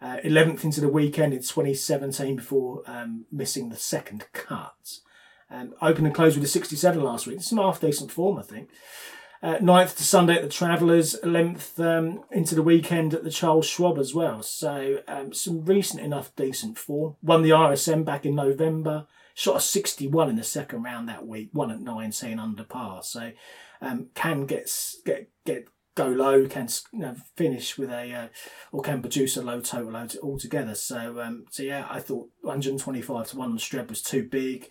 Uh, 0.01 0.19
11th 0.25 0.63
into 0.63 0.81
the 0.81 0.89
weekend 0.89 1.33
in 1.33 1.41
2017 1.41 2.37
before 2.37 2.83
um, 2.87 3.25
missing 3.33 3.71
the 3.71 3.77
second 3.77 4.27
cut. 4.33 4.99
Um, 5.51 5.75
opened 5.81 6.07
and 6.07 6.15
closed 6.15 6.37
with 6.37 6.45
a 6.45 6.49
67 6.49 7.03
last 7.03 7.27
week. 7.27 7.41
Some 7.41 7.59
half 7.59 7.81
decent 7.81 8.11
form, 8.11 8.39
I 8.39 8.43
think. 8.43 8.69
Uh, 9.43 9.59
9th 9.59 9.97
to 9.97 10.03
Sunday 10.03 10.35
at 10.35 10.43
the 10.43 10.49
Travelers, 10.49 11.17
11th 11.23 11.79
um, 11.79 12.25
into 12.31 12.55
the 12.55 12.63
weekend 12.63 13.15
at 13.15 13.23
the 13.23 13.31
Charles 13.31 13.67
Schwab 13.67 13.99
as 13.99 14.15
well. 14.15 14.43
So 14.43 14.99
um, 15.07 15.33
some 15.33 15.65
recent 15.65 16.03
enough 16.03 16.35
decent 16.37 16.79
form. 16.79 17.17
Won 17.23 17.43
the 17.43 17.51
RSM 17.51 18.05
back 18.05 18.27
in 18.27 18.35
November. 18.35 19.07
Shot 19.35 19.57
a 19.57 19.61
61 19.61 20.31
in 20.31 20.37
the 20.37 20.43
second 20.43 20.83
round 20.83 21.09
that 21.09 21.27
week. 21.27 21.51
one 21.53 21.71
at 21.71 21.81
19 21.81 22.39
under 22.39 22.65
par. 22.65 23.03
So 23.03 23.33
um, 23.81 24.09
can 24.15 24.47
get 24.47 24.71
get 25.05 25.29
get 25.45 25.69
go 25.97 26.07
low, 26.07 26.47
can 26.47 26.69
you 26.93 27.01
know, 27.01 27.17
finish 27.35 27.77
with 27.77 27.91
a 27.91 28.13
uh, 28.13 28.29
or 28.71 28.83
can 28.83 29.01
produce 29.01 29.37
a 29.37 29.43
low 29.43 29.61
total 29.61 29.97
altogether. 30.23 30.77
So 30.77 31.21
um, 31.21 31.47
so 31.51 31.65
yeah, 31.65 31.87
I 31.91 31.99
thought 31.99 32.31
125 32.43 33.31
to 33.31 33.37
one 33.37 33.51
on 33.51 33.59
Streb 33.59 33.89
was 33.89 34.03
too 34.03 34.29
big. 34.31 34.71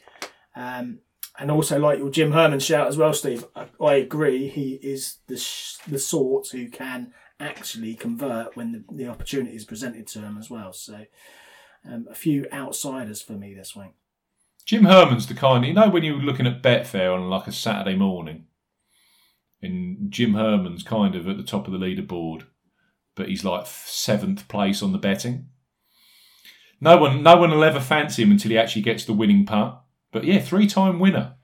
Um, 0.56 1.00
and 1.38 1.52
also, 1.52 1.78
like 1.78 2.00
your 2.00 2.10
Jim 2.10 2.32
Herman 2.32 2.62
shout 2.62 2.88
as 2.88 2.96
well, 2.96 3.12
Steve, 3.12 3.46
I, 3.56 3.68
I 3.84 3.96
agree. 3.96 4.48
He 4.48 4.76
is 4.76 5.18
the 5.28 5.38
sh- 5.38 5.78
the 5.88 6.00
sort 6.00 6.48
who 6.50 6.70
can 6.70 7.12
actually 7.42 7.96
convert 7.96 8.56
when 8.56 8.72
the, 8.72 8.84
the 8.90 9.08
opportunity 9.08 9.56
is 9.56 9.66
presented 9.66 10.08
to 10.08 10.20
him 10.20 10.38
as 10.38 10.50
well. 10.50 10.72
So, 10.72 11.06
um, 11.86 12.08
a 12.10 12.16
few 12.16 12.46
outsiders 12.54 13.22
for 13.22 13.34
me 13.34 13.54
this 13.54 13.76
week. 13.76 13.92
Jim 14.66 14.86
Herman's 14.86 15.28
the 15.28 15.34
kind. 15.34 15.66
You 15.66 15.74
know 15.74 15.90
when 15.90 16.04
you're 16.04 16.16
looking 16.16 16.48
at 16.48 16.64
Betfair 16.64 17.14
on 17.14 17.30
like 17.30 17.48
a 17.48 17.52
Saturday 17.52 17.98
morning, 17.98 18.46
and 19.62 20.12
Jim 20.12 20.34
Herman's 20.34 20.84
kind 20.84 21.16
of 21.16 21.28
at 21.28 21.38
the 21.38 21.44
top 21.44 21.68
of 21.68 21.74
the 21.74 21.80
leaderboard, 21.80 22.46
but 23.16 23.30
he's 23.30 23.44
like 23.44 23.66
seventh 23.68 24.48
place 24.48 24.82
on 24.82 24.92
the 24.92 24.98
betting. 24.98 25.48
No 26.82 26.98
one, 26.98 27.24
no 27.24 27.38
one 27.38 27.52
will 27.52 27.64
ever 27.64 27.80
fancy 27.80 28.24
him 28.24 28.32
until 28.32 28.52
he 28.52 28.58
actually 28.58 28.82
gets 28.82 29.06
the 29.06 29.14
winning 29.14 29.46
putt. 29.46 29.82
But 30.12 30.26
yeah, 30.26 30.40
three-time 30.40 31.00
winner, 31.00 31.36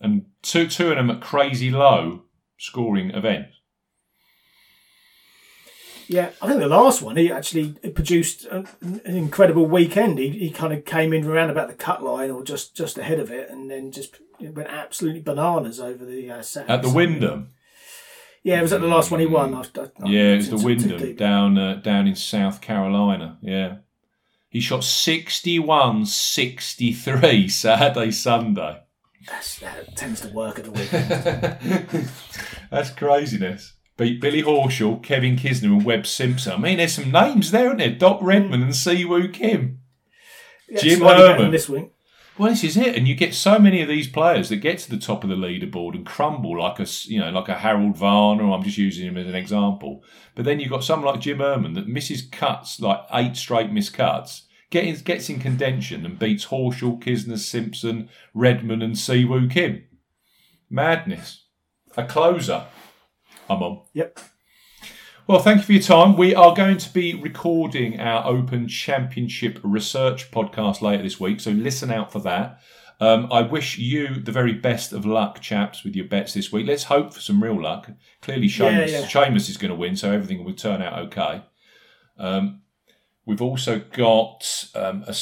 and 0.00 0.26
two 0.42 0.66
two 0.66 0.90
of 0.90 0.96
them 0.96 1.10
at 1.10 1.20
crazy 1.20 1.70
low 1.70 2.22
scoring 2.58 3.10
events. 3.10 3.56
Yeah, 6.06 6.30
I 6.42 6.48
think 6.48 6.58
the 6.58 6.66
last 6.66 7.02
one 7.02 7.16
he 7.16 7.30
actually 7.30 7.72
produced 7.94 8.44
an, 8.46 8.66
an 8.80 9.16
incredible 9.16 9.66
weekend. 9.66 10.18
He, 10.18 10.30
he 10.30 10.50
kind 10.50 10.72
of 10.72 10.84
came 10.84 11.12
in 11.12 11.24
around 11.24 11.50
about 11.50 11.68
the 11.68 11.74
cut 11.74 12.02
line 12.02 12.32
or 12.32 12.42
just 12.42 12.76
just 12.76 12.98
ahead 12.98 13.20
of 13.20 13.30
it, 13.30 13.48
and 13.48 13.70
then 13.70 13.92
just 13.92 14.16
went 14.40 14.68
absolutely 14.68 15.20
bananas 15.20 15.78
over 15.78 16.04
the 16.04 16.28
uh, 16.28 16.42
Saturday. 16.42 16.72
At 16.72 16.82
the 16.82 16.90
Wyndham, 16.90 17.50
Yeah, 18.42 18.58
it 18.58 18.62
was 18.62 18.72
at 18.72 18.80
the 18.80 18.86
last 18.86 19.10
one 19.10 19.20
he 19.20 19.26
won. 19.26 19.54
I, 19.54 19.60
I, 19.60 19.88
yeah, 20.06 20.32
it 20.32 20.36
was 20.36 20.50
the 20.50 20.56
Wyndham 20.56 21.14
down 21.16 21.58
uh, 21.58 21.74
down 21.74 22.06
in 22.06 22.14
South 22.16 22.60
Carolina. 22.60 23.38
Yeah, 23.42 23.76
he 24.48 24.60
shot 24.60 24.82
61, 24.84 26.06
63 26.06 27.48
Saturday, 27.50 28.10
Sunday. 28.10 28.80
That's- 29.26 29.58
that 29.58 29.94
tends 29.96 30.22
to 30.22 30.28
work 30.28 30.58
at 30.58 30.64
the 30.64 30.70
weekend. 31.90 32.08
That's 32.70 32.90
craziness. 32.90 33.74
Beat 33.98 34.18
Billy 34.22 34.42
Horschel, 34.42 35.02
Kevin 35.02 35.36
Kisner, 35.36 35.64
and 35.64 35.84
Webb 35.84 36.06
Simpson. 36.06 36.52
I 36.52 36.56
mean, 36.56 36.78
there's 36.78 36.94
some 36.94 37.10
names 37.12 37.50
there, 37.50 37.66
aren't 37.66 37.80
there? 37.80 37.90
Doc 37.94 38.18
Redman 38.22 38.62
and 38.62 38.72
Siwoo 38.72 39.30
Kim. 39.30 39.80
Yeah, 40.70 40.80
Jim 40.80 41.00
Herman. 41.00 41.50
this 41.50 41.68
week. 41.68 41.90
Well, 42.40 42.48
this 42.48 42.64
is 42.64 42.78
it, 42.78 42.96
and 42.96 43.06
you 43.06 43.14
get 43.14 43.34
so 43.34 43.58
many 43.58 43.82
of 43.82 43.88
these 43.88 44.08
players 44.08 44.48
that 44.48 44.62
get 44.62 44.78
to 44.78 44.90
the 44.90 44.96
top 44.96 45.24
of 45.24 45.28
the 45.28 45.36
leaderboard 45.36 45.94
and 45.94 46.06
crumble 46.06 46.58
like 46.58 46.80
a, 46.80 46.86
you 47.04 47.20
know, 47.20 47.30
like 47.30 47.50
a 47.50 47.58
Harold 47.58 47.98
Varner. 47.98 48.50
I'm 48.50 48.62
just 48.62 48.78
using 48.78 49.06
him 49.06 49.18
as 49.18 49.26
an 49.26 49.34
example. 49.34 50.02
But 50.34 50.46
then 50.46 50.58
you've 50.58 50.70
got 50.70 50.82
someone 50.82 51.12
like 51.12 51.20
Jim 51.20 51.40
Herman 51.40 51.74
that 51.74 51.86
misses 51.86 52.26
cuts, 52.26 52.80
like 52.80 53.00
eight 53.12 53.36
straight 53.36 53.70
missed 53.70 53.92
cuts, 53.92 54.48
gets 54.70 55.02
gets 55.02 55.28
in 55.28 55.38
contention 55.38 56.06
and 56.06 56.18
beats 56.18 56.46
Horschel, 56.46 56.98
Kisner, 56.98 57.36
Simpson, 57.36 58.08
Redman, 58.32 58.80
and 58.80 58.94
Siwoo 58.94 59.50
Kim. 59.50 59.84
Madness. 60.70 61.44
A 61.98 62.06
closer. 62.06 62.64
I'm 63.50 63.62
on. 63.62 63.82
Yep. 63.92 64.18
Well, 65.26 65.38
thank 65.38 65.58
you 65.58 65.64
for 65.64 65.72
your 65.72 65.82
time. 65.82 66.16
We 66.16 66.34
are 66.34 66.54
going 66.54 66.78
to 66.78 66.92
be 66.92 67.14
recording 67.14 68.00
our 68.00 68.26
Open 68.26 68.66
Championship 68.66 69.60
Research 69.62 70.30
podcast 70.30 70.80
later 70.80 71.04
this 71.04 71.20
week, 71.20 71.40
so 71.40 71.50
listen 71.50 71.90
out 71.92 72.10
for 72.10 72.18
that. 72.20 72.60
Um, 73.00 73.28
I 73.30 73.42
wish 73.42 73.78
you 73.78 74.20
the 74.20 74.32
very 74.32 74.52
best 74.52 74.92
of 74.92 75.06
luck, 75.06 75.40
chaps, 75.40 75.84
with 75.84 75.94
your 75.94 76.06
bets 76.06 76.34
this 76.34 76.50
week. 76.50 76.66
Let's 76.66 76.84
hope 76.84 77.14
for 77.14 77.20
some 77.20 77.42
real 77.42 77.62
luck. 77.62 77.90
Clearly, 78.22 78.48
Seamus, 78.48 78.90
yeah. 78.90 79.02
Seamus 79.02 79.48
is 79.48 79.56
going 79.56 79.70
to 79.70 79.76
win, 79.76 79.94
so 79.94 80.10
everything 80.10 80.44
will 80.44 80.54
turn 80.54 80.82
out 80.82 80.98
okay. 80.98 81.44
Um, 82.18 82.62
we've 83.24 83.42
also 83.42 83.78
got 83.78 84.68
um, 84.74 85.04
a, 85.06 85.14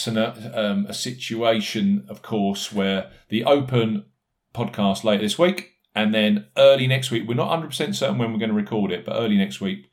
um, 0.55 0.87
a 0.87 0.95
situation, 0.95 2.07
of 2.09 2.23
course, 2.23 2.73
where 2.73 3.11
the 3.29 3.45
Open 3.45 4.07
podcast 4.55 5.05
later 5.05 5.23
this 5.23 5.39
week, 5.39 5.75
and 5.95 6.15
then 6.15 6.47
early 6.57 6.87
next 6.87 7.11
week, 7.11 7.29
we're 7.29 7.35
not 7.35 7.51
100% 7.61 7.95
certain 7.95 8.19
when 8.19 8.33
we're 8.33 8.39
going 8.39 8.51
to 8.51 8.57
record 8.57 8.91
it, 8.91 9.05
but 9.05 9.17
early 9.17 9.37
next 9.37 9.61
week, 9.61 9.88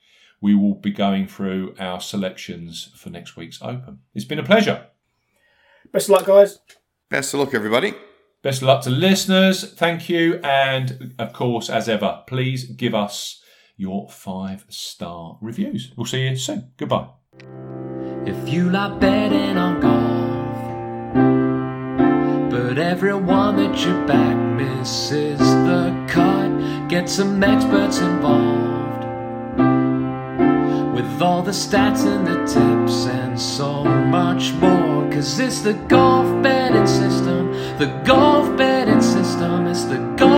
we 0.46 0.54
will 0.54 0.76
be 0.76 0.92
going 0.92 1.26
through 1.26 1.74
our 1.80 2.00
selections 2.00 2.92
for 2.96 3.10
next 3.10 3.36
week's 3.36 3.60
Open. 3.64 4.02
It's 4.14 4.26
been 4.26 4.38
a 4.38 4.44
pleasure. 4.44 4.86
Best 5.92 6.08
of 6.08 6.12
luck, 6.12 6.28
guys. 6.28 6.60
Best 7.10 7.34
of 7.34 7.40
luck, 7.40 7.56
everybody. 7.56 7.96
Best 8.44 8.62
of 8.62 8.68
luck 8.68 8.84
to 8.84 8.92
listeners. 8.92 9.74
Thank 9.74 10.08
you. 10.08 10.40
And 10.44 11.16
of 11.18 11.34
course, 11.34 11.68
as 11.68 11.90
ever, 11.90 12.22
please 12.28 12.66
give 12.66 12.94
us 12.94 13.42
your 13.76 14.08
five 14.08 14.66
star 14.70 15.40
reviews. 15.42 15.92
We'll 15.98 16.06
see 16.06 16.28
you 16.28 16.36
soon. 16.36 16.70
Goodbye. 16.78 17.08
If 18.28 18.48
you 18.48 18.70
like 18.70 19.00
betting 19.00 19.58
on 19.58 19.80
golf, 19.82 20.62
but 22.52 22.78
everyone 22.78 23.56
that 23.56 23.84
you 23.84 23.94
back 24.06 24.38
misses 24.56 25.40
the 25.40 26.06
cut, 26.08 26.88
get 26.88 27.10
some 27.10 27.44
experts 27.44 27.98
involved 27.98 28.75
with 31.16 31.22
all 31.22 31.42
the 31.42 31.52
stats 31.52 32.06
and 32.06 32.28
the 32.28 32.40
tips 32.40 33.06
and 33.06 33.40
so 33.40 33.86
much 33.86 34.52
more. 34.56 35.10
Cause 35.10 35.40
it's 35.40 35.62
the 35.62 35.72
golf 35.72 36.44
betting 36.44 36.86
system, 36.86 37.54
the 37.80 37.86
golf 38.04 38.58
betting 38.58 39.02
system, 39.02 39.66
it's 39.66 39.86
the 39.86 39.96
golf. 40.18 40.35